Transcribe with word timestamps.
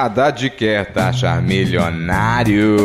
Haddad 0.00 0.48
quer 0.56 0.94
taxar 0.94 1.42
milionário. 1.42 2.78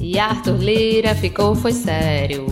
E 0.00 0.16
Arthur 0.16 0.58
Lira 0.58 1.12
ficou 1.12 1.56
foi 1.56 1.72
sério. 1.72 2.46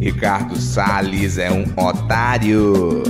Ricardo 0.00 0.56
Salles 0.56 1.38
é 1.38 1.48
um 1.48 1.64
otário. 1.80 3.04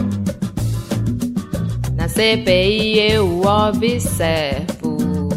Na 1.97 2.07
CPI 2.07 3.13
eu 3.13 3.41
observo. 3.41 5.31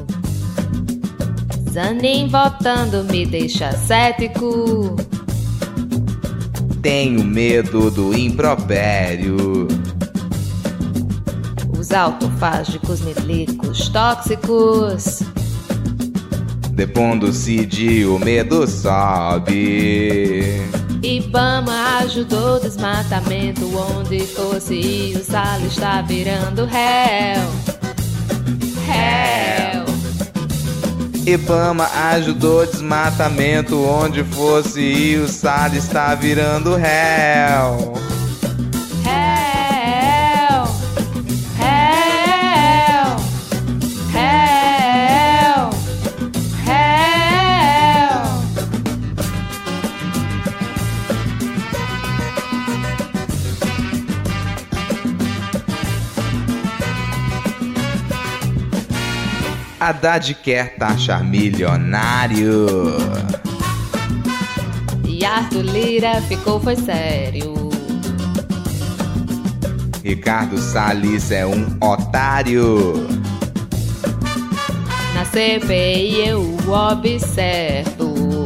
Zanin 1.71 2.27
votando 2.27 3.05
me 3.05 3.25
deixa 3.25 3.71
cético. 3.71 4.97
Tenho 6.81 7.23
medo 7.23 7.89
do 7.89 8.13
impropério 8.13 9.65
os 11.87 11.93
autofágicos 11.93 12.99
milicos 13.01 13.87
tóxicos. 13.89 15.21
Depondo-se 16.71 17.65
de 17.65 18.05
o 18.05 18.19
medo 18.19 18.67
sobe. 18.67 20.61
Ibama 21.01 21.97
ajudou 21.99 22.57
o 22.57 22.59
desmatamento 22.59 23.65
onde 23.77 24.19
fosse 24.19 24.73
e 24.75 25.15
o 25.15 25.23
sal 25.23 25.59
está 25.61 26.01
virando 26.01 26.65
réu. 26.65 27.41
Réu. 28.85 29.85
Ibama 31.25 31.85
ajudou 32.11 32.63
o 32.63 32.65
desmatamento 32.65 33.81
onde 33.85 34.23
fosse 34.23 34.81
e 34.81 35.17
o 35.17 35.27
sal 35.27 35.73
está 35.73 36.13
virando 36.15 36.75
réu. 36.75 38.16
Haddad 59.87 60.33
quer 60.43 60.75
taxar 60.75 61.23
milionário. 61.23 62.67
E 65.05 65.23
Arthur 65.23 65.61
Lira 65.61 66.21
ficou 66.23 66.59
foi 66.59 66.75
sério. 66.75 67.53
Ricardo 70.03 70.57
Salles 70.57 71.31
é 71.31 71.45
um 71.45 71.65
otário. 71.81 73.07
Na 75.13 75.23
CPI 75.23 76.27
eu 76.27 76.57
observo. 76.67 78.45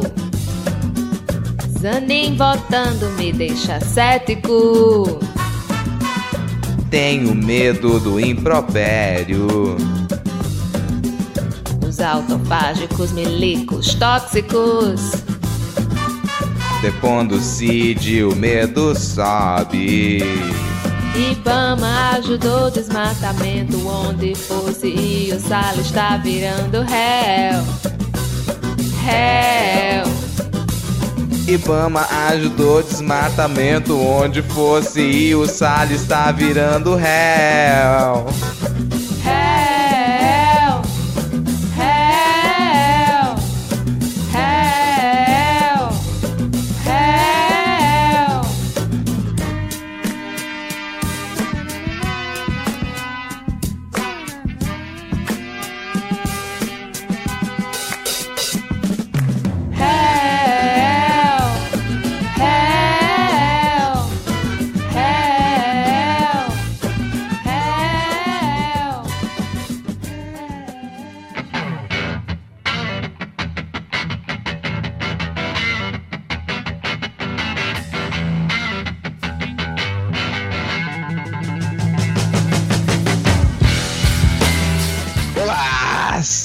Zanin 1.76 2.36
votando 2.36 3.10
me 3.18 3.32
deixa 3.32 3.80
cético. 3.80 5.18
Tenho 6.88 7.34
medo 7.34 7.98
do 7.98 8.20
impropério 8.20 9.76
autofágicos, 12.02 13.12
milicos, 13.12 13.94
tóxicos. 13.94 15.12
Depondo-se 16.82 17.94
de 17.94 18.24
o 18.24 18.34
medo 18.34 18.98
sobe. 18.98 20.18
Ibama 21.14 22.10
ajudou 22.16 22.66
o 22.66 22.70
desmatamento 22.70 23.86
onde 23.86 24.34
fosse 24.34 24.88
e 24.88 25.32
o 25.32 25.38
sal 25.38 25.74
está 25.78 26.16
virando 26.16 26.80
réu. 26.80 27.62
Réu. 29.04 30.04
Ibama 31.46 32.06
ajudou 32.28 32.78
o 32.78 32.82
desmatamento 32.82 34.00
onde 34.00 34.42
fosse 34.42 35.02
e 35.02 35.34
o 35.34 35.46
sal 35.46 35.86
está 35.86 36.32
virando 36.32 36.94
réu. 36.94 38.26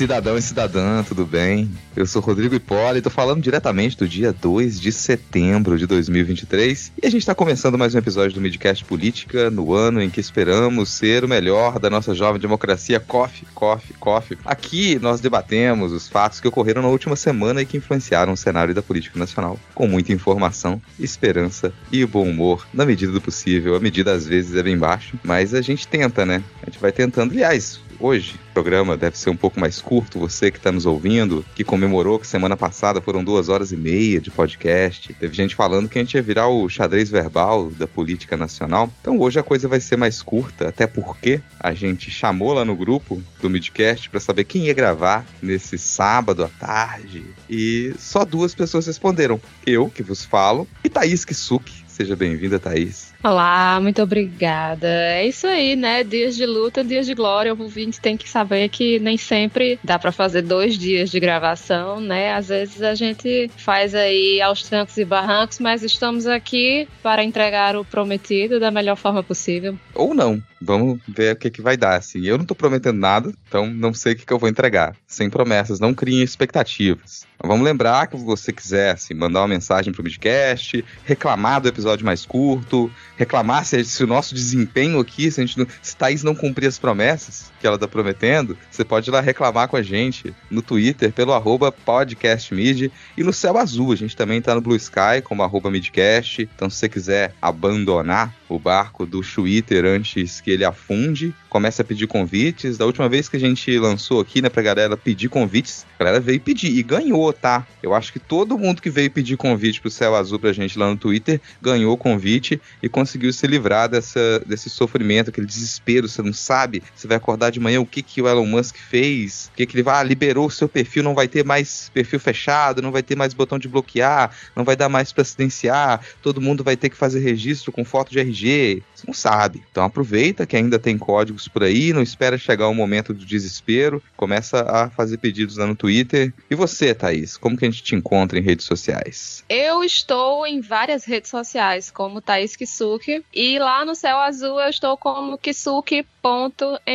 Cidadão 0.08 0.38
e 0.38 0.42
cidadã, 0.42 1.04
tudo 1.04 1.26
bem? 1.26 1.70
Eu 1.94 2.06
sou 2.06 2.22
Rodrigo 2.22 2.56
Hipólito, 2.56 3.10
falando 3.10 3.42
diretamente 3.42 3.98
do 3.98 4.08
dia 4.08 4.32
2 4.32 4.80
de 4.80 4.90
setembro 4.90 5.78
de 5.78 5.86
2023 5.86 6.94
e 7.04 7.06
a 7.06 7.10
gente 7.10 7.24
está 7.24 7.36
começando 7.36 7.78
mais 7.78 7.94
um 7.94 7.98
episódio 7.98 8.34
do 8.36 8.40
Midcast 8.40 8.86
Política 8.86 9.52
no 9.52 9.74
ano 9.74 10.02
em 10.02 10.10
que 10.10 10.22
esperamos 10.22 10.88
ser 10.92 11.26
o 11.26 11.28
melhor 11.28 11.78
da 11.78 11.90
nossa 11.90 12.16
jovem 12.16 12.40
democracia. 12.40 13.02
Coffee, 13.02 13.46
coffee, 13.54 13.98
coffee. 14.00 14.38
Aqui 14.46 14.98
nós 14.98 15.20
debatemos 15.20 15.92
os 15.92 16.08
fatos 16.08 16.40
que 16.40 16.48
ocorreram 16.48 16.82
na 16.82 16.88
última 16.88 17.18
semana 17.18 17.62
e 17.62 17.66
que 17.66 17.76
influenciaram 17.76 18.32
o 18.32 18.38
cenário 18.38 18.74
da 18.74 18.82
política 18.82 19.20
nacional, 19.20 19.60
com 19.76 19.90
muita 19.90 20.14
informação, 20.14 20.82
esperança 20.98 21.74
e 21.92 22.06
bom 22.06 22.30
humor, 22.30 22.66
na 22.74 22.86
medida 22.86 23.12
do 23.12 23.20
possível. 23.20 23.76
A 23.76 23.80
medida 23.82 24.14
às 24.14 24.26
vezes 24.26 24.56
é 24.56 24.64
bem 24.64 24.78
baixo, 24.78 25.20
mas 25.22 25.54
a 25.54 25.60
gente 25.60 25.86
tenta, 25.86 26.26
né? 26.26 26.42
A 26.64 26.68
gente 26.68 26.80
vai 26.80 26.94
tentando. 26.94 27.34
Aliás, 27.34 27.82
hoje. 28.00 28.36
O 28.50 28.54
programa 28.54 28.98
deve 28.98 29.18
ser 29.18 29.30
um 29.30 29.36
pouco 29.36 29.60
mais 29.60 29.82
curto. 29.82 30.20
Você 30.20 30.50
que 30.50 30.58
está 30.58 30.72
nos 30.72 30.86
ouvindo, 30.86 31.46
que 31.56 31.64
comemorou 31.64 32.20
que 32.20 32.28
semana 32.28 32.58
passada 32.58 33.02
foram 33.02 33.24
duas 33.24 33.50
horas 33.50 33.72
e 33.72 33.78
meia 33.78 34.20
de 34.20 34.32
podcast. 34.32 35.14
Teve 35.14 35.34
gente 35.34 35.56
falando 35.56 35.88
que 35.88 36.00
a 36.00 36.02
gente 36.02 36.16
ia 36.16 36.22
virar 36.22 36.48
o 36.48 36.68
xadrez 36.68 37.10
verbal 37.10 37.70
da 37.72 37.88
política 37.88 38.36
nacional. 38.36 38.92
Então 39.02 39.20
hoje 39.20 39.40
a 39.40 39.44
coisa 39.44 39.68
vai 39.68 39.80
ser 39.80 39.98
mais 39.98 40.22
curta, 40.22 40.70
até 40.70 40.88
porque 40.88 41.42
a 41.60 41.74
gente 41.74 42.10
chamou 42.10 42.54
lá 42.54 42.66
no 42.66 42.76
grupo 42.76 43.22
do 43.42 43.50
Midcast 43.50 44.10
para 44.10 44.20
saber 44.20 44.44
quem 44.44 44.66
ia 44.66 44.74
gravar 44.74 45.26
nesse 45.42 45.78
sábado 45.78 46.44
à 46.44 46.48
tarde. 46.48 47.24
E 47.50 47.94
só 47.98 48.26
duas 48.26 48.56
pessoas 48.56 48.88
responderam. 48.88 49.40
Eu, 49.66 49.90
que 49.90 50.04
vos 50.04 50.26
falo, 50.26 50.68
e 50.84 50.90
Thaís 50.90 51.24
Kisuki. 51.24 51.86
Seja 51.88 52.16
bem-vinda, 52.16 52.60
Thaís. 52.60 53.07
Olá, 53.24 53.80
muito 53.82 54.02
obrigada. 54.02 54.88
É 54.88 55.28
isso 55.28 55.48
aí, 55.48 55.76
né? 55.76 56.04
Dias 56.04 56.36
de 56.36 56.46
luta, 56.46 56.84
dias 56.84 57.06
de 57.06 57.14
glória. 57.14 57.54
O 57.54 57.62
ouvinte 57.62 58.00
tem 58.00 58.16
que 58.16 58.30
saber 58.30 58.70
que 58.70 59.00
nem 59.00 59.18
sempre 59.18 59.80
dá 59.84 59.98
para 59.98 60.12
fazer 60.12 60.44
dois 60.44 60.78
dias 60.78 61.10
de 61.10 61.20
gravação, 61.20 62.00
né? 62.00 62.34
Às 62.34 62.50
vezes 62.50 62.82
a 62.82 62.94
gente 62.94 63.50
faz 63.58 63.96
aí 63.96 64.40
aos 64.42 64.64
trancos 64.64 64.98
e 64.98 65.04
barrancos, 65.04 65.60
mas 65.60 65.84
estamos 65.84 66.28
aqui 66.28 66.88
para 67.02 67.24
entregar 67.24 67.76
o 67.76 67.84
prometido 67.84 68.60
da 68.60 68.70
melhor 68.70 68.96
forma 68.96 69.24
possível. 69.24 69.78
Ou 69.96 70.14
não. 70.14 70.42
Vamos 70.60 71.00
ver 71.08 71.36
o 71.36 71.36
que, 71.38 71.50
que 71.50 71.62
vai 71.62 71.78
dar, 71.78 71.96
assim. 71.96 72.26
Eu 72.26 72.38
não 72.38 72.46
tô 72.46 72.56
prometendo 72.56 72.98
nada, 72.98 73.32
então 73.48 73.68
não 73.68 73.94
sei 73.94 74.14
o 74.14 74.16
que, 74.16 74.26
que 74.26 74.34
eu 74.34 74.40
vou 74.40 74.50
entregar. 74.50 74.96
Sem 75.06 75.30
promessas, 75.30 75.80
não 75.80 75.94
criem 75.94 76.24
expectativas. 76.24 77.26
Vamos 77.44 77.64
lembrar 77.64 78.08
que 78.08 78.18
se 78.18 78.24
você 78.24 78.52
quiser 78.52 78.92
assim, 78.92 79.14
mandar 79.14 79.42
uma 79.42 79.48
mensagem 79.48 79.94
pro 79.94 80.02
podcast, 80.02 80.84
reclamar 81.06 81.62
do 81.62 81.68
episódio 81.68 82.06
mais 82.06 82.26
curto, 82.26 82.92
reclamar 83.16 83.64
se, 83.64 83.84
se, 83.86 84.04
o 84.04 84.08
nosso 84.08 84.34
desempenho 84.34 85.00
aqui, 85.00 85.30
se, 85.30 85.42
a 85.42 85.46
gente 85.46 85.68
se 85.82 85.96
Thaís 85.96 86.24
não 86.24 86.34
cumprir 86.34 86.66
as 86.68 86.80
promessas, 86.80 87.52
ela 87.68 87.78
tá 87.78 87.88
prometendo, 87.88 88.58
você 88.70 88.84
pode 88.84 89.10
ir 89.10 89.12
lá 89.12 89.22
reclamar 89.22 89.68
com 89.68 89.76
a 89.76 89.82
gente 89.82 90.34
no 90.50 90.62
Twitter 90.62 91.12
pelo 91.12 91.34
arroba 91.34 91.72
podcastmid 91.72 92.92
e 93.18 93.24
no 93.24 93.34
Céu 93.34 93.58
Azul. 93.58 93.92
A 93.92 93.96
gente 93.96 94.16
também 94.16 94.42
tá 94.42 94.56
no 94.56 94.62
Blue 94.62 94.76
Sky 94.76 95.22
como 95.24 95.44
arroba 95.44 95.70
midcast. 95.70 96.50
Então 96.56 96.70
se 96.70 96.78
você 96.78 96.90
quiser 96.90 97.34
abandonar 97.42 98.34
o 98.50 98.58
barco 98.58 99.06
do 99.06 99.22
Twitter 99.22 99.86
antes 99.86 100.42
que 100.42 100.52
ele 100.52 100.64
afunde, 100.64 101.34
comece 101.50 101.82
a 101.82 101.86
pedir 101.86 102.08
convites. 102.08 102.78
Da 102.78 102.86
última 102.86 103.10
vez 103.10 103.28
que 103.28 103.38
a 103.38 103.40
gente 103.40 103.78
lançou 103.78 104.20
aqui, 104.20 104.42
né, 104.42 104.50
pra 104.50 104.62
galera 104.62 104.96
pedir 104.96 105.30
convites, 105.30 105.86
a 106.00 106.04
galera 106.04 106.20
veio 106.20 106.40
pedir 106.40 106.68
e 106.68 106.84
ganhou, 106.84 107.32
tá? 107.34 107.66
Eu 107.82 107.94
acho 107.94 108.14
que 108.14 108.20
todo 108.20 108.58
mundo 108.58 108.82
que 108.82 108.90
veio 108.90 109.12
pedir 109.12 109.38
convite 109.38 109.82
pro 109.82 109.90
Céu 109.90 110.16
Azul 110.16 110.40
pra 110.40 110.54
gente 110.54 110.78
lá 110.78 110.90
no 110.90 110.98
Twitter 110.98 111.42
ganhou 111.62 111.94
o 111.94 111.98
convite 111.98 112.62
e 112.82 112.88
conseguiu 112.88 113.34
se 113.34 113.46
livrar 113.48 113.90
dessa, 113.90 114.40
desse 114.46 114.70
sofrimento, 114.70 115.30
aquele 115.30 115.48
desespero. 115.48 116.08
Você 116.08 116.22
não 116.22 116.34
sabe, 116.34 116.82
você 116.96 117.08
vai 117.08 117.18
acordar 117.18 117.50
de 117.50 117.57
manhã 117.60 117.80
o 117.80 117.86
que, 117.86 118.02
que 118.02 118.22
o 118.22 118.28
Elon 118.28 118.46
Musk 118.46 118.76
fez, 118.78 119.50
o 119.54 119.58
que, 119.58 119.66
que 119.66 119.76
ele 119.76 119.84
vai, 119.84 120.00
ah, 120.00 120.04
liberou 120.04 120.48
o 120.48 120.52
seu 120.52 120.68
perfil, 120.68 121.04
não 121.04 121.16
vai 121.16 121.28
ter 121.28 121.44
mais 121.44 121.90
perfil 121.94 122.20
fechado, 122.20 122.82
não 122.82 122.92
vai 122.92 123.04
ter 123.04 123.16
mais 123.16 123.34
botão 123.34 123.58
de 123.58 123.68
bloquear, 123.68 124.32
não 124.56 124.64
vai 124.64 124.76
dar 124.76 124.90
mais 124.90 125.12
presidenciar, 125.12 126.02
todo 126.22 126.42
mundo 126.42 126.64
vai 126.64 126.76
ter 126.76 126.90
que 126.90 126.98
fazer 126.98 127.20
registro 127.20 127.72
com 127.72 127.84
foto 127.84 128.12
de 128.12 128.20
RG. 128.20 128.84
Você 128.98 129.06
não 129.06 129.14
sabe. 129.14 129.64
Então 129.72 129.84
aproveita 129.84 130.48
que 130.48 130.58
ainda 130.58 130.80
tem 130.80 130.98
códigos 130.98 131.48
por 131.48 131.64
aí, 131.64 131.94
não 131.94 132.02
espera 132.02 132.36
chegar 132.36 132.68
o 132.68 132.74
momento 132.74 133.14
do 133.14 133.24
desespero, 133.24 134.02
começa 134.16 134.62
a 134.64 134.90
fazer 134.90 135.18
pedidos 135.18 135.58
lá 135.58 135.68
no 135.68 135.76
Twitter. 135.76 136.34
E 136.50 136.56
você, 136.56 136.96
Thaís, 136.96 137.38
como 137.38 137.56
que 137.56 137.64
a 137.64 137.70
gente 137.70 137.84
te 137.84 137.94
encontra 137.94 138.40
em 138.40 138.42
redes 138.42 138.66
sociais? 138.66 139.44
Eu 139.48 139.84
estou 139.84 140.48
em 140.48 140.62
várias 140.62 141.06
redes 141.06 141.30
sociais, 141.30 141.92
como 141.92 142.22
Thaís 142.22 142.56
Kisuke, 142.56 143.24
e 143.32 143.60
lá 143.60 143.86
no 143.86 143.94
Céu 143.94 144.18
Azul 144.18 144.60
eu 144.60 144.70
estou 144.70 144.98
como 144.98 145.38
Kisuke 145.38 146.04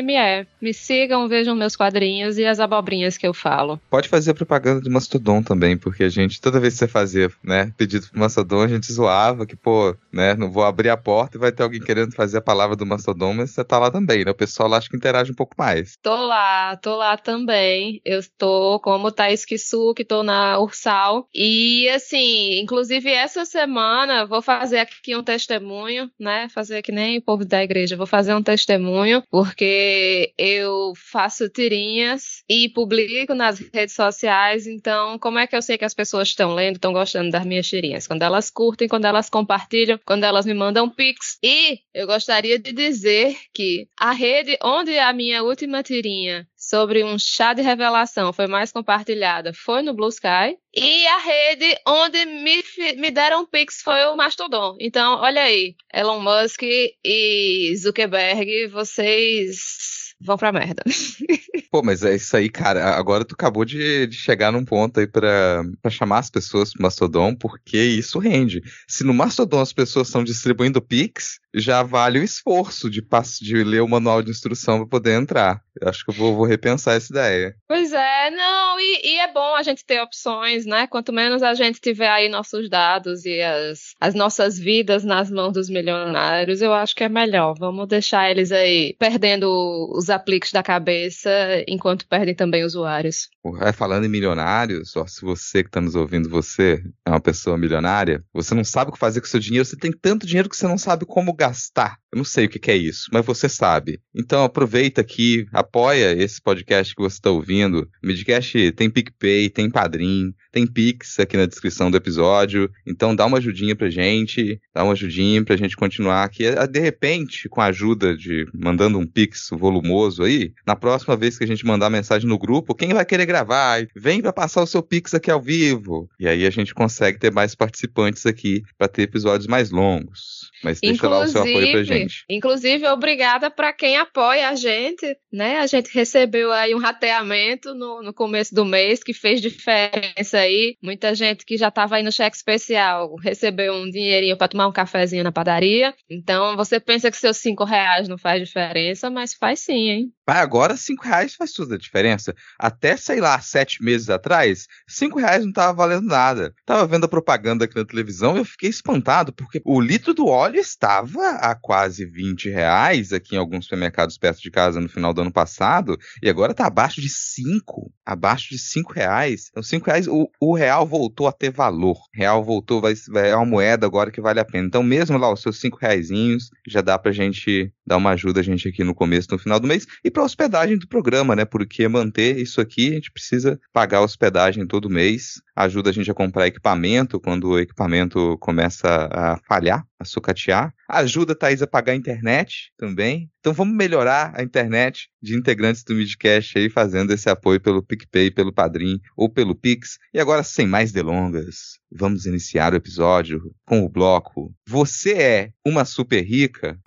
me. 0.02 0.72
Sigam, 0.72 1.28
vejam 1.28 1.55
meus 1.55 1.76
quadrinhos 1.76 2.38
e 2.38 2.44
as 2.44 2.60
abobrinhas 2.60 3.16
que 3.16 3.26
eu 3.26 3.32
falo. 3.32 3.81
Pode 3.90 4.08
fazer 4.08 4.34
propaganda 4.34 4.81
de 4.81 4.90
Mastodon 4.90 5.43
também, 5.43 5.76
porque 5.76 6.05
a 6.05 6.08
gente, 6.08 6.40
toda 6.40 6.60
vez 6.60 6.75
que 6.75 6.81
você 6.81 6.88
fazia, 6.88 7.31
né, 7.43 7.72
pedido 7.76 8.08
pro 8.08 8.20
Mastodon, 8.20 8.62
a 8.62 8.69
gente 8.69 8.93
zoava 8.93 9.46
que, 9.46 9.56
pô, 9.56 9.94
né, 10.12 10.34
não 10.34 10.50
vou 10.50 10.64
abrir 10.64 10.90
a 10.90 10.96
porta 10.96 11.37
e 11.37 11.40
vai 11.40 11.52
ter 11.52 11.62
alguém 11.62 11.81
querendo 11.93 12.15
fazer 12.15 12.39
a 12.39 12.43
palavra 12.43 12.75
do 12.75 12.87
Mastodon, 12.87 13.35
mas 13.35 13.50
você 13.50 13.62
tá 13.62 13.79
lá 13.79 13.91
também, 13.91 14.25
né? 14.25 14.31
O 14.31 14.35
pessoal 14.35 14.67
lá 14.67 14.79
acho 14.79 14.89
que 14.89 14.97
interage 14.97 15.31
um 15.31 15.35
pouco 15.35 15.55
mais. 15.59 15.99
Tô 16.03 16.15
lá, 16.15 16.75
tô 16.77 16.97
lá 16.97 17.19
também. 17.19 18.00
Eu 18.03 18.19
estou 18.19 18.81
como 18.81 19.12
Thaís 19.12 19.44
Kisuke, 19.44 20.03
tô 20.03 20.23
na 20.23 20.59
Ursal. 20.59 21.29
E, 21.35 21.87
assim, 21.91 22.61
inclusive 22.61 23.11
essa 23.11 23.44
semana, 23.44 24.25
vou 24.25 24.41
fazer 24.41 24.79
aqui 24.79 25.15
um 25.15 25.23
testemunho, 25.23 26.11
né? 26.19 26.49
Fazer 26.49 26.81
que 26.81 26.91
nem 26.91 27.19
o 27.19 27.23
povo 27.23 27.44
da 27.44 27.62
igreja, 27.62 27.94
vou 27.94 28.06
fazer 28.06 28.35
um 28.35 28.43
testemunho 28.43 29.23
porque 29.31 30.33
eu 30.39 30.94
faço 30.97 31.50
tirinhas 31.50 32.43
e 32.49 32.71
publico 32.71 33.35
nas 33.35 33.59
redes 33.59 33.94
sociais, 33.94 34.67
então 34.67 35.19
como 35.19 35.39
é 35.39 35.47
que 35.47 35.55
eu 35.55 35.61
sei 35.61 35.77
que 35.77 35.85
as 35.85 35.93
pessoas 35.93 36.29
estão 36.29 36.55
lendo, 36.55 36.77
estão 36.77 36.93
gostando 36.93 37.31
das 37.31 37.44
minhas 37.44 37.69
tirinhas? 37.69 38.06
Quando 38.06 38.23
elas 38.23 38.49
curtem, 38.49 38.89
quando 38.89 39.05
elas 39.05 39.29
compartilham, 39.29 40.00
quando 40.06 40.25
elas 40.25 40.47
me 40.47 40.55
mandam 40.55 40.89
pics. 40.89 41.39
E 41.43 41.81
eu 41.94 42.06
gostaria 42.06 42.59
de 42.59 42.73
dizer 42.73 43.37
que 43.53 43.89
a 43.99 44.12
rede 44.12 44.56
onde 44.62 44.99
a 44.99 45.12
minha 45.12 45.43
última 45.43 45.83
tirinha 45.83 46.47
sobre 46.56 47.05
um 47.05 47.19
chá 47.19 47.53
de 47.53 47.62
revelação 47.62 48.33
foi 48.33 48.47
mais 48.47 48.73
compartilhada 48.73 49.53
foi 49.55 49.83
no 49.83 49.94
Blue 49.94 50.09
Sky. 50.09 50.56
E 50.75 51.06
a 51.06 51.19
rede 51.19 51.77
onde 51.87 52.25
me, 52.25 52.65
me 52.97 53.11
deram 53.11 53.47
Pix 53.47 53.83
foi 53.83 54.05
o 54.06 54.17
Mastodon. 54.17 54.77
Então, 54.81 55.21
olha 55.21 55.43
aí, 55.43 55.75
Elon 55.93 56.21
Musk 56.21 56.62
e 56.62 57.75
Zuckerberg, 57.77 58.69
vocês 58.69 60.15
vão 60.21 60.37
pra 60.37 60.53
merda. 60.53 60.83
Pô, 61.72 61.82
mas 61.82 62.02
é 62.02 62.14
isso 62.14 62.36
aí, 62.36 62.50
cara. 62.50 62.94
Agora 62.96 63.24
tu 63.24 63.32
acabou 63.32 63.64
de, 63.64 64.06
de 64.06 64.14
chegar 64.14 64.52
num 64.52 64.62
ponto 64.62 65.00
aí 65.00 65.06
pra 65.06 65.64
chamar 65.88 66.19
as 66.19 66.28
pessoas 66.28 66.70
pro 66.70 66.82
Mastodon, 66.82 67.34
porque 67.34 67.78
isso 67.78 68.19
rende. 68.19 68.60
Se 68.86 69.02
no 69.02 69.14
Mastodon 69.14 69.58
as 69.58 69.72
pessoas 69.72 70.08
estão 70.08 70.22
distribuindo 70.22 70.82
Pix, 70.82 71.40
já 71.54 71.82
vale 71.82 72.19
o 72.19 72.22
esforço 72.22 72.90
de, 72.90 73.02
de 73.40 73.64
ler 73.64 73.80
o 73.80 73.88
manual 73.88 74.22
de 74.22 74.30
instrução 74.30 74.78
para 74.78 74.86
poder 74.86 75.12
entrar. 75.14 75.62
Eu 75.80 75.88
acho 75.88 76.04
que 76.04 76.10
eu 76.10 76.14
vou, 76.14 76.36
vou, 76.36 76.44
repensar 76.44 76.94
essa 76.94 77.12
ideia. 77.12 77.54
Pois 77.66 77.92
é, 77.92 78.30
não, 78.30 78.78
e, 78.78 79.14
e, 79.14 79.19
é 79.20 79.32
bom 79.32 79.54
a 79.54 79.62
gente 79.62 79.84
ter 79.84 80.00
opções, 80.00 80.66
né? 80.66 80.86
Quanto 80.86 81.12
menos 81.12 81.42
a 81.42 81.54
gente 81.54 81.80
tiver 81.80 82.08
aí 82.08 82.28
nossos 82.28 82.69
dados 82.69 83.24
e 83.24 83.40
as, 83.40 83.94
as 83.98 84.14
nossas 84.14 84.58
vidas 84.58 85.02
nas 85.02 85.30
mãos 85.30 85.52
dos 85.52 85.70
milionários, 85.70 86.60
eu 86.60 86.72
acho 86.74 86.94
que 86.94 87.04
é 87.04 87.08
melhor. 87.08 87.54
Vamos 87.58 87.88
deixar 87.88 88.30
eles 88.30 88.52
aí 88.52 88.94
perdendo 88.98 89.90
os 89.94 90.10
apliques 90.10 90.52
da 90.52 90.62
cabeça 90.62 91.30
enquanto 91.69 92.06
perdem 92.06 92.35
também 92.35 92.64
usuários. 92.64 93.29
É, 93.61 93.73
falando 93.73 94.05
em 94.05 94.09
milionários, 94.09 94.93
se 95.06 95.23
você 95.23 95.62
que 95.62 95.69
está 95.69 95.81
nos 95.81 95.94
ouvindo, 95.94 96.29
você 96.29 96.82
é 97.05 97.11
uma 97.11 97.20
pessoa 97.20 97.59
milionária, 97.59 98.25
você 98.32 98.55
não 98.55 98.64
sabe 98.64 98.91
o 98.91 98.93
que 98.93 98.99
fazer 98.99 99.20
com 99.20 99.26
seu 99.26 99.41
dinheiro, 99.41 99.64
você 99.64 99.76
tem 99.76 99.93
tanto 99.93 100.26
dinheiro 100.26 100.49
que 100.49 100.56
você 100.56 100.67
não 100.67 100.79
sabe 100.79 101.05
como 101.05 101.35
gastar. 101.35 101.99
Eu 102.12 102.19
não 102.19 102.25
sei 102.25 102.44
o 102.44 102.49
que, 102.49 102.59
que 102.59 102.70
é 102.70 102.76
isso, 102.76 103.09
mas 103.12 103.25
você 103.25 103.49
sabe. 103.49 104.00
Então 104.14 104.44
aproveita 104.44 105.00
aqui, 105.00 105.47
apoia 105.53 106.12
esse 106.12 106.41
podcast 106.41 106.94
que 106.94 107.03
você 107.03 107.17
está 107.17 107.31
ouvindo. 107.31 107.88
O 108.03 108.06
Midcast 108.06 108.73
tem 108.73 108.91
PicPay, 108.91 109.49
tem 109.49 109.70
Padrim, 109.70 110.35
tem 110.53 110.67
Pix 110.67 111.19
aqui 111.19 111.37
na 111.37 111.47
descrição 111.47 111.91
do 111.91 111.97
episódio. 111.97 112.70
Então 112.87 113.17
dá 113.17 113.25
uma 113.25 113.38
ajudinha 113.38 113.75
pra 113.75 113.88
gente, 113.88 114.61
dá 114.75 114.85
uma 114.85 114.93
ajudinha 114.93 115.43
pra 115.43 115.56
gente 115.56 115.75
continuar 115.75 116.25
aqui. 116.25 116.44
De 116.70 116.81
repente, 116.81 117.49
com 117.49 117.61
a 117.61 117.67
ajuda 117.67 118.15
de 118.15 118.47
mandando 118.55 118.99
um 118.99 119.06
Pix 119.06 119.49
volumoso 119.50 120.23
aí, 120.23 120.53
na 120.67 120.76
próxima 120.76 121.17
vez 121.17 121.38
que 121.38 121.44
a 121.44 121.47
gente 121.47 121.51
mandar 121.60 121.90
mensagem 121.90 122.28
no 122.28 122.38
grupo, 122.38 122.75
quem 122.75 122.94
vai 122.94 123.04
querer 123.04 123.26
gravar? 123.26 123.87
Vem 123.94 124.20
para 124.20 124.32
passar 124.32 124.62
o 124.62 124.66
seu 124.66 124.82
Pix 124.82 125.14
aqui 125.14 125.31
ao 125.31 125.40
vivo. 125.40 126.08
E 126.19 126.26
aí 126.26 126.46
a 126.46 126.50
gente 126.50 126.75
consegue 126.75 127.19
ter 127.19 127.31
mais 127.31 127.54
participantes 127.54 128.26
aqui 128.26 128.62
para 128.78 128.88
ter 128.88 129.02
episódios 129.02 129.46
mais 129.46 129.70
longos. 129.70 130.50
Mas 130.62 130.81
deixa 130.81 130.96
inclusive, 130.96 131.19
lá 131.19 131.25
o 131.25 131.28
seu 131.28 131.40
apoio 131.43 131.72
pra 131.72 131.82
gente. 131.82 132.25
Inclusive, 132.28 132.87
obrigada 132.88 133.50
para 133.50 133.72
quem 133.72 133.96
apoia 133.96 134.49
a 134.49 134.54
gente, 134.54 135.16
né? 135.32 135.58
A 135.58 135.66
gente 135.66 135.93
recebeu 135.93 136.52
aí 136.52 136.75
um 136.75 136.78
rateamento 136.78 137.75
no, 137.75 138.02
no 138.02 138.14
começo 138.14 138.55
do 138.55 138.64
mês 138.64 139.02
que 139.02 139.12
fez 139.12 139.40
diferença 139.40 140.38
aí. 140.38 140.76
Muita 140.82 141.14
gente 141.14 141.44
que 141.44 141.56
já 141.56 141.69
estava 141.69 141.96
aí 141.96 142.02
no 142.02 142.12
cheque 142.12 142.37
especial 142.37 143.16
recebeu 143.16 143.75
um 143.75 143.90
dinheirinho 143.90 144.37
para 144.37 144.48
tomar 144.48 144.69
um 144.69 144.72
cafezinho 144.72 145.25
na 145.25 145.32
padaria. 145.32 145.94
Então, 146.08 146.56
você 146.56 146.78
pensa 146.78 147.10
que 147.10 147.16
seus 147.16 147.38
cinco 147.38 147.64
reais 147.64 148.08
não 148.08 148.19
faz 148.19 148.46
diferença, 148.46 149.10
mas 149.10 149.34
faz 149.34 149.60
sim, 149.60 149.88
hein? 149.88 150.12
Agora, 150.26 150.76
cinco 150.76 151.04
reais 151.04 151.34
faz 151.34 151.52
toda 151.52 151.74
a 151.74 151.78
diferença. 151.78 152.34
Até, 152.58 152.96
sei 152.96 153.20
lá, 153.20 153.40
sete 153.40 153.82
meses 153.82 154.08
atrás, 154.08 154.66
cinco 154.88 155.19
reais 155.19 155.44
não 155.44 155.52
tava 155.52 155.72
valendo 155.72 156.06
nada. 156.06 156.54
Tava 156.64 156.86
vendo 156.86 157.04
a 157.04 157.08
propaganda 157.08 157.64
aqui 157.64 157.74
na 157.74 157.84
televisão 157.84 158.36
e 158.36 158.38
eu 158.38 158.44
fiquei 158.44 158.70
espantado, 158.70 159.32
porque 159.32 159.60
o 159.64 159.80
litro 159.80 160.14
do 160.14 160.26
óleo 160.26 160.60
estava 160.60 161.30
a 161.36 161.54
quase 161.54 162.06
20 162.06 162.48
reais 162.50 163.12
aqui 163.12 163.34
em 163.34 163.38
alguns 163.38 163.64
supermercados 163.64 164.16
perto 164.16 164.40
de 164.40 164.50
casa 164.50 164.80
no 164.80 164.88
final 164.88 165.12
do 165.12 165.22
ano 165.22 165.32
passado, 165.32 165.98
e 166.22 166.30
agora 166.30 166.54
tá 166.54 166.66
abaixo 166.66 167.00
de 167.00 167.08
cinco. 167.08 167.92
Abaixo 168.06 168.50
de 168.50 168.58
cinco 168.58 168.92
reais. 168.92 169.48
Então, 169.50 169.62
cinco 169.62 169.86
reais, 169.86 170.06
o, 170.06 170.31
o 170.41 170.55
real 170.55 170.86
voltou 170.86 171.26
a 171.26 171.32
ter 171.32 171.50
valor. 171.50 171.98
Real 172.14 172.44
voltou, 172.44 172.81
vai, 172.81 172.94
vai 173.08 173.31
é 173.31 173.36
uma 173.36 173.46
moeda 173.46 173.86
agora 173.86 174.10
que 174.10 174.20
vale 174.20 174.38
a 174.38 174.44
pena. 174.44 174.67
Então, 174.67 174.82
mesmo 174.82 175.19
lá, 175.19 175.32
os 175.32 175.41
seus 175.41 175.58
cinco 175.58 175.79
reaisinhos, 175.81 176.50
já 176.67 176.81
dá 176.81 176.98
pra 176.98 177.12
gente 177.12 177.72
dar 177.86 177.96
uma 177.96 178.10
ajuda 178.10 178.41
a 178.41 178.43
gente 178.43 178.69
aqui 178.69 178.84
no 178.84 178.94
começo, 178.94 179.29
no 179.31 179.39
final 179.39 179.58
do 179.58 179.67
mês. 179.67 179.86
E 180.05 180.10
para 180.10 180.22
hospedagem 180.22 180.79
do 180.79 180.89
programa, 180.89 181.34
né? 181.36 181.44
Porque 181.44 181.86
manter 181.89 182.39
isso 182.39 182.60
aqui, 182.60 182.91
a 182.91 182.94
gente 182.94 183.10
precisa 183.10 183.60
pagar 183.72 183.98
a 183.98 184.03
hospedagem 184.03 184.67
todo 184.67 184.91
mês. 184.91 185.43
Ajuda 185.55 185.91
a 185.91 185.93
gente 185.93 186.10
a 186.10 186.15
comprar 186.15 186.46
equipamento 186.46 187.20
quando 187.20 187.51
o 187.51 187.58
equipamento 187.58 188.39
começa 188.39 189.08
a 189.12 189.39
falhar, 189.46 189.84
a 189.98 190.05
sucatear. 190.05 190.72
Ajuda 190.89 191.32
a 191.32 191.36
Thaís 191.36 191.62
a 191.62 191.67
pagar 191.67 191.93
a 191.93 191.96
internet 191.96 192.72
também. 192.77 193.31
Então 193.41 193.53
vamos 193.53 193.74
melhorar 193.74 194.32
a 194.36 194.43
internet 194.43 195.08
de 195.20 195.36
integrantes 195.36 195.82
do 195.82 195.94
Midcast 195.94 196.56
aí, 196.56 196.70
fazendo 196.70 197.12
esse 197.12 197.29
apoio 197.29 197.60
pelo 197.60 197.82
PicPay, 197.82 198.31
pelo 198.31 198.53
Padrim 198.53 199.01
ou 199.17 199.29
pelo 199.29 199.55
Pix. 199.55 199.98
E 200.15 200.20
agora, 200.20 200.43
sem 200.43 200.67
mais 200.67 200.93
delongas, 200.93 201.79
vamos 201.91 202.24
iniciar 202.24 202.72
o 202.72 202.77
episódio 202.77 203.55
com 203.67 203.84
o 203.84 203.89
bloco 203.89 204.55
Você 204.67 205.12
é 205.12 205.51
uma 205.67 205.84
super 205.84 206.22
rica? 206.22 206.79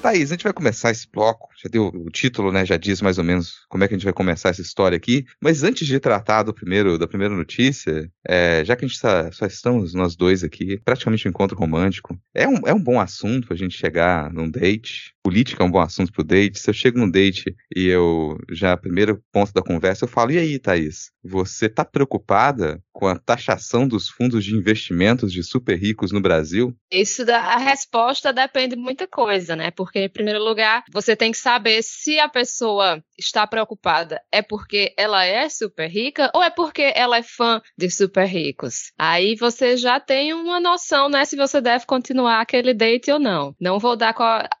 Thaís, 0.00 0.30
a 0.30 0.34
gente 0.34 0.44
vai 0.44 0.52
começar 0.52 0.90
esse 0.90 1.06
bloco, 1.10 1.48
já 1.62 1.68
deu 1.68 1.88
o 1.88 2.10
título, 2.10 2.50
né? 2.50 2.64
Já 2.64 2.76
diz 2.76 3.02
mais 3.02 3.18
ou 3.18 3.24
menos 3.24 3.66
como 3.68 3.84
é 3.84 3.88
que 3.88 3.94
a 3.94 3.96
gente 3.96 4.04
vai 4.04 4.12
começar 4.12 4.48
essa 4.48 4.62
história 4.62 4.96
aqui. 4.96 5.26
Mas 5.40 5.62
antes 5.62 5.86
de 5.86 6.00
tratar 6.00 6.42
do 6.42 6.54
primeiro, 6.54 6.98
da 6.98 7.06
primeira 7.06 7.34
notícia, 7.34 8.10
é, 8.26 8.64
já 8.64 8.74
que 8.74 8.84
a 8.84 8.88
gente 8.88 9.00
tá, 9.00 9.30
só 9.32 9.46
estamos 9.46 9.94
nós 9.94 10.16
dois 10.16 10.42
aqui, 10.42 10.80
praticamente 10.84 11.28
um 11.28 11.30
encontro 11.30 11.58
romântico, 11.58 12.18
é 12.34 12.48
um, 12.48 12.66
é 12.66 12.72
um 12.72 12.82
bom 12.82 12.98
assunto 12.98 13.52
a 13.52 13.56
gente 13.56 13.76
chegar 13.76 14.32
num 14.32 14.50
date 14.50 15.14
política 15.22 15.62
é 15.62 15.66
um 15.66 15.70
bom 15.70 15.80
assunto 15.80 16.12
pro 16.12 16.24
date. 16.24 16.58
Se 16.58 16.68
eu 16.68 16.74
chego 16.74 16.98
num 16.98 17.10
date 17.10 17.54
e 17.74 17.86
eu 17.86 18.38
já, 18.50 18.76
primeiro 18.76 19.22
ponto 19.32 19.52
da 19.52 19.62
conversa, 19.62 20.04
eu 20.04 20.08
falo: 20.08 20.32
e 20.32 20.38
aí, 20.38 20.58
Thaís? 20.58 21.10
Você 21.22 21.68
tá 21.68 21.84
preocupada 21.84 22.82
com 22.92 23.06
a 23.06 23.18
taxação 23.18 23.86
dos 23.86 24.08
fundos 24.08 24.44
de 24.44 24.54
investimentos 24.54 25.32
de 25.32 25.42
super 25.42 25.78
ricos 25.78 26.12
no 26.12 26.20
Brasil? 26.20 26.74
Isso 26.90 27.24
da 27.24 27.38
a 27.38 27.58
resposta 27.58 28.32
depende 28.32 28.74
de 28.74 28.80
muita 28.80 29.06
coisa, 29.06 29.54
né? 29.54 29.70
Porque, 29.70 29.89
em 29.98 30.08
primeiro 30.08 30.42
lugar, 30.42 30.84
você 30.92 31.16
tem 31.16 31.32
que 31.32 31.38
saber 31.38 31.82
se 31.82 32.18
a 32.18 32.28
pessoa 32.28 33.02
está 33.18 33.46
preocupada 33.46 34.20
é 34.32 34.40
porque 34.40 34.94
ela 34.96 35.24
é 35.24 35.48
super 35.48 35.88
rica 35.88 36.30
ou 36.34 36.42
é 36.42 36.50
porque 36.50 36.92
ela 36.94 37.18
é 37.18 37.22
fã 37.22 37.60
de 37.76 37.90
super 37.90 38.26
ricos. 38.26 38.92
Aí 38.98 39.34
você 39.36 39.76
já 39.76 40.00
tem 40.00 40.32
uma 40.32 40.60
noção, 40.60 41.08
né, 41.08 41.24
se 41.24 41.36
você 41.36 41.60
deve 41.60 41.86
continuar 41.86 42.40
aquele 42.40 42.72
date 42.72 43.10
ou 43.10 43.18
não. 43.18 43.54
Não 43.60 43.78
vou 43.78 43.96
dar 43.96 44.14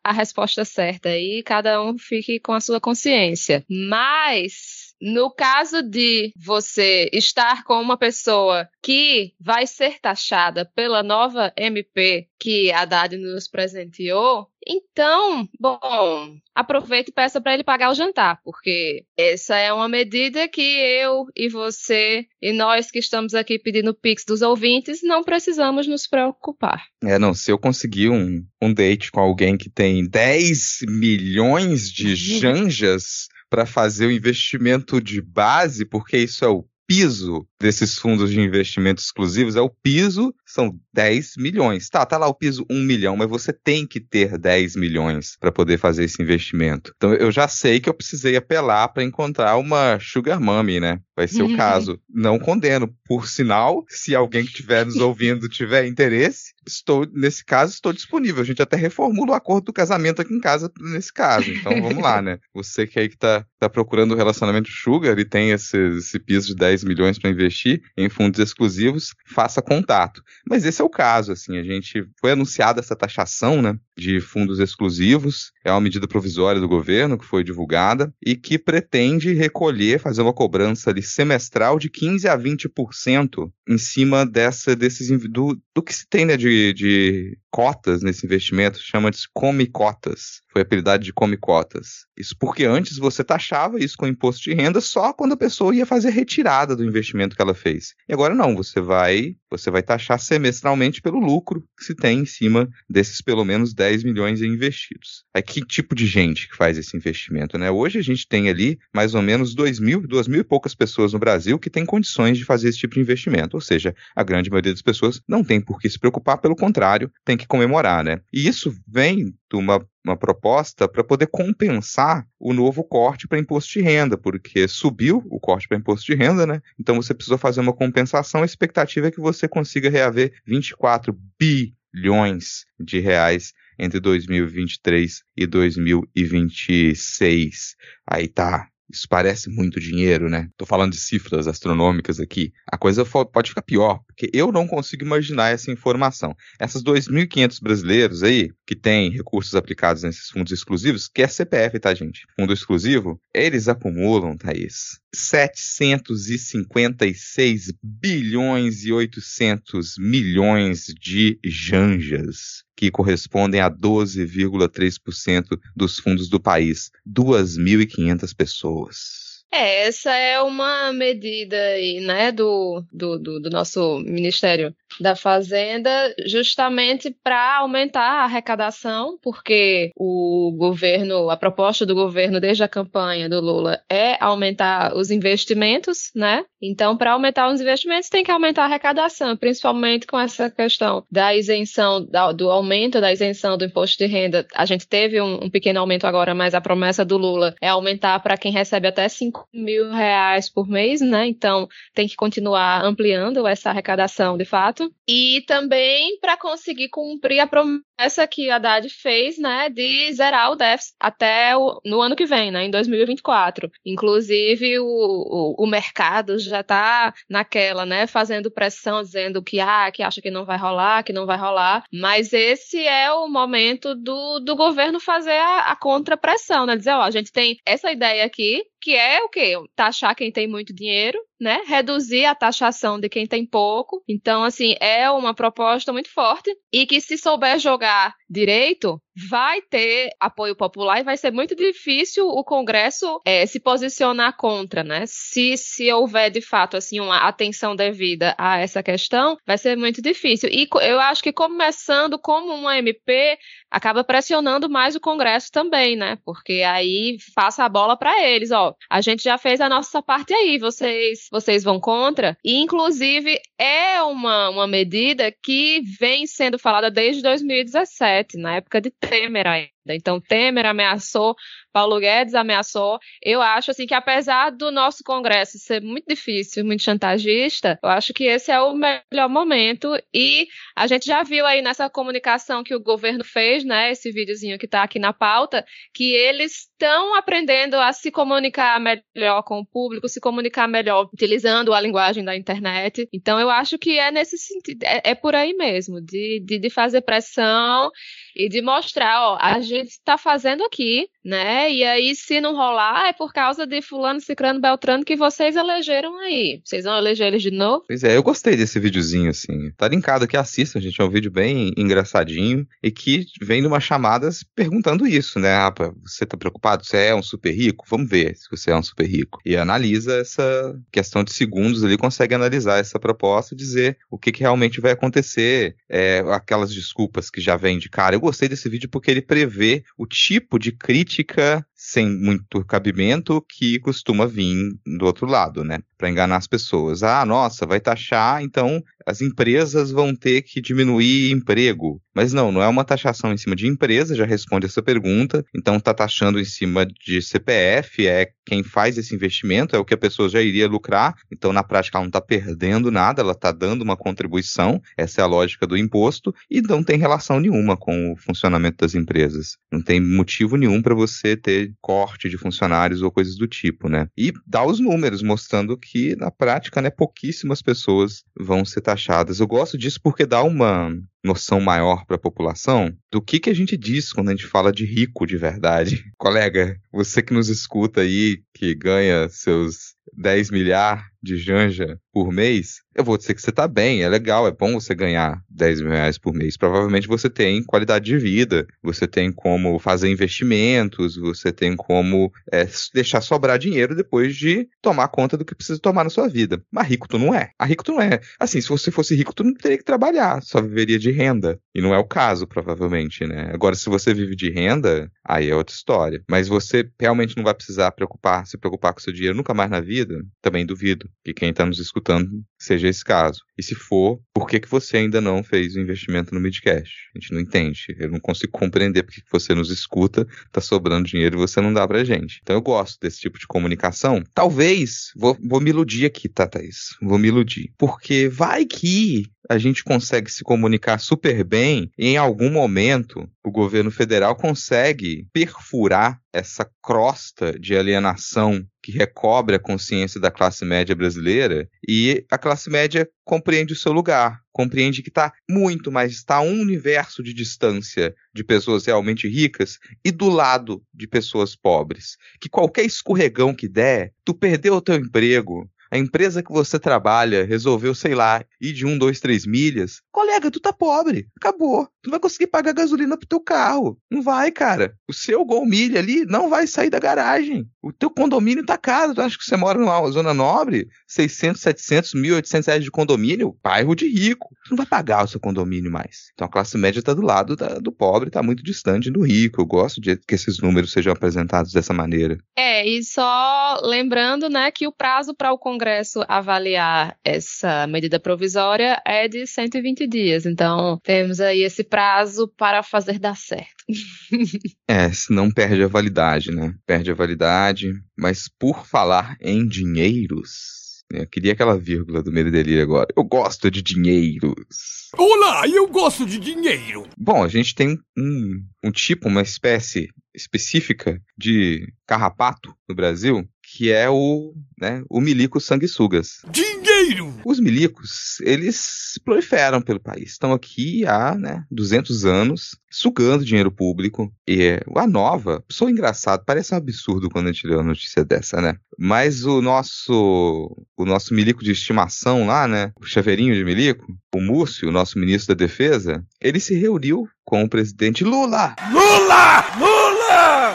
a 0.04 0.12
resposta 0.12 0.64
certa 0.64 1.08
aí, 1.08 1.42
cada 1.44 1.82
um 1.82 1.96
fique 1.98 2.40
com 2.40 2.52
a 2.52 2.60
sua 2.60 2.80
consciência. 2.80 3.64
Mas 3.68 4.89
no 5.00 5.30
caso 5.30 5.82
de 5.82 6.32
você 6.36 7.08
estar 7.12 7.64
com 7.64 7.80
uma 7.80 7.96
pessoa 7.96 8.68
que 8.82 9.32
vai 9.40 9.66
ser 9.66 9.98
taxada 10.00 10.64
pela 10.74 11.02
nova 11.02 11.52
MP 11.56 12.28
que 12.38 12.70
a 12.70 12.82
Haddad 12.82 13.16
nos 13.16 13.48
presenteou, 13.48 14.48
então, 14.66 15.48
bom, 15.58 16.36
aproveite 16.54 17.10
e 17.10 17.14
peça 17.14 17.40
para 17.40 17.54
ele 17.54 17.64
pagar 17.64 17.90
o 17.90 17.94
jantar, 17.94 18.40
porque 18.44 19.04
essa 19.16 19.56
é 19.56 19.72
uma 19.72 19.88
medida 19.88 20.46
que 20.48 20.60
eu 20.60 21.26
e 21.34 21.48
você 21.48 22.26
e 22.40 22.52
nós 22.52 22.90
que 22.90 22.98
estamos 22.98 23.34
aqui 23.34 23.58
pedindo 23.58 23.94
pix 23.94 24.24
dos 24.24 24.42
ouvintes 24.42 25.00
não 25.02 25.24
precisamos 25.24 25.86
nos 25.86 26.06
preocupar. 26.06 26.84
É, 27.02 27.18
não, 27.18 27.32
se 27.32 27.50
eu 27.50 27.58
conseguir 27.58 28.10
um, 28.10 28.44
um 28.60 28.72
date 28.72 29.10
com 29.10 29.20
alguém 29.20 29.56
que 29.56 29.70
tem 29.70 30.06
10 30.06 30.80
milhões 30.88 31.90
de 31.90 32.14
janjas 32.14 33.28
para 33.50 33.66
fazer 33.66 34.06
o 34.06 34.12
investimento 34.12 35.00
de 35.00 35.20
base, 35.20 35.84
porque 35.84 36.16
isso 36.16 36.44
é 36.44 36.48
o 36.48 36.64
piso 36.86 37.46
desses 37.60 37.98
fundos 37.98 38.30
de 38.30 38.40
investimento 38.40 39.02
exclusivos 39.02 39.54
é 39.54 39.60
o 39.60 39.68
piso, 39.68 40.34
são 40.46 40.74
10 40.92 41.34
milhões. 41.36 41.88
Tá, 41.88 42.04
tá 42.06 42.16
lá 42.16 42.26
o 42.26 42.34
piso 42.34 42.64
1 42.70 42.82
milhão, 42.82 43.16
mas 43.16 43.28
você 43.28 43.52
tem 43.52 43.86
que 43.86 44.00
ter 44.00 44.38
10 44.38 44.76
milhões 44.76 45.36
para 45.38 45.52
poder 45.52 45.78
fazer 45.78 46.04
esse 46.04 46.20
investimento. 46.22 46.92
Então 46.96 47.12
eu 47.12 47.30
já 47.30 47.46
sei 47.46 47.78
que 47.78 47.88
eu 47.88 47.94
precisei 47.94 48.34
apelar 48.34 48.88
para 48.88 49.04
encontrar 49.04 49.56
uma 49.56 49.98
sugar 50.00 50.40
mommy, 50.40 50.80
né? 50.80 51.00
Vai 51.14 51.28
ser 51.28 51.42
o 51.42 51.54
caso. 51.54 52.00
Não 52.08 52.38
condeno. 52.38 52.90
Por 53.04 53.28
sinal, 53.28 53.84
se 53.88 54.14
alguém 54.14 54.42
que 54.42 54.52
estiver 54.52 54.86
nos 54.86 54.96
ouvindo 55.00 55.50
tiver 55.50 55.86
interesse, 55.86 56.54
estou 56.66 57.06
nesse 57.12 57.44
caso 57.44 57.74
estou 57.74 57.92
disponível. 57.92 58.40
A 58.42 58.46
gente 58.46 58.62
até 58.62 58.76
reformula 58.76 59.32
o 59.32 59.34
acordo 59.34 59.66
do 59.66 59.72
casamento 59.72 60.22
aqui 60.22 60.32
em 60.32 60.40
casa 60.40 60.72
nesse 60.80 61.12
caso. 61.12 61.50
Então 61.50 61.82
vamos 61.82 62.02
lá, 62.02 62.22
né? 62.22 62.38
Você 62.54 62.86
que 62.86 62.98
aí 62.98 63.08
que 63.08 63.18
tá, 63.18 63.44
tá 63.58 63.68
procurando 63.68 64.12
o 64.12 64.14
um 64.14 64.16
relacionamento 64.16 64.70
sugar 64.70 65.18
e 65.18 65.24
tem 65.24 65.50
esse, 65.50 65.76
esse 65.98 66.18
piso 66.18 66.48
de 66.48 66.54
10 66.54 66.84
milhões 66.84 67.18
para 67.18 67.30
investir 67.30 67.49
em 67.96 68.08
fundos 68.08 68.40
exclusivos, 68.40 69.14
faça 69.26 69.62
contato. 69.62 70.22
Mas 70.48 70.64
esse 70.64 70.80
é 70.80 70.84
o 70.84 70.88
caso, 70.88 71.32
assim, 71.32 71.58
a 71.58 71.62
gente 71.62 72.06
foi 72.20 72.32
anunciada 72.32 72.80
essa 72.80 72.96
taxação, 72.96 73.60
né, 73.60 73.78
de 73.96 74.20
fundos 74.20 74.58
exclusivos, 74.58 75.52
é 75.64 75.70
uma 75.70 75.80
medida 75.80 76.08
provisória 76.08 76.60
do 76.60 76.68
governo 76.68 77.18
que 77.18 77.24
foi 77.24 77.44
divulgada 77.44 78.12
e 78.24 78.34
que 78.34 78.58
pretende 78.58 79.32
recolher, 79.32 80.00
fazer 80.00 80.22
uma 80.22 80.32
cobrança 80.32 80.90
ali 80.90 81.02
semestral 81.02 81.78
de 81.78 81.90
15 81.90 82.28
a 82.28 82.38
20% 82.38 83.50
em 83.68 83.78
cima 83.78 84.24
dessa 84.24 84.74
desses 84.74 85.08
do, 85.28 85.60
do 85.74 85.82
que 85.82 85.94
se 85.94 86.06
tem 86.08 86.24
né, 86.24 86.36
de, 86.36 86.72
de 86.72 87.38
cotas 87.50 88.02
nesse 88.02 88.24
investimento, 88.26 88.80
chama 88.80 89.10
de 89.10 89.18
come 89.32 89.66
cotas. 89.66 90.40
Foi 90.52 90.62
apelidado 90.62 91.04
de 91.04 91.12
come 91.12 91.36
cotas. 91.36 92.06
Isso 92.16 92.36
porque 92.38 92.64
antes 92.64 92.98
você 92.98 93.22
taxava 93.22 93.78
isso 93.78 93.96
com 93.96 94.06
imposto 94.06 94.42
de 94.42 94.54
renda 94.54 94.80
só 94.80 95.12
quando 95.12 95.32
a 95.32 95.36
pessoa 95.36 95.74
ia 95.74 95.86
fazer 95.86 96.10
retirada 96.10 96.74
do 96.74 96.84
investimento 96.84 97.36
que 97.36 97.42
ela 97.42 97.54
fez. 97.54 97.94
E 98.08 98.12
agora 98.12 98.34
não, 98.34 98.56
você 98.56 98.80
vai, 98.80 99.36
você 99.50 99.70
vai 99.70 99.82
taxar 99.82 100.18
semestralmente 100.18 101.00
pelo 101.00 101.18
lucro 101.18 101.64
que 101.78 101.84
se 101.84 101.94
tem 101.94 102.20
em 102.20 102.26
cima 102.26 102.68
desses 102.88 103.20
pelo 103.20 103.44
menos 103.44 103.72
10 103.72 104.04
milhões 104.04 104.42
investidos. 104.42 105.24
Aí 105.34 105.42
que 105.42 105.64
tipo 105.64 105.94
de 105.94 106.06
gente 106.06 106.48
que 106.48 106.56
faz 106.56 106.76
esse 106.78 106.96
investimento, 106.96 107.56
né? 107.56 107.70
Hoje 107.70 107.98
a 107.98 108.02
gente 108.02 108.26
tem 108.26 108.48
ali 108.48 108.78
mais 108.94 109.14
ou 109.14 109.22
menos 109.22 109.54
2 109.54 109.78
mil, 109.78 110.06
2 110.06 110.28
mil 110.28 110.40
e 110.40 110.44
poucas 110.44 110.74
pessoas 110.74 111.12
no 111.12 111.18
Brasil 111.18 111.58
que 111.58 111.70
têm 111.70 111.86
condições 111.86 112.38
de 112.38 112.44
fazer 112.44 112.68
esse 112.68 112.78
tipo 112.78 112.94
de 112.94 113.00
investimento. 113.00 113.56
Ou 113.56 113.60
seja, 113.60 113.94
a 114.14 114.22
grande 114.22 114.50
maioria 114.50 114.72
das 114.72 114.82
pessoas 114.82 115.20
não 115.28 115.44
tem 115.44 115.60
por 115.60 115.78
que 115.78 115.88
se 115.88 115.98
preocupar, 115.98 116.38
pelo 116.38 116.56
contrário, 116.56 117.10
tem 117.24 117.36
que 117.40 117.46
comemorar, 117.46 118.04
né? 118.04 118.20
E 118.32 118.46
isso 118.46 118.72
vem 118.86 119.34
de 119.50 119.56
uma, 119.56 119.84
uma 120.04 120.16
proposta 120.16 120.88
para 120.88 121.02
poder 121.02 121.26
compensar 121.26 122.24
o 122.38 122.52
novo 122.52 122.84
corte 122.84 123.26
para 123.26 123.38
imposto 123.38 123.72
de 123.72 123.82
renda, 123.82 124.16
porque 124.16 124.68
subiu 124.68 125.26
o 125.30 125.40
corte 125.40 125.66
para 125.66 125.78
imposto 125.78 126.06
de 126.06 126.14
renda, 126.14 126.46
né? 126.46 126.62
Então 126.78 126.94
você 126.96 127.14
precisou 127.14 127.38
fazer 127.38 127.60
uma 127.60 127.72
compensação. 127.72 128.42
A 128.42 128.46
expectativa 128.46 129.08
é 129.08 129.10
que 129.10 129.20
você 129.20 129.48
consiga 129.48 129.90
reaver 129.90 130.32
24 130.46 131.18
bilhões 131.38 132.66
de 132.78 133.00
reais 133.00 133.52
entre 133.78 133.98
2023 133.98 135.22
e 135.36 135.46
2026. 135.46 137.74
Aí 138.06 138.28
tá 138.28 138.68
isso 138.92 139.06
parece 139.08 139.48
muito 139.48 139.78
dinheiro, 139.78 140.28
né? 140.28 140.50
Tô 140.56 140.66
falando 140.66 140.92
de 140.92 140.98
cifras 140.98 141.46
astronômicas 141.46 142.18
aqui. 142.18 142.52
A 142.66 142.76
coisa 142.76 143.04
pode 143.04 143.50
ficar 143.50 143.62
pior, 143.62 144.00
porque 144.20 144.30
eu 144.34 144.52
não 144.52 144.66
consigo 144.66 145.02
imaginar 145.02 145.48
essa 145.48 145.70
informação. 145.70 146.36
Essas 146.58 146.82
2.500 146.82 147.62
brasileiros 147.62 148.22
aí, 148.22 148.50
que 148.66 148.76
têm 148.76 149.10
recursos 149.10 149.54
aplicados 149.54 150.02
nesses 150.02 150.28
fundos 150.28 150.52
exclusivos, 150.52 151.08
que 151.08 151.22
é 151.22 151.26
CPF, 151.26 151.80
tá, 151.80 151.94
gente? 151.94 152.26
Fundo 152.38 152.52
exclusivo, 152.52 153.18
eles 153.32 153.66
acumulam, 153.66 154.36
Thaís, 154.36 155.00
756 155.14 157.72
bilhões 157.82 158.84
e 158.84 158.92
800 158.92 159.94
milhões 159.98 160.84
de 161.00 161.38
janjas 161.42 162.62
que 162.76 162.90
correspondem 162.90 163.62
a 163.62 163.70
12,3% 163.70 165.58
dos 165.74 165.98
fundos 165.98 166.28
do 166.28 166.38
país, 166.38 166.90
2.500 167.06 168.36
pessoas. 168.36 169.19
É, 169.52 169.88
essa 169.88 170.12
é 170.12 170.40
uma 170.40 170.92
medida 170.92 171.56
aí, 171.56 172.00
né, 172.00 172.30
do, 172.30 172.84
do, 172.92 173.18
do, 173.18 173.40
do 173.40 173.50
nosso 173.50 173.98
Ministério 173.98 174.74
da 175.00 175.16
Fazenda, 175.16 176.14
justamente 176.24 177.10
para 177.22 177.58
aumentar 177.58 178.00
a 178.00 178.24
arrecadação, 178.24 179.18
porque 179.22 179.90
o 179.96 180.54
governo, 180.56 181.30
a 181.30 181.36
proposta 181.36 181.84
do 181.84 181.94
governo 181.94 182.40
desde 182.40 182.62
a 182.62 182.68
campanha 182.68 183.28
do 183.28 183.40
Lula 183.40 183.80
é 183.88 184.22
aumentar 184.22 184.94
os 184.96 185.10
investimentos, 185.10 186.10
né? 186.14 186.44
Então, 186.62 186.96
para 186.96 187.12
aumentar 187.12 187.50
os 187.50 187.60
investimentos, 187.60 188.08
tem 188.08 188.22
que 188.22 188.30
aumentar 188.30 188.62
a 188.62 188.66
arrecadação, 188.66 189.36
principalmente 189.36 190.06
com 190.06 190.18
essa 190.18 190.50
questão 190.50 191.04
da 191.10 191.34
isenção, 191.34 192.06
do 192.36 192.50
aumento 192.50 193.00
da 193.00 193.12
isenção 193.12 193.56
do 193.56 193.64
imposto 193.64 193.98
de 193.98 194.06
renda. 194.06 194.46
A 194.54 194.66
gente 194.66 194.86
teve 194.86 195.20
um, 195.20 195.44
um 195.44 195.50
pequeno 195.50 195.80
aumento 195.80 196.06
agora, 196.06 196.34
mas 196.34 196.54
a 196.54 196.60
promessa 196.60 197.04
do 197.04 197.16
Lula 197.16 197.54
é 197.60 197.68
aumentar 197.68 198.20
para 198.20 198.36
quem 198.36 198.52
recebe 198.52 198.86
até 198.86 199.08
5 199.08 199.39
mil 199.52 199.90
reais 199.90 200.48
por 200.48 200.68
mês, 200.68 201.00
né? 201.00 201.26
Então 201.26 201.68
tem 201.94 202.08
que 202.08 202.16
continuar 202.16 202.84
ampliando 202.84 203.46
essa 203.46 203.70
arrecadação 203.70 204.36
de 204.36 204.44
fato. 204.44 204.92
E 205.08 205.42
também 205.46 206.18
para 206.20 206.36
conseguir 206.36 206.88
cumprir 206.88 207.40
a 207.40 207.46
promessa 207.46 207.84
que 208.26 208.50
a 208.50 208.56
Haddad 208.56 208.88
fez, 208.88 209.38
né, 209.38 209.68
de 209.68 210.12
zerar 210.12 210.52
o 210.52 210.56
déficit 210.56 210.94
até 210.98 211.56
o, 211.56 211.80
no 211.84 212.00
ano 212.00 212.16
que 212.16 212.26
vem, 212.26 212.50
né, 212.50 212.64
em 212.64 212.70
2024. 212.70 213.70
Inclusive 213.84 214.78
o, 214.78 214.84
o, 214.84 215.64
o 215.64 215.66
mercado 215.66 216.38
já 216.38 216.60
está 216.60 217.12
naquela, 217.28 217.84
né, 217.84 218.06
fazendo 218.06 218.50
pressão, 218.50 219.02
dizendo 219.02 219.42
que, 219.42 219.60
ah, 219.60 219.90
que 219.92 220.02
acha 220.02 220.20
que 220.20 220.30
não 220.30 220.44
vai 220.44 220.56
rolar, 220.56 221.02
que 221.02 221.12
não 221.12 221.26
vai 221.26 221.36
rolar. 221.36 221.84
Mas 221.92 222.32
esse 222.32 222.78
é 222.86 223.12
o 223.12 223.28
momento 223.28 223.94
do, 223.94 224.40
do 224.40 224.56
governo 224.56 225.00
fazer 225.00 225.38
a, 225.38 225.72
a 225.72 225.76
contrapressão, 225.76 226.66
né, 226.66 226.76
dizer, 226.76 226.92
ó, 226.92 227.02
a 227.02 227.10
gente 227.10 227.32
tem 227.32 227.56
essa 227.66 227.90
ideia 227.90 228.24
aqui, 228.24 228.64
que 228.80 228.94
é 228.94 229.22
o 229.22 229.28
quê? 229.28 229.54
Taxar 229.76 230.14
quem 230.14 230.32
tem 230.32 230.48
muito 230.48 230.74
dinheiro, 230.74 231.18
né? 231.40 231.62
Reduzir 231.66 232.24
a 232.26 232.34
taxação 232.34 233.00
de 233.00 233.08
quem 233.08 233.26
tem 233.26 233.46
pouco. 233.46 234.02
Então, 234.06 234.44
assim, 234.44 234.74
é 234.80 235.10
uma 235.10 235.34
proposta 235.34 235.92
muito 235.92 236.10
forte 236.10 236.54
e 236.72 236.86
que 236.86 237.00
se 237.00 237.16
souber 237.16 237.58
jogar 237.58 238.14
direito, 238.28 239.00
vai 239.16 239.60
ter 239.62 240.10
apoio 240.18 240.54
popular 240.54 241.00
e 241.00 241.04
vai 241.04 241.16
ser 241.16 241.30
muito 241.30 241.54
difícil 241.54 242.26
o 242.28 242.44
Congresso 242.44 243.20
é, 243.24 243.44
se 243.46 243.60
posicionar 243.60 244.36
contra, 244.36 244.82
né? 244.82 245.04
Se, 245.06 245.56
se 245.56 245.92
houver 245.92 246.30
de 246.30 246.40
fato 246.40 246.76
assim 246.76 247.00
uma 247.00 247.18
atenção 247.18 247.74
devida 247.74 248.34
a 248.38 248.58
essa 248.58 248.82
questão, 248.82 249.36
vai 249.46 249.58
ser 249.58 249.76
muito 249.76 250.00
difícil. 250.00 250.48
E 250.50 250.68
eu 250.82 251.00
acho 251.00 251.22
que 251.22 251.32
começando 251.32 252.18
como 252.18 252.54
uma 252.54 252.78
MP 252.78 253.38
acaba 253.70 254.02
pressionando 254.02 254.68
mais 254.68 254.96
o 254.96 255.00
Congresso 255.00 255.50
também, 255.52 255.96
né? 255.96 256.18
Porque 256.24 256.62
aí 256.62 257.18
passa 257.34 257.64
a 257.64 257.68
bola 257.68 257.96
para 257.96 258.22
eles, 258.26 258.50
ó. 258.50 258.74
A 258.90 259.00
gente 259.00 259.22
já 259.22 259.38
fez 259.38 259.60
a 259.60 259.68
nossa 259.68 260.02
parte 260.02 260.34
aí, 260.34 260.58
vocês 260.58 261.28
vocês 261.30 261.62
vão 261.62 261.78
contra. 261.78 262.36
E 262.44 262.56
inclusive 262.56 263.40
é 263.58 264.02
uma, 264.02 264.50
uma 264.50 264.66
medida 264.66 265.32
que 265.42 265.82
vem 265.98 266.26
sendo 266.26 266.58
falada 266.58 266.90
desde 266.90 267.22
2017, 267.22 268.38
na 268.38 268.56
época 268.56 268.80
de 268.80 268.90
Temer 269.00 269.46
ainda. 269.46 269.70
Então, 269.88 270.20
Temer 270.20 270.66
ameaçou, 270.66 271.34
Paulo 271.72 271.98
Guedes 271.98 272.34
ameaçou. 272.34 272.98
Eu 273.22 273.40
acho 273.40 273.70
assim 273.70 273.86
que 273.86 273.94
apesar 273.94 274.50
do 274.50 274.70
nosso 274.70 275.02
Congresso 275.04 275.58
ser 275.58 275.80
muito 275.82 276.06
difícil, 276.08 276.64
muito 276.64 276.82
chantagista, 276.82 277.78
eu 277.82 277.88
acho 277.88 278.12
que 278.12 278.24
esse 278.24 278.50
é 278.50 278.60
o 278.60 278.74
melhor 278.74 279.28
momento 279.28 279.96
e 280.12 280.46
a 280.76 280.86
gente 280.86 281.06
já 281.06 281.22
viu 281.22 281.46
aí 281.46 281.62
nessa 281.62 281.88
comunicação 281.88 282.62
que 282.62 282.74
o 282.74 282.82
governo 282.82 283.24
fez, 283.24 283.64
né, 283.64 283.90
esse 283.90 284.10
videozinho 284.10 284.58
que 284.58 284.66
está 284.66 284.82
aqui 284.82 284.98
na 284.98 285.12
pauta, 285.12 285.64
que 285.94 286.12
eles 286.12 286.68
estão 286.80 287.14
aprendendo 287.14 287.74
a 287.74 287.92
se 287.92 288.10
comunicar 288.10 288.80
melhor 288.80 289.42
com 289.42 289.60
o 289.60 289.66
público, 289.66 290.08
se 290.08 290.20
comunicar 290.20 290.66
melhor 290.66 291.08
utilizando 291.12 291.74
a 291.74 291.80
linguagem 291.80 292.24
da 292.24 292.34
internet. 292.34 293.06
Então, 293.12 293.38
eu 293.38 293.50
acho 293.50 293.78
que 293.78 293.98
é 293.98 294.10
nesse 294.10 294.38
sentido, 294.38 294.82
é, 294.84 295.10
é 295.10 295.14
por 295.14 295.34
aí 295.34 295.52
mesmo, 295.54 296.00
de, 296.00 296.40
de, 296.44 296.58
de 296.58 296.70
fazer 296.70 297.02
pressão 297.02 297.90
e 298.34 298.48
de 298.48 298.62
mostrar, 298.62 299.32
ó, 299.32 299.38
a 299.40 299.60
gente 299.60 299.90
está 299.90 300.16
fazendo 300.16 300.64
aqui, 300.64 301.08
né? 301.24 301.59
E 301.68 301.84
aí, 301.84 302.14
se 302.14 302.40
não 302.40 302.54
rolar, 302.54 303.08
é 303.08 303.12
por 303.12 303.32
causa 303.32 303.66
de 303.66 303.82
fulano, 303.82 304.20
cicrano, 304.20 304.60
beltrano 304.60 305.04
que 305.04 305.16
vocês 305.16 305.56
elegeram 305.56 306.16
aí. 306.18 306.60
Vocês 306.64 306.84
vão 306.84 306.96
eleger 306.96 307.26
eles 307.26 307.42
de 307.42 307.50
novo? 307.50 307.84
Pois 307.86 308.04
é, 308.04 308.16
eu 308.16 308.22
gostei 308.22 308.56
desse 308.56 308.78
videozinho, 308.78 309.30
assim. 309.30 309.70
Tá 309.76 309.88
linkado 309.88 310.24
aqui, 310.24 310.36
assista, 310.36 310.80
gente. 310.80 311.00
É 311.00 311.04
um 311.04 311.10
vídeo 311.10 311.30
bem 311.30 311.72
engraçadinho 311.76 312.66
e 312.82 312.90
que 312.90 313.26
vem 313.42 313.60
numa 313.60 313.80
chamadas 313.80 314.44
perguntando 314.54 315.06
isso, 315.06 315.38
né? 315.40 315.52
Ah, 315.54 315.74
você 316.02 316.24
tá 316.24 316.36
preocupado? 316.36 316.84
Você 316.84 316.96
é 316.96 317.14
um 317.14 317.22
super 317.22 317.50
rico? 317.50 317.84
Vamos 317.88 318.08
ver 318.08 318.36
se 318.36 318.48
você 318.50 318.70
é 318.70 318.76
um 318.76 318.82
super 318.82 319.06
rico. 319.06 319.40
E 319.44 319.56
analisa 319.56 320.16
essa 320.16 320.78
questão 320.92 321.24
de 321.24 321.32
segundos 321.32 321.82
ali, 321.82 321.98
consegue 321.98 322.34
analisar 322.34 322.78
essa 322.78 322.98
proposta 322.98 323.54
e 323.54 323.56
dizer 323.56 323.98
o 324.10 324.16
que, 324.16 324.30
que 324.30 324.40
realmente 324.40 324.80
vai 324.80 324.92
acontecer. 324.92 325.74
É, 325.88 326.22
aquelas 326.30 326.72
desculpas 326.72 327.28
que 327.30 327.40
já 327.40 327.56
vem 327.56 327.78
de 327.78 327.88
cara. 327.88 328.14
Eu 328.14 328.20
gostei 328.20 328.48
desse 328.48 328.68
vídeo 328.68 328.88
porque 328.88 329.10
ele 329.10 329.22
prevê 329.22 329.82
o 329.98 330.06
tipo 330.06 330.58
de 330.58 330.70
crítica 330.70 331.49
sem 331.74 332.08
muito 332.08 332.64
cabimento 332.64 333.40
que 333.48 333.78
costuma 333.80 334.26
vir 334.26 334.56
do 334.98 335.06
outro 335.06 335.26
lado, 335.26 335.64
né? 335.64 335.78
Para 335.96 336.10
enganar 336.10 336.36
as 336.36 336.46
pessoas. 336.46 337.02
Ah, 337.02 337.24
nossa, 337.24 337.66
vai 337.66 337.80
taxar, 337.80 338.42
então 338.42 338.82
as 339.06 339.20
empresas 339.20 339.90
vão 339.90 340.14
ter 340.14 340.42
que 340.42 340.60
diminuir 340.60 341.30
emprego. 341.32 342.00
Mas 342.14 342.32
não, 342.32 342.50
não 342.50 342.62
é 342.62 342.68
uma 342.68 342.84
taxação 342.84 343.32
em 343.32 343.36
cima 343.36 343.54
de 343.54 343.66
empresa, 343.66 344.14
já 344.14 344.24
responde 344.24 344.66
essa 344.66 344.82
pergunta. 344.82 345.44
Então 345.54 345.76
está 345.76 345.94
taxando 345.94 346.40
em 346.40 346.44
cima 346.44 346.86
de 346.86 347.22
CPF, 347.22 348.06
é 348.06 348.30
quem 348.50 348.64
faz 348.64 348.98
esse 348.98 349.14
investimento, 349.14 349.76
é 349.76 349.78
o 349.78 349.84
que 349.84 349.94
a 349.94 349.98
pessoa 349.98 350.28
já 350.28 350.42
iria 350.42 350.66
lucrar. 350.66 351.14
Então, 351.30 351.52
na 351.52 351.62
prática, 351.62 351.96
ela 351.96 352.04
não 352.04 352.08
está 352.08 352.20
perdendo 352.20 352.90
nada, 352.90 353.22
ela 353.22 353.30
está 353.32 353.52
dando 353.52 353.82
uma 353.82 353.96
contribuição. 353.96 354.82
Essa 354.96 355.20
é 355.20 355.24
a 355.24 355.26
lógica 355.28 355.68
do 355.68 355.76
imposto, 355.76 356.34
e 356.50 356.60
não 356.60 356.82
tem 356.82 356.98
relação 356.98 357.38
nenhuma 357.38 357.76
com 357.76 358.12
o 358.12 358.16
funcionamento 358.16 358.78
das 358.78 358.96
empresas. 358.96 359.56
Não 359.70 359.80
tem 359.80 360.00
motivo 360.00 360.56
nenhum 360.56 360.82
para 360.82 360.96
você 360.96 361.36
ter 361.36 361.72
corte 361.80 362.28
de 362.28 362.36
funcionários 362.36 363.02
ou 363.02 363.12
coisas 363.12 363.36
do 363.36 363.46
tipo, 363.46 363.88
né? 363.88 364.08
E 364.18 364.32
dá 364.44 364.64
os 364.64 364.80
números 364.80 365.22
mostrando 365.22 365.78
que, 365.78 366.16
na 366.16 366.30
prática, 366.30 366.82
né, 366.82 366.90
pouquíssimas 366.90 367.62
pessoas 367.62 368.24
vão 368.36 368.64
ser 368.64 368.80
taxadas. 368.80 369.38
Eu 369.38 369.46
gosto 369.46 369.78
disso 369.78 370.00
porque 370.02 370.26
dá 370.26 370.42
uma 370.42 370.92
noção 371.24 371.60
maior 371.60 372.04
para 372.06 372.16
a 372.16 372.20
população 372.20 372.94
do 373.10 373.20
que, 373.20 373.38
que 373.38 373.50
a 373.50 373.54
gente 373.54 373.76
diz 373.76 374.12
quando 374.12 374.28
a 374.28 374.32
gente 374.32 374.46
fala 374.46 374.72
de 374.72 374.84
rico 374.84 375.26
de 375.26 375.36
verdade. 375.36 376.04
Colega, 376.16 376.80
você 376.92 377.22
que 377.22 377.32
nos 377.32 377.48
escuta 377.48 378.00
aí, 378.00 378.42
que 378.54 378.74
ganha 378.74 379.28
seus 379.28 379.94
10 380.16 380.50
milhares 380.50 381.04
de 381.22 381.36
janja 381.36 381.98
por 382.12 382.32
mês, 382.32 382.80
eu 382.94 383.04
vou 383.04 383.16
dizer 383.16 383.34
que 383.34 383.42
você 383.42 383.50
está 383.50 383.68
bem, 383.68 384.02
é 384.02 384.08
legal, 384.08 384.46
é 384.46 384.50
bom 384.50 384.74
você 384.74 384.94
ganhar 384.94 385.40
10 385.48 385.82
mil 385.82 385.90
reais 385.90 386.18
por 386.18 386.34
mês. 386.34 386.56
Provavelmente 386.56 387.06
você 387.06 387.28
tem 387.28 387.62
qualidade 387.62 388.06
de 388.06 388.18
vida, 388.18 388.66
você 388.82 389.06
tem 389.06 389.30
como 389.30 389.78
fazer 389.78 390.10
investimentos, 390.10 391.16
você 391.16 391.52
tem 391.52 391.76
como 391.76 392.32
é, 392.50 392.66
deixar 392.94 393.20
sobrar 393.20 393.58
dinheiro 393.58 393.94
depois 393.94 394.34
de 394.34 394.68
tomar 394.82 395.08
conta 395.08 395.36
do 395.36 395.44
que 395.44 395.54
precisa 395.54 395.78
tomar 395.78 396.04
na 396.04 396.10
sua 396.10 396.28
vida. 396.28 396.62
Mas 396.70 396.88
rico 396.88 397.06
tu 397.06 397.18
não 397.18 397.34
é. 397.34 397.50
A 397.58 397.64
rico 397.64 397.84
tu 397.84 397.92
não 397.92 398.00
é. 398.00 398.20
Assim, 398.38 398.60
se 398.60 398.68
você 398.68 398.90
fosse 398.90 399.14
rico, 399.14 399.34
tu 399.34 399.44
não 399.44 399.54
teria 399.54 399.78
que 399.78 399.84
trabalhar, 399.84 400.42
só 400.42 400.60
viveria 400.60 400.98
de 400.98 401.10
renda. 401.10 401.60
E 401.74 401.80
não 401.80 401.94
é 401.94 401.98
o 401.98 402.04
caso, 402.04 402.46
provavelmente, 402.46 403.26
né? 403.26 403.50
Agora, 403.52 403.76
se 403.76 403.88
você 403.88 404.12
vive 404.12 404.34
de 404.34 404.50
renda, 404.50 405.10
aí 405.24 405.48
é 405.48 405.54
outra 405.54 405.74
história. 405.74 406.22
Mas 406.28 406.48
você 406.48 406.88
realmente 406.98 407.36
não 407.36 407.44
vai 407.44 407.54
precisar 407.54 407.92
preocupar, 407.92 408.46
se 408.46 408.58
preocupar 408.58 408.92
com 408.92 409.00
seu 409.00 409.12
dinheiro 409.12 409.36
nunca 409.36 409.54
mais 409.54 409.70
na 409.70 409.80
vida? 409.80 409.99
Também 410.42 410.66
duvido 410.66 411.08
que 411.24 411.32
quem 411.32 411.50
está 411.50 411.64
nos 411.64 411.78
escutando 411.78 412.42
seja 412.58 412.88
esse 412.88 413.04
caso. 413.04 413.40
E 413.58 413.62
se 413.62 413.74
for, 413.74 414.20
por 414.34 414.48
que, 414.48 414.60
que 414.60 414.68
você 414.68 414.98
ainda 414.98 415.20
não 415.20 415.42
fez 415.42 415.74
o 415.74 415.80
investimento 415.80 416.34
no 416.34 416.40
Midcast? 416.40 416.92
A 417.14 417.18
gente 417.18 417.32
não 417.32 417.40
entende. 417.40 417.84
Eu 417.98 418.10
não 418.10 418.20
consigo 418.20 418.52
compreender 418.52 419.02
porque 419.02 419.20
que 419.20 419.30
você 419.30 419.54
nos 419.54 419.70
escuta, 419.70 420.26
tá 420.50 420.60
sobrando 420.60 421.08
dinheiro 421.08 421.36
e 421.36 421.40
você 421.40 421.60
não 421.60 421.72
dá 421.72 421.86
pra 421.86 422.04
gente. 422.04 422.40
Então 422.42 422.56
eu 422.56 422.62
gosto 422.62 422.98
desse 423.00 423.20
tipo 423.20 423.38
de 423.38 423.46
comunicação. 423.46 424.22
Talvez, 424.34 425.10
vou, 425.16 425.36
vou 425.42 425.60
me 425.60 425.70
iludir 425.70 426.06
aqui, 426.06 426.28
tá, 426.28 426.46
Thaís? 426.46 426.96
Vou 427.02 427.18
me 427.18 427.28
iludir. 427.28 427.72
Porque 427.76 428.28
vai 428.28 428.64
que 428.64 429.24
a 429.50 429.58
gente 429.58 429.82
consegue 429.82 430.30
se 430.30 430.44
comunicar 430.44 430.98
super 430.98 431.42
bem 431.42 431.90
e 431.98 432.06
em 432.06 432.16
algum 432.16 432.48
momento 432.48 433.28
o 433.44 433.50
governo 433.50 433.90
federal 433.90 434.36
consegue 434.36 435.26
perfurar 435.32 436.20
essa 436.32 436.70
crosta 436.80 437.58
de 437.58 437.74
alienação 437.74 438.64
que 438.82 438.92
recobre 438.92 439.54
a 439.54 439.58
consciência 439.58 440.20
da 440.20 440.30
classe 440.30 440.64
média 440.64 440.94
brasileira 440.94 441.68
e 441.86 442.24
a 442.30 442.38
classe 442.38 442.70
média 442.70 443.08
compreende 443.24 443.72
o 443.72 443.76
seu 443.76 443.92
lugar, 443.92 444.40
compreende 444.52 445.02
que 445.02 445.08
está 445.08 445.32
muito, 445.48 445.92
mas 445.92 446.12
está 446.12 446.36
a 446.36 446.40
um 446.40 446.60
universo 446.60 447.22
de 447.22 447.32
distância 447.32 448.14
de 448.34 448.42
pessoas 448.42 448.86
realmente 448.86 449.28
ricas 449.28 449.78
e 450.04 450.10
do 450.10 450.28
lado 450.28 450.82
de 450.92 451.06
pessoas 451.06 451.54
pobres. 451.54 452.16
Que 452.40 452.48
qualquer 452.48 452.84
escorregão 452.84 453.54
que 453.54 453.68
der, 453.68 454.12
tu 454.24 454.34
perdeu 454.34 454.74
o 454.74 454.80
teu 454.80 454.96
emprego, 454.96 455.70
a 455.90 455.98
empresa 455.98 456.42
que 456.42 456.52
você 456.52 456.78
trabalha 456.78 457.44
resolveu, 457.44 457.94
sei 457.94 458.14
lá, 458.14 458.44
ir 458.60 458.72
de 458.72 458.86
um, 458.86 458.96
dois, 458.96 459.18
três 459.18 459.44
milhas, 459.44 460.00
colega, 460.12 460.50
tu 460.50 460.60
tá 460.60 460.72
pobre. 460.72 461.28
Acabou. 461.36 461.86
Tu 462.02 462.06
não 462.06 462.12
vai 462.12 462.20
conseguir 462.20 462.46
pagar 462.46 462.72
gasolina 462.72 463.16
pro 463.16 463.26
teu 463.26 463.40
carro. 463.40 463.98
Não 464.10 464.22
vai, 464.22 464.50
cara. 464.50 464.94
O 465.08 465.12
seu 465.12 465.44
Gol 465.44 465.66
Milha 465.66 465.98
ali 465.98 466.24
não 466.24 466.48
vai 466.48 466.66
sair 466.66 466.88
da 466.88 466.98
garagem. 466.98 467.68
O 467.82 467.92
teu 467.92 468.08
condomínio 468.08 468.64
tá 468.64 468.78
caro. 468.78 469.14
Tu 469.14 469.20
acha 469.20 469.36
que 469.36 469.44
você 469.44 469.56
mora 469.56 469.78
numa 469.78 470.10
zona 470.10 470.32
nobre? 470.32 470.88
600, 471.06 471.60
700, 471.60 472.14
1.800 472.14 472.66
reais 472.66 472.84
de 472.84 472.90
condomínio? 472.90 473.56
Bairro 473.62 473.94
de 473.94 474.08
rico. 474.08 474.48
Tu 474.64 474.70
não 474.70 474.76
vai 474.76 474.86
pagar 474.86 475.24
o 475.24 475.28
seu 475.28 475.40
condomínio 475.40 475.90
mais. 475.90 476.30
Então 476.32 476.46
a 476.46 476.50
classe 476.50 476.78
média 476.78 477.02
tá 477.02 477.12
do 477.12 477.22
lado 477.22 477.56
da, 477.56 477.74
do 477.78 477.92
pobre, 477.92 478.30
tá 478.30 478.42
muito 478.42 478.62
distante 478.62 479.10
do 479.10 479.22
rico. 479.22 479.60
Eu 479.60 479.66
gosto 479.66 480.00
de 480.00 480.16
que 480.16 480.34
esses 480.34 480.58
números 480.58 480.92
sejam 480.92 481.12
apresentados 481.12 481.72
dessa 481.72 481.92
maneira. 481.92 482.38
É, 482.56 482.86
e 482.86 483.02
só 483.04 483.80
lembrando, 483.82 484.48
né, 484.48 484.70
que 484.70 484.86
o 484.86 484.92
prazo 484.92 485.34
para 485.34 485.52
o 485.52 485.58
Congresso 485.58 485.79
avaliar 486.28 487.16
essa 487.24 487.86
medida 487.86 488.18
provisória 488.18 489.00
é 489.06 489.28
de 489.28 489.46
120 489.46 490.06
dias. 490.06 490.46
Então, 490.46 490.98
temos 491.02 491.40
aí 491.40 491.62
esse 491.62 491.84
prazo 491.84 492.48
para 492.56 492.82
fazer 492.82 493.18
dar 493.18 493.36
certo. 493.36 493.84
é, 494.88 495.12
senão 495.12 495.50
perde 495.50 495.82
a 495.82 495.88
validade, 495.88 496.50
né? 496.50 496.74
Perde 496.86 497.10
a 497.10 497.14
validade. 497.14 497.92
Mas 498.18 498.48
por 498.48 498.86
falar 498.86 499.36
em 499.40 499.66
dinheiros. 499.66 500.80
Eu 501.12 501.26
queria 501.26 501.52
aquela 501.52 501.76
vírgula 501.76 502.22
do 502.22 502.30
Medo 502.30 502.52
Delírio 502.52 502.82
agora. 502.82 503.08
Eu 503.16 503.24
gosto 503.24 503.68
de 503.68 503.82
dinheiros. 503.82 505.10
Olá, 505.18 505.66
eu 505.66 505.88
gosto 505.88 506.24
de 506.24 506.38
dinheiro. 506.38 507.08
Bom, 507.18 507.42
a 507.42 507.48
gente 507.48 507.74
tem 507.74 507.98
um, 508.16 508.64
um 508.84 508.92
tipo, 508.92 509.28
uma 509.28 509.42
espécie 509.42 510.08
específica 510.32 511.20
de 511.36 511.92
carrapato 512.06 512.72
no 512.88 512.94
Brasil 512.94 513.44
que 513.72 513.92
é 513.92 514.10
o, 514.10 514.52
né, 514.78 515.02
o 515.08 515.20
milico 515.20 515.60
sanguessugas. 515.60 516.42
Dinheiro! 516.50 517.32
Os 517.44 517.60
milicos, 517.60 518.40
eles 518.40 519.18
proliferam 519.24 519.80
pelo 519.80 520.00
país. 520.00 520.32
Estão 520.32 520.52
aqui 520.52 521.06
há 521.06 521.34
né, 521.36 521.64
200 521.70 522.24
anos, 522.24 522.76
sugando 522.90 523.44
dinheiro 523.44 523.70
público. 523.70 524.32
E 524.46 524.80
a 524.96 525.06
nova, 525.06 525.64
sou 525.70 525.88
engraçado, 525.88 526.44
parece 526.44 526.74
um 526.74 526.78
absurdo 526.78 527.30
quando 527.30 527.48
a 527.48 527.52
gente 527.52 527.66
lê 527.66 527.74
uma 527.74 527.84
notícia 527.84 528.24
dessa, 528.24 528.60
né? 528.60 528.76
Mas 528.98 529.44
o 529.44 529.62
nosso, 529.62 530.76
o 530.96 531.04
nosso 531.04 531.32
milico 531.32 531.62
de 531.62 531.70
estimação 531.70 532.46
lá, 532.46 532.66
né, 532.66 532.92
o 533.00 533.06
chaveirinho 533.06 533.54
de 533.54 533.64
milico, 533.64 534.12
o 534.34 534.40
Múrcio, 534.40 534.88
o 534.88 534.92
nosso 534.92 535.18
ministro 535.18 535.54
da 535.54 535.64
Defesa, 535.64 536.24
ele 536.40 536.58
se 536.58 536.74
reuniu 536.74 537.26
com 537.44 537.62
o 537.62 537.68
presidente 537.68 538.24
Lula. 538.24 538.74
Lula! 538.92 539.64
Lula! 539.78 539.89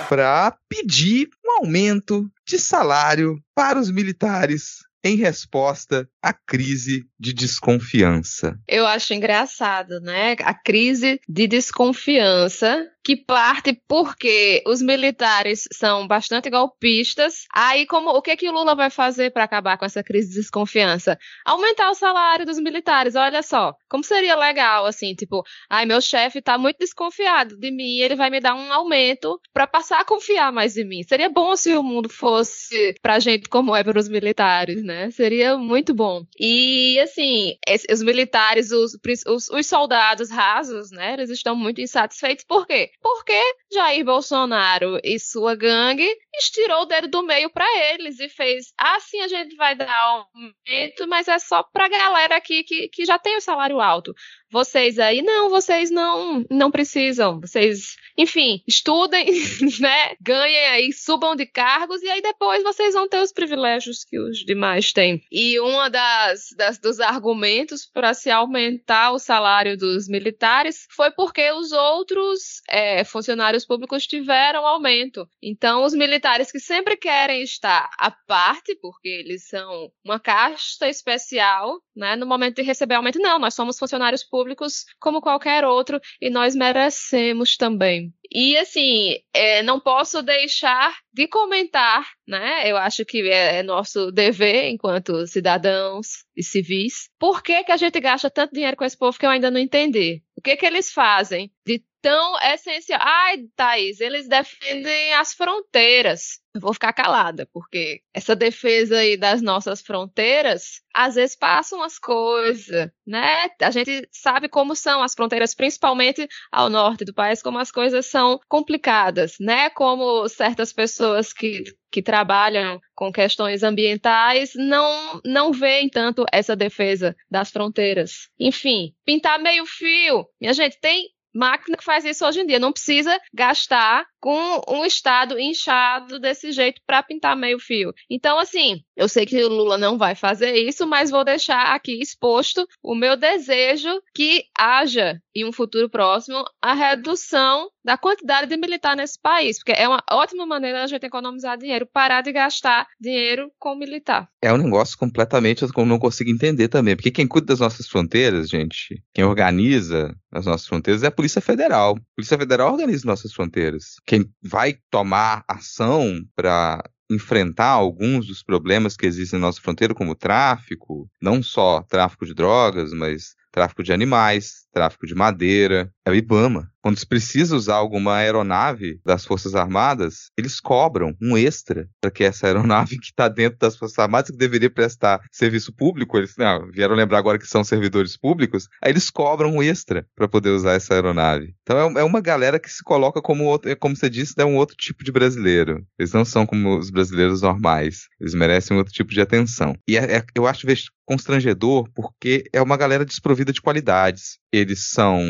Para 0.09 0.57
pedir 0.69 1.29
um 1.45 1.63
aumento 1.63 2.29
de 2.47 2.59
salário 2.59 3.39
para 3.53 3.79
os 3.79 3.89
militares 3.91 4.85
em 5.03 5.15
resposta 5.17 6.09
a 6.19 6.33
crise 6.33 7.05
de 7.19 7.31
desconfiança. 7.31 8.57
Eu 8.67 8.87
acho 8.87 9.13
engraçado, 9.13 9.99
né? 10.01 10.35
A 10.39 10.53
crise 10.53 11.19
de 11.29 11.45
desconfiança 11.45 12.89
que 13.05 13.15
parte 13.15 13.79
porque 13.87 14.63
os 14.65 14.81
militares 14.81 15.65
são 15.71 16.07
bastante 16.07 16.49
golpistas. 16.49 17.45
Aí, 17.53 17.85
como 17.85 18.09
o 18.09 18.21
que 18.21 18.35
que 18.35 18.49
o 18.49 18.51
Lula 18.51 18.73
vai 18.73 18.89
fazer 18.89 19.31
para 19.31 19.43
acabar 19.43 19.77
com 19.77 19.85
essa 19.85 20.03
crise 20.03 20.29
de 20.29 20.35
desconfiança? 20.37 21.15
Aumentar 21.45 21.91
o 21.91 21.93
salário 21.93 22.47
dos 22.47 22.57
militares. 22.57 23.13
Olha 23.13 23.43
só, 23.43 23.75
como 23.87 24.03
seria 24.03 24.35
legal 24.35 24.87
assim, 24.87 25.13
tipo, 25.13 25.43
ai, 25.69 25.85
meu 25.85 26.01
chefe 26.01 26.41
tá 26.41 26.57
muito 26.57 26.77
desconfiado 26.79 27.55
de 27.59 27.69
mim, 27.69 27.99
ele 27.99 28.15
vai 28.15 28.31
me 28.31 28.39
dar 28.39 28.55
um 28.55 28.73
aumento 28.73 29.39
para 29.53 29.67
passar 29.67 29.99
a 29.99 30.05
confiar 30.05 30.51
mais 30.51 30.75
em 30.75 30.83
mim. 30.83 31.03
Seria 31.03 31.29
bom 31.29 31.55
se 31.55 31.75
o 31.75 31.83
mundo 31.83 32.09
fosse 32.09 32.95
pra 33.03 33.19
gente 33.19 33.47
como 33.49 33.75
é 33.75 33.83
para 33.83 33.99
os 33.99 34.09
militares, 34.09 34.83
né? 34.83 35.11
Seria 35.11 35.55
muito 35.59 35.93
bom. 35.93 36.25
E 36.39 36.99
assim, 37.01 37.55
os 37.91 38.01
militares, 38.01 38.71
os, 38.71 38.97
os, 39.27 39.47
os 39.47 39.67
soldados 39.67 40.31
rasos, 40.31 40.89
né? 40.89 41.13
Eles 41.13 41.29
estão 41.29 41.55
muito 41.55 41.79
insatisfeitos. 41.79 42.43
Por 42.45 42.65
quê? 42.65 42.94
Porque 43.01 43.39
Jair 43.71 44.03
Bolsonaro 44.03 44.99
e 45.03 45.19
sua 45.19 45.55
gangue 45.55 46.09
estirou 46.35 46.81
o 46.81 46.85
dedo 46.85 47.07
do 47.07 47.23
meio 47.23 47.49
para 47.49 47.65
eles 47.91 48.19
e 48.19 48.29
fez 48.29 48.73
assim 48.77 49.21
a 49.21 49.27
gente 49.27 49.55
vai 49.55 49.75
dar 49.75 49.93
aumento, 49.93 51.07
mas 51.07 51.27
é 51.27 51.39
só 51.39 51.63
para 51.63 51.87
galera 51.87 52.37
aqui 52.37 52.63
que, 52.63 52.87
que 52.89 53.05
já 53.05 53.17
tem 53.17 53.37
o 53.37 53.41
salário 53.41 53.79
alto. 53.79 54.13
Vocês 54.55 54.99
aí, 54.99 55.21
não, 55.21 55.49
vocês 55.49 55.91
não 55.91 56.45
não 56.49 56.71
precisam. 56.71 57.41
Vocês, 57.41 57.97
enfim, 58.17 58.63
estudem, 58.65 59.25
né? 59.81 60.15
Ganhem 60.21 60.67
aí, 60.67 60.93
subam 60.93 61.35
de 61.35 61.45
cargos 61.45 62.01
e 62.01 62.09
aí 62.09 62.21
depois 62.21 62.63
vocês 62.63 62.93
vão 62.93 63.05
ter 63.05 63.19
os 63.19 63.33
privilégios 63.33 64.05
que 64.05 64.17
os 64.17 64.45
demais 64.45 64.93
têm. 64.93 65.21
E 65.29 65.59
uma 65.59 65.89
das, 65.89 66.51
das 66.55 66.79
dos 66.79 67.01
argumentos 67.01 67.85
para 67.85 68.13
se 68.13 68.31
aumentar 68.31 69.11
o 69.11 69.19
salário 69.19 69.77
dos 69.77 70.07
militares 70.07 70.87
foi 70.89 71.11
porque 71.11 71.51
os 71.51 71.73
outros 71.73 72.61
é, 72.69 73.03
funcionários 73.03 73.65
públicos 73.65 74.07
tiveram 74.07 74.65
aumento. 74.65 75.27
Então, 75.43 75.83
os 75.83 75.93
militares 75.93 76.49
que 76.49 76.61
sempre 76.61 76.95
querem 76.95 77.41
estar 77.41 77.89
à 77.99 78.09
parte, 78.09 78.73
porque 78.81 79.09
eles 79.09 79.49
são 79.49 79.91
uma 80.01 80.17
casta 80.17 80.87
especial, 80.87 81.81
né? 81.93 82.15
No 82.15 82.25
momento 82.25 82.55
de 82.55 82.61
receber 82.61 82.95
aumento, 82.95 83.19
não, 83.19 83.37
nós 83.37 83.53
somos 83.53 83.77
funcionários 83.77 84.23
públicos 84.23 84.44
públicos 84.45 84.85
como 84.99 85.21
qualquer 85.21 85.65
outro 85.65 85.99
e 86.21 86.29
nós 86.29 86.55
merecemos 86.55 87.57
também. 87.57 88.13
E 88.31 88.55
assim, 88.57 89.17
é, 89.33 89.63
não 89.63 89.79
posso 89.79 90.21
deixar 90.21 90.95
de 91.11 91.27
comentar, 91.27 92.07
né? 92.27 92.69
Eu 92.69 92.77
acho 92.77 93.03
que 93.03 93.27
é, 93.29 93.57
é, 93.57 93.63
nosso 93.63 94.11
dever 94.11 94.69
enquanto 94.69 95.25
cidadãos 95.25 96.23
e 96.35 96.43
civis. 96.43 97.09
Por 97.17 97.41
que, 97.41 97.63
que 97.63 97.71
a 97.71 97.77
gente 97.77 97.99
gasta 97.99 98.29
tanto 98.29 98.53
dinheiro 98.53 98.77
com 98.77 98.85
esse 98.85 98.97
povo 98.97 99.17
que 99.17 99.25
eu 99.25 99.29
ainda 99.31 99.49
não 99.49 99.59
entendi? 99.59 100.21
O 100.37 100.41
que 100.41 100.55
que 100.55 100.65
eles 100.65 100.91
fazem 100.91 101.51
de 101.65 101.83
tão 102.05 102.39
essencial? 102.39 102.99
Ai, 103.01 103.45
Thaís, 103.55 103.99
eles 103.99 104.27
defendem 104.27 105.13
as 105.15 105.33
fronteiras. 105.33 106.39
Eu 106.53 106.61
vou 106.61 106.71
ficar 106.71 106.93
calada, 106.93 107.49
porque 107.51 108.01
essa 108.13 108.35
defesa 108.35 108.99
aí 108.99 109.17
das 109.17 109.41
nossas 109.41 109.81
fronteiras, 109.81 110.81
às 110.93 111.15
vezes 111.15 111.35
passam 111.35 111.81
as 111.81 111.97
coisas, 111.97 112.89
né? 113.05 113.49
A 113.59 113.71
gente 113.71 114.07
sabe 114.11 114.47
como 114.47 114.75
são 114.75 115.01
as 115.01 115.13
fronteiras, 115.15 115.55
principalmente 115.55 116.27
ao 116.51 116.69
norte 116.69 117.03
do 117.03 117.13
país, 117.13 117.41
como 117.41 117.57
as 117.57 117.71
coisas 117.71 118.05
são 118.05 118.39
complicadas, 118.47 119.35
né? 119.39 119.69
Como 119.71 120.29
certas 120.29 120.71
pessoas 120.71 121.33
que, 121.33 121.63
que 121.91 122.03
trabalham 122.03 122.79
com 122.93 123.11
questões 123.11 123.63
ambientais 123.63 124.53
não, 124.55 125.19
não 125.25 125.51
veem 125.51 125.89
tanto 125.89 126.23
essa 126.31 126.55
defesa 126.55 127.15
das 127.29 127.49
fronteiras. 127.49 128.29
Enfim, 128.39 128.93
pintar 129.03 129.39
meio 129.39 129.65
fio. 129.65 130.25
Minha 130.39 130.53
gente, 130.53 130.79
tem 130.79 131.09
máquina 131.35 131.75
que 131.75 131.83
faz 131.83 132.05
isso 132.05 132.25
hoje 132.25 132.39
em 132.39 132.45
dia. 132.45 132.59
Não 132.59 132.71
precisa 132.71 133.19
gastar 133.33 134.05
com 134.21 134.61
um 134.69 134.85
estado 134.85 135.37
inchado 135.37 136.19
desse 136.19 136.53
jeito 136.53 136.81
para 136.87 137.03
pintar 137.03 137.35
meio 137.35 137.59
fio. 137.59 137.93
Então, 138.09 138.39
assim, 138.39 138.81
eu 138.95 139.09
sei 139.09 139.25
que 139.25 139.43
o 139.43 139.49
Lula 139.49 139.77
não 139.77 139.97
vai 139.97 140.15
fazer 140.15 140.53
isso, 140.53 140.87
mas 140.87 141.11
vou 141.11 141.23
deixar 141.23 141.75
aqui 141.75 142.01
exposto 142.01 142.67
o 142.81 142.95
meu 142.95 143.17
desejo 143.17 144.01
que 144.13 144.45
haja 144.57 145.21
em 145.35 145.45
um 145.45 145.51
futuro 145.51 145.89
próximo 145.89 146.45
a 146.61 146.73
redução 146.73 147.69
da 147.83 147.97
quantidade 147.97 148.47
de 148.47 148.57
militar 148.57 148.95
nesse 148.95 149.19
país, 149.21 149.57
porque 149.57 149.73
é 149.73 149.87
uma 149.87 150.01
ótima 150.09 150.45
maneira 150.45 150.79
da 150.79 150.87
gente 150.87 151.05
economizar 151.05 151.57
dinheiro, 151.57 151.87
parar 151.91 152.21
de 152.21 152.31
gastar 152.31 152.87
dinheiro 152.99 153.51
com 153.59 153.75
militar. 153.75 154.27
É 154.41 154.51
um 154.51 154.57
negócio 154.57 154.97
completamente 154.97 155.63
eu 155.63 155.85
não 155.85 155.99
consigo 155.99 156.29
entender 156.29 156.67
também, 156.67 156.95
porque 156.95 157.11
quem 157.11 157.27
cuida 157.27 157.47
das 157.47 157.59
nossas 157.59 157.87
fronteiras, 157.87 158.49
gente, 158.49 159.03
quem 159.13 159.23
organiza 159.23 160.15
as 160.31 160.45
nossas 160.45 160.67
fronteiras 160.67 161.03
é 161.03 161.07
a 161.07 161.11
Polícia 161.11 161.41
Federal. 161.41 161.95
A 161.97 162.15
Polícia 162.15 162.37
Federal 162.37 162.71
organiza 162.71 163.05
nossas 163.05 163.33
fronteiras. 163.33 163.95
Quem 164.05 164.25
vai 164.41 164.77
tomar 164.89 165.43
ação 165.47 166.23
para 166.35 166.83
enfrentar 167.09 167.69
alguns 167.69 168.27
dos 168.27 168.43
problemas 168.43 168.95
que 168.97 169.05
existem 169.05 169.39
na 169.39 169.47
nossa 169.47 169.61
fronteira, 169.61 169.93
como 169.93 170.15
tráfico, 170.15 171.09
não 171.21 171.41
só 171.43 171.81
tráfico 171.83 172.25
de 172.25 172.33
drogas, 172.33 172.91
mas 172.93 173.35
tráfico 173.51 173.83
de 173.83 173.93
animais, 173.93 174.64
tráfico 174.75 175.07
de 175.07 175.15
madeira, 175.15 175.89
é 176.05 176.11
o 176.11 176.13
IBAMA. 176.13 176.69
Quando 176.81 176.99
se 176.99 177.07
precisa 177.07 177.55
usar 177.55 177.75
alguma 177.75 178.17
aeronave 178.17 178.99
das 179.03 179.25
Forças 179.25 179.55
Armadas, 179.55 180.29
eles 180.37 180.59
cobram 180.59 181.15
um 181.19 181.35
extra 181.35 181.89
para 181.99 182.11
que 182.11 182.23
essa 182.23 182.45
aeronave 182.45 182.99
que 182.99 183.05
está 183.05 183.29
dentro 183.29 183.57
das 183.57 183.75
Forças 183.77 183.97
Armadas, 183.97 184.29
que 184.29 184.37
deveria 184.37 184.69
prestar 184.69 185.21
serviço 185.31 185.73
público, 185.73 186.17
eles 186.17 186.35
não, 186.37 186.69
vieram 186.69 186.93
lembrar 186.93 187.17
agora 187.17 187.39
que 187.39 187.47
são 187.47 187.63
servidores 187.63 188.17
públicos, 188.17 188.67
aí 188.83 188.91
eles 188.91 189.09
cobram 189.09 189.49
um 189.49 189.63
extra 189.63 190.05
para 190.15 190.27
poder 190.27 190.49
usar 190.49 190.73
essa 190.73 190.93
aeronave. 190.93 191.55
Então 191.63 191.97
é, 191.97 192.01
é, 192.01 192.03
uma 192.03 192.21
galera 192.21 192.59
que 192.59 192.69
se 192.69 192.83
coloca 192.83 193.21
como, 193.21 193.45
outro, 193.45 193.71
é 193.71 193.75
como 193.75 193.95
você 193.95 194.09
disse, 194.09 194.35
é 194.37 194.45
um 194.45 194.57
outro 194.57 194.75
tipo 194.75 195.03
de 195.03 195.11
brasileiro. 195.11 195.83
Eles 195.97 196.11
não 196.11 196.25
são 196.25 196.45
como 196.45 196.77
os 196.77 196.91
brasileiros 196.91 197.41
normais. 197.41 198.07
Eles 198.19 198.33
merecem 198.35 198.75
outro 198.77 198.93
tipo 198.93 199.11
de 199.11 199.21
atenção. 199.21 199.73
E 199.87 199.97
é, 199.97 200.17
é, 200.17 200.23
eu 200.35 200.45
acho 200.45 200.67
constrangedor 201.05 201.87
porque 201.93 202.45
é 202.51 202.61
uma 202.61 202.75
galera 202.75 203.05
desprovida 203.05 203.53
de 203.53 203.61
qualidades. 203.61 204.39
Eles 204.51 204.64
são 204.73 205.21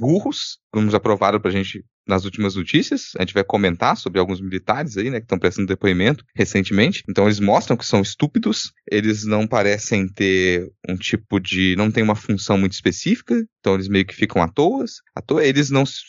burros, 0.00 0.58
como 0.72 0.90
já 0.90 0.98
provaram 0.98 1.38
pra 1.38 1.50
gente 1.50 1.84
nas 2.06 2.24
últimas 2.24 2.54
notícias. 2.56 3.12
A 3.16 3.22
gente 3.22 3.34
vai 3.34 3.44
comentar 3.44 3.96
sobre 3.96 4.18
alguns 4.18 4.40
militares 4.40 4.96
aí, 4.96 5.10
né, 5.10 5.20
que 5.20 5.24
estão 5.24 5.38
prestando 5.38 5.68
depoimento 5.68 6.24
recentemente. 6.34 7.04
Então 7.08 7.26
eles 7.26 7.38
mostram 7.38 7.76
que 7.76 7.84
são 7.84 8.00
estúpidos, 8.00 8.72
eles 8.90 9.24
não 9.24 9.46
parecem 9.46 10.08
ter 10.08 10.68
um 10.88 10.96
tipo 10.96 11.38
de. 11.38 11.76
não 11.76 11.90
tem 11.90 12.02
uma 12.02 12.16
função 12.16 12.58
muito 12.58 12.72
específica, 12.72 13.46
então 13.60 13.74
eles 13.74 13.88
meio 13.88 14.04
que 14.04 14.14
ficam 14.14 14.42
à 14.42 14.48
toa. 14.48 14.84
À 15.14 15.22
toa. 15.22 15.44
Eles 15.44 15.70
não 15.70 15.86
se, 15.86 16.02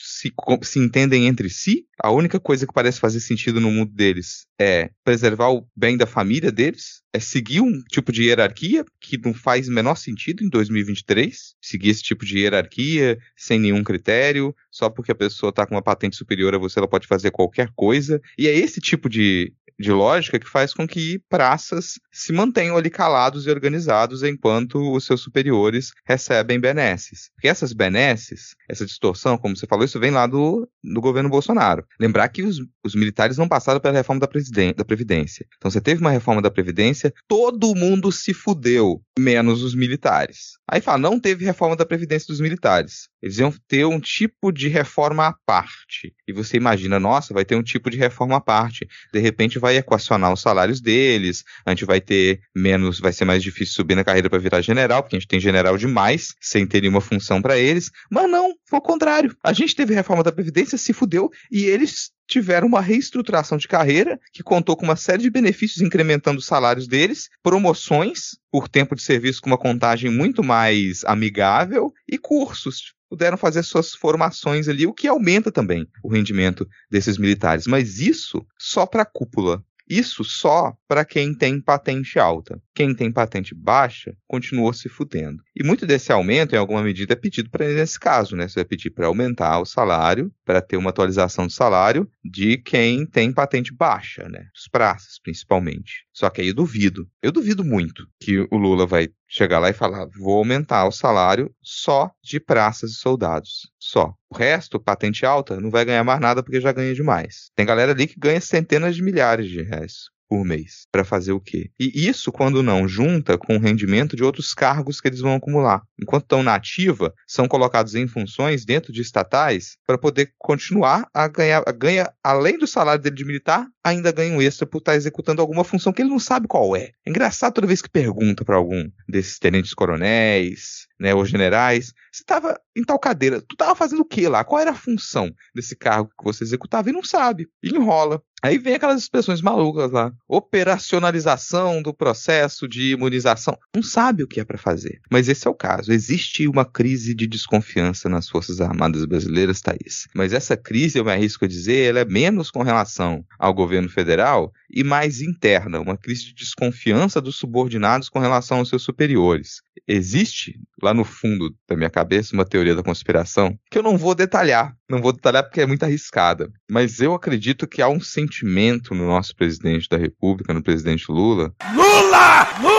se 0.64 0.80
entendem 0.80 1.28
entre 1.28 1.50
si. 1.50 1.86
A 2.04 2.10
única 2.10 2.40
coisa 2.40 2.66
que 2.66 2.74
parece 2.74 3.00
fazer 3.00 3.20
sentido 3.20 3.62
no 3.62 3.70
mundo 3.70 3.92
deles 3.94 4.48
é 4.60 4.90
preservar 5.04 5.52
o 5.52 5.68
bem 5.76 5.96
da 5.96 6.08
família 6.08 6.52
deles, 6.52 7.04
é 7.14 7.20
seguir 7.20 7.62
um 7.62 7.80
tipo 7.92 8.12
de 8.12 8.24
hierarquia 8.24 8.84
que 9.00 9.20
não 9.20 9.34
faz 9.34 9.70
menor 9.70 9.96
sentido 9.96 10.44
em 10.44 10.50
2023, 10.50 11.54
seguir 11.62 11.90
esse 11.90 12.02
tipo 12.02 12.26
de 12.26 12.40
hierarquia 12.40 13.20
sem 13.38 13.60
nenhum 13.60 13.84
critério, 13.84 14.56
só 14.72 14.90
porque 14.90 15.12
a 15.12 15.16
pessoa 15.16 15.52
está 15.52 15.68
com 15.68 15.76
uma 15.76 15.82
patente 15.82 16.16
superior 16.16 16.56
a 16.56 16.58
você, 16.58 16.80
ela 16.80 16.88
pode 16.88 17.08
fazer 17.08 17.30
qualquer 17.30 17.70
coisa. 17.76 18.20
E 18.36 18.48
é 18.48 18.56
esse 18.56 18.80
tipo 18.80 19.08
de, 19.08 19.54
de 19.82 19.92
lógica 19.92 20.40
que 20.40 20.48
faz 20.48 20.74
com 20.74 20.88
que 20.88 21.20
praças 21.28 22.00
se 22.12 22.32
mantenham 22.32 22.78
ali 22.78 22.90
calados 22.90 23.46
e 23.46 23.50
organizados 23.50 24.24
enquanto 24.24 24.96
os 24.96 25.06
seus 25.06 25.22
superiores 25.22 25.92
recebem 26.06 26.60
benesses. 26.60 27.30
Porque 27.36 27.48
essas 27.48 27.74
benesses, 27.74 28.56
essa 28.70 28.86
distorção, 28.86 29.38
como 29.38 29.56
você 29.58 29.68
falou, 29.68 29.84
isso 29.84 30.00
vem 30.00 30.12
lá 30.12 30.28
do, 30.28 30.70
do 30.84 31.02
governo 31.02 31.30
Bolsonaro. 31.30 31.86
Lembrar 32.00 32.30
que 32.30 32.44
os, 32.44 32.60
os 32.84 32.96
militares 32.96 33.38
não 33.38 33.48
passaram 33.48 33.80
pela 33.80 33.98
reforma 33.98 34.20
da, 34.20 34.28
da 34.76 34.86
Previdência. 34.86 35.46
Então 35.58 35.70
você 35.70 35.82
teve 35.82 36.02
uma 36.02 36.12
reforma 36.12 36.42
da 36.42 36.52
Previdência, 36.52 37.14
todo 37.28 37.76
mundo 37.76 38.12
se 38.12 38.34
fudeu, 38.34 39.02
menos 39.18 39.64
os 39.64 39.76
militares. 39.76 40.58
Aí 40.70 40.80
fala, 40.80 41.00
não 41.00 41.20
teve 41.20 41.44
reforma 41.44 41.76
da 41.76 41.86
Previdência 41.86 42.28
dos 42.28 42.40
militares. 42.40 43.10
Eles 43.22 43.38
iam 43.38 43.54
ter 43.68 43.86
um 43.86 44.00
tipo 44.00 44.52
de 44.52 44.68
reforma 44.68 45.28
à 45.28 45.36
parte. 45.46 46.14
E 46.28 46.34
você 46.34 46.58
imagina, 46.58 47.00
nossa, 47.00 47.34
vai 47.34 47.46
ter 47.46 47.56
um 47.56 47.64
tipo 47.64 47.90
de 47.90 47.98
reforma 47.98 48.38
à 48.38 48.42
parte. 48.42 48.88
De 49.14 49.20
repente 49.20 49.60
vai 49.60 49.71
equacionar 49.76 50.32
os 50.34 50.42
salários 50.42 50.82
deles, 50.82 51.44
a 51.66 51.72
gente 51.72 51.86
vai 51.86 52.02
ter 52.02 52.42
menos, 52.56 53.00
vai 53.00 53.14
ser 53.14 53.26
mais 53.26 53.42
difícil 53.44 53.76
subir 53.76 53.96
na 53.96 54.04
carreira 54.04 54.30
para 54.30 54.40
virar 54.40 54.62
general, 54.62 55.04
porque 55.04 55.16
a 55.16 55.20
gente 55.20 55.28
tem 55.28 55.40
general 55.40 55.78
demais, 55.78 56.36
sem 56.40 56.66
ter 56.66 56.82
nenhuma 56.82 57.02
função 57.02 57.42
para 57.42 57.58
eles. 57.58 57.92
Mas 58.10 58.30
não, 58.30 58.54
foi 58.68 58.80
o 58.80 58.82
contrário. 58.82 59.36
A 59.44 59.54
gente 59.54 59.76
teve 59.76 59.94
reforma 59.94 60.24
da 60.24 60.32
Previdência, 60.32 60.78
se 60.78 60.94
fudeu, 60.94 61.30
e 61.52 61.66
eles 61.66 62.12
tiveram 62.28 62.68
uma 62.68 62.80
reestruturação 62.80 63.58
de 63.58 63.68
carreira 63.68 64.18
que 64.32 64.42
contou 64.42 64.78
com 64.78 64.86
uma 64.86 64.96
série 64.96 65.22
de 65.22 65.30
benefícios 65.30 65.82
incrementando 65.82 66.40
os 66.40 66.46
salários 66.46 66.88
deles, 66.88 67.30
promoções 67.44 68.38
por 68.50 68.70
tempo 68.70 68.96
de 68.96 69.02
serviço 69.02 69.42
com 69.42 69.50
uma 69.50 69.58
contagem 69.58 70.10
muito 70.10 70.42
mais 70.42 71.04
amigável 71.04 71.92
e 72.10 72.18
cursos 72.18 72.94
puderam 73.12 73.36
fazer 73.36 73.62
suas 73.62 73.94
formações 73.94 74.70
ali, 74.70 74.88
o 74.88 74.94
que 74.94 75.06
aumenta 75.06 75.52
também 75.52 75.86
o 76.02 76.08
rendimento 76.08 76.66
desses 76.90 77.18
militares. 77.18 77.68
Mas 77.68 78.00
isso 78.00 78.48
só 78.58 78.86
para 78.86 79.02
a 79.02 79.06
cúpula. 79.06 79.62
Isso 79.90 80.24
só 80.24 80.74
para 80.88 81.04
quem 81.04 81.34
tem 81.34 81.60
patente 81.60 82.18
alta. 82.18 82.62
Quem 82.74 82.96
tem 82.96 83.12
patente 83.12 83.54
baixa 83.54 84.16
continuou 84.26 84.72
se 84.72 84.88
fudendo. 84.88 85.44
E 85.54 85.66
muito 85.66 85.86
desse 85.86 86.14
aumento, 86.14 86.56
em 86.56 86.58
alguma 86.58 86.82
medida, 86.82 87.12
é 87.12 87.16
pedido 87.18 87.50
para 87.50 87.68
nesse 87.68 88.00
caso, 88.00 88.38
né? 88.38 88.48
Você 88.48 88.56
vai 88.56 88.64
pedir 88.64 88.92
para 88.92 89.08
aumentar 89.08 89.60
o 89.60 89.66
salário, 89.66 90.32
para 90.46 90.62
ter 90.62 90.78
uma 90.78 90.92
atualização 90.92 91.46
do 91.48 91.52
salário 91.52 92.10
de 92.24 92.58
quem 92.60 93.06
tem 93.06 93.34
patente 93.34 93.74
baixa, 93.74 94.30
né? 94.30 94.48
Dos 94.56 94.70
praças, 94.70 95.20
principalmente. 95.22 96.06
Só 96.14 96.30
que 96.30 96.40
aí 96.40 96.48
eu 96.48 96.54
duvido, 96.54 97.06
eu 97.22 97.32
duvido 97.34 97.66
muito 97.66 98.08
que 98.18 98.48
o 98.50 98.58
Lula 98.58 98.86
vai 98.86 99.10
chegar 99.32 99.60
lá 99.60 99.70
e 99.70 99.74
falar: 99.74 100.08
vou 100.20 100.38
aumentar 100.38 100.86
o 100.86 100.92
salário 100.92 101.50
só 101.62 102.12
de 102.22 102.40
praças 102.40 102.92
e 102.92 102.96
soldados. 102.96 103.72
Só. 103.80 104.14
O 104.30 104.38
resto, 104.38 104.80
patente 104.80 105.26
alta, 105.26 105.60
não 105.60 105.72
vai 105.72 105.86
ganhar 105.86 106.04
mais 106.04 106.20
nada 106.20 106.44
porque 106.44 106.62
já 106.62 106.72
ganha 106.72 106.94
demais. 106.94 107.50
Tem 107.56 107.66
galera 107.66 107.94
ali 107.94 108.08
que 108.08 108.20
ganha 108.20 108.42
centenas 108.42 108.96
de 108.96 109.02
milhares 109.02 109.50
de 109.50 109.62
reais 109.62 110.12
por 110.32 110.46
mês. 110.46 110.88
Para 110.90 111.04
fazer 111.04 111.34
o 111.34 111.42
quê? 111.42 111.70
E 111.78 112.08
isso, 112.08 112.32
quando 112.32 112.64
não 112.64 112.88
junta 112.88 113.38
com 113.38 113.58
o 113.58 113.60
rendimento 113.60 114.16
de 114.16 114.24
outros 114.24 114.54
cargos 114.54 115.02
que 115.02 115.10
eles 115.10 115.20
vão 115.20 115.36
acumular. 115.36 115.82
Enquanto 116.02 116.24
estão 116.24 116.42
na 116.42 116.56
ativa, 116.56 117.14
são 117.28 117.50
colocados 117.50 117.96
em 117.96 118.08
funções 118.08 118.64
dentro 118.64 118.94
de 118.94 119.02
estatais 119.02 119.76
para 119.86 119.98
poder 119.98 120.34
continuar 120.38 121.06
a 121.14 121.28
ganhar, 121.28 121.64
a 121.68 121.72
ganha, 121.74 122.10
além 122.24 122.58
do 122.58 122.66
salário 122.66 123.04
dele 123.04 123.18
de 123.18 123.26
militar, 123.26 123.68
ainda 123.84 124.12
ganha 124.12 124.36
um 124.36 124.42
extra 124.42 124.66
por 124.66 124.80
estar 124.80 124.94
tá 124.94 124.98
executando 124.98 125.42
alguma 125.42 125.64
função 125.64 125.92
que 125.92 126.02
ele 126.02 126.10
não 126.10 126.20
sabe 126.20 126.48
qual 126.48 126.76
é. 126.76 126.92
É 127.06 127.10
engraçado 127.10 127.54
toda 127.54 127.68
vez 127.68 127.82
que 127.82 127.90
pergunta 127.90 128.46
para 128.46 128.56
algum 128.56 128.90
desses 129.08 129.40
tenentes 129.40 129.74
coronéis, 129.74 130.88
né, 131.00 131.14
ou 131.16 131.26
generais, 131.26 131.94
você 132.12 132.22
estava 132.22 132.60
em 132.76 132.84
tal 132.84 133.00
cadeira, 133.00 133.42
tu 133.42 133.54
estava 133.54 133.76
fazendo 133.76 134.02
o 134.02 134.06
que 134.06 134.28
lá? 134.28 134.44
Qual 134.44 134.62
era 134.62 134.72
a 134.72 134.76
função 134.76 135.32
desse 135.54 135.76
cargo 135.76 136.10
que 136.10 136.24
você 136.24 136.44
executava 136.44 136.90
e 136.90 136.94
não 136.94 137.04
sabe, 137.04 137.48
e 137.64 137.70
enrola. 137.70 138.22
Aí 138.44 138.58
vem 138.58 138.74
aquelas 138.74 139.00
expressões 139.00 139.40
malucas 139.40 139.92
lá. 139.92 140.12
Operacionalização 140.28 141.80
do 141.80 141.94
processo 141.94 142.68
de 142.68 142.94
imunização. 142.94 143.56
Não 143.76 143.84
sabe 143.84 144.24
o 144.24 144.28
que 144.28 144.40
é 144.40 144.44
para 144.44 144.58
fazer. 144.58 145.00
Mas 145.12 145.30
esse 145.30 145.48
é 145.48 145.52
o 145.52 145.54
caso. 145.54 145.94
Existe 145.94 146.48
uma 146.48 146.66
crise 146.66 147.14
de 147.14 147.28
desconfiança 147.28 148.10
nas 148.10 148.28
Forças 148.28 148.60
Armadas 148.60 149.06
brasileiras, 149.06 149.62
Thaís. 149.62 150.08
Mas 150.16 150.34
essa 150.34 150.58
crise, 150.58 150.98
eu 150.98 151.06
me 151.06 151.12
arrisco 151.12 151.46
a 151.46 151.48
dizer, 151.48 151.90
ela 151.90 152.00
é 152.00 152.06
menos 152.06 152.50
com 152.50 152.64
relação 152.64 153.24
ao 153.38 153.54
governo 153.54 153.71
federal 153.90 154.52
e 154.70 154.84
mais 154.84 155.22
interna. 155.22 155.80
Uma 155.80 155.98
crise 155.98 156.26
de 156.26 156.34
desconfiança 156.34 157.22
dos 157.22 157.38
subordinados 157.38 158.10
com 158.10 158.20
relação 158.20 158.60
aos 158.60 158.70
seus 158.70 158.84
superiores. 158.84 159.62
Existe, 159.88 160.60
lá 160.82 160.94
no 160.94 161.04
fundo 161.04 161.54
da 161.68 161.76
minha 161.76 161.90
cabeça, 161.90 162.34
uma 162.34 162.46
teoria 162.46 162.76
da 162.76 162.84
conspiração 162.84 163.58
que 163.70 163.78
eu 163.78 163.84
não 163.84 163.98
vou 163.98 164.16
detalhar. 164.16 164.76
Não 164.90 165.02
vou 165.02 165.14
detalhar 165.14 165.44
porque 165.44 165.62
é 165.62 165.66
muito 165.66 165.84
arriscada. 165.84 166.50
Mas 166.70 167.00
eu 167.00 167.14
acredito 167.14 167.68
que 167.68 167.82
há 167.82 167.88
um 167.88 168.00
sentimento 168.00 168.94
no 168.94 169.08
nosso 169.08 169.36
presidente 169.36 169.88
da 169.90 169.98
República, 169.98 170.54
no 170.54 170.64
presidente 170.64 171.06
Lula. 171.10 171.54
Lula! 171.74 172.60
Lula! 172.62 172.71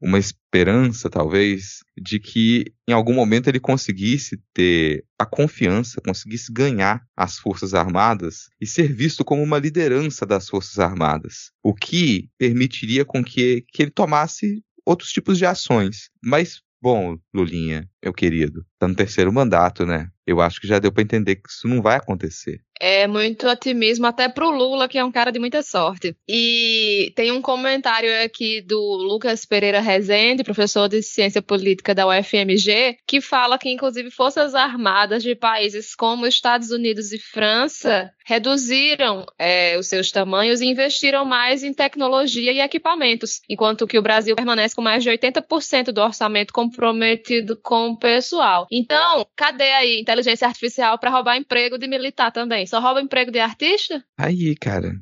Uma 0.00 0.18
esperança, 0.18 1.08
talvez, 1.10 1.80
de 1.96 2.18
que 2.20 2.72
em 2.88 2.92
algum 2.92 3.14
momento 3.14 3.48
ele 3.48 3.60
conseguisse 3.60 4.40
ter 4.52 5.04
a 5.18 5.26
confiança, 5.26 6.00
conseguisse 6.00 6.52
ganhar 6.52 7.02
as 7.16 7.38
Forças 7.38 7.74
Armadas 7.74 8.48
e 8.60 8.66
ser 8.66 8.92
visto 8.92 9.24
como 9.24 9.42
uma 9.42 9.58
liderança 9.58 10.24
das 10.26 10.48
Forças 10.48 10.78
Armadas. 10.78 11.50
O 11.62 11.74
que 11.74 12.28
permitiria 12.38 13.04
com 13.04 13.24
que, 13.24 13.64
que 13.72 13.82
ele 13.82 13.90
tomasse 13.90 14.62
outros 14.84 15.10
tipos 15.12 15.38
de 15.38 15.46
ações. 15.46 16.10
Mas 16.22 16.60
Bom, 16.80 17.18
Lulinha, 17.34 17.88
meu 18.04 18.12
querido, 18.12 18.64
tá 18.78 18.88
no 18.88 18.94
terceiro 18.94 19.32
mandato, 19.32 19.84
né? 19.86 20.08
Eu 20.26 20.40
acho 20.40 20.60
que 20.60 20.66
já 20.66 20.78
deu 20.78 20.90
para 20.90 21.02
entender 21.02 21.36
que 21.36 21.48
isso 21.48 21.68
não 21.68 21.80
vai 21.80 21.96
acontecer. 21.96 22.60
É 22.78 23.06
muito 23.06 23.48
otimismo 23.48 24.06
até 24.06 24.28
pro 24.28 24.50
Lula, 24.50 24.88
que 24.88 24.98
é 24.98 25.04
um 25.04 25.12
cara 25.12 25.30
de 25.30 25.38
muita 25.38 25.62
sorte. 25.62 26.14
E 26.28 27.12
tem 27.16 27.32
um 27.32 27.40
comentário 27.40 28.10
aqui 28.22 28.60
do 28.60 28.78
Lucas 28.78 29.46
Pereira 29.46 29.80
Rezende, 29.80 30.44
professor 30.44 30.88
de 30.88 31.02
Ciência 31.02 31.40
Política 31.40 31.94
da 31.94 32.06
UFMG, 32.06 32.98
que 33.06 33.20
fala 33.20 33.58
que 33.58 33.70
inclusive 33.70 34.10
forças 34.10 34.54
armadas 34.54 35.22
de 35.22 35.34
países 35.34 35.94
como 35.94 36.26
Estados 36.26 36.70
Unidos 36.70 37.12
e 37.12 37.18
França 37.18 38.10
reduziram 38.26 39.24
é, 39.38 39.78
os 39.78 39.86
seus 39.86 40.10
tamanhos 40.10 40.60
e 40.60 40.66
investiram 40.66 41.24
mais 41.24 41.62
em 41.62 41.72
tecnologia 41.72 42.52
e 42.52 42.60
equipamentos, 42.60 43.40
enquanto 43.48 43.86
que 43.86 43.98
o 43.98 44.02
Brasil 44.02 44.34
permanece 44.34 44.74
com 44.74 44.82
mais 44.82 45.02
de 45.02 45.10
80% 45.10 45.92
do 45.92 46.02
orçamento 46.02 46.52
comprometido 46.52 47.56
com 47.62 47.90
o 47.90 47.96
pessoal. 47.96 48.65
Então, 48.70 49.26
cadê 49.36 49.70
aí 49.72 50.00
inteligência 50.00 50.46
artificial 50.46 50.98
para 50.98 51.10
roubar 51.10 51.36
emprego 51.36 51.78
de 51.78 51.86
militar 51.86 52.30
também? 52.30 52.66
Só 52.66 52.80
rouba 52.80 53.00
emprego 53.00 53.30
de 53.30 53.38
artista? 53.38 54.02
Aí, 54.18 54.54
cara. 54.56 54.94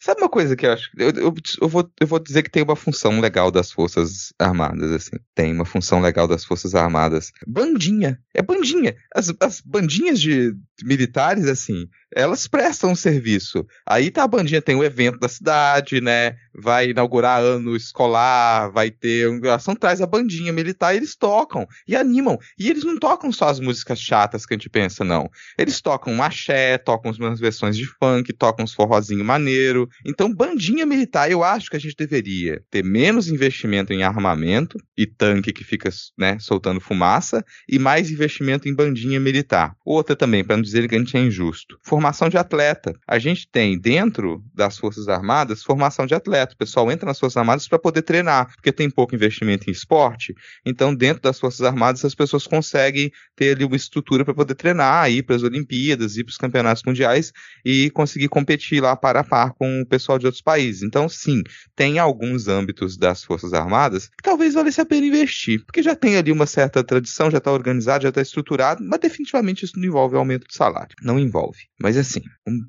Sabe 0.00 0.20
uma 0.20 0.28
coisa 0.28 0.54
que 0.54 0.66
eu 0.66 0.72
acho? 0.72 0.90
Eu, 0.96 1.10
eu, 1.10 1.34
eu, 1.60 1.68
vou, 1.68 1.90
eu 2.00 2.06
vou 2.06 2.18
dizer 2.18 2.42
que 2.42 2.50
tem 2.50 2.62
uma 2.62 2.76
função 2.76 3.20
legal 3.20 3.50
das 3.50 3.72
Forças 3.72 4.32
Armadas, 4.38 4.92
assim. 4.92 5.16
Tem 5.34 5.52
uma 5.52 5.64
função 5.64 6.00
legal 6.00 6.28
das 6.28 6.44
Forças 6.44 6.74
Armadas. 6.74 7.32
Bandinha. 7.46 8.18
É 8.34 8.42
bandinha. 8.42 8.96
As, 9.14 9.32
as 9.40 9.60
bandinhas 9.60 10.20
de 10.20 10.54
militares, 10.84 11.46
assim, 11.46 11.88
elas 12.14 12.46
prestam 12.46 12.94
serviço. 12.94 13.66
Aí 13.86 14.10
tá 14.10 14.22
a 14.22 14.28
bandinha, 14.28 14.62
tem 14.62 14.76
o 14.76 14.84
evento 14.84 15.18
da 15.18 15.28
cidade, 15.28 16.00
né? 16.00 16.36
Vai 16.58 16.90
inaugurar 16.90 17.40
ano 17.40 17.76
escolar, 17.76 18.70
vai 18.70 18.90
ter 18.90 19.28
ação, 19.48 19.74
traz 19.74 20.00
a 20.00 20.06
bandinha 20.06 20.52
militar 20.52 20.94
e 20.94 20.98
eles 20.98 21.16
tocam 21.16 21.66
e 21.86 21.96
animam. 21.96 22.38
E 22.58 22.70
eles 22.70 22.84
não 22.84 22.98
tocam 22.98 23.30
só 23.32 23.48
as 23.48 23.60
músicas 23.60 24.00
chatas 24.00 24.46
que 24.46 24.54
a 24.54 24.56
gente 24.56 24.68
pensa, 24.68 25.04
não. 25.04 25.28
Eles 25.58 25.80
tocam 25.80 26.22
axé, 26.22 26.78
tocam 26.78 27.12
umas 27.12 27.40
versões 27.40 27.76
de 27.76 27.86
funk, 27.86 28.32
tocam 28.32 28.64
uns 28.64 28.74
forrozinho 28.74 29.24
maneiro. 29.24 29.88
Então, 30.04 30.32
bandinha 30.32 30.86
militar, 30.86 31.30
eu 31.30 31.42
acho 31.42 31.70
que 31.70 31.76
a 31.76 31.80
gente 31.80 31.96
deveria 31.96 32.62
ter 32.70 32.84
menos 32.84 33.28
investimento 33.28 33.92
em 33.92 34.02
armamento 34.02 34.78
e 34.96 35.06
tanque 35.06 35.52
que 35.52 35.64
fica, 35.64 35.90
né, 36.18 36.38
soltando 36.38 36.80
fumaça 36.80 37.44
e 37.68 37.78
mais 37.78 38.10
investimento 38.10 38.68
em 38.68 38.74
bandinha 38.74 39.20
militar. 39.20 39.74
Outra 39.84 40.14
também, 40.14 40.44
para 40.44 40.56
não 40.56 40.62
dizer 40.62 40.88
que 40.88 40.94
a 40.94 40.98
gente 40.98 41.16
é 41.16 41.20
injusto 41.20 41.78
formação 41.82 42.28
de 42.28 42.36
atleta. 42.36 42.92
A 43.06 43.18
gente 43.18 43.48
tem 43.48 43.78
dentro 43.78 44.44
das 44.54 44.76
Forças 44.76 45.08
Armadas 45.08 45.62
formação 45.62 46.06
de 46.06 46.14
atleta. 46.14 46.45
O 46.54 46.58
pessoal 46.58 46.90
entra 46.90 47.06
nas 47.06 47.18
Forças 47.18 47.36
Armadas 47.36 47.68
para 47.68 47.78
poder 47.78 48.02
treinar, 48.02 48.52
porque 48.54 48.72
tem 48.72 48.90
pouco 48.90 49.14
investimento 49.14 49.68
em 49.68 49.72
esporte. 49.72 50.34
Então, 50.64 50.94
dentro 50.94 51.22
das 51.22 51.38
Forças 51.38 51.62
Armadas, 51.62 52.04
as 52.04 52.14
pessoas 52.14 52.46
conseguem 52.46 53.10
ter 53.34 53.54
ali 53.54 53.64
uma 53.64 53.76
estrutura 53.76 54.24
para 54.24 54.34
poder 54.34 54.54
treinar, 54.54 55.10
ir 55.10 55.22
para 55.22 55.36
as 55.36 55.42
Olimpíadas, 55.42 56.16
ir 56.16 56.24
para 56.24 56.30
os 56.30 56.36
campeonatos 56.36 56.82
mundiais 56.84 57.32
e 57.64 57.90
conseguir 57.90 58.28
competir 58.28 58.82
lá 58.82 58.96
para 58.96 59.20
a 59.20 59.24
par 59.24 59.52
com 59.54 59.80
o 59.82 59.86
pessoal 59.86 60.18
de 60.18 60.26
outros 60.26 60.42
países. 60.42 60.82
Então, 60.82 61.08
sim, 61.08 61.42
tem 61.74 61.98
alguns 61.98 62.48
âmbitos 62.48 62.96
das 62.96 63.24
Forças 63.24 63.52
Armadas 63.52 64.08
que 64.08 64.22
talvez 64.22 64.54
valesse 64.54 64.80
a 64.80 64.86
pena 64.86 65.06
investir, 65.06 65.64
porque 65.64 65.82
já 65.82 65.94
tem 65.94 66.16
ali 66.16 66.32
uma 66.32 66.46
certa 66.46 66.82
tradição, 66.82 67.30
já 67.30 67.38
está 67.38 67.52
organizado, 67.52 68.02
já 68.02 68.08
está 68.08 68.20
estruturado, 68.20 68.82
mas 68.84 69.00
definitivamente 69.00 69.64
isso 69.64 69.78
não 69.78 69.86
envolve 69.86 70.16
aumento 70.16 70.46
de 70.46 70.54
salário. 70.54 70.94
Não 71.02 71.18
envolve. 71.18 71.64
Mas 71.80 71.96
assim, 71.96 72.20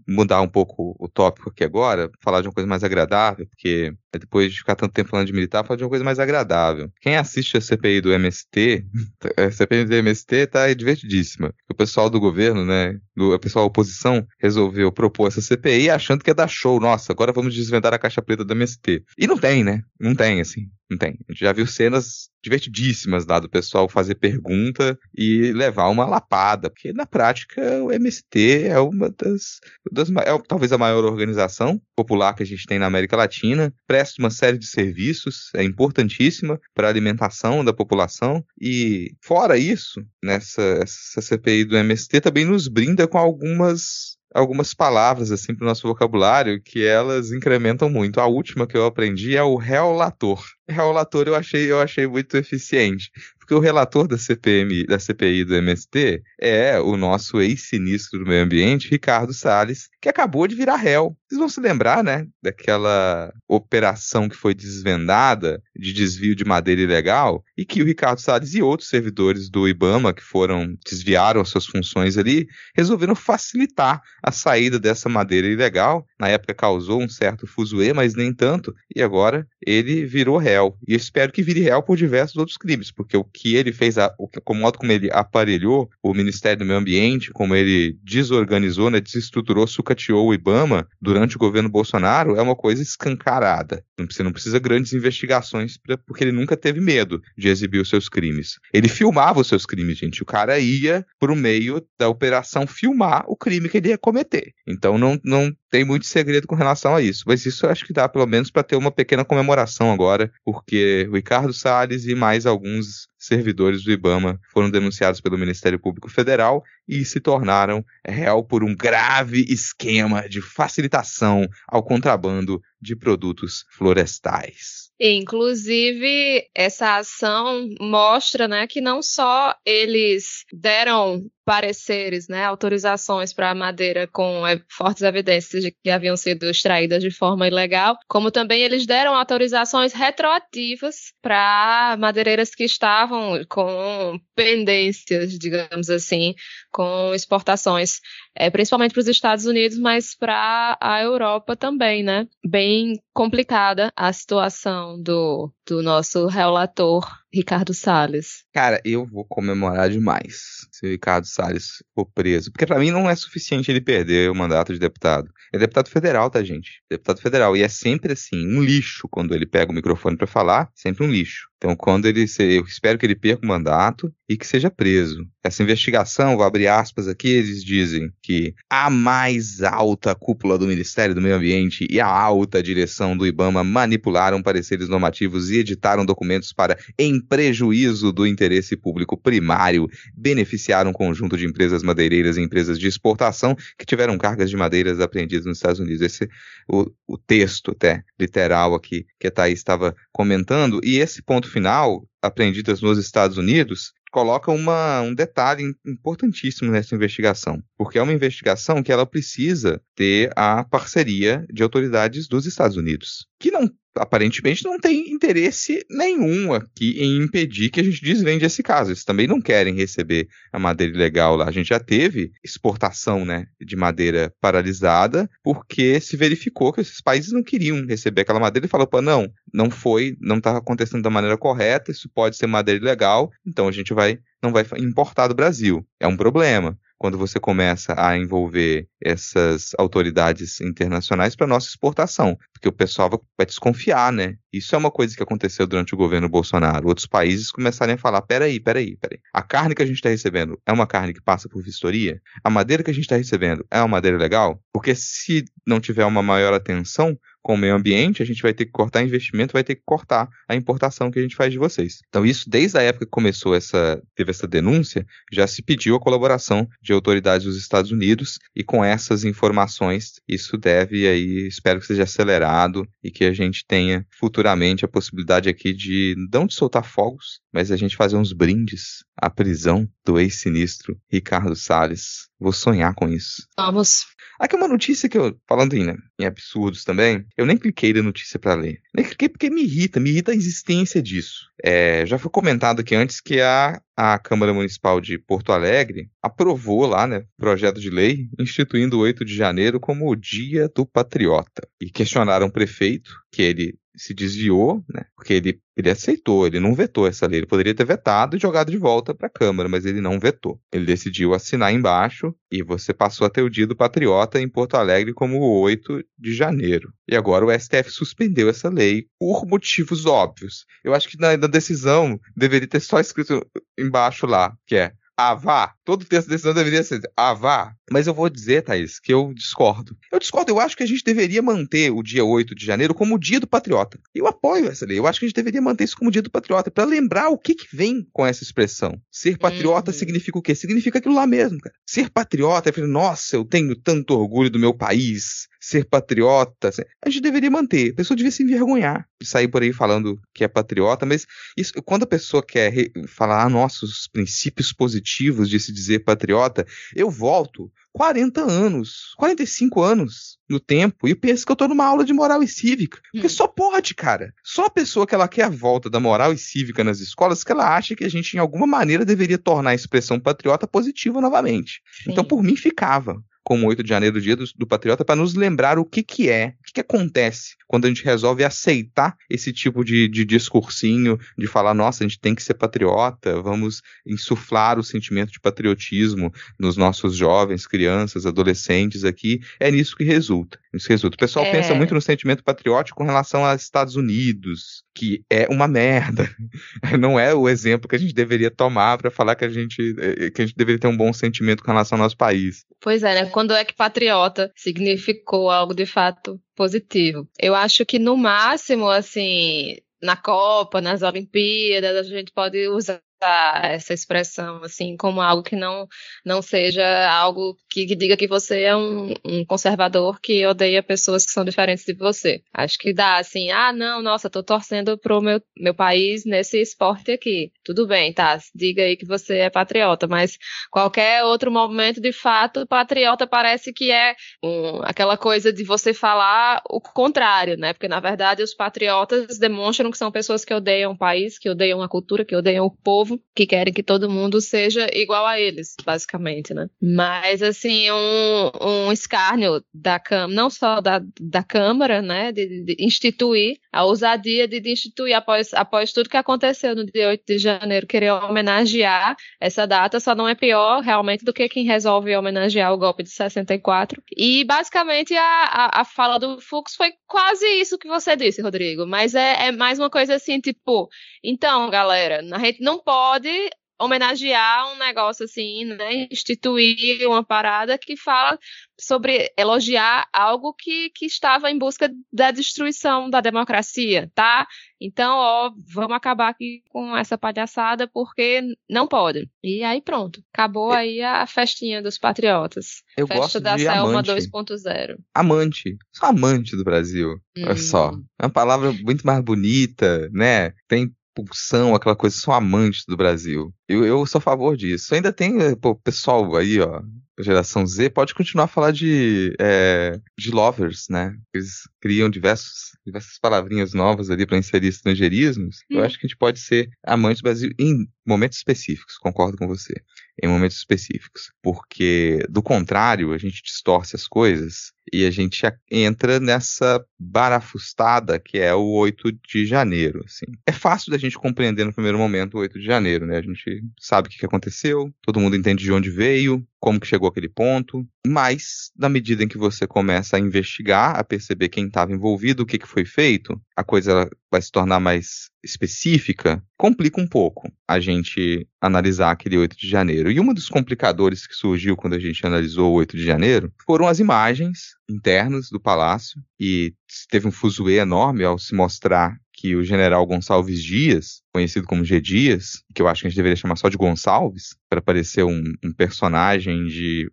mudar 0.07 0.41
um 0.41 0.47
pouco 0.47 0.95
o 0.99 1.07
tópico 1.07 1.49
aqui 1.49 1.63
agora, 1.63 2.09
falar 2.21 2.41
de 2.41 2.47
uma 2.47 2.53
coisa 2.53 2.67
mais 2.67 2.83
agradável, 2.83 3.47
porque 3.47 3.66
depois 4.13 4.51
de 4.51 4.59
ficar 4.59 4.75
tanto 4.75 4.93
tempo 4.93 5.09
falando 5.09 5.27
de 5.27 5.33
militar, 5.33 5.63
falar 5.63 5.77
de 5.77 5.83
uma 5.83 5.89
coisa 5.89 6.03
mais 6.03 6.19
agradável. 6.19 6.91
Quem 7.01 7.17
assiste 7.17 7.57
a 7.57 7.61
CPI 7.61 8.01
do 8.01 8.11
MST, 8.11 8.85
a 9.37 9.51
CPI 9.51 9.85
do 9.85 9.95
MST 9.95 10.47
tá 10.47 10.73
divertidíssima. 10.73 11.53
O 11.69 11.73
pessoal 11.73 12.09
do 12.09 12.19
governo, 12.19 12.65
né, 12.65 12.99
o 13.15 13.37
pessoal 13.39 13.65
da 13.65 13.69
oposição, 13.69 14.25
resolveu 14.39 14.91
propor 14.91 15.27
essa 15.27 15.41
CPI 15.41 15.89
achando 15.89 16.23
que 16.23 16.29
ia 16.29 16.35
dar 16.35 16.47
show. 16.47 16.79
Nossa, 16.79 17.11
agora 17.11 17.31
vamos 17.31 17.53
desvendar 17.53 17.93
a 17.93 17.99
caixa 17.99 18.21
preta 18.21 18.43
do 18.43 18.53
MST. 18.53 19.03
E 19.17 19.27
não 19.27 19.37
tem, 19.37 19.63
né? 19.63 19.81
Não 19.99 20.15
tem, 20.15 20.41
assim. 20.41 20.69
Não 20.89 20.97
tem. 20.97 21.19
A 21.27 21.33
gente 21.33 21.41
já 21.41 21.51
viu 21.51 21.67
cenas 21.67 22.29
divertidíssimas 22.41 23.25
lá 23.25 23.39
do 23.39 23.49
pessoal 23.49 23.89
fazer 23.89 24.15
pergunta 24.15 24.97
e 25.13 25.51
levar 25.51 25.89
uma 25.89 26.05
lapada, 26.05 26.69
porque 26.69 26.93
na 26.93 27.05
prática 27.05 27.61
o 27.83 27.91
MST 27.91 28.63
é 28.67 28.79
uma 28.79 29.09
das, 29.09 29.59
das 29.91 30.09
é 30.09 30.41
talvez 30.47 30.71
a 30.71 30.77
maior 30.77 31.03
organização 31.03 31.81
popular 31.93 32.33
que 32.33 32.43
a 32.43 32.45
gente 32.45 32.65
tem 32.65 32.79
na 32.79 32.85
América 32.85 33.17
Latina, 33.17 33.73
presta 33.85 34.21
uma 34.21 34.29
série 34.29 34.57
de 34.57 34.65
serviços, 34.65 35.49
é 35.55 35.63
importantíssima 35.63 36.59
para 36.73 36.87
a 36.87 36.89
alimentação 36.89 37.65
da 37.65 37.73
população 37.73 38.43
e 38.59 39.13
fora 39.21 39.57
isso, 39.57 40.01
nessa 40.23 40.61
essa 40.61 41.21
CPI 41.21 41.65
do 41.65 41.75
MST 41.75 42.21
também 42.21 42.45
nos 42.45 42.69
brinda 42.69 43.07
com 43.07 43.17
algumas 43.17 44.15
algumas 44.33 44.73
palavras 44.73 45.31
assim 45.31 45.55
para 45.55 45.65
o 45.65 45.67
nosso 45.67 45.87
vocabulário 45.87 46.61
que 46.61 46.85
elas 46.85 47.31
incrementam 47.31 47.89
muito. 47.89 48.19
A 48.19 48.27
última 48.27 48.67
que 48.67 48.77
eu 48.77 48.85
aprendi 48.85 49.35
é 49.35 49.43
o 49.43 49.55
relator. 49.55 50.43
Relator 50.67 51.27
eu 51.27 51.35
achei, 51.35 51.71
eu 51.71 51.79
achei 51.79 52.07
muito 52.07 52.35
eficiente. 52.37 53.11
Porque 53.47 53.55
o 53.55 53.59
relator 53.59 54.09
da 54.09 54.17
da 54.17 54.99
CPI 54.99 55.45
do 55.45 55.55
MST 55.55 56.21
é 56.37 56.77
o 56.81 56.97
nosso 56.97 57.39
ex-sinistro 57.39 58.19
do 58.19 58.25
meio 58.25 58.43
ambiente, 58.43 58.89
Ricardo 58.89 59.33
Salles, 59.33 59.87
que 60.01 60.09
acabou 60.09 60.45
de 60.47 60.55
virar 60.55 60.75
réu. 60.75 61.15
Vocês 61.25 61.39
vão 61.39 61.47
se 61.47 61.61
lembrar, 61.61 62.03
né, 62.03 62.27
daquela 62.43 63.31
operação 63.47 64.27
que 64.27 64.35
foi 64.35 64.53
desvendada 64.53 65.61
de 65.73 65.93
desvio 65.93 66.35
de 66.35 66.43
madeira 66.43 66.81
ilegal 66.81 67.41
e 67.57 67.63
que 67.63 67.81
o 67.81 67.85
Ricardo 67.85 68.19
Salles 68.19 68.53
e 68.53 68.61
outros 68.61 68.89
servidores 68.89 69.49
do 69.49 69.65
IBAMA 69.65 70.13
que 70.13 70.23
foram 70.23 70.75
desviaram 70.85 71.45
suas 71.45 71.65
funções 71.65 72.17
ali, 72.17 72.47
resolveram 72.75 73.15
facilitar 73.15 74.01
a 74.21 74.31
saída 74.31 74.77
dessa 74.77 75.07
madeira 75.07 75.47
ilegal. 75.47 76.05
Na 76.19 76.27
época 76.27 76.53
causou 76.53 77.01
um 77.01 77.07
certo 77.07 77.47
fuzuê, 77.47 77.93
mas 77.93 78.13
nem 78.13 78.33
tanto, 78.33 78.75
e 78.93 79.01
agora 79.01 79.47
ele 79.65 80.05
virou 80.05 80.37
réu. 80.37 80.56
E 80.87 80.93
eu 80.93 80.97
espero 80.97 81.31
que 81.31 81.41
vire 81.41 81.61
réu 81.61 81.81
por 81.81 81.97
diversos 81.97 82.35
outros 82.37 82.57
crimes, 82.57 82.91
porque 82.91 83.15
o 83.15 83.23
que 83.23 83.55
ele 83.55 83.71
fez, 83.71 83.97
a, 83.97 84.13
o, 84.17 84.27
o 84.45 84.53
modo 84.53 84.77
como 84.77 84.91
ele 84.91 85.09
aparelhou 85.11 85.89
o 86.01 86.13
Ministério 86.13 86.59
do 86.59 86.65
Meio 86.65 86.79
Ambiente, 86.79 87.31
como 87.31 87.55
ele 87.55 87.97
desorganizou, 88.03 88.89
né, 88.89 88.99
desestruturou, 88.99 89.67
sucateou 89.67 90.27
o 90.27 90.33
IBAMA 90.33 90.87
durante 91.01 91.35
o 91.35 91.39
governo 91.39 91.69
Bolsonaro, 91.69 92.35
é 92.35 92.41
uma 92.41 92.55
coisa 92.55 92.81
escancarada. 92.81 93.83
Você 94.09 94.23
não 94.23 94.31
precisa 94.31 94.59
grandes 94.59 94.93
investigações, 94.93 95.77
pra, 95.77 95.97
porque 95.97 96.23
ele 96.23 96.31
nunca 96.31 96.55
teve 96.55 96.79
medo 96.79 97.21
de 97.37 97.47
exibir 97.47 97.79
os 97.79 97.89
seus 97.89 98.07
crimes. 98.07 98.59
Ele 98.73 98.87
filmava 98.87 99.39
os 99.39 99.47
seus 99.47 99.65
crimes, 99.65 99.97
gente. 99.97 100.21
O 100.21 100.25
cara 100.25 100.59
ia 100.59 101.05
pro 101.19 101.35
meio 101.35 101.85
da 101.97 102.07
operação 102.07 102.67
filmar 102.67 103.25
o 103.27 103.35
crime 103.35 103.69
que 103.69 103.77
ele 103.77 103.89
ia 103.89 103.97
cometer. 103.97 104.53
Então 104.67 104.97
não, 104.97 105.19
não 105.23 105.51
tem 105.69 105.83
muito 105.83 106.05
segredo 106.05 106.47
com 106.47 106.55
relação 106.55 106.95
a 106.95 107.01
isso. 107.01 107.23
Mas 107.27 107.45
isso 107.45 107.65
eu 107.65 107.69
acho 107.69 107.85
que 107.85 107.93
dá, 107.93 108.07
pelo 108.07 108.25
menos, 108.25 108.49
para 108.51 108.63
ter 108.63 108.75
uma 108.75 108.91
pequena 108.91 109.25
comemoração 109.25 109.91
agora, 109.91 110.31
porque 110.43 111.07
o 111.09 111.15
Ricardo 111.15 111.53
Salles 111.53 112.05
e 112.05 112.15
mais 112.15 112.45
alguns 112.45 113.07
servidores 113.27 113.83
do 113.83 113.91
IBAMA 113.91 114.39
foram 114.51 114.69
denunciados 114.69 115.21
pelo 115.21 115.37
Ministério 115.37 115.79
Público 115.79 116.09
Federal 116.09 116.63
e 116.87 117.03
se 117.03 117.19
tornaram 117.19 117.83
réu 118.05 118.43
por 118.43 118.63
um 118.63 118.75
grave 118.75 119.45
esquema 119.49 120.27
de 120.27 120.41
facilitação 120.41 121.47
ao 121.67 121.83
contrabando 121.83 122.61
de 122.81 122.95
produtos 122.95 123.65
florestais. 123.71 124.87
Inclusive, 124.99 126.47
essa 126.55 126.97
ação 126.97 127.69
mostra 127.79 128.47
né, 128.47 128.65
que 128.65 128.81
não 128.81 129.01
só 129.01 129.55
eles 129.63 130.43
deram 130.51 131.21
pareceres, 131.45 132.27
né, 132.27 132.43
autorizações 132.43 133.31
para 133.31 133.51
a 133.51 133.55
madeira 133.55 134.07
com 134.07 134.45
é, 134.45 134.61
fortes 134.69 135.03
evidências 135.03 135.63
de 135.63 135.71
que 135.71 135.89
haviam 135.89 136.17
sido 136.17 136.49
extraídas 136.49 137.01
de 137.01 137.09
forma 137.09 137.47
ilegal, 137.47 137.97
como 138.07 138.31
também 138.31 138.63
eles 138.63 138.85
deram 138.85 139.15
autorizações 139.15 139.93
retroativas 139.93 141.13
para 141.21 141.95
madeireiras 141.97 142.53
que 142.53 142.65
estavam 142.65 143.16
com 143.49 144.19
pendências, 144.35 145.37
digamos 145.37 145.89
assim, 145.89 146.35
com 146.71 147.13
exportações, 147.13 147.99
é, 148.35 148.49
principalmente 148.49 148.93
para 148.93 149.01
os 149.01 149.07
Estados 149.07 149.45
Unidos, 149.45 149.77
mas 149.77 150.15
para 150.15 150.77
a 150.81 151.01
Europa 151.01 151.55
também, 151.55 152.03
né? 152.03 152.27
Bem 152.45 152.99
complicada 153.13 153.91
a 153.95 154.11
situação 154.13 155.01
do, 155.01 155.51
do 155.67 155.83
nosso 155.83 156.27
relator 156.27 157.05
Ricardo 157.31 157.73
Salles. 157.73 158.45
Cara, 158.53 158.79
eu 158.85 159.05
vou 159.05 159.25
comemorar 159.25 159.89
demais 159.89 160.65
se 160.71 160.85
o 160.85 160.89
Ricardo 160.89 161.25
Salles 161.25 161.83
for 161.93 162.05
preso. 162.05 162.51
Porque 162.51 162.65
para 162.65 162.79
mim 162.79 162.89
não 162.89 163.09
é 163.09 163.15
suficiente 163.15 163.69
ele 163.69 163.81
perder 163.81 164.31
o 164.31 164.35
mandato 164.35 164.71
de 164.71 164.79
deputado. 164.79 165.29
É 165.53 165.57
deputado 165.57 165.89
federal, 165.89 166.29
tá, 166.29 166.41
gente? 166.41 166.81
Deputado 166.89 167.21
federal. 167.21 167.55
E 167.55 167.63
é 167.63 167.67
sempre 167.67 168.13
assim, 168.13 168.47
um 168.47 168.63
lixo 168.63 169.07
quando 169.11 169.35
ele 169.35 169.45
pega 169.45 169.71
o 169.71 169.75
microfone 169.75 170.17
para 170.17 170.25
falar, 170.25 170.69
sempre 170.73 171.05
um 171.05 171.11
lixo. 171.11 171.47
Então, 171.57 171.75
quando 171.75 172.05
ele. 172.05 172.25
Eu 172.39 172.63
espero 172.63 172.97
que 172.97 173.05
ele 173.05 173.15
perca 173.15 173.43
o 173.43 173.47
mandato 173.47 174.13
e 174.29 174.37
que 174.37 174.45
seja 174.45 174.69
preso. 174.69 175.25
Essa 175.47 175.63
investigação, 175.63 176.35
vou 176.35 176.45
abrir 176.45 176.67
aspas 176.67 177.07
aqui, 177.07 177.29
eles 177.29 177.63
dizem 177.63 178.11
que 178.21 178.53
a 178.69 178.89
mais 178.89 179.63
alta 179.63 180.13
cúpula 180.13 180.57
do 180.57 180.67
Ministério 180.67 181.15
do 181.15 181.21
Meio 181.21 181.35
Ambiente 181.35 181.87
e 181.89 182.01
a 182.01 182.05
alta 182.05 182.61
direção 182.61 183.15
do 183.15 183.25
IBAMA 183.25 183.63
manipularam 183.63 184.43
pareceres 184.43 184.89
normativos 184.89 185.49
e 185.49 185.59
editaram 185.59 186.05
documentos 186.05 186.51
para, 186.51 186.77
em 186.99 187.21
prejuízo 187.21 188.11
do 188.11 188.27
interesse 188.27 188.75
público 188.75 189.15
primário, 189.15 189.87
beneficiar 190.13 190.85
um 190.85 190.91
conjunto 190.91 191.37
de 191.37 191.45
empresas 191.45 191.81
madeireiras 191.81 192.35
e 192.35 192.41
empresas 192.41 192.77
de 192.77 192.87
exportação 192.87 193.55
que 193.77 193.85
tiveram 193.85 194.17
cargas 194.17 194.49
de 194.49 194.57
madeiras 194.57 194.99
apreendidas 194.99 195.45
nos 195.45 195.59
Estados 195.59 195.79
Unidos. 195.79 196.01
Esse 196.01 196.27
o, 196.67 196.91
o 197.07 197.17
texto 197.17 197.71
até 197.71 198.03
literal 198.19 198.75
aqui 198.75 199.05
que 199.17 199.27
a 199.27 199.31
Thaís 199.31 199.59
estava 199.59 199.95
comentando. 200.11 200.81
E 200.83 200.97
esse 200.97 201.21
ponto 201.21 201.49
final, 201.49 202.05
apreendidas 202.21 202.81
nos 202.81 202.97
Estados 202.97 203.37
Unidos, 203.37 203.93
coloca 204.11 204.51
uma, 204.51 205.01
um 205.01 205.13
detalhe 205.13 205.75
importantíssimo 205.85 206.71
nessa 206.71 206.95
investigação, 206.95 207.61
porque 207.77 207.97
é 207.97 208.01
uma 208.01 208.13
investigação 208.13 208.81
que 208.81 208.91
ela 208.91 209.05
precisa 209.05 209.81
ter 209.95 210.31
a 210.35 210.63
parceria 210.63 211.45
de 211.51 211.63
autoridades 211.63 212.27
dos 212.27 212.45
Estados 212.45 212.77
Unidos, 212.77 213.27
que 213.39 213.51
não 213.51 213.69
aparentemente 213.97 214.63
não 214.63 214.79
tem 214.79 215.11
interesse 215.11 215.85
nenhum 215.89 216.53
aqui 216.53 216.99
em 216.99 217.17
impedir 217.17 217.69
que 217.69 217.79
a 217.79 217.83
gente 217.83 218.01
desvende 218.01 218.45
esse 218.45 218.63
caso. 218.63 218.91
Eles 218.91 219.03
também 219.03 219.27
não 219.27 219.41
querem 219.41 219.75
receber 219.75 220.27
a 220.51 220.59
madeira 220.59 220.93
ilegal 220.93 221.35
lá. 221.35 221.47
A 221.47 221.51
gente 221.51 221.69
já 221.69 221.79
teve 221.79 222.31
exportação 222.43 223.25
né, 223.25 223.47
de 223.59 223.75
madeira 223.75 224.33
paralisada 224.41 225.29
porque 225.43 225.99
se 225.99 226.15
verificou 226.17 226.71
que 226.71 226.81
esses 226.81 227.01
países 227.01 227.31
não 227.31 227.43
queriam 227.43 227.85
receber 227.85 228.21
aquela 228.21 228.39
madeira 228.39 228.65
e 228.65 228.69
falou, 228.69 228.87
pô, 228.87 229.01
não, 229.01 229.27
não 229.53 229.69
foi, 229.69 230.15
não 230.19 230.37
está 230.37 230.57
acontecendo 230.57 231.03
da 231.03 231.09
maneira 231.09 231.37
correta, 231.37 231.91
isso 231.91 232.09
pode 232.09 232.37
ser 232.37 232.47
madeira 232.47 232.79
ilegal, 232.79 233.31
então 233.45 233.67
a 233.67 233.71
gente 233.71 233.93
vai 233.93 234.19
não 234.41 234.51
vai 234.51 234.63
importar 234.77 235.27
do 235.27 235.35
Brasil. 235.35 235.85
É 235.99 236.07
um 236.07 236.15
problema 236.15 236.77
quando 236.97 237.17
você 237.17 237.39
começa 237.39 237.93
a 237.97 238.17
envolver 238.17 238.87
essas 239.01 239.71
autoridades 239.77 240.59
internacionais 240.61 241.35
para 241.35 241.47
nossa 241.47 241.67
exportação, 241.67 242.37
porque 242.53 242.67
o 242.67 242.71
pessoal 242.71 243.09
vai 243.37 243.45
desconfiar, 243.45 244.11
né? 244.11 244.35
Isso 244.51 244.73
é 244.73 244.77
uma 244.77 244.89
coisa 244.89 245.15
que 245.15 245.21
aconteceu 245.21 245.67
durante 245.67 245.93
o 245.93 245.97
governo 245.97 246.27
Bolsonaro. 246.27 246.87
Outros 246.87 247.05
países 247.05 247.51
começarem 247.51 247.95
a 247.95 247.97
falar: 247.97 248.21
peraí, 248.23 248.59
peraí, 248.59 248.97
peraí. 248.97 249.19
A 249.33 249.41
carne 249.41 249.75
que 249.75 249.83
a 249.83 249.85
gente 249.85 249.97
está 249.97 250.09
recebendo 250.09 250.59
é 250.65 250.71
uma 250.71 250.87
carne 250.87 251.13
que 251.13 251.21
passa 251.21 251.47
por 251.47 251.61
vistoria? 251.61 252.19
A 252.43 252.49
madeira 252.49 252.83
que 252.83 252.89
a 252.89 252.93
gente 252.93 253.03
está 253.03 253.15
recebendo 253.15 253.65
é 253.69 253.79
uma 253.79 253.87
madeira 253.87 254.17
legal? 254.17 254.59
Porque 254.73 254.95
se 254.95 255.45
não 255.65 255.79
tiver 255.79 256.05
uma 256.05 256.23
maior 256.23 256.53
atenção, 256.53 257.17
com 257.47 257.53
o 257.53 257.57
meio 257.57 257.75
ambiente, 257.75 258.21
a 258.21 258.25
gente 258.25 258.41
vai 258.41 258.53
ter 258.53 258.65
que 258.65 258.73
cortar 258.73 259.01
investimento, 259.01 259.53
vai 259.53 259.63
ter 259.63 259.75
que 259.75 259.81
cortar 259.85 260.27
a 260.49 260.53
importação 260.53 261.09
que 261.09 261.17
a 261.17 261.21
gente 261.21 261.37
faz 261.37 261.49
de 261.49 261.57
vocês. 261.57 261.99
Então, 262.09 262.25
isso 262.25 262.49
desde 262.49 262.77
a 262.77 262.81
época 262.81 263.05
que 263.05 263.09
começou 263.09 263.55
essa, 263.55 264.03
teve 264.13 264.31
essa 264.31 264.45
denúncia, 264.45 265.05
já 265.31 265.47
se 265.47 265.63
pediu 265.63 265.95
a 265.95 265.99
colaboração 265.99 266.67
de 266.81 266.91
autoridades 266.91 267.47
dos 267.47 267.55
Estados 267.55 267.89
Unidos 267.89 268.37
e 268.53 268.65
com 268.65 268.83
essas 268.83 269.23
informações, 269.23 270.15
isso 270.27 270.57
deve 270.57 271.07
aí, 271.07 271.47
espero 271.47 271.79
que 271.79 271.85
seja 271.85 272.03
acelerado 272.03 272.85
e 273.01 273.09
que 273.09 273.23
a 273.23 273.31
gente 273.31 273.63
tenha 273.65 274.05
futuramente 274.19 274.83
a 274.83 274.89
possibilidade 274.89 275.47
aqui 275.47 275.73
de 275.73 276.15
não 276.33 276.45
de 276.45 276.53
soltar 276.53 276.83
fogos, 276.83 277.39
mas 277.53 277.71
a 277.71 277.77
gente 277.77 277.95
fazer 277.95 278.17
uns 278.17 278.33
brindes 278.33 279.05
à 279.15 279.29
prisão 279.29 279.87
do 280.05 280.19
ex-sinistro 280.19 280.99
Ricardo 281.09 281.55
Salles. 281.55 282.27
Vou 282.37 282.51
sonhar 282.51 282.93
com 282.93 283.07
isso. 283.07 283.47
Vamos. 283.57 284.05
Aqui 284.39 284.55
é 284.55 284.57
uma 284.57 284.67
notícia 284.67 285.09
que 285.09 285.17
eu, 285.17 285.35
falando 285.47 285.73
em, 285.73 285.83
né, 285.83 285.95
em 286.19 286.25
absurdos 286.25 286.83
também, 286.83 287.25
eu 287.37 287.45
nem 287.45 287.55
cliquei 287.55 287.93
na 287.93 288.01
notícia 288.01 288.39
para 288.39 288.55
ler. 288.55 288.81
Nem 288.95 289.05
cliquei 289.05 289.29
porque 289.29 289.49
me 289.49 289.63
irrita, 289.63 289.99
me 289.99 290.09
irrita 290.09 290.31
a 290.31 290.35
existência 290.35 291.01
disso. 291.01 291.49
É, 291.63 292.05
já 292.05 292.17
foi 292.17 292.31
comentado 292.31 292.79
aqui 292.79 292.95
antes 292.95 293.21
que 293.21 293.39
a, 293.39 293.79
a 293.95 294.17
Câmara 294.17 294.53
Municipal 294.53 294.99
de 294.99 295.19
Porto 295.19 295.51
Alegre 295.51 296.09
aprovou 296.21 296.85
lá, 296.87 297.05
né, 297.05 297.23
projeto 297.37 297.79
de 297.79 297.89
lei 297.89 298.27
instituindo 298.39 298.97
o 298.97 299.01
8 299.01 299.23
de 299.23 299.35
janeiro 299.35 299.79
como 299.79 300.09
o 300.09 300.15
Dia 300.15 300.67
do 300.67 300.85
Patriota. 300.85 301.67
E 301.79 301.91
questionaram 301.91 302.47
o 302.47 302.51
prefeito, 302.51 303.11
que 303.31 303.43
ele 303.43 303.75
se 303.97 304.13
desviou, 304.13 304.83
né? 304.87 305.05
Porque 305.15 305.33
ele, 305.33 305.59
ele 305.75 305.89
aceitou, 305.89 306.45
ele 306.45 306.59
não 306.59 306.73
vetou 306.73 307.07
essa 307.07 307.25
lei. 307.25 307.39
Ele 307.39 307.47
poderia 307.47 307.73
ter 307.73 307.85
vetado 307.85 308.37
e 308.37 308.39
jogado 308.39 308.71
de 308.71 308.77
volta 308.77 309.13
para 309.13 309.27
a 309.27 309.29
Câmara, 309.29 309.67
mas 309.67 309.85
ele 309.85 309.99
não 309.99 310.19
vetou. 310.19 310.59
Ele 310.71 310.85
decidiu 310.85 311.33
assinar 311.33 311.73
embaixo 311.73 312.33
e 312.51 312.61
você 312.61 312.93
passou 312.93 313.25
a 313.25 313.29
ter 313.29 313.41
o 313.41 313.49
dia 313.49 313.65
do 313.65 313.75
patriota 313.75 314.39
em 314.39 314.47
Porto 314.47 314.75
Alegre 314.75 315.13
como 315.13 315.39
o 315.39 315.61
8 315.61 316.03
de 316.17 316.33
janeiro. 316.33 316.93
E 317.07 317.15
agora 317.15 317.45
o 317.45 317.59
STF 317.59 317.89
suspendeu 317.89 318.49
essa 318.49 318.69
lei 318.69 319.07
por 319.19 319.45
motivos 319.45 320.05
óbvios. 320.05 320.65
Eu 320.83 320.93
acho 320.93 321.09
que 321.09 321.19
na, 321.19 321.35
na 321.35 321.47
decisão 321.47 322.19
deveria 322.35 322.67
ter 322.67 322.79
só 322.79 322.99
escrito 322.99 323.45
embaixo 323.77 324.25
lá, 324.25 324.55
que 324.65 324.75
é 324.75 324.93
Avá. 325.17 325.73
Todo 325.83 326.05
texto 326.05 326.27
de 326.27 326.35
decisão 326.35 326.53
deveria 326.53 326.83
ser 326.83 327.01
Avá. 327.17 327.73
Mas 327.91 328.05
eu 328.05 328.13
vou 328.13 328.29
dizer, 328.29 328.63
Thaís, 328.63 328.99
que 328.99 329.11
eu 329.11 329.33
discordo. 329.33 329.97
Eu 330.11 330.19
discordo, 330.19 330.51
eu 330.51 330.59
acho 330.59 330.77
que 330.77 330.83
a 330.83 330.85
gente 330.85 331.03
deveria 331.03 331.41
manter 331.41 331.89
o 331.91 332.03
dia 332.03 332.23
8 332.23 332.53
de 332.53 332.63
janeiro 332.63 332.93
como 332.93 333.15
o 333.15 333.19
dia 333.19 333.39
do 333.39 333.47
patriota. 333.47 333.99
Eu 334.13 334.27
apoio 334.27 334.67
essa 334.67 334.85
lei. 334.85 334.99
Eu 334.99 335.07
acho 335.07 335.19
que 335.19 335.25
a 335.25 335.27
gente 335.27 335.35
deveria 335.35 335.61
manter 335.61 335.85
isso 335.85 335.97
como 335.97 336.09
o 336.09 336.11
dia 336.11 336.21
do 336.21 336.29
patriota, 336.29 336.69
para 336.69 336.85
lembrar 336.85 337.29
o 337.29 337.37
que, 337.37 337.55
que 337.55 337.75
vem 337.75 338.05
com 338.13 338.25
essa 338.25 338.43
expressão. 338.43 339.01
Ser 339.11 339.37
patriota 339.37 339.91
uhum. 339.91 339.97
significa 339.97 340.37
o 340.37 340.41
quê? 340.41 340.53
Significa 340.53 340.99
aquilo 340.99 341.15
lá 341.15 341.25
mesmo, 341.25 341.57
cara. 341.59 341.75
Ser 341.87 342.11
patriota 342.11 342.69
é 342.69 342.71
falar, 342.71 342.87
nossa, 342.87 343.35
eu 343.35 343.43
tenho 343.43 343.75
tanto 343.75 344.13
orgulho 344.13 344.51
do 344.51 344.59
meu 344.59 344.73
país. 344.73 345.47
Ser 345.59 345.85
patriota, 345.85 346.69
a 347.03 347.09
gente 347.09 347.21
deveria 347.21 347.51
manter. 347.51 347.91
A 347.91 347.95
pessoa 347.95 348.15
devia 348.15 348.31
se 348.31 348.43
envergonhar 348.43 349.07
de 349.19 349.27
sair 349.27 349.47
por 349.47 349.61
aí 349.61 349.73
falando 349.73 350.19
que 350.33 350.43
é 350.43 350.47
patriota, 350.47 351.05
mas 351.05 351.25
isso, 351.55 351.73
quando 351.83 352.03
a 352.03 352.07
pessoa 352.07 352.45
quer 352.45 352.71
falar 353.07 353.43
ah, 353.43 353.49
nossos 353.49 354.07
princípios 354.07 354.71
positivos 354.71 355.49
de 355.49 355.59
se 355.59 355.73
dizer 355.73 355.99
patriota, 355.99 356.65
eu 356.95 357.09
volto 357.09 357.71
40 357.93 358.41
anos, 358.41 359.13
45 359.17 359.81
anos 359.81 360.37
no 360.47 360.59
tempo 360.59 361.07
e 361.07 361.15
penso 361.15 361.45
que 361.45 361.51
eu 361.51 361.55
tô 361.55 361.67
numa 361.67 361.85
aula 361.85 362.05
de 362.05 362.13
moral 362.13 362.43
e 362.43 362.47
cívica. 362.47 362.99
Porque 363.11 363.25
hum. 363.25 363.29
só 363.29 363.47
pode, 363.47 363.95
cara. 363.95 364.33
Só 364.43 364.65
a 364.65 364.69
pessoa 364.69 365.07
que 365.07 365.15
ela 365.15 365.27
quer 365.27 365.45
a 365.45 365.49
volta 365.49 365.89
da 365.89 365.99
moral 365.99 366.31
e 366.31 366.37
cívica 366.37 366.83
nas 366.83 366.99
escolas 366.99 367.43
que 367.43 367.51
ela 367.51 367.75
acha 367.75 367.95
que 367.95 368.03
a 368.03 368.09
gente, 368.09 368.35
em 368.35 368.39
alguma 368.39 368.67
maneira, 368.67 369.03
deveria 369.03 369.37
tornar 369.37 369.71
a 369.71 369.75
expressão 369.75 370.19
patriota 370.19 370.67
positiva 370.67 371.19
novamente. 371.19 371.81
Sim. 372.03 372.11
Então, 372.11 372.23
por 372.23 372.43
mim, 372.43 372.55
ficava 372.55 373.19
como 373.47 373.65
8 373.65 373.81
de 373.81 373.87
janeiro, 373.87 374.19
dia 374.19 374.35
do, 374.35 374.43
do 374.57 374.67
Patriota, 374.67 375.05
para 375.05 375.15
nos 375.15 375.33
lembrar 375.33 375.79
o 375.79 375.85
que, 375.85 376.03
que 376.03 376.29
é, 376.29 376.53
o 376.59 376.63
que, 376.65 376.73
que 376.73 376.81
acontece 376.81 377.55
quando 377.65 377.85
a 377.85 377.87
gente 377.87 378.03
resolve 378.03 378.43
aceitar 378.43 379.15
esse 379.29 379.53
tipo 379.53 379.85
de, 379.85 380.09
de 380.09 380.25
discursinho, 380.25 381.17
de 381.37 381.47
falar, 381.47 381.73
nossa, 381.73 382.03
a 382.03 382.07
gente 382.07 382.19
tem 382.19 382.35
que 382.35 382.43
ser 382.43 382.55
patriota, 382.55 383.41
vamos 383.41 383.81
insuflar 384.05 384.77
o 384.77 384.83
sentimento 384.83 385.31
de 385.31 385.39
patriotismo 385.39 386.29
nos 386.59 386.75
nossos 386.75 387.15
jovens, 387.15 387.65
crianças, 387.65 388.25
adolescentes 388.25 389.05
aqui. 389.05 389.39
É 389.61 389.71
nisso 389.71 389.95
que 389.95 390.03
resulta. 390.03 390.59
Isso 390.73 390.89
resulta. 390.89 391.15
O 391.15 391.19
pessoal 391.19 391.45
é... 391.45 391.51
pensa 391.51 391.73
muito 391.73 391.93
no 391.93 392.01
sentimento 392.01 392.43
patriótico 392.43 392.97
com 392.97 393.05
relação 393.05 393.45
aos 393.45 393.61
Estados 393.61 393.95
Unidos, 393.95 394.83
que 394.93 395.23
é 395.29 395.47
uma 395.49 395.67
merda. 395.67 396.29
Não 396.99 397.19
é 397.19 397.33
o 397.33 397.47
exemplo 397.47 397.87
que 397.87 397.95
a 397.95 397.99
gente 397.99 398.13
deveria 398.13 398.51
tomar 398.51 398.97
para 398.97 399.11
falar 399.11 399.35
que 399.35 399.45
a 399.45 399.49
gente 399.49 399.95
eh, 399.99 400.29
que 400.31 400.41
a 400.41 400.45
gente 400.45 400.55
deveria 400.55 400.79
ter 400.79 400.87
um 400.87 400.97
bom 400.97 401.11
sentimento 401.13 401.63
com 401.63 401.71
relação 401.71 401.97
ao 401.97 402.03
nosso 402.03 402.17
país. 402.17 402.65
Pois 402.79 403.03
é, 403.03 403.23
né? 403.23 403.29
Quando 403.37 403.53
é 403.53 403.63
que 403.63 403.75
patriota 403.75 404.51
significou 404.55 405.51
algo 405.51 405.71
de 405.71 405.85
fato 405.85 406.41
positivo? 406.55 407.29
Eu 407.39 407.53
acho 407.53 407.85
que 407.85 407.99
no 407.99 408.17
máximo, 408.17 408.89
assim, 408.89 409.77
na 410.01 410.17
Copa, 410.17 410.81
nas 410.81 411.03
Olimpíadas, 411.03 412.07
a 412.07 412.09
gente 412.09 412.31
pode 412.31 412.67
usar 412.67 412.99
essa 413.21 413.93
expressão 413.93 414.63
assim 414.63 414.95
como 414.95 415.21
algo 415.21 415.43
que 415.43 415.55
não 415.55 415.87
não 416.25 416.41
seja 416.41 416.85
algo 417.09 417.57
que, 417.69 417.85
que 417.85 417.95
diga 417.95 418.17
que 418.17 418.27
você 418.27 418.63
é 418.63 418.75
um, 418.75 419.13
um, 419.25 419.45
conservador 419.45 420.19
que 420.19 420.45
odeia 420.45 420.81
pessoas 420.81 421.25
que 421.25 421.31
são 421.31 421.45
diferentes 421.45 421.85
de 421.85 421.93
você. 421.93 422.41
Acho 422.53 422.77
que 422.77 422.93
dá 422.93 423.17
assim, 423.17 423.51
ah, 423.51 423.71
não, 423.71 424.01
nossa, 424.01 424.29
tô 424.29 424.41
torcendo 424.41 424.97
pro 424.97 425.21
meu, 425.21 425.41
meu 425.57 425.73
país 425.73 426.25
nesse 426.25 426.59
esporte 426.59 427.11
aqui. 427.11 427.51
Tudo 427.63 427.87
bem, 427.87 428.13
tá? 428.13 428.37
Diga 428.55 428.81
aí 428.81 428.97
que 428.97 429.05
você 429.05 429.37
é 429.39 429.49
patriota, 429.49 430.07
mas 430.07 430.37
qualquer 430.71 431.23
outro 431.23 431.51
momento, 431.51 432.01
de 432.01 432.11
fato, 432.11 432.65
patriota 432.65 433.27
parece 433.27 433.71
que 433.71 433.91
é 433.91 434.15
um, 434.43 434.81
aquela 434.83 435.17
coisa 435.17 435.53
de 435.53 435.63
você 435.63 435.93
falar 435.93 436.61
o 436.69 436.81
contrário, 436.81 437.57
né? 437.57 437.73
Porque 437.73 437.87
na 437.87 437.99
verdade 437.99 438.41
os 438.41 438.53
patriotas 438.53 439.37
demonstram 439.37 439.91
que 439.91 439.97
são 439.97 440.11
pessoas 440.11 440.43
que 440.43 440.53
odeiam 440.53 440.93
o 440.93 440.97
país, 440.97 441.37
que 441.37 441.49
odeiam 441.49 441.81
a 441.81 441.87
cultura, 441.87 442.25
que 442.25 442.35
odeiam 442.35 442.65
o 442.65 442.71
povo 442.71 443.06
povo 443.07 443.21
que 443.33 443.45
querem 443.45 443.73
que 443.73 443.83
todo 443.83 444.09
mundo 444.09 444.41
seja 444.41 444.87
igual 444.93 445.25
a 445.25 445.39
eles, 445.39 445.75
basicamente, 445.85 446.53
né? 446.53 446.67
Mas, 446.81 447.41
assim, 447.41 447.89
um, 447.91 448.51
um 448.61 448.91
escárnio 448.91 449.63
da 449.73 450.01
não 450.29 450.49
só 450.49 450.81
da, 450.81 451.01
da 451.19 451.43
Câmara, 451.43 452.01
né, 452.01 452.31
de, 452.31 452.63
de 452.63 452.75
instituir, 452.79 453.57
a 453.71 453.85
ousadia 453.85 454.47
de, 454.47 454.59
de, 454.59 454.71
instituir 454.71 455.15
após, 455.15 455.53
após 455.53 455.93
tudo 455.93 456.09
que 456.09 456.17
aconteceu 456.17 456.75
no 456.75 456.85
dia 456.85 457.09
8 457.09 457.23
de 457.25 457.37
janeiro, 457.37 457.87
querer 457.87 458.11
homenagear 458.11 459.15
essa 459.39 459.65
data, 459.65 459.99
só 459.99 460.13
não 460.13 460.27
é 460.27 460.35
pior, 460.35 460.81
realmente, 460.81 461.23
do 461.23 461.33
que 461.33 461.47
quem 461.47 461.65
resolve 461.65 462.15
homenagear 462.15 462.73
o 462.73 462.77
golpe 462.77 463.03
de 463.03 463.09
64. 463.09 464.01
E, 464.15 464.43
basicamente, 464.43 465.15
a, 465.15 465.23
a, 465.23 465.81
a 465.81 465.85
fala 465.85 466.17
do 466.17 466.41
Fux 466.41 466.75
foi 466.75 466.91
quase 467.07 467.45
isso 467.59 467.77
que 467.77 467.87
você 467.87 468.15
disse, 468.15 468.41
Rodrigo, 468.41 468.85
mas 468.85 469.15
é, 469.15 469.47
é 469.47 469.51
mais 469.51 469.79
uma 469.79 469.89
coisa 469.89 470.15
assim, 470.15 470.39
tipo, 470.39 470.89
então, 471.23 471.69
galera, 471.69 472.21
a 472.31 472.39
gente 472.39 472.61
não 472.61 472.79
pode 472.79 472.96
pode 472.97 473.49
homenagear 473.79 474.73
um 474.73 474.79
negócio 474.79 475.25
assim, 475.25 475.65
né? 475.65 476.07
Instituir 476.11 477.07
uma 477.07 477.23
parada 477.23 477.77
que 477.77 477.95
fala 477.95 478.39
sobre 478.79 479.31
elogiar 479.37 480.07
algo 480.11 480.53
que, 480.53 480.89
que 480.89 481.05
estava 481.05 481.51
em 481.51 481.57
busca 481.57 481.91
da 482.11 482.31
destruição 482.31 483.07
da 483.07 483.21
democracia, 483.21 484.11
tá? 484.15 484.47
Então, 484.81 485.15
ó, 485.15 485.51
vamos 485.73 485.95
acabar 485.95 486.29
aqui 486.29 486.61
com 486.69 486.95
essa 486.95 487.17
palhaçada 487.17 487.87
porque 487.87 488.41
não 488.69 488.87
pode. 488.87 489.29
E 489.43 489.63
aí 489.63 489.81
pronto, 489.81 490.23
acabou 490.33 490.71
aí 490.71 491.01
a 491.01 491.25
festinha 491.27 491.81
dos 491.81 491.97
patriotas. 491.97 492.83
Eu 492.95 493.07
Festa 493.07 493.21
gosto 493.21 493.39
da 493.39 493.55
de 493.55 493.63
Selma 493.63 494.03
2.0. 494.03 494.97
Amante. 495.13 495.77
Sou 495.91 496.09
amante 496.09 496.55
do 496.55 496.63
Brasil. 496.63 497.13
Hum. 497.37 497.43
Olha 497.43 497.57
só. 497.57 497.91
É 498.19 498.25
uma 498.25 498.31
palavra 498.31 498.71
muito 498.71 499.05
mais 499.05 499.23
bonita, 499.23 500.09
né? 500.11 500.53
Tem 500.67 500.91
pulsão, 501.25 501.75
aquela 501.75 501.95
coisa, 501.95 502.15
sou 502.17 502.33
amante 502.33 502.83
do 502.87 502.97
Brasil. 502.97 503.53
Eu, 503.67 503.85
eu 503.85 504.05
sou 504.05 504.19
a 504.19 504.21
favor 504.21 504.55
disso. 504.55 504.95
Ainda 504.95 505.11
tem 505.11 505.41
eh, 505.41 505.55
pô, 505.55 505.75
pessoal 505.75 506.35
aí, 506.35 506.59
ó, 506.59 506.81
geração 507.23 507.65
Z, 507.65 507.89
pode 507.89 508.13
continuar 508.13 508.45
a 508.45 508.47
falar 508.47 508.71
de, 508.71 509.35
é, 509.39 509.99
de 510.17 510.31
lovers, 510.31 510.87
né? 510.89 511.15
Eles 511.33 511.67
criam 511.81 512.09
diversos, 512.09 512.77
diversas 512.85 513.17
palavrinhas 513.19 513.73
novas 513.73 514.09
ali 514.09 514.25
para 514.25 514.37
inserir 514.37 514.67
estrangeirismos. 514.67 515.57
Hum. 515.71 515.77
Eu 515.77 515.83
acho 515.83 515.97
que 515.97 516.05
a 516.05 516.07
gente 516.07 516.17
pode 516.17 516.39
ser 516.39 516.69
amante 516.85 517.21
do 517.21 517.23
Brasil 517.23 517.51
em 517.59 517.87
momentos 518.05 518.37
específicos, 518.37 518.97
concordo 518.97 519.37
com 519.37 519.47
você. 519.47 519.73
Em 520.21 520.27
momentos 520.27 520.57
específicos. 520.57 521.31
Porque, 521.43 522.25
do 522.29 522.41
contrário, 522.41 523.13
a 523.13 523.17
gente 523.17 523.43
distorce 523.43 523.95
as 523.95 524.07
coisas 524.07 524.71
e 524.91 525.05
a 525.05 525.11
gente 525.11 525.41
entra 525.69 526.19
nessa 526.19 526.83
barafustada 526.99 528.19
que 528.19 528.39
é 528.39 528.53
o 528.53 528.63
8 528.63 529.11
de 529.11 529.45
janeiro. 529.45 530.03
Assim. 530.05 530.25
É 530.45 530.51
fácil 530.51 530.91
da 530.91 530.97
gente 530.97 531.17
compreender 531.17 531.65
no 531.65 531.73
primeiro 531.73 531.97
momento 531.97 532.35
o 532.35 532.39
8 532.39 532.59
de 532.59 532.65
janeiro, 532.65 533.05
né? 533.05 533.17
A 533.17 533.21
gente 533.21 533.56
sabe 533.79 534.07
o 534.07 534.11
que 534.11 534.25
aconteceu, 534.25 534.93
todo 535.01 535.19
mundo 535.19 535.35
entende 535.35 535.63
de 535.63 535.71
onde 535.71 535.89
veio, 535.89 536.45
como 536.59 536.79
que 536.79 536.87
chegou 536.87 537.07
aquele 537.07 537.29
ponto, 537.29 537.87
mas 538.05 538.71
na 538.75 538.89
medida 538.89 539.23
em 539.23 539.27
que 539.27 539.37
você 539.37 539.67
começa 539.67 540.17
a 540.17 540.19
investigar, 540.19 540.97
a 540.97 541.03
perceber 541.03 541.49
quem 541.49 541.67
estava 541.67 541.93
envolvido, 541.93 542.43
o 542.43 542.45
que, 542.45 542.57
que 542.57 542.67
foi 542.67 542.83
feito, 542.83 543.39
a 543.55 543.63
coisa 543.63 544.09
vai 544.31 544.41
se 544.41 544.51
tornar 544.51 544.79
mais 544.79 545.29
específica, 545.43 546.43
complica 546.57 546.99
um 546.99 547.07
pouco 547.07 547.51
a 547.67 547.79
gente 547.79 548.47
analisar 548.59 549.11
aquele 549.11 549.37
8 549.37 549.55
de 549.55 549.69
janeiro. 549.69 550.11
E 550.11 550.19
um 550.19 550.33
dos 550.33 550.49
complicadores 550.49 551.25
que 551.25 551.35
surgiu 551.35 551.77
quando 551.77 551.93
a 551.93 551.99
gente 551.99 552.25
analisou 552.25 552.71
o 552.71 552.75
8 552.75 552.97
de 552.97 553.05
janeiro 553.05 553.53
foram 553.65 553.87
as 553.87 553.99
imagens 553.99 554.75
internas 554.89 555.49
do 555.49 555.59
palácio 555.59 556.21
e 556.39 556.73
teve 557.09 557.27
um 557.27 557.31
fuzuê 557.31 557.77
enorme 557.77 558.23
ao 558.23 558.37
se 558.37 558.53
mostrar 558.53 559.17
que 559.37 559.55
o 559.55 559.63
general 559.63 560.03
Gonçalves 560.05 560.63
Dias, 560.63 561.21
conhecido 561.31 561.67
como 561.67 561.85
G. 561.85 562.01
Dias, 562.01 562.63
que 562.73 562.81
eu 562.81 562.87
acho 562.87 563.01
que 563.01 563.07
a 563.07 563.09
gente 563.09 563.15
deveria 563.15 563.35
chamar 563.35 563.55
só 563.55 563.69
de 563.69 563.77
Gonçalves, 563.77 564.57
para 564.67 564.81
parecer 564.81 565.23
um, 565.23 565.43
um, 565.63 565.71
personagem 565.71 566.65
de, 566.65 567.09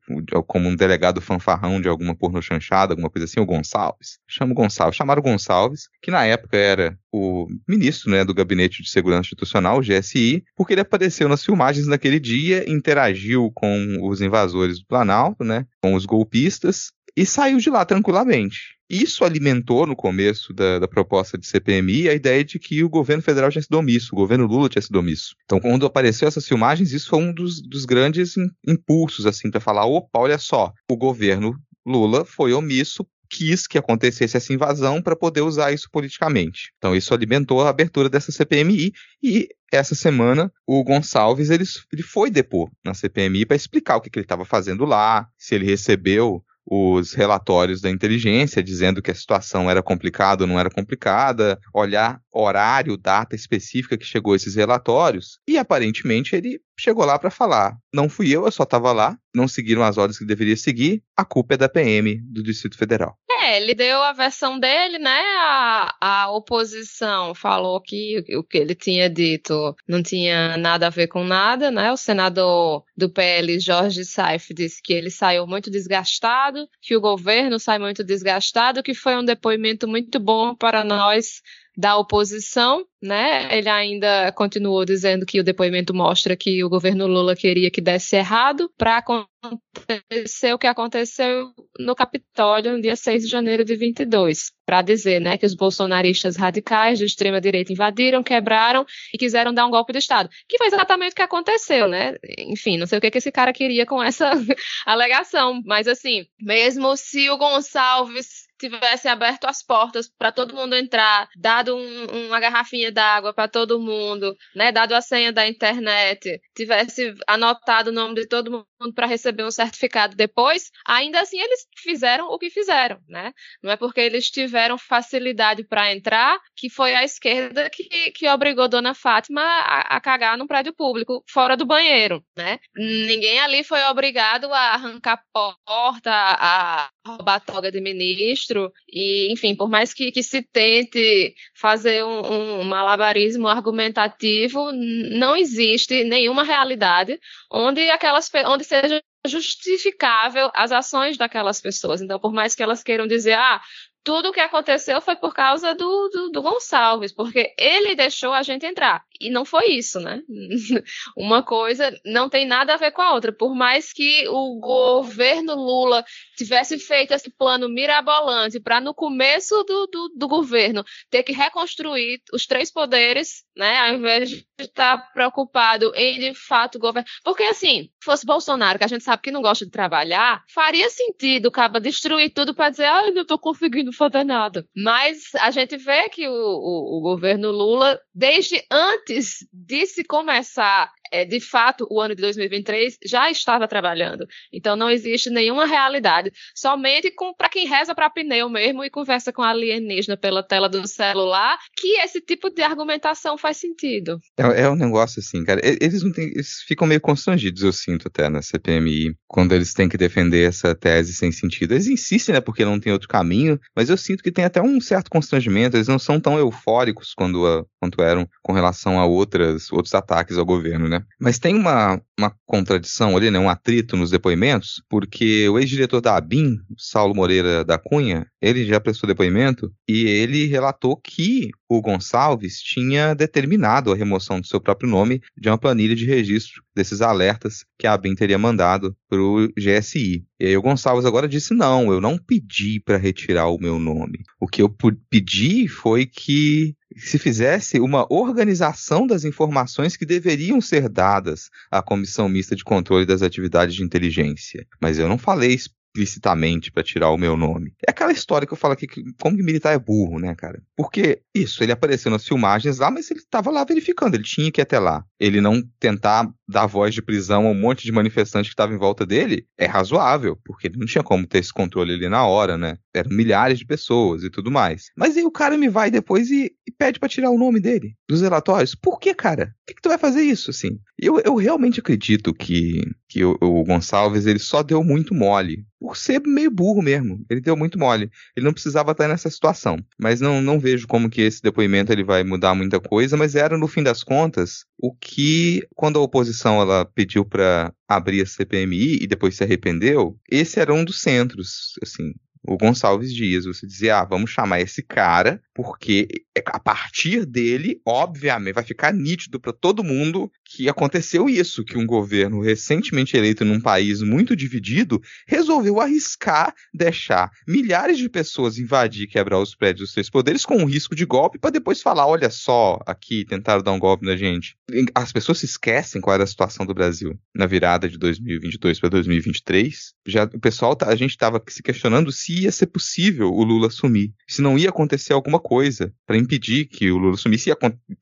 como 0.46 0.68
um 0.68 0.74
delegado 0.74 1.20
fanfarrão 1.20 1.80
de 1.80 1.88
alguma 1.88 2.16
porno 2.16 2.40
chanchada, 2.40 2.94
alguma 2.94 3.10
coisa 3.10 3.26
assim, 3.26 3.38
o 3.38 3.44
Gonçalves. 3.44 4.18
Chama 4.26 4.54
Gonçalves. 4.54 4.96
Chamaram 4.96 5.22
Gonçalves, 5.22 5.88
que 6.02 6.10
na 6.10 6.24
época 6.24 6.56
era 6.56 6.98
o 7.12 7.46
ministro 7.68 8.10
né, 8.10 8.24
do 8.24 8.34
Gabinete 8.34 8.82
de 8.82 8.88
Segurança 8.88 9.26
Institucional, 9.26 9.80
GSI, 9.80 10.42
porque 10.56 10.72
ele 10.72 10.80
apareceu 10.80 11.28
nas 11.28 11.44
filmagens 11.44 11.86
naquele 11.86 12.18
dia, 12.18 12.64
interagiu 12.68 13.52
com 13.54 13.98
os 14.02 14.22
invasores 14.22 14.78
do 14.78 14.86
Planalto, 14.86 15.44
né, 15.44 15.66
com 15.82 15.94
os 15.94 16.06
golpistas, 16.06 16.90
e 17.16 17.24
saiu 17.24 17.58
de 17.58 17.70
lá 17.70 17.84
tranquilamente. 17.84 18.74
Isso 18.88 19.24
alimentou, 19.24 19.86
no 19.86 19.96
começo 19.96 20.52
da, 20.52 20.78
da, 20.78 20.86
proposta 20.86 21.38
de 21.38 21.46
CPMI, 21.46 22.08
a 22.08 22.14
ideia 22.14 22.44
de 22.44 22.58
que 22.58 22.84
o 22.84 22.88
governo 22.88 23.22
federal 23.22 23.50
tinha 23.50 23.62
sido 23.62 23.78
omisso, 23.78 24.10
o 24.12 24.16
governo 24.16 24.46
Lula 24.46 24.68
tinha 24.68 24.82
sido 24.82 24.98
omisso. 24.98 25.34
Então, 25.44 25.58
quando 25.58 25.86
apareceu 25.86 26.28
essas 26.28 26.46
filmagens, 26.46 26.92
isso 26.92 27.08
foi 27.08 27.18
um 27.18 27.32
dos, 27.32 27.62
dos 27.62 27.84
grandes 27.86 28.34
impulsos, 28.66 29.26
assim, 29.26 29.50
para 29.50 29.60
falar: 29.60 29.86
opa, 29.86 30.18
olha 30.18 30.38
só, 30.38 30.72
o 30.90 30.96
governo 30.96 31.58
Lula 31.86 32.24
foi 32.24 32.52
omisso 32.52 33.06
quis 33.28 33.66
que 33.66 33.78
acontecesse 33.78 34.36
essa 34.36 34.52
invasão 34.52 35.02
para 35.02 35.16
poder 35.16 35.40
usar 35.40 35.72
isso 35.72 35.88
politicamente. 35.90 36.72
Então 36.78 36.94
isso 36.94 37.12
alimentou 37.12 37.62
a 37.62 37.68
abertura 37.68 38.08
dessa 38.08 38.30
CPMI 38.30 38.92
e 39.22 39.48
essa 39.72 39.94
semana 39.94 40.52
o 40.66 40.84
Gonçalves 40.84 41.50
ele, 41.50 41.64
ele 41.92 42.02
foi 42.02 42.30
depor 42.30 42.70
na 42.84 42.94
CPMI 42.94 43.44
para 43.44 43.56
explicar 43.56 43.96
o 43.96 44.00
que, 44.00 44.08
que 44.08 44.18
ele 44.18 44.24
estava 44.24 44.44
fazendo 44.44 44.84
lá, 44.84 45.28
se 45.36 45.54
ele 45.54 45.64
recebeu 45.64 46.44
os 46.66 47.12
relatórios 47.12 47.80
da 47.80 47.90
inteligência 47.90 48.62
dizendo 48.62 49.02
que 49.02 49.10
a 49.10 49.14
situação 49.14 49.70
era 49.70 49.82
complicada 49.82 50.44
ou 50.44 50.48
não 50.48 50.58
era 50.58 50.70
complicada, 50.70 51.58
olhar 51.72 52.20
horário, 52.32 52.96
data 52.96 53.36
específica 53.36 53.96
que 53.96 54.04
chegou 54.04 54.34
esses 54.34 54.54
relatórios, 54.54 55.38
e 55.46 55.58
aparentemente 55.58 56.34
ele 56.34 56.60
chegou 56.78 57.04
lá 57.04 57.18
para 57.18 57.30
falar: 57.30 57.76
não 57.92 58.08
fui 58.08 58.30
eu, 58.30 58.44
eu 58.44 58.52
só 58.52 58.64
estava 58.64 58.92
lá, 58.92 59.16
não 59.34 59.46
seguiram 59.46 59.82
as 59.82 59.98
ordens 59.98 60.18
que 60.18 60.24
deveria 60.24 60.56
seguir, 60.56 61.02
a 61.16 61.24
culpa 61.24 61.54
é 61.54 61.56
da 61.56 61.68
PM 61.68 62.20
do 62.22 62.42
Distrito 62.42 62.76
Federal. 62.76 63.16
É, 63.44 63.58
ele 63.58 63.74
deu 63.74 64.02
a 64.02 64.14
versão 64.14 64.58
dele, 64.58 64.98
né? 64.98 65.20
A, 65.38 65.94
a 66.00 66.30
oposição 66.30 67.34
falou 67.34 67.78
que 67.78 68.24
o 68.34 68.42
que 68.42 68.56
ele 68.56 68.74
tinha 68.74 69.10
dito 69.10 69.76
não 69.86 70.02
tinha 70.02 70.56
nada 70.56 70.86
a 70.86 70.90
ver 70.90 71.08
com 71.08 71.22
nada, 71.22 71.70
né? 71.70 71.92
O 71.92 71.96
senador 71.96 72.84
do 72.96 73.10
PL, 73.10 73.60
Jorge 73.60 74.02
Saif, 74.06 74.54
disse 74.54 74.80
que 74.82 74.94
ele 74.94 75.10
saiu 75.10 75.46
muito 75.46 75.70
desgastado, 75.70 76.66
que 76.80 76.96
o 76.96 77.00
governo 77.02 77.58
sai 77.60 77.78
muito 77.78 78.02
desgastado, 78.02 78.82
que 78.82 78.94
foi 78.94 79.14
um 79.14 79.24
depoimento 79.24 79.86
muito 79.86 80.18
bom 80.18 80.54
para 80.54 80.82
nós 80.82 81.42
da 81.76 81.98
oposição, 81.98 82.86
né? 83.04 83.54
Ele 83.56 83.68
ainda 83.68 84.32
continuou 84.32 84.82
dizendo 84.84 85.26
que 85.26 85.38
o 85.38 85.44
depoimento 85.44 85.92
mostra 85.94 86.34
que 86.34 86.64
o 86.64 86.70
governo 86.70 87.06
Lula 87.06 87.36
queria 87.36 87.70
que 87.70 87.80
desse 87.80 88.16
errado 88.16 88.70
para 88.78 88.96
acontecer 88.96 90.54
o 90.54 90.58
que 90.58 90.66
aconteceu 90.66 91.52
no 91.78 91.94
Capitólio 91.94 92.72
no 92.72 92.80
dia 92.80 92.96
6 92.96 93.24
de 93.24 93.28
janeiro 93.28 93.62
de 93.62 93.76
22, 93.76 94.52
para 94.64 94.80
dizer, 94.80 95.20
né, 95.20 95.36
que 95.36 95.44
os 95.44 95.54
bolsonaristas 95.54 96.36
radicais 96.36 96.98
de 96.98 97.04
extrema 97.04 97.42
direita 97.42 97.72
invadiram, 97.72 98.22
quebraram 98.22 98.86
e 99.12 99.18
quiseram 99.18 99.52
dar 99.52 99.66
um 99.66 99.70
golpe 99.70 99.92
de 99.92 99.98
estado, 99.98 100.30
que 100.48 100.56
foi 100.56 100.68
exatamente 100.68 101.12
o 101.12 101.16
que 101.16 101.22
aconteceu, 101.22 101.86
né? 101.86 102.14
Enfim, 102.38 102.78
não 102.78 102.86
sei 102.86 102.96
o 102.96 103.00
que, 103.02 103.10
que 103.10 103.18
esse 103.18 103.30
cara 103.30 103.52
queria 103.52 103.84
com 103.84 104.02
essa 104.02 104.30
alegação, 104.86 105.60
mas 105.66 105.86
assim, 105.86 106.24
mesmo 106.40 106.96
se 106.96 107.28
o 107.28 107.36
Gonçalves 107.36 108.44
tivesse 108.58 109.08
aberto 109.08 109.44
as 109.44 109.62
portas 109.62 110.08
para 110.08 110.32
todo 110.32 110.54
mundo 110.54 110.74
entrar, 110.74 111.28
dado 111.36 111.76
um, 111.76 112.26
uma 112.26 112.40
garrafinha 112.40 112.90
d'água 112.94 113.34
para 113.34 113.48
todo 113.48 113.80
mundo, 113.80 114.34
né, 114.56 114.72
dado 114.72 114.94
a 114.94 115.02
senha 115.02 115.32
da 115.32 115.46
internet, 115.48 116.40
tivesse 116.54 117.14
anotado 117.26 117.90
o 117.90 117.92
nome 117.92 118.14
de 118.14 118.26
todo 118.28 118.50
mundo 118.50 118.66
para 118.92 119.06
receber 119.06 119.44
um 119.44 119.50
certificado 119.50 120.16
depois, 120.16 120.70
ainda 120.86 121.20
assim 121.20 121.38
eles 121.40 121.66
fizeram 121.76 122.26
o 122.28 122.38
que 122.38 122.50
fizeram, 122.50 122.98
né? 123.08 123.32
Não 123.62 123.70
é 123.70 123.76
porque 123.76 124.00
eles 124.00 124.30
tiveram 124.30 124.76
facilidade 124.76 125.64
para 125.64 125.92
entrar 125.92 126.38
que 126.56 126.68
foi 126.68 126.94
a 126.94 127.04
esquerda 127.04 127.70
que, 127.70 128.10
que 128.12 128.28
obrigou 128.28 128.68
Dona 128.68 128.94
Fátima 128.94 129.40
a, 129.42 129.96
a 129.96 130.00
cagar 130.00 130.36
num 130.36 130.46
prédio 130.46 130.74
público 130.74 131.24
fora 131.28 131.56
do 131.56 131.66
banheiro, 131.66 132.24
né? 132.36 132.58
Ninguém 132.76 133.38
ali 133.40 133.62
foi 133.64 133.82
obrigado 133.84 134.52
a 134.52 134.74
arrancar 134.74 135.22
porta, 135.32 136.10
a 136.10 136.88
roubar 137.06 137.40
toga 137.40 137.70
de 137.70 137.80
ministro 137.80 138.72
e, 138.88 139.32
enfim, 139.32 139.54
por 139.54 139.68
mais 139.68 139.92
que, 139.92 140.10
que 140.10 140.22
se 140.22 140.42
tente 140.42 141.34
fazer 141.54 142.04
um, 142.04 142.60
um 142.60 142.64
malabarismo 142.64 143.46
argumentativo, 143.46 144.72
não 144.72 145.36
existe 145.36 146.04
nenhuma 146.04 146.42
realidade 146.42 147.18
onde 147.50 147.88
aquelas 147.90 148.30
onde 148.46 148.64
seja 148.80 149.02
justificável 149.26 150.50
as 150.54 150.72
ações 150.72 151.16
daquelas 151.16 151.60
pessoas. 151.60 152.00
Então, 152.00 152.18
por 152.18 152.32
mais 152.32 152.54
que 152.54 152.62
elas 152.62 152.82
queiram 152.82 153.06
dizer, 153.06 153.34
ah, 153.34 153.60
tudo 154.02 154.28
o 154.28 154.32
que 154.32 154.40
aconteceu 154.40 155.00
foi 155.00 155.16
por 155.16 155.32
causa 155.32 155.74
do, 155.74 156.08
do, 156.10 156.30
do, 156.30 156.42
Gonçalves, 156.42 157.12
porque 157.12 157.54
ele 157.58 157.94
deixou 157.94 158.32
a 158.32 158.42
gente 158.42 158.66
entrar. 158.66 159.02
E 159.20 159.30
não 159.30 159.44
foi 159.44 159.66
isso, 159.70 160.00
né? 160.00 160.22
Uma 161.16 161.42
coisa 161.42 161.96
não 162.04 162.28
tem 162.28 162.46
nada 162.46 162.74
a 162.74 162.76
ver 162.76 162.90
com 162.90 163.02
a 163.02 163.14
outra. 163.14 163.32
Por 163.32 163.54
mais 163.54 163.92
que 163.92 164.26
o 164.28 164.58
governo 164.58 165.54
Lula 165.54 166.04
tivesse 166.36 166.78
feito 166.78 167.14
esse 167.14 167.30
plano 167.30 167.68
mirabolante 167.68 168.60
para, 168.60 168.80
no 168.80 168.92
começo 168.94 169.62
do, 169.64 169.86
do, 169.86 170.08
do, 170.16 170.28
governo, 170.28 170.84
ter 171.10 171.22
que 171.22 171.32
reconstruir 171.32 172.20
os 172.32 172.46
três 172.46 172.72
poderes, 172.72 173.44
né? 173.56 173.78
Ao 173.78 173.94
invés 173.94 174.30
de 174.30 174.46
estar 174.58 175.12
preocupado 175.12 175.92
em, 175.94 176.18
de 176.18 176.34
fato, 176.34 176.78
governar. 176.78 177.08
Porque, 177.22 177.44
assim, 177.44 177.90
fosse 178.02 178.26
Bolsonaro, 178.26 178.78
que 178.78 178.84
a 178.84 178.88
gente 178.88 179.04
sabe 179.04 179.22
que 179.22 179.30
não 179.30 179.42
gosta 179.42 179.64
de 179.64 179.70
trabalhar, 179.70 180.42
faria 180.52 180.90
sentido, 180.90 181.48
acaba 181.48 181.80
destruir 181.80 182.30
tudo 182.30 182.54
para 182.54 182.70
dizer, 182.70 182.86
ah, 182.86 183.10
não 183.12 183.22
estou 183.22 183.38
conseguindo 183.38 183.92
fazer 183.92 184.24
nada. 184.24 184.66
Mas 184.76 185.34
a 185.36 185.50
gente 185.50 185.76
vê 185.76 186.08
que 186.08 186.26
o, 186.28 186.32
o, 186.32 186.98
o 186.98 187.00
governo 187.00 187.50
Lula, 187.50 188.00
desde 188.14 188.64
antes 188.70 189.04
de 189.52 189.86
se 189.86 190.04
começar 190.04 190.92
é, 191.14 191.24
de 191.24 191.38
fato, 191.38 191.86
o 191.88 192.00
ano 192.00 192.12
de 192.12 192.22
2023 192.22 192.98
já 193.06 193.30
estava 193.30 193.68
trabalhando. 193.68 194.26
Então 194.52 194.74
não 194.74 194.90
existe 194.90 195.30
nenhuma 195.30 195.64
realidade. 195.64 196.32
Somente 196.56 197.14
para 197.38 197.48
quem 197.48 197.68
reza 197.68 197.94
para 197.94 198.10
pneu 198.10 198.48
mesmo 198.48 198.82
e 198.82 198.90
conversa 198.90 199.32
com 199.32 199.40
alienígena 199.40 200.16
pela 200.16 200.42
tela 200.42 200.68
do 200.68 200.86
celular, 200.88 201.56
que 201.76 202.00
esse 202.00 202.20
tipo 202.20 202.50
de 202.50 202.62
argumentação 202.62 203.38
faz 203.38 203.58
sentido. 203.58 204.18
É, 204.36 204.62
é 204.62 204.68
um 204.68 204.74
negócio 204.74 205.20
assim, 205.20 205.44
cara. 205.44 205.60
Eles, 205.62 206.02
eles 206.02 206.62
ficam 206.66 206.84
meio 206.84 207.00
constrangidos, 207.00 207.62
eu 207.62 207.72
sinto 207.72 208.08
até 208.08 208.28
na 208.28 208.42
CPMI, 208.42 209.14
quando 209.28 209.54
eles 209.54 209.72
têm 209.72 209.88
que 209.88 209.96
defender 209.96 210.48
essa 210.48 210.74
tese 210.74 211.14
sem 211.14 211.30
sentido. 211.30 211.74
Eles 211.74 211.86
insistem, 211.86 212.34
né, 212.34 212.40
porque 212.40 212.64
não 212.64 212.80
tem 212.80 212.92
outro 212.92 213.08
caminho, 213.08 213.60
mas 213.76 213.88
eu 213.88 213.96
sinto 213.96 214.22
que 214.22 214.32
tem 214.32 214.44
até 214.44 214.60
um 214.60 214.80
certo 214.80 215.08
constrangimento. 215.08 215.76
Eles 215.76 215.88
não 215.88 215.98
são 215.98 216.18
tão 216.18 216.36
eufóricos 216.38 217.14
quando, 217.14 217.46
a, 217.46 217.64
quanto 217.80 218.02
eram 218.02 218.28
com 218.42 218.52
relação 218.52 218.98
a 218.98 219.06
outras, 219.06 219.70
outros 219.70 219.94
ataques 219.94 220.36
ao 220.36 220.44
governo, 220.44 220.88
né? 220.88 221.03
Mas 221.20 221.38
tem 221.38 221.54
uma, 221.54 222.00
uma 222.18 222.34
contradição 222.46 223.16
ali, 223.16 223.30
né, 223.30 223.38
um 223.38 223.48
atrito 223.48 223.96
nos 223.96 224.10
depoimentos, 224.10 224.82
porque 224.88 225.48
o 225.48 225.58
ex-diretor 225.58 226.00
da 226.00 226.16
ABIN, 226.16 226.56
Saulo 226.76 227.14
Moreira 227.14 227.64
da 227.64 227.78
Cunha, 227.78 228.26
ele 228.40 228.64
já 228.64 228.80
prestou 228.80 229.06
depoimento 229.06 229.72
e 229.88 230.04
ele 230.04 230.46
relatou 230.46 230.96
que 230.96 231.50
o 231.68 231.80
Gonçalves 231.80 232.60
tinha 232.60 233.14
determinado 233.14 233.92
a 233.92 233.96
remoção 233.96 234.40
do 234.40 234.46
seu 234.46 234.60
próprio 234.60 234.88
nome 234.88 235.20
de 235.36 235.48
uma 235.48 235.58
planilha 235.58 235.96
de 235.96 236.06
registro 236.06 236.62
desses 236.74 237.00
alertas 237.00 237.64
que 237.78 237.86
a 237.86 237.94
ABIN 237.94 238.14
teria 238.14 238.38
mandado 238.38 238.96
para 239.08 239.20
o 239.20 239.48
GSI. 239.56 240.24
E 240.40 240.46
aí 240.46 240.56
o 240.56 240.62
Gonçalves 240.62 241.06
agora 241.06 241.28
disse: 241.28 241.54
não, 241.54 241.92
eu 241.92 242.00
não 242.00 242.18
pedi 242.18 242.80
para 242.80 242.98
retirar 242.98 243.48
o 243.48 243.58
meu 243.58 243.78
nome. 243.78 244.20
O 244.40 244.46
que 244.46 244.62
eu 244.62 244.68
pedi 245.08 245.68
foi 245.68 246.06
que 246.06 246.74
se 246.96 247.18
fizesse 247.18 247.80
uma 247.80 248.06
organização 248.12 249.06
das 249.06 249.24
informações 249.24 249.96
que 249.96 250.06
deveriam 250.06 250.60
ser 250.60 250.88
dadas 250.88 251.50
à 251.70 251.82
Comissão 251.82 252.28
Mista 252.28 252.54
de 252.54 252.64
Controle 252.64 253.06
das 253.06 253.22
Atividades 253.22 253.74
de 253.74 253.82
Inteligência. 253.82 254.66
Mas 254.80 254.98
eu 254.98 255.08
não 255.08 255.18
falei 255.18 255.56
explicitamente 255.94 256.72
para 256.72 256.82
tirar 256.82 257.10
o 257.10 257.16
meu 257.16 257.36
nome. 257.36 257.72
É 257.86 257.90
aquela 257.90 258.12
história 258.12 258.46
que 258.46 258.52
eu 258.52 258.56
falo 258.56 258.74
aqui, 258.74 258.86
que, 258.86 259.02
como 259.20 259.36
que 259.36 259.42
militar 259.42 259.72
é 259.72 259.78
burro, 259.78 260.18
né, 260.18 260.34
cara? 260.34 260.60
Porque 260.76 261.22
isso, 261.32 261.62
ele 261.62 261.72
apareceu 261.72 262.10
nas 262.10 262.26
filmagens 262.26 262.78
lá, 262.78 262.90
mas 262.90 263.10
ele 263.10 263.20
estava 263.20 263.50
lá 263.50 263.64
verificando, 263.64 264.14
ele 264.14 264.24
tinha 264.24 264.50
que 264.50 264.60
ir 264.60 264.62
até 264.62 264.78
lá. 264.78 265.04
Ele 265.18 265.40
não 265.40 265.62
tentar 265.78 266.28
dar 266.46 266.66
voz 266.66 266.92
de 266.92 267.00
prisão 267.00 267.46
a 267.46 267.50
um 267.50 267.54
monte 267.54 267.84
de 267.84 267.92
manifestantes 267.92 268.50
que 268.50 268.54
estavam 268.54 268.74
em 268.74 268.78
volta 268.78 269.06
dele 269.06 269.46
é 269.56 269.66
razoável, 269.66 270.36
porque 270.44 270.66
ele 270.66 270.78
não 270.78 270.86
tinha 270.86 271.02
como 271.02 271.26
ter 271.26 271.38
esse 271.38 271.52
controle 271.52 271.94
ali 271.94 272.08
na 272.08 272.26
hora, 272.26 272.58
né? 272.58 272.76
Eram 272.92 273.10
milhares 273.10 273.58
de 273.58 273.64
pessoas 273.64 274.24
e 274.24 274.30
tudo 274.30 274.50
mais. 274.50 274.90
Mas 274.96 275.16
aí 275.16 275.24
o 275.24 275.30
cara 275.30 275.56
me 275.56 275.68
vai 275.68 275.90
depois 275.90 276.30
e, 276.30 276.52
e 276.66 276.70
pede 276.72 276.98
para 276.98 277.08
tirar 277.08 277.30
o 277.30 277.38
nome 277.38 277.60
dele 277.60 277.94
dos 278.08 278.20
relatórios. 278.20 278.74
Por 278.74 278.98
que, 278.98 279.14
cara? 279.14 279.46
Por 279.46 279.66
que, 279.68 279.74
que 279.74 279.82
tu 279.82 279.88
vai 279.88 279.98
fazer 279.98 280.22
isso, 280.22 280.50
assim? 280.50 280.78
Eu, 280.98 281.20
eu 281.24 281.34
realmente 281.36 281.80
acredito 281.80 282.34
que, 282.34 282.82
que 283.08 283.24
o, 283.24 283.36
o 283.40 283.64
Gonçalves 283.64 284.26
ele 284.26 284.38
só 284.38 284.62
deu 284.62 284.84
muito 284.84 285.14
mole 285.14 285.64
por 285.84 285.98
ser 285.98 286.22
meio 286.24 286.50
burro 286.50 286.80
mesmo. 286.80 287.22
Ele 287.28 287.42
deu 287.42 287.54
muito 287.54 287.78
mole. 287.78 288.10
Ele 288.34 288.46
não 288.46 288.54
precisava 288.54 288.92
estar 288.92 289.06
nessa 289.06 289.28
situação. 289.28 289.76
Mas 289.98 290.18
não, 290.18 290.40
não 290.40 290.58
vejo 290.58 290.86
como 290.86 291.10
que 291.10 291.20
esse 291.20 291.42
depoimento 291.42 291.92
ele 291.92 292.02
vai 292.02 292.24
mudar 292.24 292.54
muita 292.54 292.80
coisa, 292.80 293.18
mas 293.18 293.34
era, 293.34 293.58
no 293.58 293.68
fim 293.68 293.82
das 293.82 294.02
contas, 294.02 294.64
o 294.78 294.94
que, 294.94 295.62
quando 295.74 295.98
a 295.98 296.02
oposição 296.02 296.58
ela 296.58 296.86
pediu 296.86 297.22
para 297.22 297.70
abrir 297.86 298.22
a 298.22 298.26
CPMI 298.26 299.02
e 299.02 299.06
depois 299.06 299.36
se 299.36 299.44
arrependeu, 299.44 300.18
esse 300.30 300.58
era 300.58 300.72
um 300.72 300.86
dos 300.86 301.02
centros, 301.02 301.74
assim, 301.82 302.14
o 302.46 302.56
Gonçalves 302.56 303.12
Dias. 303.12 303.44
Você 303.44 303.66
dizia, 303.66 303.98
ah, 303.98 304.04
vamos 304.04 304.30
chamar 304.30 304.60
esse 304.60 304.82
cara, 304.82 305.42
porque 305.54 306.08
a 306.46 306.58
partir 306.58 307.24
dele, 307.24 307.80
obviamente, 307.86 308.54
vai 308.54 308.64
ficar 308.64 308.92
nítido 308.92 309.40
para 309.40 309.52
todo 309.52 309.84
mundo 309.84 310.30
que 310.44 310.68
aconteceu 310.68 311.28
isso, 311.28 311.64
que 311.64 311.78
um 311.78 311.86
governo 311.86 312.40
recentemente 312.40 313.16
eleito 313.16 313.44
num 313.44 313.60
país 313.60 314.02
muito 314.02 314.36
dividido 314.36 315.02
resolveu 315.26 315.80
arriscar 315.80 316.54
deixar 316.72 317.30
milhares 317.46 317.98
de 317.98 318.08
pessoas 318.08 318.58
invadir 318.58 319.04
e 319.04 319.06
quebrar 319.06 319.38
os 319.38 319.54
prédios 319.54 319.88
dos 319.88 319.92
três 319.92 320.10
poderes 320.10 320.44
com 320.44 320.56
um 320.56 320.64
risco 320.64 320.94
de 320.94 321.04
golpe 321.04 321.38
para 321.38 321.50
depois 321.50 321.80
falar, 321.80 322.06
olha 322.06 322.30
só, 322.30 322.78
aqui 322.86 323.24
tentaram 323.24 323.62
dar 323.62 323.72
um 323.72 323.78
golpe 323.78 324.04
na 324.04 324.16
gente. 324.16 324.56
As 324.94 325.12
pessoas 325.12 325.38
se 325.38 325.46
esquecem 325.46 326.00
qual 326.00 326.14
era 326.14 326.24
a 326.24 326.26
situação 326.26 326.66
do 326.66 326.74
Brasil 326.74 327.18
na 327.34 327.46
virada 327.46 327.88
de 327.88 327.98
2022 327.98 328.80
para 328.80 328.88
2023. 328.90 329.94
Já 330.06 330.24
o 330.24 330.40
pessoal, 330.40 330.76
tá, 330.76 330.88
a 330.88 330.96
gente 330.96 331.10
estava 331.10 331.42
se 331.48 331.62
questionando 331.62 332.12
se 332.12 332.42
ia 332.42 332.52
ser 332.52 332.66
possível 332.66 333.32
o 333.32 333.42
Lula 333.42 333.68
assumir, 333.68 334.12
se 334.26 334.42
não 334.42 334.58
ia 334.58 334.68
acontecer 334.68 335.12
alguma 335.12 335.40
coisa 335.40 335.92
para 336.06 336.16
impedir 336.16 336.66
que 336.66 336.90
o 336.90 336.98
Lula 336.98 337.14
assumisse, 337.14 337.50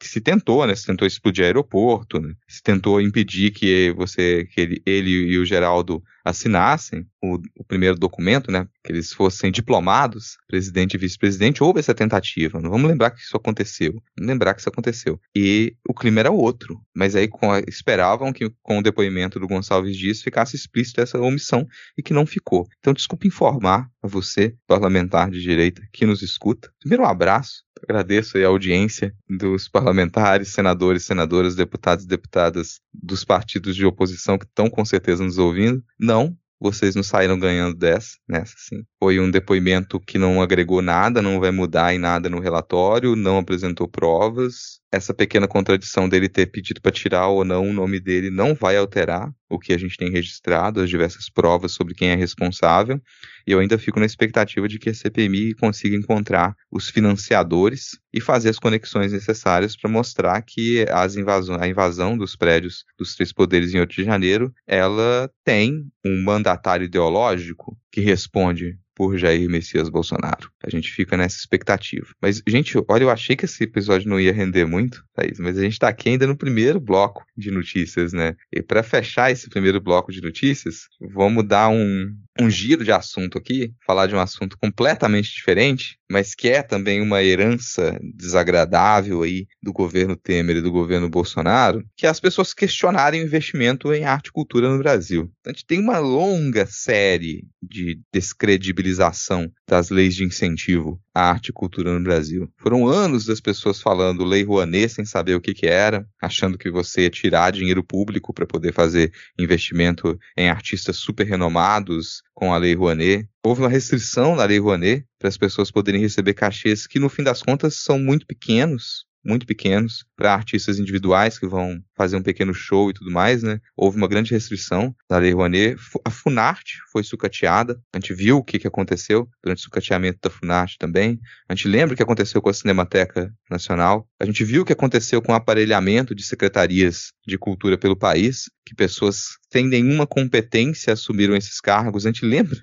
se 0.01 0.21
tentou, 0.21 0.67
né, 0.67 0.75
se 0.75 0.87
tentou 0.87 1.07
explodir 1.07 1.45
aeroporto, 1.45 2.21
né, 2.21 2.32
tentou 2.63 3.01
impedir 3.01 3.51
que 3.51 3.93
você, 3.93 4.47
que 4.53 4.61
ele, 4.61 4.83
ele 4.87 5.11
e 5.11 5.39
o 5.39 5.45
Geraldo 5.45 6.03
assinassem 6.25 7.07
o, 7.21 7.39
o, 7.57 7.65
primeiro 7.65 7.99
documento, 7.99 8.51
né, 8.51 8.67
que 8.85 8.93
eles 8.93 9.13
fossem 9.13 9.51
diplomados, 9.51 10.37
presidente 10.47 10.95
e 10.95 10.99
vice-presidente, 10.99 11.63
houve 11.63 11.81
essa 11.81 11.95
tentativa. 11.95 12.61
Não 12.61 12.71
vamos 12.71 12.89
lembrar 12.89 13.11
que 13.11 13.21
isso 13.21 13.37
aconteceu. 13.37 13.93
Vamos 14.17 14.31
lembrar 14.31 14.55
que 14.55 14.61
isso 14.61 14.69
aconteceu. 14.69 15.21
E 15.35 15.75
o 15.89 15.95
clima 15.95 16.21
era 16.21 16.31
outro. 16.31 16.81
Mas 16.95 17.17
aí 17.17 17.29
com, 17.29 17.57
esperavam 17.67 18.33
que 18.33 18.51
com 18.63 18.79
o 18.79 18.83
depoimento 18.83 19.41
do 19.41 19.49
Gonçalves 19.49 19.97
Dias 19.97 20.23
ficasse 20.23 20.57
explícito 20.57 21.01
essa 21.01 21.19
omissão 21.19 21.67
e 21.97 22.03
que 22.03 22.15
não 22.15 22.27
ficou. 22.27 22.67
Então, 22.79 22.93
desculpe 22.93 23.27
informar 23.27 23.89
a 24.03 24.09
você, 24.09 24.55
parlamentar 24.67 25.31
de 25.31 25.41
direita, 25.41 25.83
que 25.93 26.07
nos 26.07 26.23
escuta. 26.23 26.71
Primeiro, 26.81 27.05
um 27.05 27.07
abraço. 27.07 27.65
Agradeço 27.83 28.39
a 28.39 28.47
audiência 28.47 29.15
dos 29.29 29.69
parlamentares, 29.69 30.49
senadores, 30.49 31.05
senadoras, 31.05 31.55
deputados 31.55 32.05
e 32.05 32.09
deputadas 32.09 32.81
dos 32.93 33.25
partidos 33.25 33.75
de 33.75 33.85
oposição 33.85 34.39
que 34.39 34.45
estão 34.45 34.71
com 34.71 34.85
certeza 34.85 35.25
nos 35.25 35.39
ouvindo. 35.39 35.83
Não, 35.99 36.37
vocês 36.61 36.95
não 36.95 37.03
saíram 37.03 37.39
ganhando 37.39 37.77
dessa, 37.77 38.17
nessa, 38.29 38.55
sim. 38.57 38.85
Foi 39.01 39.19
um 39.19 39.31
depoimento 39.31 39.99
que 39.99 40.17
não 40.17 40.41
agregou 40.41 40.81
nada, 40.81 41.21
não 41.21 41.41
vai 41.41 41.51
mudar 41.51 41.93
em 41.93 41.99
nada 41.99 42.31
no 42.31 42.39
relatório, 42.39 43.17
não 43.17 43.39
apresentou 43.39 43.89
provas. 43.89 44.81
Essa 44.93 45.15
pequena 45.15 45.49
contradição 45.49 46.07
dele 46.07 46.29
ter 46.29 46.47
pedido 46.47 46.79
para 46.79 46.93
tirar 46.93 47.29
ou 47.29 47.47
não 47.47 47.71
o 47.71 47.73
nome 47.73 47.99
dele 47.99 48.29
não 48.29 48.55
vai 48.55 48.77
alterar 48.77 49.33
o 49.49 49.59
que 49.59 49.73
a 49.73 49.79
gente 49.79 49.97
tem 49.97 50.11
registrado, 50.11 50.83
as 50.83 50.91
diversas 50.91 51.31
provas 51.31 51.73
sobre 51.73 51.95
quem 51.95 52.11
é 52.11 52.15
responsável. 52.15 53.01
E 53.47 53.53
eu 53.53 53.59
ainda 53.59 53.79
fico 53.79 53.99
na 53.99 54.05
expectativa 54.05 54.69
de 54.69 54.79
que 54.79 54.91
a 54.91 54.95
CPMI 54.95 55.55
consiga 55.55 55.97
encontrar 55.97 56.55
os 56.71 56.91
financiadores 56.91 57.99
e 58.13 58.21
fazer 58.21 58.51
as 58.51 58.59
conexões 58.59 59.13
necessárias 59.13 59.75
para 59.75 59.91
mostrar 59.91 60.43
que 60.43 60.85
as 60.91 61.17
invasão, 61.17 61.57
a 61.59 61.67
invasão 61.67 62.17
dos 62.17 62.37
prédios 62.37 62.85
dos 62.99 63.15
três 63.15 63.33
poderes 63.33 63.73
em 63.73 63.81
8 63.81 63.95
de 63.95 64.05
janeiro, 64.05 64.53
ela 64.67 65.31
tem 65.43 65.87
um 66.05 66.23
mandatário 66.23 66.85
ideológico 66.85 67.79
que 67.93 68.01
responde 68.01 68.79
por 68.95 69.17
Jair 69.17 69.49
Messias 69.49 69.89
Bolsonaro. 69.89 70.51
A 70.65 70.71
gente 70.71 70.91
fica 70.91 71.17
nessa 71.17 71.37
expectativa. 71.37 72.07
Mas, 72.21 72.43
gente, 72.47 72.77
olha, 72.89 73.05
eu 73.05 73.11
achei 73.11 73.37
que 73.37 73.45
esse 73.45 73.65
episódio 73.65 74.09
não 74.09 74.21
ia 74.21 74.33
render 74.33 74.65
muito, 74.65 75.05
Thaís, 75.15 75.39
mas 75.39 75.59
a 75.59 75.63
gente 75.63 75.79
tá 75.79 75.89
aqui 75.89 76.11
ainda 76.11 76.27
no 76.27 76.37
primeiro 76.37 76.81
bloco 76.81 77.25
de 77.37 77.51
notícias, 77.51 78.13
né? 78.13 78.35
E 78.53 78.63
para 78.63 78.83
fechar 78.83 79.31
esse 79.31 79.49
primeiro 79.49 79.81
bloco 79.81 80.13
de 80.13 80.21
notícias, 80.21 80.89
vamos 81.01 81.47
dar 81.47 81.69
um, 81.69 82.15
um 82.41 82.49
giro 82.49 82.85
de 82.85 82.93
assunto 82.93 83.37
aqui, 83.37 83.73
falar 83.87 84.07
de 84.07 84.15
um 84.15 84.21
assunto 84.21 84.57
completamente 84.59 85.35
diferente, 85.35 85.99
mas 86.11 86.35
que 86.35 86.49
é 86.49 86.63
também 86.63 87.01
uma 87.01 87.23
herança 87.23 87.99
desagradável 88.15 89.23
aí 89.23 89.47
do 89.63 89.73
governo 89.73 90.17
Temer 90.17 90.57
e 90.57 90.63
do 90.63 90.71
governo 90.71 91.09
Bolsonaro, 91.09 91.85
que 91.97 92.07
é 92.07 92.09
as 92.09 92.21
pessoas 92.21 92.55
questionarem 92.55 93.23
o 93.23 93.25
investimento 93.25 93.93
em 93.93 94.05
arte 94.05 94.29
e 94.29 94.33
cultura 94.33 94.71
no 94.71 94.79
Brasil. 94.79 95.31
A 95.47 95.51
gente 95.51 95.67
tem 95.67 95.81
uma 95.81 95.99
longa 95.99 96.67
série 96.67 97.47
de 97.63 98.01
descredibilização 98.13 99.51
das 99.67 99.91
leis 99.91 100.15
de 100.15 100.25
incentivo 100.25 101.01
à 101.15 101.31
arte 101.31 101.49
e 101.49 101.53
cultura 101.53 101.93
no 101.93 102.03
Brasil. 102.03 102.51
Foram 102.59 102.87
anos 102.87 103.25
das 103.25 103.41
pessoas 103.41 103.81
falando 103.81 104.25
Lei 104.25 104.43
Rouanet 104.43 104.89
sem 104.91 105.05
saber 105.05 105.35
o 105.35 105.41
que, 105.41 105.55
que 105.55 105.67
era, 105.67 106.07
achando 106.21 106.59
que 106.59 106.71
você 106.71 107.03
ia 107.03 107.11
tirar 107.11 107.53
dinheiro 107.53 107.83
público 107.83 108.33
para 108.33 108.47
poder 108.47 108.73
fazer 108.73 109.13
investimento 109.39 110.19
em 110.37 110.49
artistas 110.49 110.97
super 110.97 111.27
renomados 111.27 112.22
com 112.35 112.53
a 112.53 112.59
Lei 112.59 112.75
Rouanet. 112.75 113.29
Houve 113.45 113.63
uma 113.63 113.69
restrição 113.69 114.37
na 114.37 114.45
Lei 114.45 114.59
Rouanet 114.59 115.07
para 115.19 115.29
as 115.29 115.37
pessoas 115.37 115.71
poderem 115.71 116.01
receber 116.01 116.35
cachês 116.35 116.87
que, 116.87 116.99
no 116.99 117.09
fim 117.09 117.23
das 117.23 117.43
contas, 117.43 117.77
são 117.77 117.99
muito 117.99 118.27
pequenos, 118.27 119.05
muito 119.25 119.47
pequenos 119.47 120.05
para 120.17 120.35
artistas 120.35 120.79
individuais 120.79 121.39
que 121.39 121.47
vão 121.47 121.83
fazer 122.03 122.17
um 122.17 122.23
pequeno 122.23 122.53
show 122.53 122.91
e 122.91 122.93
tudo 122.93 123.13
mais, 123.13 123.45
né? 123.45 123.61
Houve 123.77 123.97
uma 123.97 124.09
grande 124.09 124.33
restrição 124.33 124.93
da 125.09 125.19
Lei 125.19 125.33
Rouanet. 125.33 125.77
A 126.05 126.11
Funarte 126.11 126.79
foi 126.91 127.05
sucateada. 127.05 127.81
A 127.95 127.99
gente 127.99 128.13
viu 128.13 128.39
o 128.39 128.43
que, 128.43 128.59
que 128.59 128.67
aconteceu 128.67 129.29
durante 129.41 129.61
o 129.61 129.63
sucateamento 129.63 130.19
da 130.21 130.29
Funarte 130.29 130.77
também. 130.79 131.21
A 131.49 131.55
gente 131.55 131.69
lembra 131.69 131.95
o 131.95 131.97
que 131.97 132.03
aconteceu 132.03 132.43
com 132.43 132.49
a 132.49 132.53
Cinemateca 132.53 133.33
Nacional. 133.49 134.09
A 134.19 134.25
gente 134.25 134.43
viu 134.43 134.63
o 134.63 134.65
que 134.65 134.73
aconteceu 134.73 135.23
com 135.23 135.31
o 135.31 135.37
aparelhamento 135.37 136.13
de 136.13 136.25
secretarias 136.25 137.13
de 137.25 137.39
cultura 137.39 137.79
pelo 137.79 137.97
país, 137.97 138.51
que 138.67 138.75
pessoas 138.75 139.39
sem 139.53 139.69
nenhuma 139.69 140.07
competência 140.07 140.93
assumiram 140.93 141.37
esses 141.37 141.61
cargos. 141.61 142.05
A 142.05 142.09
gente 142.09 142.25
lembra, 142.25 142.59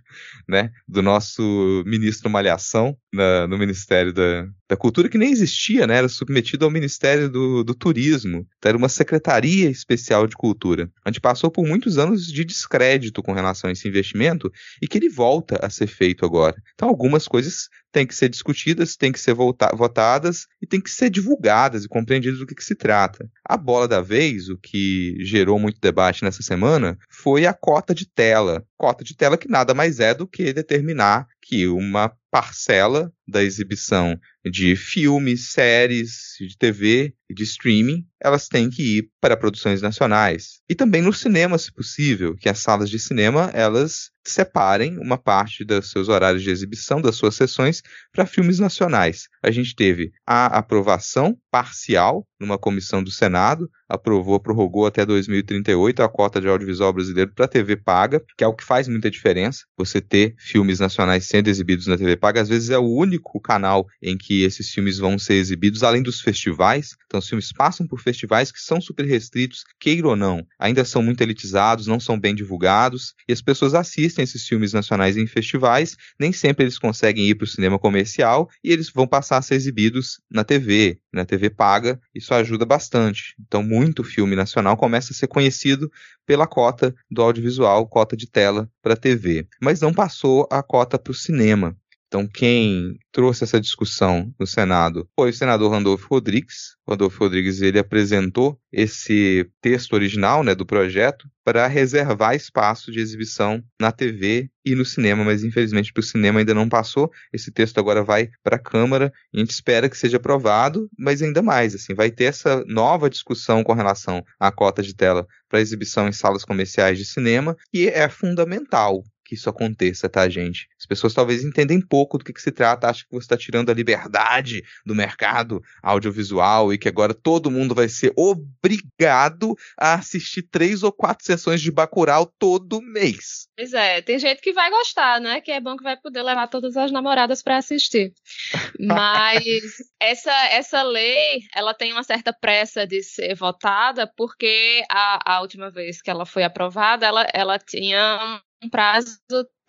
né, 0.47 0.71
do 0.87 1.01
nosso 1.01 1.83
ministro 1.85 2.29
Malhação 2.29 2.97
na, 3.13 3.47
no 3.47 3.57
Ministério 3.57 4.11
da, 4.11 4.47
da 4.67 4.75
Cultura, 4.75 5.07
que 5.07 5.17
nem 5.17 5.31
existia, 5.31 5.85
né? 5.85 5.97
Era 5.97 6.09
submetido 6.09 6.65
ao 6.65 6.71
Ministério 6.71 7.29
do, 7.29 7.63
do 7.63 7.75
Turismo. 7.75 8.47
Então, 8.57 8.69
era 8.69 8.77
uma 8.77 8.89
Secretaria 9.30 9.69
Especial 9.69 10.25
de 10.25 10.36
Cultura. 10.36 10.89
A 11.05 11.09
gente 11.11 11.21
passou 11.21 11.51
por 11.51 11.63
muitos 11.63 11.99
anos 11.99 12.25
de 12.25 12.43
descrédito 12.43 13.21
com 13.21 13.32
relação 13.32 13.69
a 13.69 13.73
esse 13.73 13.88
investimento 13.88 14.51
e 14.82 14.88
que 14.88 14.97
ele 14.97 15.07
volta 15.07 15.63
a 15.63 15.69
ser 15.69 15.86
feito 15.86 16.25
agora. 16.25 16.55
Então, 16.73 16.89
algumas 16.89 17.27
coisas 17.27 17.69
têm 17.91 18.05
que 18.05 18.15
ser 18.15 18.29
discutidas, 18.29 18.95
têm 18.95 19.11
que 19.11 19.19
ser 19.19 19.33
votadas 19.33 20.47
e 20.61 20.67
têm 20.67 20.81
que 20.81 20.91
ser 20.91 21.09
divulgadas 21.09 21.85
e 21.85 21.89
compreendidas 21.89 22.39
do 22.39 22.45
que, 22.45 22.55
que 22.55 22.63
se 22.63 22.75
trata. 22.75 23.29
A 23.43 23.57
bola 23.57 23.87
da 23.87 24.01
vez, 24.01 24.49
o 24.49 24.57
que 24.57 25.15
gerou 25.21 25.59
muito 25.59 25.79
debate 25.81 26.23
nessa 26.23 26.43
semana, 26.43 26.97
foi 27.09 27.45
a 27.45 27.53
cota 27.53 27.93
de 27.93 28.05
tela. 28.05 28.65
Cota 28.77 29.03
de 29.03 29.15
tela 29.15 29.37
que 29.37 29.49
nada 29.49 29.73
mais 29.73 29.99
é 29.99 30.13
do 30.13 30.27
que 30.27 30.53
determinar 30.53 31.27
que 31.41 31.67
uma 31.67 32.11
parcela 32.31 33.11
da 33.27 33.43
exibição 33.43 34.19
de 34.45 34.75
filmes, 34.75 35.51
séries, 35.51 36.35
de 36.39 36.55
TV 36.57 37.13
e 37.29 37.33
de 37.33 37.43
streaming, 37.43 38.05
elas 38.21 38.47
têm 38.47 38.69
que 38.69 38.97
ir 38.97 39.09
para 39.19 39.37
produções 39.37 39.81
nacionais. 39.81 40.61
E 40.69 40.75
também 40.75 41.01
no 41.01 41.11
cinema, 41.11 41.57
se 41.57 41.71
possível, 41.71 42.35
que 42.35 42.49
as 42.49 42.59
salas 42.59 42.89
de 42.89 42.99
cinema, 42.99 43.49
elas 43.53 44.11
separem 44.26 44.97
uma 44.97 45.17
parte 45.17 45.63
dos 45.63 45.91
seus 45.91 46.09
horários 46.09 46.43
de 46.43 46.49
exibição, 46.49 47.01
das 47.01 47.15
suas 47.15 47.36
sessões, 47.36 47.82
para 48.11 48.26
filmes 48.26 48.59
nacionais. 48.59 49.28
A 49.43 49.51
gente 49.51 49.76
teve 49.76 50.11
a 50.26 50.45
aprovação 50.57 51.38
parcial 51.51 52.26
numa 52.39 52.57
comissão 52.57 53.03
do 53.03 53.11
Senado, 53.11 53.69
aprovou, 53.87 54.39
prorrogou 54.39 54.85
até 54.85 55.05
2038 55.05 56.03
a 56.03 56.09
cota 56.09 56.39
de 56.39 56.47
audiovisual 56.47 56.93
brasileiro 56.93 57.31
para 57.33 57.47
TV 57.47 57.75
paga, 57.75 58.23
que 58.37 58.43
é 58.43 58.47
o 58.47 58.53
que 58.53 58.63
faz 58.63 58.87
muita 58.87 59.09
diferença. 59.09 59.65
Você 59.77 59.99
ter 59.99 60.35
filmes 60.37 60.79
nacionais 60.79 61.27
sendo 61.27 61.49
exibidos 61.49 61.87
na 61.87 61.97
TV 61.97 62.15
paga, 62.15 62.41
às 62.41 62.49
vezes 62.49 62.69
é 62.69 62.77
o 62.77 62.87
único 62.87 63.39
canal 63.41 63.87
em 64.01 64.17
que 64.17 64.43
esses 64.43 64.69
filmes 64.69 64.97
vão 64.97 65.17
ser 65.17 65.35
exibidos, 65.35 65.83
além 65.83 66.03
dos 66.03 66.21
festivais. 66.21 66.95
Então, 67.05 67.19
os 67.19 67.27
filmes 67.27 67.51
passam 67.51 67.87
por 67.87 67.99
festivais 67.99 68.51
que 68.51 68.59
são 68.59 68.79
super 68.79 69.05
restritos, 69.05 69.63
queira 69.79 70.07
ou 70.07 70.15
não, 70.15 70.45
ainda 70.59 70.85
são 70.85 71.01
muito 71.01 71.21
elitizados, 71.21 71.87
não 71.87 71.99
são 71.99 72.19
bem 72.19 72.35
divulgados, 72.35 73.13
e 73.27 73.33
as 73.33 73.41
pessoas 73.41 73.73
assistem 73.73 74.23
esses 74.23 74.47
filmes 74.47 74.73
nacionais 74.73 75.17
em 75.17 75.25
festivais, 75.25 75.97
nem 76.19 76.31
sempre 76.31 76.63
eles 76.63 76.77
conseguem 76.77 77.27
ir 77.27 77.35
para 77.35 77.45
o 77.45 77.47
cinema 77.47 77.79
comercial 77.79 78.49
e 78.63 78.71
eles 78.71 78.89
vão 78.89 79.07
passar 79.07 79.37
a 79.37 79.41
ser 79.41 79.55
exibidos 79.55 80.21
na 80.29 80.43
TV, 80.43 80.99
na 81.11 81.25
TV 81.25 81.49
paga. 81.49 81.99
Ajuda 82.38 82.65
bastante. 82.65 83.36
Então, 83.39 83.63
muito 83.63 84.03
filme 84.03 84.36
nacional 84.36 84.77
começa 84.77 85.11
a 85.11 85.15
ser 85.15 85.27
conhecido 85.27 85.91
pela 86.25 86.47
cota 86.47 86.95
do 87.09 87.21
audiovisual, 87.21 87.88
cota 87.88 88.15
de 88.15 88.27
tela 88.27 88.69
para 88.82 88.95
TV, 88.95 89.47
mas 89.61 89.82
não 89.82 89.93
passou 89.93 90.47
a 90.51 90.61
cota 90.61 90.97
para 90.97 91.11
o 91.11 91.15
cinema. 91.15 91.75
Então, 92.10 92.28
quem 92.28 92.97
trouxe 93.12 93.43
essa 93.43 93.62
discussão 93.62 94.34
no 94.39 94.47
Senado 94.47 95.07
foi 95.16 95.30
o 95.30 95.34
senador 95.34 95.72
Randolfo 95.72 96.07
Rodrigues. 96.10 96.76
Randolfo 96.88 97.20
Rodrigues 97.20 97.62
ele 97.62 97.78
apresentou 97.78 98.60
esse 98.72 99.47
texto 99.62 99.93
original 99.93 100.43
né, 100.43 100.55
do 100.55 100.66
projeto 100.66 101.30
para 101.43 101.68
reservar 101.68 102.36
espaço 102.36 102.91
de 102.91 102.99
exibição 102.99 103.64
na 103.80 103.91
TV 103.91 104.49
e 104.66 104.74
no 104.74 104.84
cinema, 104.84 105.24
mas 105.24 105.43
infelizmente 105.43 105.93
para 105.93 106.01
o 106.01 106.03
cinema 106.03 106.39
ainda 106.39 106.55
não 106.55 106.68
passou. 106.68 107.12
Esse 107.32 107.51
texto 107.51 107.78
agora 107.78 108.03
vai 108.03 108.32
para 108.43 108.55
a 108.55 108.60
Câmara 108.60 109.14
e 109.32 109.38
a 109.38 109.39
gente 109.41 109.51
espera 109.51 109.88
que 109.88 109.97
seja 109.97 110.18
aprovado, 110.18 110.89
mas 110.97 111.22
ainda 111.22 111.43
mais, 111.43 111.76
assim, 111.76 111.93
vai 111.93 112.10
ter 112.10 112.24
essa 112.24 112.64
nova 112.66 113.07
discussão 113.07 113.64
com 113.64 113.74
relação 113.74 114.26
à 114.39 114.51
cota 114.51 114.82
de 114.82 114.95
tela 114.95 115.28
para 115.47 115.62
exibição 115.62 116.07
em 116.07 116.12
salas 116.12 116.43
comerciais 116.43 116.97
de 116.97 117.05
cinema, 117.05 117.55
que 117.72 117.88
é 117.88 118.10
fundamental 118.10 119.03
que 119.30 119.36
isso 119.36 119.47
aconteça, 119.47 120.09
tá, 120.09 120.27
gente? 120.27 120.67
As 120.80 120.88
pessoas 120.88 121.13
talvez 121.13 121.43
entendem 121.43 121.80
pouco 121.80 122.17
do 122.17 122.25
que, 122.25 122.34
que 122.34 122.41
se 122.41 122.51
trata, 122.51 122.89
acham 122.89 123.05
que 123.07 123.13
você 123.13 123.25
está 123.25 123.38
tirando 123.38 123.69
a 123.69 123.73
liberdade 123.75 124.63
do 124.84 124.95
mercado 124.95 125.61
audiovisual 125.84 126.73
e 126.73 126.80
que 126.80 126.88
agora 126.88 127.13
todo 127.13 127.51
mundo 127.51 127.75
vai 127.75 127.88
ser 127.88 128.11
obrigado 128.17 129.55
a 129.77 129.93
assistir 129.93 130.41
três 130.41 130.82
ou 130.82 130.91
quatro 130.91 131.23
sessões 131.23 131.61
de 131.61 131.71
Bacurau 131.71 132.25
todo 132.39 132.82
mês. 132.82 133.47
Pois 133.55 133.71
é, 133.71 134.01
tem 134.01 134.17
gente 134.17 134.41
que 134.41 134.51
vai 134.51 134.71
gostar, 134.71 135.21
né? 135.21 135.41
Que 135.41 135.51
é 135.51 135.61
bom 135.61 135.77
que 135.77 135.84
vai 135.84 135.95
poder 135.95 136.23
levar 136.23 136.47
todas 136.47 136.75
as 136.75 136.91
namoradas 136.91 137.43
para 137.43 137.57
assistir. 137.57 138.11
Mas 138.80 139.75
essa, 139.99 140.34
essa 140.47 140.82
lei, 140.82 141.41
ela 141.55 141.75
tem 141.75 141.93
uma 141.93 142.03
certa 142.03 142.34
pressa 142.34 142.88
de 142.88 143.03
ser 143.03 143.36
votada, 143.36 144.11
porque 144.17 144.84
a, 144.89 145.36
a 145.36 145.41
última 145.41 145.69
vez 145.69 146.01
que 146.01 146.09
ela 146.09 146.25
foi 146.25 146.43
aprovada, 146.43 147.05
ela, 147.05 147.27
ela 147.32 147.59
tinha 147.59 148.41
prazo 148.68 149.20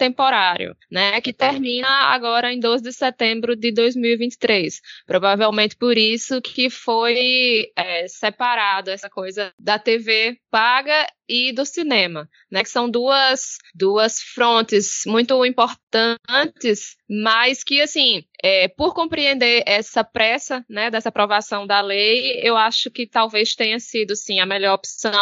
temporário, 0.00 0.74
né, 0.90 1.20
que 1.20 1.30
termina 1.30 1.86
agora 1.86 2.50
em 2.50 2.58
12 2.58 2.82
de 2.82 2.92
setembro 2.92 3.54
de 3.54 3.70
2023. 3.70 4.80
Provavelmente 5.06 5.76
por 5.76 5.98
isso 5.98 6.40
que 6.40 6.70
foi 6.70 7.70
é, 7.76 8.08
separado 8.08 8.90
essa 8.90 9.10
coisa 9.10 9.52
da 9.58 9.78
TV 9.78 10.38
paga 10.50 11.06
e 11.28 11.52
do 11.52 11.66
cinema, 11.66 12.28
né? 12.50 12.62
Que 12.62 12.70
são 12.70 12.90
duas, 12.90 13.58
duas 13.74 14.20
frontes 14.20 15.02
muito 15.06 15.44
importantes, 15.44 16.96
mas 17.08 17.62
que, 17.62 17.82
assim, 17.82 18.24
é, 18.42 18.68
por 18.68 18.94
compreender 18.94 19.62
essa 19.66 20.02
pressa, 20.02 20.64
né, 20.68 20.90
dessa 20.90 21.10
aprovação 21.10 21.66
da 21.66 21.80
lei, 21.82 22.40
eu 22.42 22.56
acho 22.56 22.90
que 22.90 23.06
talvez 23.06 23.54
tenha 23.54 23.78
sido, 23.78 24.16
sim, 24.16 24.40
a 24.40 24.46
melhor 24.46 24.74
opção 24.74 25.12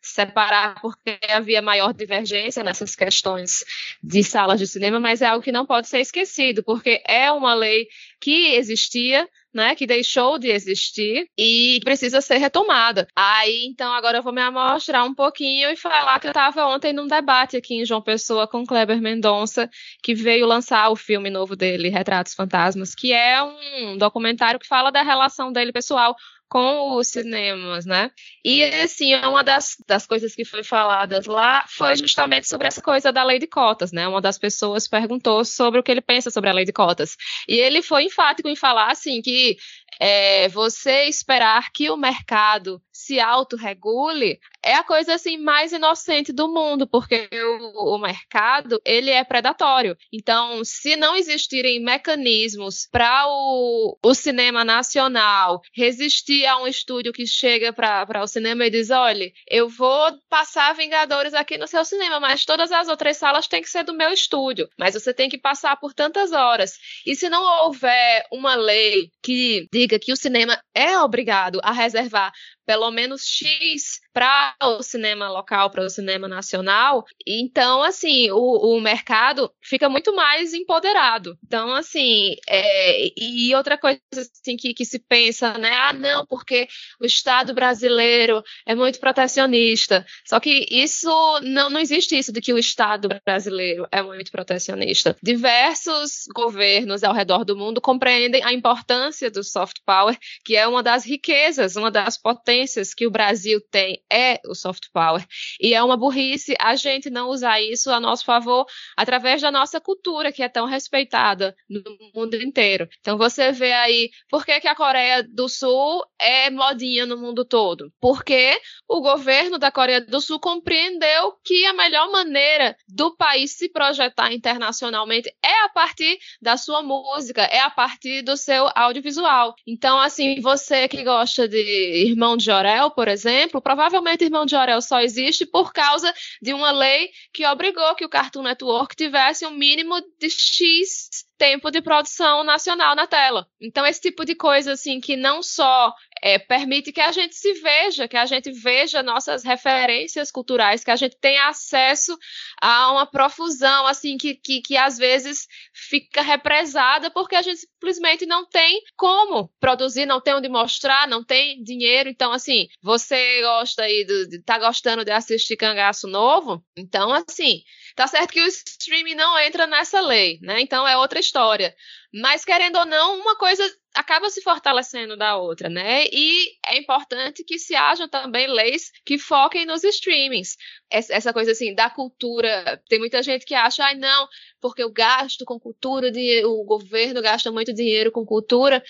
separar 0.00 0.80
porque 0.80 1.18
havia 1.28 1.60
maior 1.60 1.92
divergência 1.92 2.64
nessas 2.64 2.96
questões 2.96 3.64
de 4.02 4.24
salas 4.24 4.58
de 4.58 4.66
cinema, 4.66 4.98
mas 4.98 5.20
é 5.20 5.26
algo 5.26 5.42
que 5.42 5.52
não 5.52 5.66
pode 5.66 5.88
ser 5.88 6.00
esquecido, 6.00 6.62
porque 6.64 7.02
é 7.06 7.30
uma 7.30 7.54
lei 7.54 7.86
que 8.20 8.54
existia, 8.54 9.28
né, 9.52 9.74
que 9.74 9.86
deixou 9.86 10.38
de 10.38 10.48
existir 10.48 11.28
e 11.36 11.80
precisa 11.84 12.20
ser 12.20 12.36
retomada. 12.38 13.08
Aí, 13.14 13.66
então, 13.66 13.92
agora 13.92 14.18
eu 14.18 14.22
vou 14.22 14.32
me 14.32 14.40
amostrar 14.40 15.04
um 15.04 15.14
pouquinho 15.14 15.70
e 15.70 15.76
falar 15.76 16.18
que 16.20 16.26
eu 16.26 16.30
estava 16.30 16.66
ontem 16.66 16.92
num 16.92 17.06
debate 17.06 17.56
aqui 17.56 17.74
em 17.74 17.84
João 17.84 18.02
Pessoa 18.02 18.46
com 18.46 18.64
Kleber 18.64 19.00
Mendonça, 19.00 19.68
que 20.02 20.14
veio 20.14 20.46
lançar 20.46 20.90
o 20.90 20.96
filme 20.96 21.30
novo 21.30 21.56
dele, 21.56 21.88
Retratos 21.88 22.34
Fantasmas, 22.34 22.94
que 22.94 23.12
é 23.12 23.42
um 23.42 23.98
documentário 23.98 24.60
que 24.60 24.66
fala 24.66 24.90
da 24.90 25.02
relação 25.02 25.52
dele 25.52 25.72
pessoal 25.72 26.14
com 26.50 26.96
os 26.96 27.06
cinemas, 27.06 27.86
né? 27.86 28.10
E 28.44 28.64
assim, 28.64 29.14
uma 29.14 29.44
das, 29.44 29.76
das 29.86 30.04
coisas 30.04 30.34
que 30.34 30.44
foi 30.44 30.64
faladas 30.64 31.26
lá 31.26 31.64
foi 31.68 31.94
justamente 31.94 32.48
sobre 32.48 32.66
essa 32.66 32.82
coisa 32.82 33.12
da 33.12 33.22
lei 33.22 33.38
de 33.38 33.46
cotas, 33.46 33.92
né? 33.92 34.08
Uma 34.08 34.20
das 34.20 34.36
pessoas 34.36 34.88
perguntou 34.88 35.44
sobre 35.44 35.78
o 35.78 35.82
que 35.82 35.92
ele 35.92 36.00
pensa 36.00 36.28
sobre 36.28 36.50
a 36.50 36.52
lei 36.52 36.64
de 36.64 36.72
cotas. 36.72 37.16
E 37.48 37.54
ele 37.54 37.80
foi 37.82 38.04
enfático 38.04 38.48
em 38.48 38.56
falar 38.56 38.90
assim 38.90 39.22
que 39.22 39.56
é, 40.00 40.48
você 40.48 41.04
esperar 41.04 41.70
que 41.72 41.90
o 41.90 41.96
mercado 41.96 42.82
se 42.90 43.18
autorregule 43.18 44.38
é 44.62 44.74
a 44.74 44.84
coisa 44.84 45.14
assim 45.14 45.38
mais 45.38 45.72
inocente 45.72 46.32
do 46.32 46.48
mundo, 46.48 46.86
porque 46.86 47.28
o, 47.32 47.94
o, 47.94 47.98
mercado 47.98 48.80
ele 48.84 49.10
é 49.10 49.24
predatório. 49.24 49.96
Então, 50.12 50.62
se 50.64 50.96
não 50.96 51.16
existirem 51.16 51.82
mecanismos 51.82 52.86
para 52.90 53.26
o, 53.26 53.98
o 54.04 54.14
cinema 54.14 54.64
nacional 54.64 55.62
resistir 55.74 56.39
a 56.46 56.56
um 56.58 56.66
estúdio 56.66 57.12
que 57.12 57.26
chega 57.26 57.72
para 57.72 58.22
o 58.22 58.26
cinema 58.26 58.66
e 58.66 58.70
diz: 58.70 58.90
olha, 58.90 59.32
eu 59.48 59.68
vou 59.68 60.18
passar 60.28 60.74
Vingadores 60.74 61.34
aqui 61.34 61.58
no 61.58 61.66
seu 61.66 61.84
cinema, 61.84 62.20
mas 62.20 62.44
todas 62.44 62.70
as 62.72 62.88
outras 62.88 63.16
salas 63.16 63.46
têm 63.46 63.62
que 63.62 63.68
ser 63.68 63.84
do 63.84 63.94
meu 63.94 64.10
estúdio. 64.10 64.68
Mas 64.78 64.94
você 64.94 65.12
tem 65.12 65.28
que 65.28 65.38
passar 65.38 65.76
por 65.76 65.92
tantas 65.94 66.32
horas. 66.32 66.78
E 67.06 67.14
se 67.14 67.28
não 67.28 67.64
houver 67.64 68.24
uma 68.32 68.54
lei 68.54 69.10
que 69.22 69.66
diga 69.72 69.98
que 69.98 70.12
o 70.12 70.16
cinema 70.16 70.60
é 70.74 70.98
obrigado 70.98 71.60
a 71.62 71.72
reservar 71.72 72.32
pelo 72.70 72.88
menos 72.92 73.26
X 73.26 74.00
para 74.12 74.54
o 74.62 74.80
cinema 74.80 75.28
local, 75.28 75.70
para 75.70 75.84
o 75.84 75.90
cinema 75.90 76.28
nacional. 76.28 77.04
Então, 77.26 77.82
assim, 77.82 78.30
o, 78.30 78.76
o 78.76 78.80
mercado 78.80 79.52
fica 79.60 79.88
muito 79.88 80.14
mais 80.14 80.54
empoderado. 80.54 81.36
Então, 81.44 81.72
assim, 81.74 82.36
é, 82.48 83.08
e 83.20 83.52
outra 83.56 83.76
coisa 83.76 84.00
assim, 84.14 84.56
que, 84.56 84.72
que 84.72 84.84
se 84.84 85.00
pensa, 85.00 85.58
né? 85.58 85.72
Ah, 85.72 85.92
não, 85.92 86.24
porque 86.26 86.68
o 87.00 87.04
Estado 87.04 87.52
brasileiro 87.52 88.40
é 88.64 88.72
muito 88.72 89.00
protecionista. 89.00 90.06
Só 90.24 90.38
que 90.38 90.64
isso 90.70 91.10
não, 91.42 91.70
não 91.70 91.80
existe 91.80 92.16
isso 92.16 92.32
de 92.32 92.40
que 92.40 92.52
o 92.52 92.58
Estado 92.58 93.08
brasileiro 93.24 93.84
é 93.90 94.00
muito 94.00 94.30
protecionista. 94.30 95.16
Diversos 95.20 96.26
governos 96.32 97.02
ao 97.02 97.14
redor 97.14 97.44
do 97.44 97.56
mundo 97.56 97.80
compreendem 97.80 98.44
a 98.44 98.52
importância 98.52 99.28
do 99.28 99.42
soft 99.42 99.78
power, 99.84 100.16
que 100.44 100.56
é 100.56 100.68
uma 100.68 100.84
das 100.84 101.04
riquezas, 101.04 101.74
uma 101.74 101.90
das 101.90 102.16
potências 102.16 102.59
que 102.96 103.06
o 103.06 103.10
Brasil 103.10 103.60
tem 103.70 104.02
é 104.10 104.40
o 104.46 104.54
soft 104.54 104.88
power. 104.92 105.24
E 105.60 105.74
é 105.74 105.82
uma 105.82 105.96
burrice 105.96 106.54
a 106.58 106.74
gente 106.74 107.10
não 107.10 107.28
usar 107.28 107.60
isso 107.60 107.90
a 107.90 108.00
nosso 108.00 108.24
favor 108.24 108.66
através 108.96 109.40
da 109.40 109.50
nossa 109.50 109.80
cultura, 109.80 110.32
que 110.32 110.42
é 110.42 110.48
tão 110.48 110.66
respeitada 110.66 111.54
no 111.68 111.82
mundo 112.14 112.34
inteiro. 112.36 112.88
Então 113.00 113.16
você 113.16 113.52
vê 113.52 113.72
aí 113.72 114.10
por 114.28 114.44
que, 114.44 114.60
que 114.60 114.68
a 114.68 114.74
Coreia 114.74 115.22
do 115.22 115.48
Sul 115.48 116.04
é 116.18 116.50
modinha 116.50 117.06
no 117.06 117.16
mundo 117.16 117.44
todo. 117.44 117.92
Porque 118.00 118.60
o 118.88 119.00
governo 119.00 119.58
da 119.58 119.70
Coreia 119.70 120.00
do 120.00 120.20
Sul 120.20 120.38
compreendeu 120.38 121.34
que 121.44 121.66
a 121.66 121.72
melhor 121.72 122.10
maneira 122.10 122.76
do 122.88 123.16
país 123.16 123.52
se 123.56 123.68
projetar 123.68 124.32
internacionalmente 124.32 125.32
é 125.42 125.64
a 125.64 125.68
partir 125.68 126.18
da 126.40 126.56
sua 126.56 126.82
música, 126.82 127.42
é 127.42 127.60
a 127.60 127.70
partir 127.70 128.22
do 128.22 128.36
seu 128.36 128.68
audiovisual. 128.74 129.54
Então, 129.66 129.98
assim, 129.98 130.40
você 130.40 130.88
que 130.88 131.02
gosta 131.02 131.48
de 131.48 132.06
Irmão 132.08 132.36
de 132.36 132.49
Jorel, 132.50 132.90
por 132.90 133.06
exemplo, 133.06 133.60
provavelmente 133.60 134.24
Irmão 134.24 134.44
de 134.44 134.52
Jorel 134.52 134.82
só 134.82 135.00
existe 135.00 135.46
por 135.46 135.72
causa 135.72 136.12
de 136.42 136.52
uma 136.52 136.72
lei 136.72 137.10
que 137.32 137.46
obrigou 137.46 137.94
que 137.94 138.04
o 138.04 138.08
Cartoon 138.08 138.42
Network 138.42 138.96
tivesse 138.96 139.46
um 139.46 139.50
mínimo 139.50 140.00
de 140.18 140.28
X 140.28 141.08
tempo 141.38 141.70
de 141.70 141.80
produção 141.80 142.44
nacional 142.44 142.94
na 142.94 143.06
tela. 143.06 143.46
Então, 143.58 143.86
esse 143.86 144.00
tipo 144.00 144.26
de 144.26 144.34
coisa, 144.34 144.72
assim, 144.72 145.00
que 145.00 145.16
não 145.16 145.42
só 145.42 145.94
é, 146.22 146.38
permite 146.38 146.92
que 146.92 147.00
a 147.00 147.12
gente 147.12 147.34
se 147.34 147.52
veja, 147.54 148.06
que 148.06 148.16
a 148.16 148.26
gente 148.26 148.50
veja 148.52 149.02
nossas 149.02 149.42
referências 149.42 150.30
culturais, 150.30 150.84
que 150.84 150.90
a 150.90 150.96
gente 150.96 151.16
tenha 151.20 151.48
acesso 151.48 152.16
a 152.60 152.92
uma 152.92 153.06
profusão, 153.06 153.86
assim, 153.86 154.16
que, 154.16 154.34
que, 154.34 154.60
que 154.60 154.76
às 154.76 154.98
vezes 154.98 155.46
fica 155.72 156.22
represada 156.22 157.10
porque 157.10 157.34
a 157.36 157.42
gente 157.42 157.60
simplesmente 157.60 158.26
não 158.26 158.46
tem 158.46 158.82
como 158.96 159.50
produzir, 159.58 160.06
não 160.06 160.20
tem 160.20 160.34
onde 160.34 160.48
mostrar, 160.48 161.08
não 161.08 161.24
tem 161.24 161.62
dinheiro. 161.62 162.08
Então, 162.08 162.32
assim, 162.32 162.68
você 162.82 163.40
gosta 163.40 163.82
aí, 163.82 164.04
de, 164.04 164.42
tá 164.42 164.58
gostando 164.58 165.04
de 165.04 165.10
assistir 165.10 165.56
Cangaço 165.56 166.06
Novo? 166.06 166.62
Então, 166.76 167.12
assim, 167.12 167.62
Tá 167.94 168.06
certo 168.06 168.32
que 168.32 168.40
o 168.40 168.46
streaming 168.46 169.14
não 169.14 169.38
entra 169.38 169.66
nessa 169.66 170.00
lei, 170.00 170.38
né? 170.42 170.60
Então 170.60 170.86
é 170.86 170.96
outra 170.96 171.18
história. 171.18 171.74
Mas, 172.12 172.44
querendo 172.44 172.76
ou 172.76 172.86
não, 172.86 173.20
uma 173.20 173.36
coisa 173.36 173.62
acaba 173.94 174.30
se 174.30 174.40
fortalecendo 174.42 175.16
da 175.16 175.36
outra, 175.36 175.68
né? 175.68 176.04
E 176.12 176.56
é 176.66 176.78
importante 176.78 177.44
que 177.44 177.58
se 177.58 177.74
hajam 177.74 178.08
também 178.08 178.46
leis 178.46 178.90
que 179.04 179.18
foquem 179.18 179.66
nos 179.66 179.82
streamings. 179.84 180.56
Essa 180.90 181.32
coisa 181.32 181.52
assim 181.52 181.74
da 181.74 181.90
cultura, 181.90 182.80
tem 182.88 182.98
muita 182.98 183.22
gente 183.22 183.44
que 183.44 183.54
acha, 183.54 183.84
ai 183.84 183.94
ah, 183.94 183.98
não, 183.98 184.28
porque 184.60 184.82
eu 184.82 184.90
gasto 184.92 185.44
com 185.44 185.58
cultura, 185.58 186.10
o 186.44 186.64
governo 186.64 187.22
gasta 187.22 187.50
muito 187.50 187.72
dinheiro 187.72 188.12
com 188.12 188.24
cultura 188.24 188.82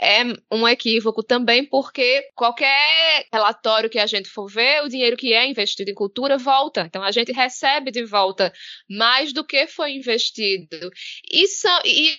é 0.00 0.22
um 0.52 0.66
equívoco 0.66 1.22
também, 1.22 1.64
porque 1.64 2.22
qualquer 2.34 3.26
relatório 3.32 3.90
que 3.90 3.98
a 3.98 4.06
gente 4.06 4.28
for 4.28 4.46
ver, 4.46 4.84
o 4.84 4.88
dinheiro 4.88 5.16
que 5.16 5.32
é 5.32 5.48
investido 5.48 5.90
em 5.90 5.94
cultura 5.94 6.38
volta. 6.38 6.82
Então 6.82 7.02
a 7.02 7.10
gente 7.10 7.32
recebe 7.32 7.90
de 7.90 8.04
volta 8.04 8.52
mais 8.88 9.32
do 9.32 9.44
que 9.44 9.66
foi 9.66 9.92
investido. 9.92 10.90
Isso, 11.30 11.66
e 11.84 12.16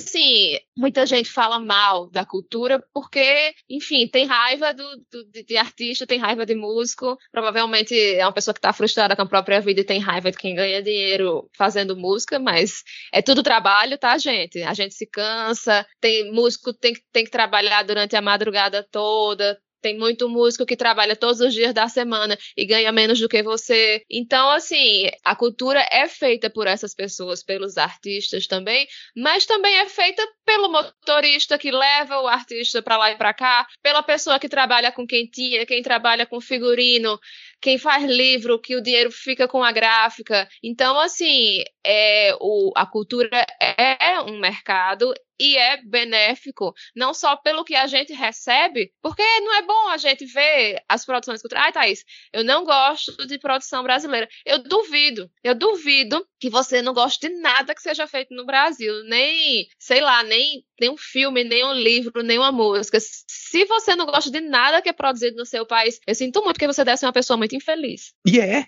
assim, 0.00 0.58
muita 0.76 1.06
gente 1.06 1.30
fala 1.30 1.60
mal 1.60 2.10
da 2.10 2.24
cultura 2.24 2.84
porque, 2.92 3.54
enfim, 3.68 4.08
tem 4.08 4.26
raiva 4.26 4.74
do, 4.74 4.84
do 5.12 5.24
de, 5.30 5.44
de, 5.44 5.56
artista, 5.56 6.06
tem 6.06 6.18
raiva 6.18 6.44
de 6.44 6.56
músico. 6.56 7.16
Provavelmente 7.30 7.94
é 7.94 8.26
uma 8.26 8.32
pessoa 8.32 8.52
que 8.52 8.58
está 8.58 8.72
frustrada 8.72 9.14
com 9.14 9.22
a 9.22 9.26
própria 9.26 9.60
vida 9.60 9.82
e 9.82 9.84
tem 9.84 10.00
raiva 10.00 10.32
de 10.32 10.38
quem 10.38 10.56
ganha 10.56 10.82
dinheiro 10.82 11.48
fazendo 11.56 11.96
música, 11.96 12.40
mas 12.40 12.82
é 13.12 13.22
tudo 13.22 13.42
trabalho, 13.42 13.96
tá, 13.96 14.18
gente? 14.18 14.60
A 14.62 14.74
gente 14.74 14.94
se 14.94 15.06
cansa, 15.06 15.86
tem 16.00 16.32
músico, 16.32 16.72
tem, 16.72 16.92
tem 17.12 17.20
tem 17.20 17.24
que 17.26 17.30
trabalhar 17.30 17.82
durante 17.82 18.16
a 18.16 18.22
madrugada 18.22 18.82
toda, 18.90 19.58
tem 19.80 19.98
muito 19.98 20.28
músico 20.28 20.66
que 20.66 20.76
trabalha 20.76 21.16
todos 21.16 21.40
os 21.40 21.52
dias 21.52 21.74
da 21.74 21.88
semana 21.88 22.38
e 22.56 22.66
ganha 22.66 22.92
menos 22.92 23.18
do 23.18 23.28
que 23.28 23.42
você. 23.42 24.02
Então, 24.10 24.50
assim, 24.50 25.08
a 25.24 25.34
cultura 25.34 25.86
é 25.90 26.06
feita 26.08 26.50
por 26.50 26.66
essas 26.66 26.94
pessoas, 26.94 27.42
pelos 27.42 27.76
artistas 27.76 28.46
também, 28.46 28.86
mas 29.16 29.46
também 29.46 29.76
é 29.78 29.88
feita 29.88 30.26
pelo 30.44 30.70
motorista 30.70 31.58
que 31.58 31.70
leva 31.70 32.20
o 32.20 32.26
artista 32.26 32.82
para 32.82 32.96
lá 32.96 33.10
e 33.10 33.16
para 33.16 33.32
cá, 33.32 33.66
pela 33.82 34.02
pessoa 34.02 34.38
que 34.38 34.48
trabalha 34.48 34.92
com 34.92 35.06
quentinha, 35.06 35.66
quem 35.66 35.82
trabalha 35.82 36.26
com 36.26 36.40
figurino, 36.40 37.18
quem 37.60 37.78
faz 37.78 38.04
livro, 38.04 38.60
que 38.60 38.76
o 38.76 38.82
dinheiro 38.82 39.10
fica 39.10 39.46
com 39.46 39.62
a 39.62 39.72
gráfica. 39.72 40.48
Então, 40.62 40.98
assim, 40.98 41.62
é, 41.84 42.34
o, 42.40 42.72
a 42.74 42.86
cultura 42.86 43.46
é 43.60 44.20
um 44.20 44.38
mercado 44.38 45.12
e 45.40 45.56
é 45.56 45.78
benéfico, 45.82 46.74
não 46.94 47.14
só 47.14 47.34
pelo 47.34 47.64
que 47.64 47.74
a 47.74 47.86
gente 47.86 48.12
recebe, 48.12 48.92
porque 49.00 49.22
não 49.40 49.54
é 49.54 49.62
bom 49.62 49.88
a 49.88 49.96
gente 49.96 50.26
ver 50.26 50.82
as 50.86 51.06
produções 51.06 51.40
culturais. 51.40 51.66
Ai, 51.66 51.72
Thaís, 51.72 52.04
eu 52.30 52.44
não 52.44 52.62
gosto 52.62 53.26
de 53.26 53.38
produção 53.38 53.82
brasileira. 53.82 54.28
Eu 54.44 54.62
duvido, 54.62 55.30
eu 55.42 55.54
duvido 55.54 56.26
que 56.38 56.50
você 56.50 56.82
não 56.82 56.92
goste 56.92 57.26
de 57.26 57.34
nada 57.40 57.74
que 57.74 57.80
seja 57.80 58.06
feito 58.06 58.34
no 58.34 58.44
Brasil, 58.44 59.02
nem, 59.04 59.66
sei 59.78 60.02
lá, 60.02 60.22
nem 60.22 60.62
nenhum 60.80 60.96
filme, 60.96 61.44
nenhum 61.44 61.72
livro, 61.72 62.22
nenhuma 62.22 62.50
música. 62.50 62.98
Se 63.00 63.64
você 63.64 63.94
não 63.94 64.06
gosta 64.06 64.30
de 64.30 64.40
nada 64.40 64.80
que 64.80 64.88
é 64.88 64.92
produzido 64.92 65.36
no 65.36 65.46
seu 65.46 65.66
país, 65.66 66.00
eu 66.06 66.14
sinto 66.14 66.42
muito 66.42 66.58
que 66.58 66.66
você 66.66 66.84
deve 66.84 66.96
ser 66.96 67.06
uma 67.06 67.12
pessoa 67.12 67.36
muito 67.36 67.54
infeliz. 67.54 68.12
E 68.26 68.40
é. 68.40 68.66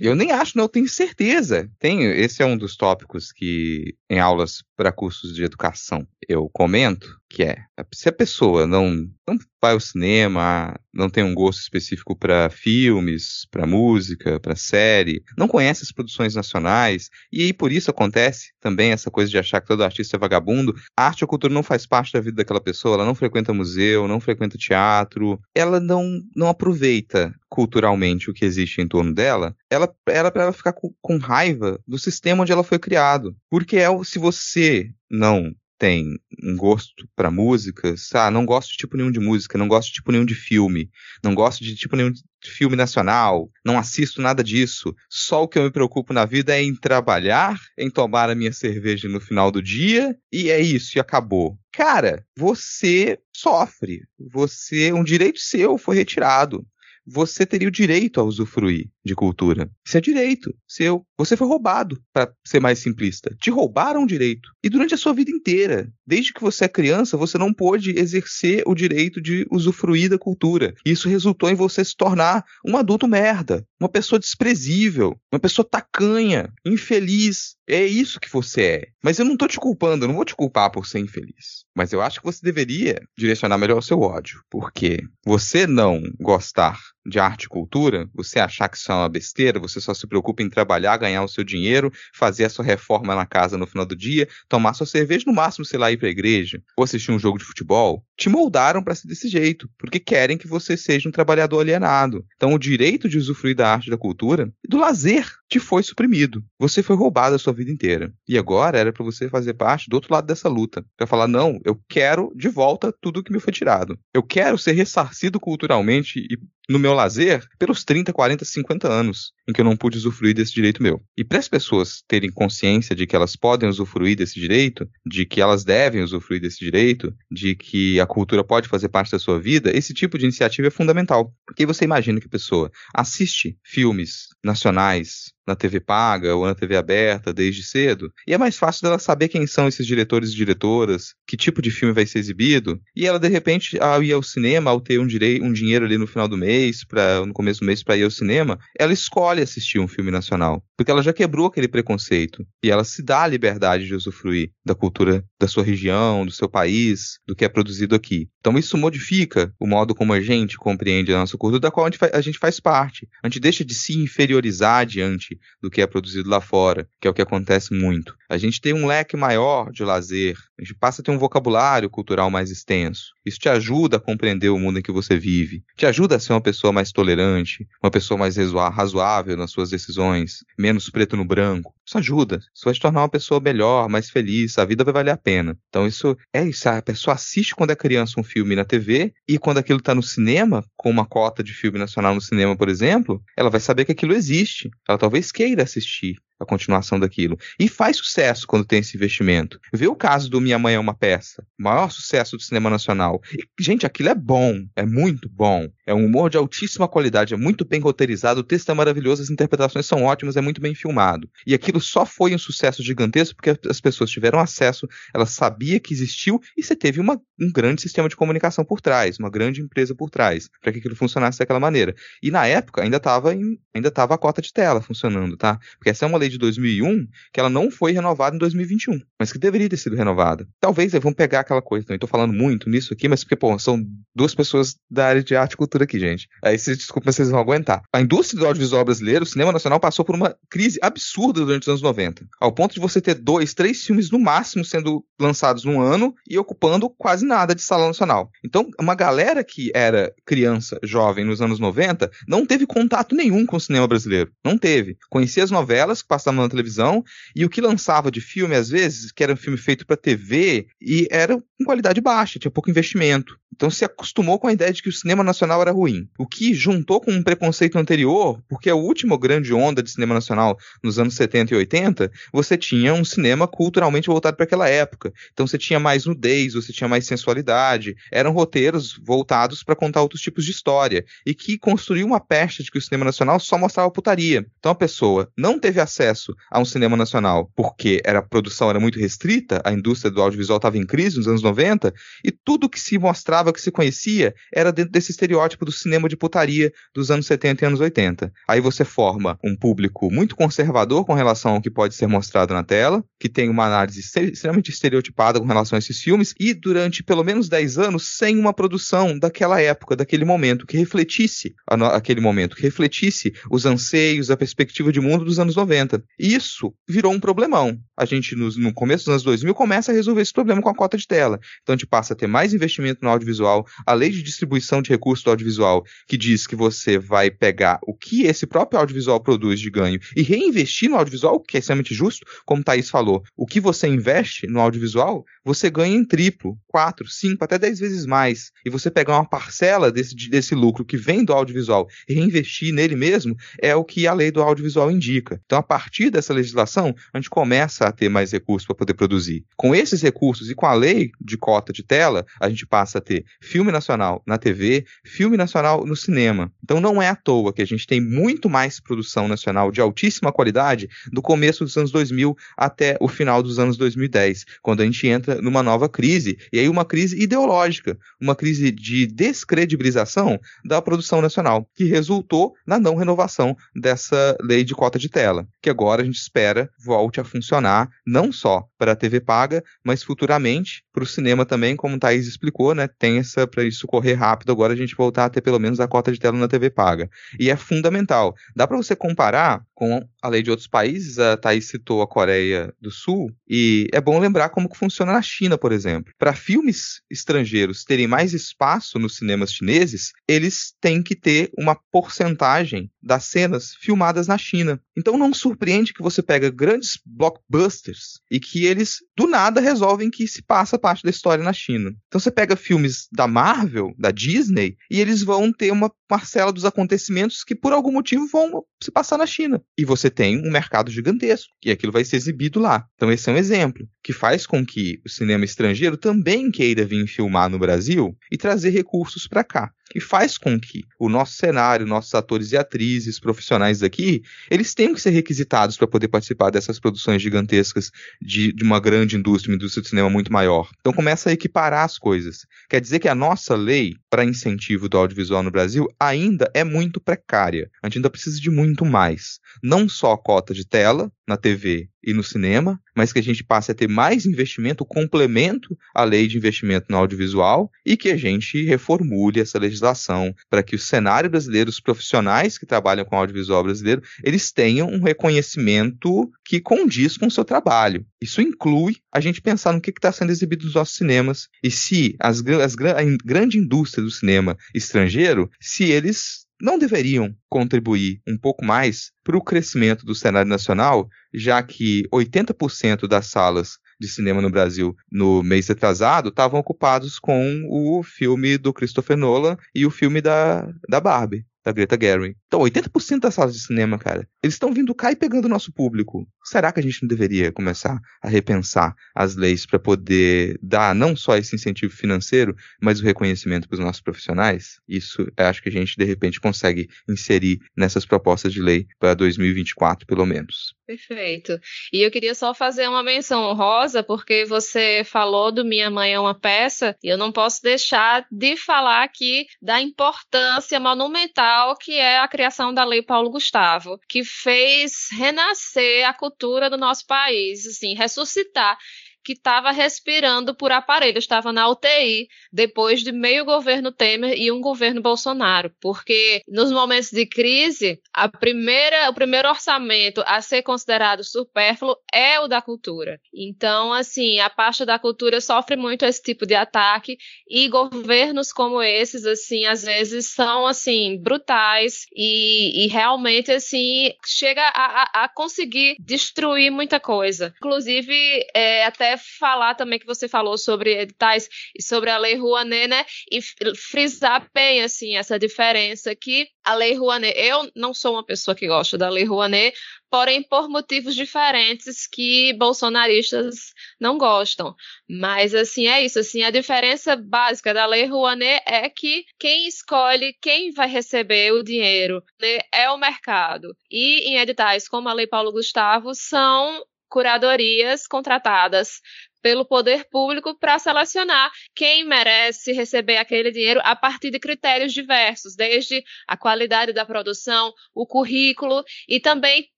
Eu 0.00 0.14
nem 0.14 0.30
acho, 0.30 0.56
não, 0.56 0.64
eu 0.64 0.68
tenho 0.68 0.88
certeza. 0.88 1.70
Tenho, 1.78 2.12
esse 2.12 2.42
é 2.42 2.46
um 2.46 2.56
dos 2.56 2.76
tópicos 2.76 3.32
que 3.32 3.94
em 4.10 4.18
aulas 4.18 4.62
para 4.76 4.92
cursos 4.92 5.34
de 5.34 5.44
educação 5.44 6.06
eu 6.28 6.48
comento, 6.52 7.20
que 7.34 7.42
é 7.42 7.64
se 7.92 8.08
a 8.08 8.12
pessoa 8.12 8.66
não, 8.66 9.08
não 9.26 9.36
vai 9.60 9.72
ao 9.72 9.80
cinema, 9.80 10.78
não 10.92 11.10
tem 11.10 11.24
um 11.24 11.34
gosto 11.34 11.60
específico 11.60 12.16
para 12.16 12.48
filmes, 12.48 13.46
para 13.50 13.66
música, 13.66 14.38
para 14.38 14.54
série, 14.54 15.22
não 15.36 15.48
conhece 15.48 15.82
as 15.82 15.90
produções 15.90 16.34
nacionais, 16.34 17.10
e 17.32 17.42
aí 17.42 17.52
por 17.52 17.72
isso 17.72 17.90
acontece 17.90 18.52
também 18.60 18.92
essa 18.92 19.10
coisa 19.10 19.30
de 19.30 19.38
achar 19.38 19.60
que 19.60 19.66
todo 19.66 19.82
artista 19.82 20.16
é 20.16 20.18
vagabundo. 20.18 20.74
A 20.96 21.06
arte 21.06 21.24
ou 21.24 21.28
cultura 21.28 21.52
não 21.52 21.62
faz 21.62 21.86
parte 21.86 22.12
da 22.12 22.20
vida 22.20 22.36
daquela 22.36 22.60
pessoa, 22.60 22.94
ela 22.94 23.04
não 23.04 23.14
frequenta 23.14 23.52
museu, 23.52 24.06
não 24.06 24.20
frequenta 24.20 24.56
teatro, 24.56 25.40
ela 25.54 25.80
não, 25.80 26.20
não 26.36 26.48
aproveita 26.48 27.34
culturalmente 27.48 28.30
o 28.30 28.34
que 28.34 28.44
existe 28.44 28.80
em 28.80 28.88
torno 28.88 29.12
dela, 29.12 29.56
ela 29.70 29.92
era 30.06 30.30
para 30.30 30.44
ela 30.44 30.52
ficar 30.52 30.72
com, 30.72 30.92
com 31.00 31.18
raiva 31.18 31.80
do 31.86 31.98
sistema 31.98 32.42
onde 32.42 32.52
ela 32.52 32.64
foi 32.64 32.78
criado. 32.78 33.36
Porque 33.50 33.76
é 33.76 33.88
se 34.04 34.18
você 34.18 34.90
não 35.10 35.52
tem 35.78 36.18
um 36.42 36.56
gosto 36.56 37.08
para 37.14 37.30
músicas, 37.30 38.10
ah, 38.14 38.30
não 38.30 38.44
gosto 38.44 38.70
de 38.72 38.78
tipo 38.78 38.96
nenhum 38.96 39.10
de 39.10 39.20
música, 39.20 39.58
não 39.58 39.68
gosto 39.68 39.88
de 39.88 39.94
tipo 39.94 40.12
nenhum 40.12 40.24
de 40.24 40.34
filme, 40.34 40.90
não 41.22 41.34
gosto 41.34 41.64
de 41.64 41.74
tipo 41.74 41.96
nenhum 41.96 42.10
de 42.10 42.50
filme 42.50 42.76
nacional, 42.76 43.50
não 43.64 43.78
assisto 43.78 44.20
nada 44.20 44.42
disso. 44.42 44.94
Só 45.08 45.42
o 45.42 45.48
que 45.48 45.58
eu 45.58 45.64
me 45.64 45.70
preocupo 45.70 46.12
na 46.12 46.24
vida 46.24 46.56
é 46.56 46.62
em 46.62 46.74
trabalhar, 46.74 47.58
em 47.78 47.90
tomar 47.90 48.30
a 48.30 48.34
minha 48.34 48.52
cerveja 48.52 49.08
no 49.08 49.20
final 49.20 49.50
do 49.50 49.62
dia, 49.62 50.16
e 50.32 50.50
é 50.50 50.60
isso, 50.60 50.96
e 50.96 51.00
acabou. 51.00 51.58
Cara, 51.72 52.24
você 52.36 53.18
sofre. 53.32 54.02
Você, 54.18 54.92
um 54.92 55.02
direito 55.02 55.40
seu 55.40 55.76
foi 55.76 55.96
retirado 55.96 56.66
você 57.06 57.44
teria 57.44 57.68
o 57.68 57.70
direito 57.70 58.18
a 58.18 58.24
usufruir 58.24 58.88
de 59.04 59.14
cultura. 59.14 59.70
Isso 59.86 59.98
é 59.98 60.00
direito 60.00 60.54
seu. 60.66 61.04
Você 61.18 61.36
foi 61.36 61.46
roubado, 61.46 62.00
para 62.12 62.32
ser 62.44 62.60
mais 62.60 62.78
simplista. 62.78 63.34
Te 63.40 63.50
roubaram 63.50 64.02
um 64.02 64.06
direito. 64.06 64.48
E 64.62 64.68
durante 64.68 64.94
a 64.94 64.96
sua 64.96 65.12
vida 65.12 65.30
inteira, 65.30 65.92
desde 66.06 66.32
que 66.32 66.40
você 66.40 66.64
é 66.64 66.68
criança, 66.68 67.16
você 67.16 67.36
não 67.38 67.52
pôde 67.52 67.98
exercer 67.98 68.62
o 68.66 68.74
direito 68.74 69.20
de 69.20 69.46
usufruir 69.50 70.08
da 70.08 70.18
cultura. 70.18 70.74
Isso 70.84 71.08
resultou 71.08 71.50
em 71.50 71.54
você 71.54 71.84
se 71.84 71.96
tornar 71.96 72.44
um 72.66 72.76
adulto 72.76 73.06
merda, 73.06 73.64
uma 73.80 73.88
pessoa 73.88 74.18
desprezível, 74.18 75.16
uma 75.32 75.38
pessoa 75.38 75.66
tacanha, 75.68 76.52
infeliz. 76.64 77.54
É 77.68 77.84
isso 77.84 78.20
que 78.20 78.30
você 78.30 78.62
é. 78.62 78.86
Mas 79.02 79.18
eu 79.18 79.24
não 79.24 79.36
tô 79.36 79.46
te 79.46 79.58
culpando, 79.58 80.04
eu 80.04 80.08
não 80.08 80.16
vou 80.16 80.24
te 80.24 80.34
culpar 80.34 80.70
por 80.70 80.86
ser 80.86 80.98
infeliz. 80.98 81.64
Mas 81.76 81.92
eu 81.92 82.00
acho 82.00 82.20
que 82.20 82.26
você 82.26 82.40
deveria 82.42 83.00
direcionar 83.16 83.58
melhor 83.58 83.78
o 83.78 83.82
seu 83.82 84.00
ódio. 84.00 84.40
Porque 84.50 85.00
você 85.24 85.66
não 85.66 86.02
gostar 86.20 86.78
de 87.06 87.18
arte 87.18 87.44
e 87.44 87.48
cultura, 87.48 88.08
você 88.14 88.38
achar 88.38 88.68
que 88.68 88.76
isso 88.76 88.90
é 88.90 88.94
uma 88.94 89.08
besteira, 89.08 89.60
você 89.60 89.80
só 89.80 89.92
se 89.92 90.06
preocupa 90.06 90.42
em 90.42 90.48
trabalhar, 90.48 90.96
ganhar 90.96 91.22
o 91.22 91.28
seu 91.28 91.44
dinheiro, 91.44 91.92
fazer 92.12 92.44
a 92.44 92.48
sua 92.48 92.64
reforma 92.64 93.14
na 93.14 93.26
casa 93.26 93.58
no 93.58 93.66
final 93.66 93.86
do 93.86 93.96
dia, 93.96 94.28
tomar 94.48 94.74
sua 94.74 94.86
cerveja, 94.86 95.24
no 95.26 95.34
máximo, 95.34 95.64
sei 95.64 95.78
lá, 95.78 95.92
ir 95.92 95.96
pra 95.96 96.08
igreja, 96.08 96.62
ou 96.76 96.84
assistir 96.84 97.12
um 97.12 97.18
jogo 97.18 97.38
de 97.38 97.44
futebol, 97.44 98.04
te 98.16 98.28
moldaram 98.28 98.82
para 98.82 98.94
ser 98.94 99.08
desse 99.08 99.28
jeito, 99.28 99.68
porque 99.78 99.98
querem 99.98 100.38
que 100.38 100.46
você 100.46 100.76
seja 100.76 101.08
um 101.08 101.12
trabalhador 101.12 101.60
alienado. 101.60 102.24
Então, 102.36 102.54
o 102.54 102.58
direito 102.58 103.08
de 103.08 103.18
usufruir 103.18 103.56
da 103.56 103.72
arte 103.72 103.88
e 103.88 103.90
da 103.90 103.98
cultura 103.98 104.52
e 104.64 104.68
do 104.68 104.78
lazer 104.78 105.26
te 105.48 105.58
foi 105.58 105.82
suprimido. 105.82 106.44
Você 106.58 106.82
foi 106.82 106.96
roubado 106.96 107.34
a 107.34 107.38
sua 107.38 107.52
vida 107.52 107.70
inteira. 107.70 108.12
E 108.28 108.38
agora 108.38 108.78
era 108.78 108.92
para 108.92 109.04
você 109.04 109.28
fazer 109.28 109.54
parte 109.54 109.88
do 109.88 109.94
outro 109.94 110.12
lado 110.12 110.26
dessa 110.26 110.48
luta, 110.48 110.84
para 110.96 111.06
falar 111.06 111.28
não, 111.28 111.60
eu 111.64 111.78
quero 111.88 112.32
de 112.34 112.48
volta 112.48 112.92
tudo 113.00 113.22
que 113.22 113.32
me 113.32 113.40
foi 113.40 113.52
tirado. 113.52 113.98
Eu 114.12 114.22
quero 114.22 114.56
ser 114.56 114.72
ressarcido 114.72 115.40
culturalmente 115.40 116.18
e 116.18 116.38
no 116.68 116.78
meu 116.78 116.94
lazer 116.94 117.44
pelos 117.58 117.84
30, 117.84 118.12
40, 118.12 118.44
50 118.44 118.88
anos 118.88 119.32
em 119.48 119.52
que 119.52 119.60
eu 119.60 119.64
não 119.64 119.76
pude 119.76 119.98
usufruir 119.98 120.34
desse 120.34 120.52
direito 120.52 120.82
meu. 120.82 121.02
E 121.16 121.22
para 121.22 121.38
as 121.38 121.48
pessoas 121.48 122.02
terem 122.08 122.30
consciência 122.30 122.96
de 122.96 123.06
que 123.06 123.14
elas 123.14 123.36
podem 123.36 123.68
usufruir 123.68 124.16
desse 124.16 124.40
direito, 124.40 124.88
de 125.04 125.26
que 125.26 125.40
elas 125.40 125.64
devem 125.64 126.02
usufruir 126.02 126.40
desse 126.40 126.58
direito, 126.58 127.14
de 127.30 127.54
que 127.54 128.00
a 128.00 128.06
cultura 128.06 128.42
pode 128.42 128.68
fazer 128.68 128.88
parte 128.88 129.12
da 129.12 129.18
sua 129.18 129.38
vida, 129.38 129.76
esse 129.76 129.92
tipo 129.92 130.16
de 130.16 130.24
iniciativa 130.24 130.68
é 130.68 130.70
fundamental. 130.70 131.34
Porque 131.46 131.66
você 131.66 131.84
imagina 131.84 132.20
que 132.20 132.26
a 132.26 132.30
pessoa 132.30 132.70
assiste 132.94 133.58
filmes 133.62 134.28
nacionais, 134.42 135.33
na 135.46 135.54
TV 135.54 135.80
paga 135.80 136.34
ou 136.34 136.46
na 136.46 136.54
TV 136.54 136.76
aberta 136.76 137.32
desde 137.32 137.62
cedo, 137.62 138.12
e 138.26 138.34
é 138.34 138.38
mais 138.38 138.56
fácil 138.56 138.82
dela 138.82 138.98
saber 138.98 139.28
quem 139.28 139.46
são 139.46 139.68
esses 139.68 139.86
diretores 139.86 140.30
e 140.30 140.36
diretoras, 140.36 141.14
que 141.26 141.36
tipo 141.36 141.60
de 141.60 141.70
filme 141.70 141.94
vai 141.94 142.06
ser 142.06 142.18
exibido, 142.18 142.80
e 142.94 143.06
ela 143.06 143.18
de 143.18 143.28
repente, 143.28 143.78
ao 143.80 144.02
ir 144.02 144.12
ao 144.12 144.22
cinema, 144.22 144.70
ao 144.70 144.80
ter 144.80 144.98
um, 144.98 145.06
direi 145.06 145.40
um 145.40 145.52
dinheiro 145.52 145.84
ali 145.84 145.98
no 145.98 146.06
final 146.06 146.28
do 146.28 146.36
mês, 146.36 146.84
pra, 146.84 147.24
no 147.24 147.32
começo 147.32 147.60
do 147.60 147.66
mês 147.66 147.82
para 147.82 147.96
ir 147.96 148.04
ao 148.04 148.10
cinema, 148.10 148.58
ela 148.78 148.92
escolhe 148.92 149.42
assistir 149.42 149.78
um 149.78 149.88
filme 149.88 150.10
nacional, 150.10 150.64
porque 150.76 150.90
ela 150.90 151.02
já 151.02 151.12
quebrou 151.12 151.46
aquele 151.46 151.68
preconceito, 151.68 152.46
e 152.62 152.70
ela 152.70 152.84
se 152.84 153.02
dá 153.02 153.22
a 153.22 153.28
liberdade 153.28 153.86
de 153.86 153.94
usufruir 153.94 154.50
da 154.64 154.74
cultura 154.74 155.24
da 155.40 155.46
sua 155.46 155.62
região, 155.62 156.24
do 156.24 156.32
seu 156.32 156.48
país, 156.48 157.18
do 157.26 157.34
que 157.34 157.44
é 157.44 157.48
produzido 157.48 157.94
aqui. 157.94 158.28
Então 158.40 158.58
isso 158.58 158.76
modifica 158.76 159.52
o 159.58 159.66
modo 159.66 159.94
como 159.94 160.12
a 160.12 160.20
gente 160.20 160.56
compreende 160.56 161.12
a 161.12 161.18
nossa 161.18 161.36
cultura, 161.36 161.60
da 161.60 161.70
qual 161.70 161.86
a 162.12 162.20
gente 162.20 162.38
faz 162.38 162.60
parte. 162.60 163.08
A 163.22 163.28
gente 163.28 163.40
deixa 163.40 163.64
de 163.64 163.74
se 163.74 163.98
inferiorizar 163.98 164.86
diante 164.86 165.33
do 165.62 165.70
que 165.70 165.80
é 165.80 165.86
produzido 165.86 166.28
lá 166.28 166.40
fora, 166.40 166.88
que 167.00 167.06
é 167.06 167.10
o 167.10 167.14
que 167.14 167.22
acontece 167.22 167.74
muito. 167.74 168.16
A 168.28 168.36
gente 168.36 168.60
tem 168.60 168.72
um 168.72 168.86
leque 168.86 169.16
maior 169.16 169.70
de 169.70 169.84
lazer, 169.84 170.36
a 170.58 170.62
gente 170.62 170.74
passa 170.74 171.02
a 171.02 171.04
ter 171.04 171.10
um 171.10 171.18
vocabulário 171.18 171.90
cultural 171.90 172.30
mais 172.30 172.50
extenso. 172.50 173.12
Isso 173.24 173.38
te 173.38 173.48
ajuda 173.48 173.96
a 173.96 174.00
compreender 174.00 174.48
o 174.48 174.58
mundo 174.58 174.78
em 174.78 174.82
que 174.82 174.92
você 174.92 175.18
vive, 175.18 175.62
te 175.76 175.86
ajuda 175.86 176.16
a 176.16 176.20
ser 176.20 176.32
uma 176.32 176.40
pessoa 176.40 176.72
mais 176.72 176.92
tolerante, 176.92 177.66
uma 177.82 177.90
pessoa 177.90 178.18
mais 178.18 178.36
razoável 178.72 179.36
nas 179.36 179.50
suas 179.50 179.70
decisões, 179.70 180.44
menos 180.58 180.90
preto 180.90 181.16
no 181.16 181.24
branco. 181.24 181.74
Isso 181.86 181.98
ajuda. 181.98 182.38
Isso 182.54 182.64
vai 182.64 182.74
te 182.74 182.80
tornar 182.80 183.02
uma 183.02 183.08
pessoa 183.08 183.40
melhor, 183.40 183.88
mais 183.88 184.10
feliz, 184.10 184.58
a 184.58 184.64
vida 184.64 184.84
vai 184.84 184.92
valer 184.92 185.10
a 185.10 185.16
pena. 185.16 185.56
Então 185.68 185.86
isso 185.86 186.16
é 186.32 186.42
isso, 186.42 186.68
a 186.68 186.80
pessoa 186.80 187.14
assiste 187.14 187.54
quando 187.54 187.70
é 187.70 187.76
criança 187.76 188.18
um 188.18 188.24
filme 188.24 188.56
na 188.56 188.64
TV 188.64 189.12
e 189.28 189.38
quando 189.38 189.58
aquilo 189.58 189.78
está 189.78 189.94
no 189.94 190.02
cinema, 190.02 190.64
com 190.76 190.90
uma 190.90 191.04
cota 191.04 191.42
de 191.42 191.52
filme 191.52 191.78
nacional 191.78 192.14
no 192.14 192.20
cinema, 192.20 192.56
por 192.56 192.68
exemplo, 192.68 193.22
ela 193.36 193.50
vai 193.50 193.60
saber 193.60 193.84
que 193.84 193.92
aquilo 193.92 194.14
existe. 194.14 194.70
Ela 194.88 194.98
talvez 194.98 195.23
queira 195.32 195.62
assistir 195.62 196.16
a 196.38 196.44
continuação 196.44 196.98
daquilo. 196.98 197.38
E 197.58 197.68
faz 197.68 197.96
sucesso 197.96 198.46
quando 198.46 198.64
tem 198.64 198.80
esse 198.80 198.96
investimento. 198.96 199.58
Vê 199.72 199.86
o 199.86 199.94
caso 199.94 200.28
do 200.28 200.40
Minha 200.40 200.58
Mãe 200.58 200.74
é 200.74 200.78
uma 200.78 200.94
Peça, 200.94 201.46
o 201.58 201.62
maior 201.62 201.90
sucesso 201.90 202.36
do 202.36 202.42
cinema 202.42 202.70
nacional. 202.70 203.20
E, 203.32 203.62
gente, 203.62 203.86
aquilo 203.86 204.08
é 204.08 204.14
bom, 204.14 204.64
é 204.74 204.84
muito 204.84 205.28
bom. 205.28 205.68
É 205.86 205.94
um 205.94 206.04
humor 206.04 206.30
de 206.30 206.36
altíssima 206.36 206.88
qualidade, 206.88 207.34
é 207.34 207.36
muito 207.36 207.64
bem 207.64 207.80
roteirizado, 207.80 208.40
o 208.40 208.44
texto 208.44 208.70
é 208.70 208.74
maravilhoso, 208.74 209.22
as 209.22 209.30
interpretações 209.30 209.86
são 209.86 210.02
ótimas, 210.02 210.36
é 210.36 210.40
muito 210.40 210.60
bem 210.60 210.74
filmado. 210.74 211.28
E 211.46 211.54
aquilo 211.54 211.80
só 211.80 212.04
foi 212.04 212.34
um 212.34 212.38
sucesso 212.38 212.82
gigantesco 212.82 213.36
porque 213.36 213.58
as 213.68 213.80
pessoas 213.80 214.10
tiveram 214.10 214.38
acesso, 214.38 214.88
elas 215.12 215.30
sabiam 215.30 215.78
que 215.80 215.92
existiu 215.92 216.40
e 216.56 216.62
você 216.62 216.74
teve 216.74 217.00
uma, 217.00 217.20
um 217.40 217.50
grande 217.50 217.82
sistema 217.82 218.08
de 218.08 218.16
comunicação 218.16 218.64
por 218.64 218.80
trás, 218.80 219.18
uma 219.18 219.30
grande 219.30 219.60
empresa 219.60 219.94
por 219.94 220.10
trás, 220.10 220.48
para 220.60 220.72
que 220.72 220.78
aquilo 220.78 220.96
funcionasse 220.96 221.38
daquela 221.38 221.60
maneira. 221.60 221.94
E 222.22 222.30
na 222.30 222.46
época 222.46 222.82
ainda 222.82 222.96
estava 222.96 223.30
ainda 223.30 223.92
a 223.94 224.18
cota 224.18 224.40
de 224.40 224.52
tela 224.52 224.80
funcionando, 224.80 225.36
tá? 225.36 225.58
Porque 225.78 225.90
essa 225.90 226.04
é 226.04 226.08
uma 226.08 226.18
lei 226.24 226.30
de 226.30 226.38
2001 226.38 227.06
que 227.32 227.40
ela 227.40 227.50
não 227.50 227.70
foi 227.70 227.92
renovada 227.92 228.34
em 228.34 228.38
2021, 228.38 229.00
mas 229.18 229.32
que 229.32 229.38
deveria 229.38 229.68
ter 229.68 229.76
sido 229.76 229.96
renovada. 229.96 230.46
Talvez 230.60 230.92
vamos 230.92 231.14
pegar 231.14 231.40
aquela 231.40 231.62
coisa, 231.62 231.86
eu 231.88 231.98
tô 231.98 232.06
falando 232.06 232.32
muito 232.32 232.68
nisso 232.68 232.92
aqui, 232.92 233.08
mas 233.08 233.22
porque, 233.22 233.36
pô, 233.36 233.58
são 233.58 233.84
duas 234.14 234.34
pessoas 234.34 234.76
da 234.90 235.06
área 235.06 235.22
de 235.22 235.36
arte 235.36 235.52
e 235.52 235.56
cultura 235.56 235.84
aqui, 235.84 235.98
gente. 235.98 236.28
Aí 236.42 236.58
vocês 236.58 236.78
desculpa, 236.78 237.12
vocês 237.12 237.30
vão 237.30 237.40
aguentar. 237.40 237.82
A 237.92 238.00
indústria 238.00 238.40
do 238.40 238.46
audiovisual 238.46 238.84
brasileiro, 238.84 239.24
o 239.24 239.26
cinema 239.26 239.52
nacional, 239.52 239.78
passou 239.78 240.04
por 240.04 240.14
uma 240.14 240.36
crise 240.48 240.78
absurda 240.82 241.40
durante 241.40 241.62
os 241.62 241.68
anos 241.68 241.82
90, 241.82 242.26
ao 242.40 242.52
ponto 242.52 242.74
de 242.74 242.80
você 242.80 243.00
ter 243.00 243.14
dois, 243.14 243.54
três 243.54 243.84
filmes 243.84 244.10
no 244.10 244.18
máximo 244.18 244.64
sendo 244.64 245.04
lançados 245.20 245.64
num 245.64 245.80
ano 245.80 246.14
e 246.28 246.38
ocupando 246.38 246.88
quase 246.90 247.26
nada 247.26 247.54
de 247.54 247.62
sala 247.62 247.86
nacional. 247.86 248.30
Então, 248.44 248.70
uma 248.80 248.94
galera 248.94 249.44
que 249.44 249.70
era 249.74 250.12
criança, 250.24 250.78
jovem 250.82 251.24
nos 251.24 251.40
anos 251.40 251.58
90, 251.58 252.10
não 252.26 252.46
teve 252.46 252.66
contato 252.66 253.14
nenhum 253.14 253.44
com 253.44 253.56
o 253.56 253.60
cinema 253.60 253.86
brasileiro. 253.86 254.30
Não 254.44 254.56
teve. 254.56 254.96
Conhecia 255.10 255.44
as 255.44 255.50
novelas 255.50 256.02
que 256.14 256.16
passavam 256.16 256.42
na 256.42 256.48
televisão 256.48 257.04
e 257.34 257.44
o 257.44 257.50
que 257.50 257.60
lançava 257.60 258.10
de 258.10 258.20
filme, 258.20 258.54
às 258.54 258.68
vezes, 258.68 259.10
que 259.10 259.22
era 259.22 259.32
um 259.32 259.36
filme 259.36 259.58
feito 259.58 259.86
para 259.86 259.96
TV 259.96 260.66
e 260.80 261.06
era 261.10 261.36
com 261.36 261.64
qualidade 261.64 262.00
baixa, 262.00 262.38
tinha 262.38 262.50
pouco 262.50 262.70
investimento. 262.70 263.38
Então 263.54 263.70
se 263.70 263.84
acostumou 263.84 264.38
com 264.38 264.48
a 264.48 264.52
ideia 264.52 264.72
de 264.72 264.82
que 264.82 264.88
o 264.88 264.92
cinema 264.92 265.22
nacional 265.22 265.62
era 265.62 265.70
ruim. 265.70 266.08
O 266.18 266.26
que 266.26 266.52
juntou 266.52 267.00
com 267.00 267.12
um 267.12 267.22
preconceito 267.22 267.78
anterior, 267.78 268.42
porque 268.48 268.68
a 268.68 268.74
última 268.74 269.16
grande 269.16 269.54
onda 269.54 269.82
de 269.82 269.90
cinema 269.90 270.12
nacional 270.12 270.58
nos 270.82 270.98
anos 270.98 271.14
70 271.14 271.54
e 271.54 271.56
80, 271.58 272.10
você 272.32 272.56
tinha 272.56 272.92
um 272.92 273.04
cinema 273.04 273.46
culturalmente 273.46 274.08
voltado 274.08 274.36
para 274.36 274.44
aquela 274.44 274.68
época. 274.68 275.12
Então 275.32 275.46
você 275.46 275.56
tinha 275.56 275.78
mais 275.78 276.04
nudez, 276.04 276.54
você 276.54 276.72
tinha 276.72 276.88
mais 276.88 277.06
sensualidade, 277.06 277.94
eram 278.10 278.32
roteiros 278.32 278.98
voltados 279.00 279.62
para 279.62 279.76
contar 279.76 280.02
outros 280.02 280.20
tipos 280.20 280.44
de 280.44 280.50
história 280.50 281.04
e 281.24 281.32
que 281.32 281.56
construiu 281.56 282.06
uma 282.06 282.18
peste 282.18 282.64
de 282.64 282.70
que 282.70 282.78
o 282.78 282.82
cinema 282.82 283.04
nacional 283.04 283.38
só 283.38 283.56
mostrava 283.56 283.90
putaria. 283.90 284.44
Então 284.58 284.72
a 284.72 284.74
pessoa 284.74 285.30
não 285.38 285.60
teve 285.60 285.80
acesso 285.80 286.03
a 286.50 286.60
um 286.60 286.64
cinema 286.64 286.96
nacional 286.96 287.50
porque 287.54 288.00
era, 288.04 288.18
a 288.18 288.22
produção 288.22 288.70
era 288.70 288.80
muito 288.80 288.98
restrita, 288.98 289.60
a 289.64 289.72
indústria 289.72 290.10
do 290.10 290.20
audiovisual 290.20 290.56
estava 290.56 290.78
em 290.78 290.86
crise 290.86 291.16
nos 291.16 291.28
anos 291.28 291.42
90 291.42 291.92
e 292.24 292.30
tudo 292.30 292.68
que 292.68 292.80
se 292.80 292.98
mostrava, 292.98 293.52
que 293.52 293.60
se 293.60 293.70
conhecia, 293.70 294.34
era 294.52 294.72
dentro 294.72 294.92
desse 294.92 295.10
estereótipo 295.10 295.64
do 295.64 295.72
cinema 295.72 296.08
de 296.08 296.16
putaria 296.16 296.72
dos 296.94 297.10
anos 297.10 297.26
70 297.26 297.64
e 297.64 297.66
anos 297.66 297.80
80. 297.80 298.32
Aí 298.48 298.60
você 298.60 298.84
forma 298.84 299.38
um 299.44 299.56
público 299.56 300.10
muito 300.10 300.36
conservador 300.36 301.04
com 301.04 301.14
relação 301.14 301.54
ao 301.54 301.60
que 301.60 301.70
pode 301.70 301.94
ser 301.94 302.06
mostrado 302.06 302.54
na 302.54 302.62
tela, 302.62 303.04
que 303.18 303.28
tem 303.28 303.48
uma 303.48 303.66
análise 303.66 304.00
extremamente 304.00 304.70
estereotipada 304.70 305.40
com 305.40 305.46
relação 305.46 305.76
a 305.76 305.78
esses 305.78 306.00
filmes, 306.00 306.34
e 306.38 306.54
durante 306.54 307.02
pelo 307.02 307.24
menos 307.24 307.48
10 307.48 307.78
anos 307.78 308.16
sem 308.16 308.38
uma 308.38 308.52
produção 308.52 309.18
daquela 309.18 309.60
época, 309.60 309.96
daquele 309.96 310.24
momento, 310.24 310.66
que 310.66 310.76
refletisse 310.76 311.54
aquele 311.66 312.20
momento, 312.20 312.56
que 312.56 312.62
refletisse 312.62 313.32
os 313.50 313.66
anseios, 313.66 314.30
a 314.30 314.36
perspectiva 314.36 314.92
de 314.92 315.00
mundo 315.00 315.24
dos 315.24 315.38
anos 315.38 315.56
90. 315.56 315.93
Isso 316.18 316.74
virou 316.88 317.12
um 317.12 317.20
problemão. 317.20 317.78
A 317.96 318.04
gente, 318.04 318.34
no, 318.34 318.48
no 318.50 318.72
começo 318.72 319.04
dos 319.04 319.12
anos 319.12 319.22
2000, 319.22 319.54
começa 319.54 319.92
a 319.92 319.94
resolver 319.94 320.22
esse 320.22 320.32
problema 320.32 320.62
com 320.62 320.68
a 320.68 320.74
cota 320.74 320.96
de 320.96 321.06
tela. 321.06 321.38
Então 321.62 321.74
a 321.74 321.76
gente 321.76 321.86
passa 321.86 322.14
a 322.14 322.16
ter 322.16 322.26
mais 322.26 322.52
investimento 322.52 323.00
no 323.02 323.10
audiovisual, 323.10 323.66
a 323.86 323.92
lei 323.92 324.10
de 324.10 324.22
distribuição 324.22 324.82
de 324.82 324.90
recursos 324.90 325.24
do 325.24 325.30
audiovisual, 325.30 325.84
que 326.06 326.16
diz 326.16 326.46
que 326.46 326.56
você 326.56 326.98
vai 326.98 327.30
pegar 327.30 327.78
o 327.82 327.94
que 327.94 328.22
esse 328.22 328.46
próprio 328.46 328.80
audiovisual 328.80 329.20
produz 329.20 329.60
de 329.60 329.70
ganho 329.70 330.00
e 330.16 330.22
reinvestir 330.22 330.88
no 330.88 330.96
audiovisual, 330.96 331.40
que 331.40 331.56
é 331.56 331.60
extremamente 331.60 331.94
justo, 331.94 332.26
como 332.44 332.60
o 332.60 332.64
Thaís 332.64 332.90
falou. 332.90 333.22
O 333.36 333.46
que 333.46 333.60
você 333.60 333.86
investe 333.86 334.46
no 334.46 334.60
audiovisual, 334.60 335.24
você 335.44 335.70
ganha 335.70 335.96
em 335.96 336.04
triplo, 336.04 336.58
quatro, 336.66 337.08
cinco, 337.08 337.44
até 337.44 337.58
dez 337.58 337.78
vezes 337.78 338.06
mais. 338.06 338.50
E 338.64 338.70
você 338.70 338.90
pegar 338.90 339.14
uma 339.14 339.28
parcela 339.28 339.90
desse, 339.90 340.14
desse 340.28 340.54
lucro 340.54 340.84
que 340.84 340.96
vem 340.96 341.24
do 341.24 341.32
audiovisual 341.32 341.86
e 342.08 342.14
reinvestir 342.14 342.72
nele 342.72 342.96
mesmo, 342.96 343.36
é 343.60 343.74
o 343.74 343.84
que 343.84 344.06
a 344.06 344.12
lei 344.12 344.30
do 344.30 344.42
audiovisual 344.42 344.90
indica. 344.90 345.40
Então, 345.44 345.58
a 345.58 345.62
partir 345.84 346.08
dessa 346.08 346.32
legislação, 346.32 346.94
a 347.12 347.18
gente 347.18 347.28
começa 347.28 347.84
a 347.86 347.92
ter 347.92 348.08
mais 348.08 348.32
recursos 348.32 348.66
para 348.66 348.74
poder 348.74 348.94
produzir. 348.94 349.44
Com 349.54 349.74
esses 349.74 350.00
recursos 350.00 350.50
e 350.50 350.54
com 350.54 350.66
a 350.66 350.72
lei 350.72 351.10
de 351.20 351.36
cota 351.36 351.72
de 351.72 351.82
tela, 351.82 352.24
a 352.40 352.48
gente 352.48 352.66
passa 352.66 352.98
a 352.98 353.00
ter 353.00 353.24
filme 353.40 353.70
nacional 353.70 354.22
na 354.26 354.38
TV, 354.38 354.86
filme 355.04 355.36
nacional 355.36 355.84
no 355.84 355.94
cinema. 355.94 356.50
Então, 356.62 356.80
não 356.80 357.02
é 357.02 357.08
à 357.08 357.14
toa 357.14 357.52
que 357.52 357.60
a 357.60 357.66
gente 357.66 357.86
tem 357.86 358.00
muito 358.00 358.48
mais 358.48 358.80
produção 358.80 359.28
nacional 359.28 359.70
de 359.70 359.80
altíssima 359.80 360.32
qualidade 360.32 360.88
do 361.12 361.20
começo 361.20 361.64
dos 361.64 361.76
anos 361.76 361.90
2000 361.90 362.34
até 362.56 362.96
o 362.98 363.08
final 363.08 363.42
dos 363.42 363.58
anos 363.58 363.76
2010, 363.76 364.44
quando 364.62 364.80
a 364.80 364.84
gente 364.86 365.06
entra 365.06 365.40
numa 365.42 365.62
nova 365.62 365.88
crise, 365.88 366.38
e 366.50 366.58
aí 366.58 366.68
uma 366.68 366.84
crise 366.84 367.22
ideológica, 367.22 367.98
uma 368.18 368.34
crise 368.34 368.70
de 368.70 369.06
descredibilização 369.06 370.40
da 370.64 370.80
produção 370.80 371.20
nacional, 371.20 371.68
que 371.74 371.84
resultou 371.84 372.54
na 372.66 372.78
não 372.78 372.94
renovação 372.94 373.54
dessa 373.76 374.36
lei 374.40 374.64
de 374.64 374.74
cota 374.74 374.98
de 374.98 375.08
tela, 375.08 375.46
que 375.60 375.73
agora 375.74 376.02
a 376.02 376.04
gente 376.04 376.18
espera 376.18 376.70
volte 376.78 377.20
a 377.20 377.24
funcionar 377.24 377.90
não 378.06 378.30
só 378.30 378.64
para 378.78 378.92
a 378.92 378.96
TV 378.96 379.20
paga, 379.20 379.62
mas 379.84 380.02
futuramente 380.02 380.84
para 380.92 381.02
o 381.02 381.06
cinema 381.06 381.44
também, 381.44 381.74
como 381.74 381.96
o 381.96 381.98
Thaís 381.98 382.26
explicou, 382.26 382.74
né? 382.74 382.88
Tem 382.88 383.18
essa 383.18 383.46
para 383.46 383.64
isso 383.64 383.86
correr 383.86 384.14
rápido, 384.14 384.52
agora 384.52 384.72
a 384.72 384.76
gente 384.76 384.94
voltar 384.94 385.24
a 385.24 385.30
ter 385.30 385.40
pelo 385.40 385.58
menos 385.58 385.80
a 385.80 385.88
cota 385.88 386.12
de 386.12 386.20
tela 386.20 386.38
na 386.38 386.46
TV 386.46 386.70
paga. 386.70 387.10
E 387.38 387.50
é 387.50 387.56
fundamental. 387.56 388.34
Dá 388.54 388.66
para 388.66 388.76
você 388.76 388.94
comparar 388.94 389.64
com 389.74 390.06
a 390.22 390.28
lei 390.28 390.42
de 390.42 390.50
outros 390.50 390.68
países, 390.68 391.18
a 391.18 391.36
Thaís 391.36 391.66
citou 391.66 392.00
a 392.00 392.06
Coreia 392.06 392.72
do 392.80 392.90
Sul, 392.90 393.30
e 393.48 393.88
é 393.92 394.00
bom 394.00 394.18
lembrar 394.18 394.50
como 394.50 394.68
que 394.68 394.78
funciona 394.78 395.12
na 395.12 395.20
China, 395.20 395.58
por 395.58 395.72
exemplo. 395.72 396.12
Para 396.16 396.32
filmes 396.32 397.02
estrangeiros 397.10 397.84
terem 397.84 398.06
mais 398.06 398.32
espaço 398.32 398.98
nos 398.98 399.16
cinemas 399.16 399.52
chineses, 399.52 400.12
eles 400.28 400.74
têm 400.80 401.02
que 401.02 401.16
ter 401.16 401.50
uma 401.58 401.76
porcentagem 401.90 402.90
das 403.02 403.24
cenas 403.24 403.74
filmadas 403.74 404.26
na 404.28 404.38
China. 404.38 404.80
Então 404.96 405.18
não 405.18 405.34
surpreende 405.34 405.63
que 405.64 406.02
você 406.02 406.22
pega 406.22 406.50
grandes 406.50 406.98
blockbusters 407.04 408.20
e 408.30 408.38
que 408.38 408.64
eles 408.66 408.98
do 409.16 409.26
nada 409.26 409.60
resolvem 409.60 410.10
que 410.10 410.26
se 410.26 410.42
passa 410.42 410.78
parte 410.78 411.02
da 411.02 411.10
história 411.10 411.42
na 411.42 411.52
China. 411.52 411.94
Então 412.06 412.20
você 412.20 412.30
pega 412.30 412.56
filmes 412.56 413.08
da 413.12 413.26
Marvel, 413.26 413.94
da 413.98 414.10
Disney, 414.10 414.76
e 414.90 415.00
eles 415.00 415.22
vão 415.22 415.52
ter 415.52 415.72
uma 415.72 415.90
parcela 416.06 416.52
dos 416.52 416.64
acontecimentos 416.64 417.42
que 417.42 417.54
por 417.54 417.72
algum 417.72 417.92
motivo 417.92 418.26
vão 418.26 418.62
se 418.82 418.90
passar 418.90 419.16
na 419.16 419.26
China. 419.26 419.62
E 419.78 419.84
você 419.84 420.10
tem 420.10 420.38
um 420.46 420.50
mercado 420.50 420.90
gigantesco, 420.90 421.54
e 421.64 421.70
aquilo 421.70 421.92
vai 421.92 422.04
ser 422.04 422.16
exibido 422.16 422.60
lá. 422.60 422.86
Então 422.94 423.10
esse 423.10 423.30
é 423.30 423.32
um 423.32 423.36
exemplo 423.36 423.88
que 424.02 424.12
faz 424.12 424.46
com 424.46 424.64
que 424.64 425.00
o 425.04 425.08
cinema 425.08 425.44
estrangeiro 425.44 425.96
também 425.96 426.50
queira 426.50 426.84
vir 426.84 427.06
filmar 427.06 427.48
no 427.48 427.58
Brasil 427.58 428.16
e 428.30 428.36
trazer 428.36 428.70
recursos 428.70 429.26
para 429.26 429.42
cá 429.42 429.72
e 429.94 430.00
faz 430.00 430.36
com 430.36 430.58
que 430.58 430.84
o 430.98 431.08
nosso 431.08 431.34
cenário, 431.34 431.86
nossos 431.86 432.14
atores 432.14 432.52
e 432.52 432.56
atrizes 432.56 433.20
profissionais 433.20 433.80
daqui, 433.80 434.22
eles 434.50 434.74
tenham 434.74 434.94
que 434.94 435.00
ser 435.00 435.10
requisitados 435.10 435.76
para 435.76 435.86
poder 435.86 436.08
participar 436.08 436.50
dessas 436.50 436.80
produções 436.80 437.22
gigantescas 437.22 437.90
de, 438.20 438.52
de, 438.52 438.64
uma 438.64 438.80
grande 438.80 439.16
indústria, 439.16 439.52
uma 439.52 439.56
indústria 439.56 439.82
de 439.82 439.88
cinema 439.88 440.10
muito 440.10 440.32
maior. 440.32 440.68
Então 440.80 440.92
começa 440.92 441.30
a 441.30 441.32
equiparar 441.32 441.84
as 441.84 441.98
coisas. 441.98 442.46
Quer 442.68 442.80
dizer 442.80 442.98
que 442.98 443.08
a 443.08 443.14
nossa 443.14 443.54
lei 443.54 443.94
para 444.10 444.24
incentivo 444.24 444.88
do 444.88 444.98
audiovisual 444.98 445.42
no 445.42 445.50
Brasil 445.50 445.86
ainda 445.98 446.50
é 446.54 446.64
muito 446.64 447.00
precária. 447.00 447.70
A 447.82 447.86
gente 447.86 447.98
ainda 447.98 448.10
precisa 448.10 448.40
de 448.40 448.50
muito 448.50 448.84
mais. 448.84 449.38
Não 449.62 449.88
só 449.88 450.16
cota 450.16 450.52
de 450.52 450.66
tela 450.66 451.10
na 451.26 451.36
TV 451.36 451.88
e 452.02 452.12
no 452.12 452.22
cinema, 452.22 452.78
mas 452.94 453.12
que 453.12 453.18
a 453.18 453.22
gente 453.22 453.42
passe 453.42 453.72
a 453.72 453.74
ter 453.74 453.88
mais 453.88 454.26
investimento, 454.26 454.84
complemento 454.84 455.76
à 455.94 456.04
lei 456.04 456.26
de 456.26 456.36
investimento 456.36 456.86
no 456.90 456.98
audiovisual 456.98 457.70
e 457.84 457.96
que 457.96 458.10
a 458.10 458.16
gente 458.16 458.62
reformule 458.64 459.40
essa 459.40 459.58
legislação 459.58 460.34
para 460.50 460.62
que 460.62 460.76
o 460.76 460.78
cenário 460.78 461.30
brasileiro, 461.30 461.70
os 461.70 461.80
profissionais 461.80 462.58
que 462.58 462.66
trabalham 462.66 463.04
com 463.04 463.16
audiovisual 463.16 463.64
brasileiro, 463.64 464.02
eles 464.22 464.52
tenham 464.52 464.88
um 464.88 465.02
reconhecimento 465.02 466.30
que 466.44 466.60
condiz 466.60 467.16
com 467.16 467.26
o 467.26 467.30
seu 467.30 467.44
trabalho. 467.44 468.06
Isso 468.20 468.42
inclui 468.42 468.96
a 469.12 469.20
gente 469.20 469.40
pensar 469.40 469.72
no 469.72 469.80
que 469.80 469.90
está 469.90 470.12
sendo 470.12 470.30
exibido 470.30 470.66
nos 470.66 470.74
nossos 470.74 470.96
cinemas 470.96 471.48
e 471.62 471.70
se 471.70 472.16
as, 472.20 472.42
as, 472.46 472.74
a 472.74 473.02
grande 473.24 473.58
indústria 473.58 474.04
do 474.04 474.10
cinema 474.10 474.56
estrangeiro, 474.74 475.50
se 475.60 475.84
eles 475.84 476.43
não 476.64 476.78
deveriam 476.78 477.36
contribuir 477.46 478.22
um 478.26 478.38
pouco 478.38 478.64
mais 478.64 479.12
para 479.22 479.36
o 479.36 479.44
crescimento 479.44 480.06
do 480.06 480.14
cenário 480.14 480.48
nacional, 480.48 481.06
já 481.34 481.62
que 481.62 482.08
80% 482.10 483.06
das 483.06 483.26
salas 483.26 483.76
de 484.00 484.08
cinema 484.08 484.40
no 484.40 484.48
Brasil 484.48 484.96
no 485.12 485.42
mês 485.42 485.68
atrasado 485.68 486.30
estavam 486.30 486.58
ocupados 486.58 487.18
com 487.18 487.62
o 487.68 488.02
filme 488.02 488.56
do 488.56 488.72
Christopher 488.72 489.14
Nolan 489.14 489.58
e 489.74 489.84
o 489.84 489.90
filme 489.90 490.22
da, 490.22 490.66
da 490.88 491.00
Barbie 491.00 491.44
da 491.64 491.72
Greta 491.72 491.98
Gerwig. 492.00 492.36
Então, 492.46 492.60
80% 492.60 493.20
das 493.20 493.34
salas 493.34 493.54
de 493.54 493.60
cinema, 493.60 493.98
cara, 493.98 494.28
eles 494.42 494.54
estão 494.54 494.72
vindo 494.72 494.94
cá 494.94 495.10
e 495.10 495.16
pegando 495.16 495.46
o 495.46 495.48
nosso 495.48 495.72
público. 495.72 496.28
Será 496.44 496.70
que 496.70 496.80
a 496.80 496.82
gente 496.82 497.02
não 497.02 497.08
deveria 497.08 497.50
começar 497.50 497.98
a 498.22 498.28
repensar 498.28 498.94
as 499.14 499.34
leis 499.34 499.64
para 499.64 499.78
poder 499.78 500.58
dar 500.62 500.94
não 500.94 501.16
só 501.16 501.36
esse 501.36 501.56
incentivo 501.56 501.94
financeiro, 501.94 502.54
mas 502.80 503.00
o 503.00 503.04
reconhecimento 503.04 503.68
para 503.68 503.76
os 503.76 503.80
nossos 503.80 504.02
profissionais? 504.02 504.78
Isso 504.86 505.26
acho 505.36 505.62
que 505.62 505.68
a 505.68 505.72
gente, 505.72 505.96
de 505.96 506.04
repente, 506.04 506.40
consegue 506.40 506.88
inserir 507.08 507.58
nessas 507.76 508.04
propostas 508.04 508.52
de 508.52 508.60
lei 508.60 508.86
para 508.98 509.14
2024, 509.14 510.06
pelo 510.06 510.26
menos. 510.26 510.74
Perfeito. 510.86 511.58
E 511.90 512.04
eu 512.04 512.10
queria 512.10 512.34
só 512.34 512.52
fazer 512.52 512.86
uma 512.88 513.02
menção 513.02 513.42
honrosa, 513.44 514.02
porque 514.02 514.44
você 514.44 515.02
falou 515.02 515.50
do 515.50 515.64
Minha 515.64 515.90
Mãe 515.90 516.12
é 516.12 516.20
uma 516.20 516.38
Peça, 516.38 516.94
e 517.02 517.08
eu 517.08 517.16
não 517.16 517.32
posso 517.32 517.62
deixar 517.62 518.26
de 518.30 518.54
falar 518.54 519.02
aqui 519.02 519.46
da 519.62 519.80
importância 519.80 520.78
monumental 520.78 521.74
que 521.78 521.92
é 521.92 522.18
a 522.18 522.28
criação 522.28 522.72
da 522.74 522.84
Lei 522.84 523.00
Paulo 523.00 523.30
Gustavo, 523.30 523.98
que 524.06 524.22
fez 524.22 525.08
renascer 525.12 526.06
a 526.06 526.12
cultura 526.12 526.68
do 526.68 526.76
nosso 526.76 527.06
país, 527.06 527.66
assim, 527.66 527.94
ressuscitar 527.94 528.76
que 529.24 529.32
estava 529.32 529.70
respirando 529.70 530.54
por 530.54 530.70
aparelho, 530.70 531.18
estava 531.18 531.52
na 531.52 531.68
UTI 531.68 532.28
depois 532.52 533.02
de 533.02 533.10
meio 533.12 533.44
governo 533.44 533.90
Temer 533.90 534.38
e 534.38 534.52
um 534.52 534.60
governo 534.60 535.00
Bolsonaro, 535.00 535.72
porque 535.80 536.42
nos 536.46 536.70
momentos 536.70 537.10
de 537.10 537.26
crise, 537.26 538.00
a 538.12 538.28
primeira, 538.28 539.08
o 539.08 539.14
primeiro 539.14 539.48
orçamento 539.48 540.22
a 540.26 540.40
ser 540.40 540.62
considerado 540.62 541.24
supérfluo 541.24 541.96
é 542.12 542.38
o 542.40 542.46
da 542.46 542.60
cultura. 542.60 543.20
Então, 543.32 543.92
assim, 543.92 544.38
a 544.40 544.50
pasta 544.50 544.84
da 544.84 544.98
cultura 544.98 545.40
sofre 545.40 545.76
muito 545.76 546.04
esse 546.04 546.22
tipo 546.22 546.46
de 546.46 546.54
ataque 546.54 547.16
e 547.48 547.68
governos 547.68 548.52
como 548.52 548.82
esses, 548.82 549.24
assim, 549.24 549.64
às 549.64 549.82
vezes 549.82 550.26
são, 550.26 550.66
assim, 550.66 551.18
brutais 551.20 552.06
e, 552.14 552.84
e 552.84 552.88
realmente, 552.88 553.50
assim, 553.50 554.12
chega 554.26 554.62
a, 554.62 555.24
a, 555.24 555.28
conseguir 555.28 555.96
destruir 555.98 556.70
muita 556.70 557.00
coisa. 557.00 557.54
Inclusive, 557.56 558.46
é, 558.54 558.84
até 558.84 559.13
falar 559.16 559.74
também 559.74 559.98
que 559.98 560.06
você 560.06 560.28
falou 560.28 560.56
sobre 560.58 561.00
editais 561.00 561.48
e 561.74 561.82
sobre 561.82 562.10
a 562.10 562.18
Lei 562.18 562.36
Rouanet, 562.36 562.88
né? 562.88 563.04
E 563.30 563.40
frisar 563.76 564.48
bem, 564.54 564.82
assim, 564.82 565.16
essa 565.16 565.38
diferença 565.38 566.14
que 566.14 566.48
a 566.64 566.74
Lei 566.74 566.94
Rouanet, 566.94 567.34
eu 567.38 567.70
não 567.74 567.92
sou 567.92 568.14
uma 568.14 568.24
pessoa 568.24 568.54
que 568.54 568.66
gosta 568.66 568.96
da 568.96 569.08
Lei 569.08 569.24
Rouanet, 569.24 569.76
porém 570.10 570.42
por 570.42 570.68
motivos 570.68 571.14
diferentes 571.14 572.06
que 572.06 572.52
bolsonaristas 572.54 573.72
não 574.00 574.16
gostam. 574.16 574.74
Mas 575.08 575.54
assim 575.54 575.88
é 575.88 576.04
isso, 576.04 576.20
assim 576.20 576.42
a 576.42 576.50
diferença 576.50 577.16
básica 577.16 577.74
da 577.74 577.84
Lei 577.84 578.06
Rouanet 578.06 578.62
é 578.64 578.88
que 578.88 579.24
quem 579.38 579.66
escolhe 579.66 580.32
quem 580.40 580.72
vai 580.72 580.88
receber 580.88 581.52
o 581.52 581.64
dinheiro 581.64 582.22
né, 582.40 582.58
é 582.72 582.88
o 582.90 582.96
mercado. 582.96 583.76
E 583.90 584.30
em 584.30 584.38
editais 584.38 584.88
como 584.88 585.08
a 585.08 585.12
Lei 585.12 585.26
Paulo 585.26 585.52
Gustavo 585.52 586.14
são 586.14 586.84
curadorias 587.14 588.08
contratadas 588.08 589.00
pelo 589.40 589.64
poder 589.64 590.08
público 590.10 590.58
para 590.58 590.78
selecionar 590.80 591.52
quem 591.76 592.02
merece 592.02 592.72
receber 592.72 593.18
aquele 593.18 593.52
dinheiro 593.52 593.78
a 593.84 593.94
partir 593.94 594.30
de 594.30 594.40
critérios 594.40 594.92
diversos, 594.92 595.54
desde 595.54 596.02
a 596.26 596.34
qualidade 596.34 596.92
da 596.92 597.04
produção, 597.04 597.72
o 597.94 598.04
currículo 598.04 598.82
e 599.06 599.20
também 599.20 599.68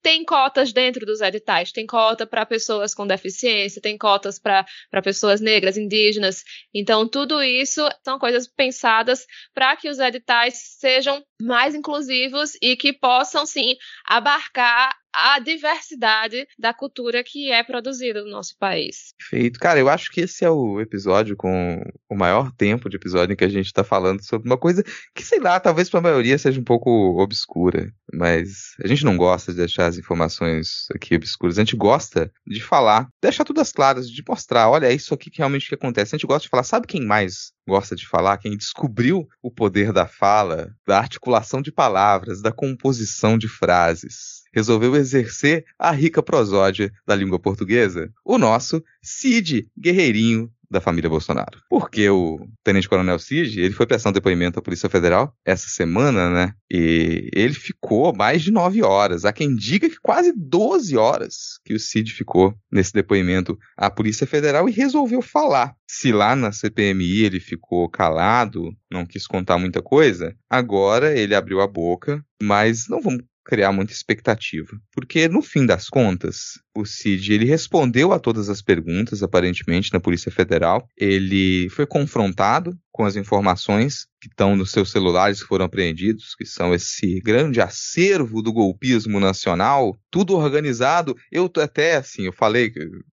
tem 0.00 0.24
cotas 0.24 0.72
dentro 0.72 1.04
dos 1.04 1.20
editais. 1.20 1.72
Tem 1.72 1.84
cota 1.84 2.24
para 2.24 2.46
pessoas 2.46 2.94
com 2.94 3.06
deficiência, 3.06 3.82
tem 3.82 3.98
cotas 3.98 4.38
para 4.38 4.64
pessoas 5.02 5.40
negras, 5.40 5.76
indígenas. 5.76 6.44
Então, 6.72 7.06
tudo 7.06 7.42
isso 7.42 7.82
são 8.04 8.20
coisas 8.20 8.46
pensadas 8.46 9.26
para 9.52 9.76
que 9.76 9.90
os 9.90 9.98
editais 9.98 10.76
sejam 10.78 11.22
mais 11.42 11.74
inclusivos 11.74 12.52
e 12.62 12.76
que 12.76 12.92
possam, 12.92 13.44
sim, 13.44 13.76
abarcar 14.06 14.96
a 15.16 15.38
diversidade 15.38 16.46
da 16.58 16.74
cultura 16.74 17.24
que 17.24 17.50
é 17.50 17.62
produzida 17.62 18.22
no 18.22 18.30
nosso 18.30 18.54
país. 18.58 19.14
Perfeito. 19.18 19.58
Cara, 19.58 19.78
eu 19.78 19.88
acho 19.88 20.10
que 20.10 20.20
esse 20.20 20.44
é 20.44 20.50
o 20.50 20.78
episódio 20.78 21.34
com 21.34 21.82
o 22.10 22.14
maior 22.14 22.52
tempo 22.52 22.90
de 22.90 22.96
episódio 22.96 23.32
em 23.32 23.36
que 23.36 23.44
a 23.44 23.48
gente 23.48 23.66
está 23.66 23.82
falando 23.82 24.22
sobre 24.22 24.46
uma 24.46 24.58
coisa 24.58 24.84
que, 25.14 25.22
sei 25.22 25.40
lá, 25.40 25.58
talvez 25.58 25.88
para 25.88 26.00
a 26.00 26.02
maioria 26.02 26.36
seja 26.36 26.60
um 26.60 26.64
pouco 26.64 26.90
obscura, 27.18 27.90
mas 28.12 28.74
a 28.84 28.86
gente 28.86 29.06
não 29.06 29.16
gosta 29.16 29.52
de 29.52 29.58
deixar 29.58 29.86
as 29.86 29.96
informações 29.96 30.86
aqui 30.94 31.16
obscuras, 31.16 31.58
a 31.58 31.62
gente 31.62 31.76
gosta 31.76 32.30
de 32.46 32.60
falar, 32.60 33.08
deixar 33.22 33.44
tudo 33.44 33.60
as 33.60 33.72
claras, 33.72 34.10
de 34.10 34.22
mostrar, 34.28 34.68
olha, 34.68 34.86
é 34.86 34.94
isso 34.94 35.14
aqui 35.14 35.30
que 35.30 35.38
realmente 35.38 35.68
que 35.68 35.74
acontece. 35.74 36.14
A 36.14 36.18
gente 36.18 36.26
gosta 36.26 36.42
de 36.42 36.50
falar, 36.50 36.62
sabe 36.62 36.86
quem 36.86 37.04
mais 37.04 37.52
gosta 37.66 37.96
de 37.96 38.06
falar, 38.06 38.38
quem 38.38 38.56
descobriu 38.56 39.26
o 39.42 39.50
poder 39.50 39.92
da 39.92 40.06
fala, 40.06 40.70
da 40.86 40.98
articulação 40.98 41.60
de 41.60 41.72
palavras, 41.72 42.40
da 42.40 42.52
composição 42.52 43.36
de 43.36 43.48
frases, 43.48 44.42
resolveu 44.56 44.96
exercer 44.96 45.66
a 45.78 45.90
rica 45.90 46.22
prosódia 46.22 46.90
da 47.06 47.14
língua 47.14 47.38
portuguesa? 47.38 48.10
O 48.24 48.38
nosso 48.38 48.82
Cid 49.02 49.68
Guerreirinho 49.78 50.50
da 50.70 50.80
família 50.80 51.10
Bolsonaro. 51.10 51.60
Porque 51.68 52.08
o 52.08 52.40
Tenente 52.64 52.88
Coronel 52.88 53.18
Cid, 53.18 53.60
ele 53.60 53.74
foi 53.74 53.86
prestar 53.86 54.10
um 54.10 54.12
depoimento 54.12 54.58
à 54.58 54.62
Polícia 54.62 54.88
Federal 54.88 55.32
essa 55.44 55.68
semana, 55.68 56.30
né? 56.30 56.54
E 56.70 57.30
ele 57.34 57.54
ficou 57.54 58.14
mais 58.16 58.42
de 58.42 58.50
nove 58.50 58.82
horas. 58.82 59.24
Há 59.24 59.32
quem 59.32 59.54
diga 59.54 59.88
que 59.88 60.00
quase 60.00 60.32
12 60.34 60.96
horas 60.96 61.60
que 61.64 61.74
o 61.74 61.78
Cid 61.78 62.12
ficou 62.12 62.54
nesse 62.72 62.92
depoimento 62.92 63.58
à 63.76 63.90
Polícia 63.90 64.26
Federal 64.26 64.68
e 64.68 64.72
resolveu 64.72 65.22
falar. 65.22 65.74
Se 65.88 66.10
lá 66.10 66.34
na 66.34 66.50
CPMI 66.50 67.24
ele 67.24 67.40
ficou 67.40 67.88
calado, 67.88 68.74
não 68.90 69.06
quis 69.06 69.26
contar 69.26 69.58
muita 69.58 69.80
coisa, 69.82 70.34
agora 70.50 71.16
ele 71.16 71.34
abriu 71.34 71.60
a 71.60 71.66
boca, 71.66 72.24
mas 72.42 72.88
não 72.88 73.00
vamos 73.00 73.22
criar 73.46 73.72
muita 73.72 73.92
expectativa, 73.92 74.76
porque 74.92 75.28
no 75.28 75.40
fim 75.40 75.64
das 75.64 75.88
contas, 75.88 76.58
o 76.76 76.84
Cid 76.84 77.32
ele 77.32 77.44
respondeu 77.44 78.12
a 78.12 78.18
todas 78.18 78.48
as 78.50 78.60
perguntas, 78.60 79.22
aparentemente, 79.22 79.92
na 79.92 80.00
Polícia 80.00 80.30
Federal. 80.30 80.86
Ele 80.96 81.68
foi 81.70 81.86
confrontado 81.86 82.76
com 82.96 83.04
as 83.04 83.14
informações 83.14 84.06
que 84.18 84.28
estão 84.28 84.56
nos 84.56 84.70
seus 84.70 84.90
celulares 84.90 85.42
que 85.42 85.48
foram 85.48 85.66
apreendidos, 85.66 86.34
que 86.34 86.46
são 86.46 86.74
esse 86.74 87.20
grande 87.20 87.60
acervo 87.60 88.40
do 88.40 88.50
golpismo 88.50 89.20
nacional, 89.20 89.94
tudo 90.10 90.34
organizado. 90.34 91.14
Eu 91.30 91.50
até, 91.62 91.96
assim, 91.96 92.22
eu 92.22 92.32
falei 92.32 92.72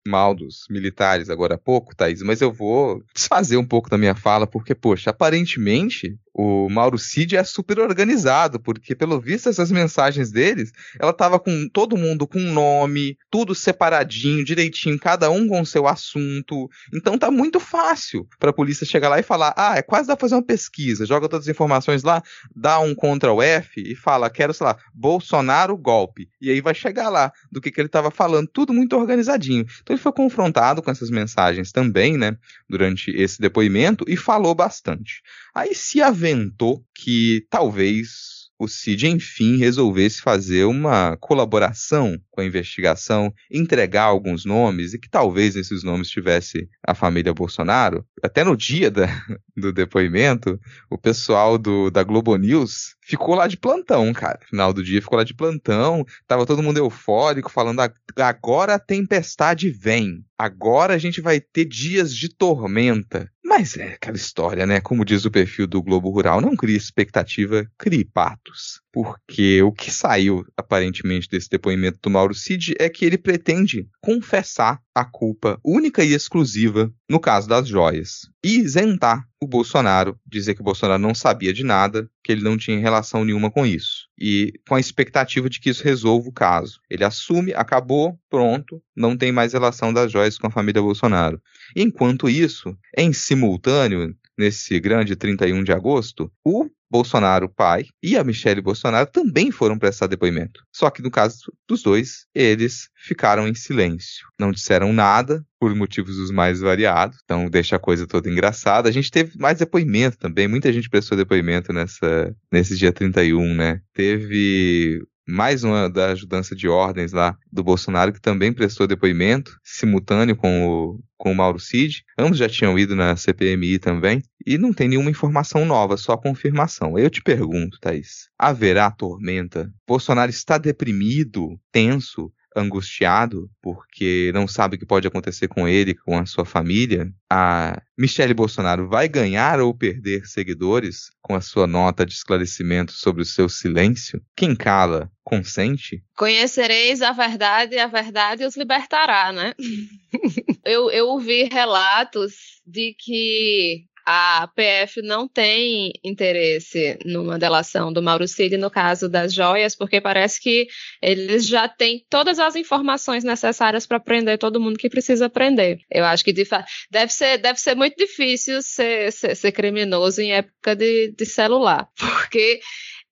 mal 0.07 0.35
dos 0.35 0.65
militares 0.69 1.31
agora 1.31 1.55
há 1.55 1.57
pouco, 1.57 1.95
Thaís, 1.95 2.21
mas 2.21 2.41
eu 2.41 2.51
vou 2.51 3.03
desfazer 3.13 3.57
um 3.57 3.65
pouco 3.65 3.89
da 3.89 3.97
minha 3.97 4.13
fala, 4.13 4.45
porque, 4.45 4.75
poxa, 4.75 5.09
aparentemente 5.09 6.15
o 6.33 6.69
Mauro 6.69 6.97
Cid 6.97 7.35
é 7.35 7.43
super 7.43 7.79
organizado, 7.79 8.59
porque, 8.59 8.95
pelo 8.95 9.19
visto, 9.19 9.49
essas 9.49 9.71
mensagens 9.71 10.31
deles, 10.31 10.71
ela 10.99 11.11
tava 11.11 11.39
com 11.39 11.67
todo 11.67 11.97
mundo 11.97 12.25
com 12.25 12.39
nome, 12.39 13.17
tudo 13.29 13.53
separadinho, 13.53 14.45
direitinho, 14.45 14.97
cada 14.97 15.29
um 15.29 15.47
com 15.47 15.65
seu 15.65 15.87
assunto. 15.87 16.69
Então 16.93 17.17
tá 17.17 17.29
muito 17.29 17.59
fácil 17.59 18.25
para 18.39 18.51
a 18.51 18.53
polícia 18.53 18.85
chegar 18.85 19.09
lá 19.09 19.19
e 19.19 19.23
falar: 19.23 19.53
ah, 19.57 19.70
é 19.75 19.81
quase 19.81 20.07
dá 20.07 20.15
fazer 20.15 20.35
uma 20.35 20.43
pesquisa, 20.43 21.05
joga 21.05 21.27
todas 21.27 21.47
as 21.47 21.53
informações 21.53 22.03
lá, 22.03 22.21
dá 22.55 22.79
um 22.79 22.95
Ctrl 22.95 23.41
F 23.41 23.81
e 23.81 23.95
fala: 23.95 24.29
quero, 24.29 24.53
sei 24.53 24.65
lá, 24.65 24.77
Bolsonaro 24.93 25.77
golpe. 25.77 26.29
E 26.39 26.49
aí 26.49 26.61
vai 26.61 26.73
chegar 26.73 27.09
lá 27.09 27.31
do 27.51 27.61
que, 27.61 27.71
que 27.71 27.79
ele 27.79 27.89
tava 27.89 28.11
falando, 28.11 28.47
tudo 28.47 28.73
muito 28.73 28.95
organizadinho. 28.95 29.65
Então 29.81 29.95
ele 29.95 30.01
foi 30.01 30.11
confrontado 30.11 30.81
com 30.81 30.91
essas 30.91 31.09
mensagens 31.09 31.71
também, 31.71 32.17
né, 32.17 32.37
durante 32.69 33.11
esse 33.11 33.39
depoimento 33.39 34.05
e 34.07 34.15
falou 34.15 34.55
bastante. 34.55 35.21
Aí 35.53 35.75
se 35.75 36.01
aventou 36.01 36.83
que 36.93 37.45
talvez 37.49 38.40
o 38.61 38.67
Cid, 38.67 39.07
enfim, 39.07 39.57
resolvesse 39.57 40.21
fazer 40.21 40.65
uma 40.65 41.17
colaboração 41.17 42.21
com 42.29 42.41
a 42.41 42.45
investigação, 42.45 43.33
entregar 43.49 44.03
alguns 44.03 44.45
nomes, 44.45 44.93
e 44.93 44.99
que 44.99 45.09
talvez 45.09 45.55
esses 45.55 45.83
nomes 45.83 46.07
tivesse 46.07 46.69
a 46.85 46.93
família 46.93 47.33
Bolsonaro. 47.33 48.05
Até 48.21 48.43
no 48.43 48.55
dia 48.55 48.91
da, 48.91 49.07
do 49.57 49.73
depoimento, 49.73 50.59
o 50.91 50.97
pessoal 50.97 51.57
do, 51.57 51.89
da 51.89 52.03
Globo 52.03 52.35
News 52.35 52.95
ficou 53.01 53.33
lá 53.33 53.47
de 53.47 53.57
plantão, 53.57 54.13
cara. 54.13 54.39
Final 54.47 54.71
do 54.71 54.83
dia 54.83 55.01
ficou 55.01 55.17
lá 55.17 55.23
de 55.23 55.33
plantão, 55.33 56.05
tava 56.27 56.45
todo 56.45 56.61
mundo 56.61 56.77
eufórico, 56.77 57.51
falando 57.51 57.81
agora 58.15 58.75
a 58.75 58.79
tempestade 58.79 59.71
vem, 59.71 60.23
agora 60.41 60.95
a 60.95 60.97
gente 60.97 61.21
vai 61.21 61.39
ter 61.39 61.65
dias 61.65 62.15
de 62.15 62.29
tormenta. 62.29 63.31
Mas 63.43 63.77
é 63.77 63.93
aquela 63.93 64.17
história, 64.17 64.65
né? 64.65 64.81
Como 64.81 65.05
diz 65.05 65.25
o 65.25 65.31
perfil 65.31 65.67
do 65.67 65.81
Globo 65.81 66.09
Rural, 66.09 66.41
não 66.41 66.55
cria 66.55 66.77
expectativa, 66.77 67.69
crie 67.77 68.03
patos. 68.03 68.80
Porque 68.91 69.61
o 69.61 69.71
que 69.71 69.91
saiu 69.91 70.45
aparentemente 70.57 71.29
desse 71.29 71.49
depoimento 71.49 71.99
do 72.01 72.09
Mauro 72.09 72.33
Cid 72.33 72.75
é 72.77 72.89
que 72.89 73.05
ele 73.05 73.17
pretende 73.17 73.87
confessar 74.01 74.81
a 74.93 75.05
culpa 75.05 75.57
única 75.63 76.03
e 76.03 76.13
exclusiva 76.13 76.91
no 77.09 77.19
caso 77.19 77.47
das 77.47 77.67
joias 77.67 78.29
e 78.43 78.57
isentar 78.59 79.25
o 79.41 79.47
Bolsonaro, 79.47 80.19
dizer 80.25 80.53
que 80.53 80.61
o 80.61 80.63
Bolsonaro 80.63 81.01
não 81.01 81.15
sabia 81.15 81.51
de 81.51 81.63
nada, 81.63 82.07
que 82.23 82.31
ele 82.31 82.43
não 82.43 82.57
tinha 82.57 82.79
relação 82.79 83.25
nenhuma 83.25 83.49
com 83.49 83.65
isso. 83.65 84.07
E 84.19 84.53
com 84.67 84.75
a 84.75 84.79
expectativa 84.79 85.49
de 85.49 85.59
que 85.59 85.69
isso 85.71 85.83
resolva 85.83 86.29
o 86.29 86.33
caso. 86.33 86.79
Ele 86.89 87.03
assume, 87.03 87.51
acabou, 87.53 88.19
pronto, 88.29 88.81
não 88.95 89.17
tem 89.17 89.31
mais 89.31 89.53
relação 89.53 89.91
das 89.91 90.11
joias 90.11 90.37
com 90.37 90.45
a 90.45 90.51
família 90.51 90.81
Bolsonaro. 90.81 91.41
Enquanto 91.75 92.29
isso, 92.29 92.77
em 92.95 93.11
simultâneo, 93.11 94.15
nesse 94.41 94.79
grande 94.79 95.15
31 95.15 95.63
de 95.63 95.71
agosto, 95.71 96.31
o 96.43 96.67
Bolsonaro 96.89 97.47
pai 97.47 97.85
e 98.03 98.17
a 98.17 98.23
Michelle 98.23 98.59
Bolsonaro 98.59 99.09
também 99.09 99.51
foram 99.51 99.77
prestar 99.77 100.07
depoimento. 100.07 100.61
Só 100.75 100.89
que 100.89 101.01
no 101.01 101.09
caso 101.09 101.53
dos 101.67 101.83
dois, 101.83 102.25
eles 102.35 102.89
ficaram 102.95 103.47
em 103.47 103.53
silêncio. 103.53 104.27
Não 104.37 104.51
disseram 104.51 104.91
nada, 104.91 105.45
por 105.59 105.73
motivos 105.75 106.17
os 106.17 106.31
mais 106.31 106.59
variados. 106.59 107.19
Então 107.23 107.49
deixa 107.49 107.75
a 107.75 107.79
coisa 107.79 108.07
toda 108.07 108.29
engraçada. 108.29 108.89
A 108.89 108.91
gente 108.91 109.11
teve 109.11 109.37
mais 109.37 109.59
depoimento 109.59 110.17
também. 110.17 110.47
Muita 110.47 110.73
gente 110.73 110.89
prestou 110.89 111.15
depoimento 111.15 111.71
nessa, 111.71 112.35
nesse 112.51 112.75
dia 112.75 112.91
31, 112.91 113.53
né? 113.53 113.79
Teve 113.93 115.01
mais 115.31 115.63
uma 115.63 115.89
da 115.89 116.07
ajudança 116.11 116.53
de 116.53 116.67
ordens 116.67 117.13
lá 117.13 117.37
do 117.51 117.63
Bolsonaro, 117.63 118.11
que 118.11 118.19
também 118.19 118.51
prestou 118.51 118.85
depoimento, 118.85 119.57
simultâneo 119.63 120.35
com 120.35 120.67
o, 120.67 120.99
com 121.17 121.31
o 121.31 121.35
Mauro 121.35 121.59
Cid. 121.59 122.03
Ambos 122.17 122.37
já 122.37 122.49
tinham 122.49 122.77
ido 122.77 122.95
na 122.95 123.15
CPMI 123.15 123.79
também. 123.79 124.21
E 124.45 124.57
não 124.57 124.73
tem 124.73 124.89
nenhuma 124.89 125.09
informação 125.09 125.65
nova, 125.65 125.95
só 125.95 126.17
confirmação. 126.17 126.97
Eu 126.99 127.09
te 127.09 127.21
pergunto, 127.21 127.79
Thaís: 127.79 128.29
haverá 128.37 128.91
tormenta? 128.91 129.71
Bolsonaro 129.87 130.29
está 130.29 130.57
deprimido, 130.57 131.57
tenso? 131.71 132.31
Angustiado 132.55 133.49
porque 133.61 134.31
não 134.33 134.47
sabe 134.47 134.75
o 134.75 134.79
que 134.79 134.85
pode 134.85 135.07
acontecer 135.07 135.47
com 135.47 135.67
ele, 135.67 135.95
com 135.95 136.17
a 136.17 136.25
sua 136.25 136.45
família, 136.45 137.11
a 137.29 137.81
Michele 137.97 138.33
Bolsonaro 138.33 138.89
vai 138.89 139.07
ganhar 139.07 139.59
ou 139.59 139.73
perder 139.73 140.25
seguidores 140.25 141.11
com 141.21 141.35
a 141.35 141.41
sua 141.41 141.67
nota 141.67 142.05
de 142.05 142.13
esclarecimento 142.13 142.91
sobre 142.91 143.21
o 143.21 143.25
seu 143.25 143.47
silêncio? 143.47 144.21
Quem 144.35 144.55
cala, 144.55 145.09
consente? 145.23 146.03
Conhecereis 146.17 147.01
a 147.01 147.11
verdade 147.11 147.75
e 147.75 147.79
a 147.79 147.87
verdade 147.87 148.45
os 148.45 148.57
libertará, 148.57 149.31
né? 149.31 149.53
eu, 150.65 150.91
eu 150.91 151.07
ouvi 151.07 151.43
relatos 151.43 152.61
de 152.65 152.95
que 152.97 153.85
a 154.05 154.47
PF 154.55 155.01
não 155.01 155.27
tem 155.27 155.93
interesse 156.03 156.97
numa 157.05 157.37
delação 157.37 157.91
do 157.91 158.01
Mauro 158.01 158.27
Cid 158.27 158.57
no 158.57 158.69
caso 158.69 159.07
das 159.07 159.33
joias, 159.33 159.75
porque 159.75 160.01
parece 160.01 160.39
que 160.39 160.67
eles 161.01 161.47
já 161.47 161.67
têm 161.67 162.05
todas 162.09 162.39
as 162.39 162.55
informações 162.55 163.23
necessárias 163.23 163.85
para 163.85 163.99
prender 163.99 164.37
todo 164.37 164.59
mundo 164.59 164.77
que 164.77 164.89
precisa 164.89 165.29
prender. 165.29 165.79
Eu 165.89 166.05
acho 166.05 166.23
que 166.23 166.33
de 166.33 166.47
deve 166.89 167.13
ser, 167.13 167.37
deve 167.37 167.59
ser 167.59 167.75
muito 167.75 167.95
difícil 167.95 168.61
ser, 168.61 169.11
ser, 169.11 169.35
ser 169.35 169.51
criminoso 169.51 170.21
em 170.21 170.33
época 170.33 170.75
de, 170.75 171.13
de 171.17 171.25
celular, 171.25 171.87
porque 171.97 172.59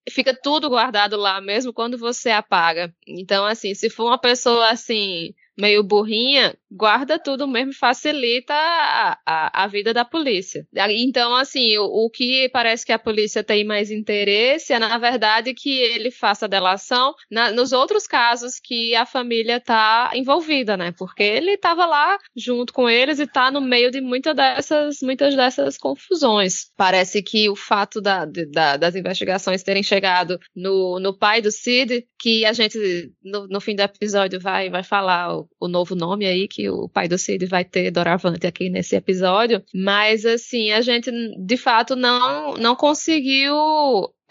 fica 0.10 0.34
tudo 0.34 0.70
guardado 0.70 1.16
lá 1.16 1.40
mesmo 1.40 1.74
quando 1.74 1.98
você 1.98 2.30
apaga. 2.30 2.94
Então, 3.08 3.46
assim, 3.46 3.74
se 3.74 3.90
for 3.90 4.06
uma 4.08 4.20
pessoa 4.20 4.70
assim 4.70 5.34
meio 5.60 5.84
burrinha, 5.84 6.56
guarda 6.72 7.20
tudo 7.20 7.48
mesmo 7.48 7.74
facilita 7.74 8.54
a, 8.54 9.18
a, 9.26 9.64
a, 9.64 9.68
vida 9.68 9.94
da 9.94 10.06
polícia. 10.06 10.66
Então, 10.90 11.36
assim, 11.36 11.78
o, 11.78 11.84
o, 12.06 12.10
que 12.10 12.50
parece 12.50 12.86
que 12.86 12.92
a 12.92 13.00
polícia 13.00 13.44
tem 13.44 13.64
mais 13.64 13.92
interesse 13.92 14.72
é, 14.72 14.80
na 14.80 14.98
verdade, 14.98 15.54
que 15.54 15.70
ele 15.70 16.12
faça 16.12 16.48
delação 16.48 17.14
na, 17.30 17.52
nos 17.52 17.72
outros 17.72 18.08
casos 18.08 18.60
que 18.64 18.96
a 18.96 19.06
família 19.06 19.58
está 19.58 20.12
envolvida, 20.14 20.78
né? 20.78 20.94
Porque 20.98 21.24
ele 21.24 21.52
estava 21.52 21.86
lá 21.86 22.18
junto 22.36 22.72
com 22.72 22.90
eles 22.90 23.20
e 23.20 23.24
está 23.24 23.52
no 23.52 23.62
meio 23.62 23.92
de 23.92 24.00
muita 24.00 24.34
dessas, 24.34 24.98
muitas 25.02 25.36
dessas 25.36 25.78
confusões. 25.78 26.72
Parece 26.78 27.22
que 27.22 27.50
o 27.50 27.56
fato 27.56 28.00
da, 28.00 28.26
da, 28.26 28.78
das 28.78 28.96
investigações 28.96 29.64
terem 29.64 29.84
chegado 29.84 30.40
no, 30.56 31.00
no 31.00 31.18
pai 31.18 31.42
do 31.42 31.52
Cid, 31.52 32.06
que 32.20 32.46
a 32.46 32.54
gente, 32.54 32.78
no, 33.24 33.48
no 33.48 33.60
fim 33.60 33.76
do 33.76 33.82
episódio, 33.82 34.40
vai, 34.40 34.70
vai 34.70 34.84
falar 34.84 35.36
o 35.36 35.49
novo 35.68 35.96
nome 35.96 36.26
aí 36.26 36.48
que 36.48 36.70
o 36.70 36.88
pai 36.88 37.08
do 37.08 37.18
Cid 37.18 37.46
vai 37.46 37.66
ter 37.66 37.92
Doravante 37.92 38.48
aqui 38.48 38.70
nesse 38.70 38.96
episódio, 38.96 39.64
mas 39.74 40.26
assim, 40.26 40.72
a 40.72 40.82
gente 40.82 41.12
de 41.12 41.58
fato 41.58 41.96
não 41.96 42.54
não 42.54 42.76
conseguiu 42.76 43.56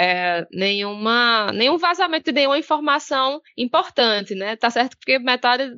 é, 0.01 0.47
nenhuma, 0.53 1.51
nenhum 1.53 1.77
vazamento 1.77 2.27
de 2.27 2.33
nenhuma 2.33 2.59
informação 2.59 3.41
importante, 3.57 4.35
né? 4.35 4.55
Tá 4.55 4.71
certo 4.71 4.97
que 5.05 5.19
metade 5.19 5.73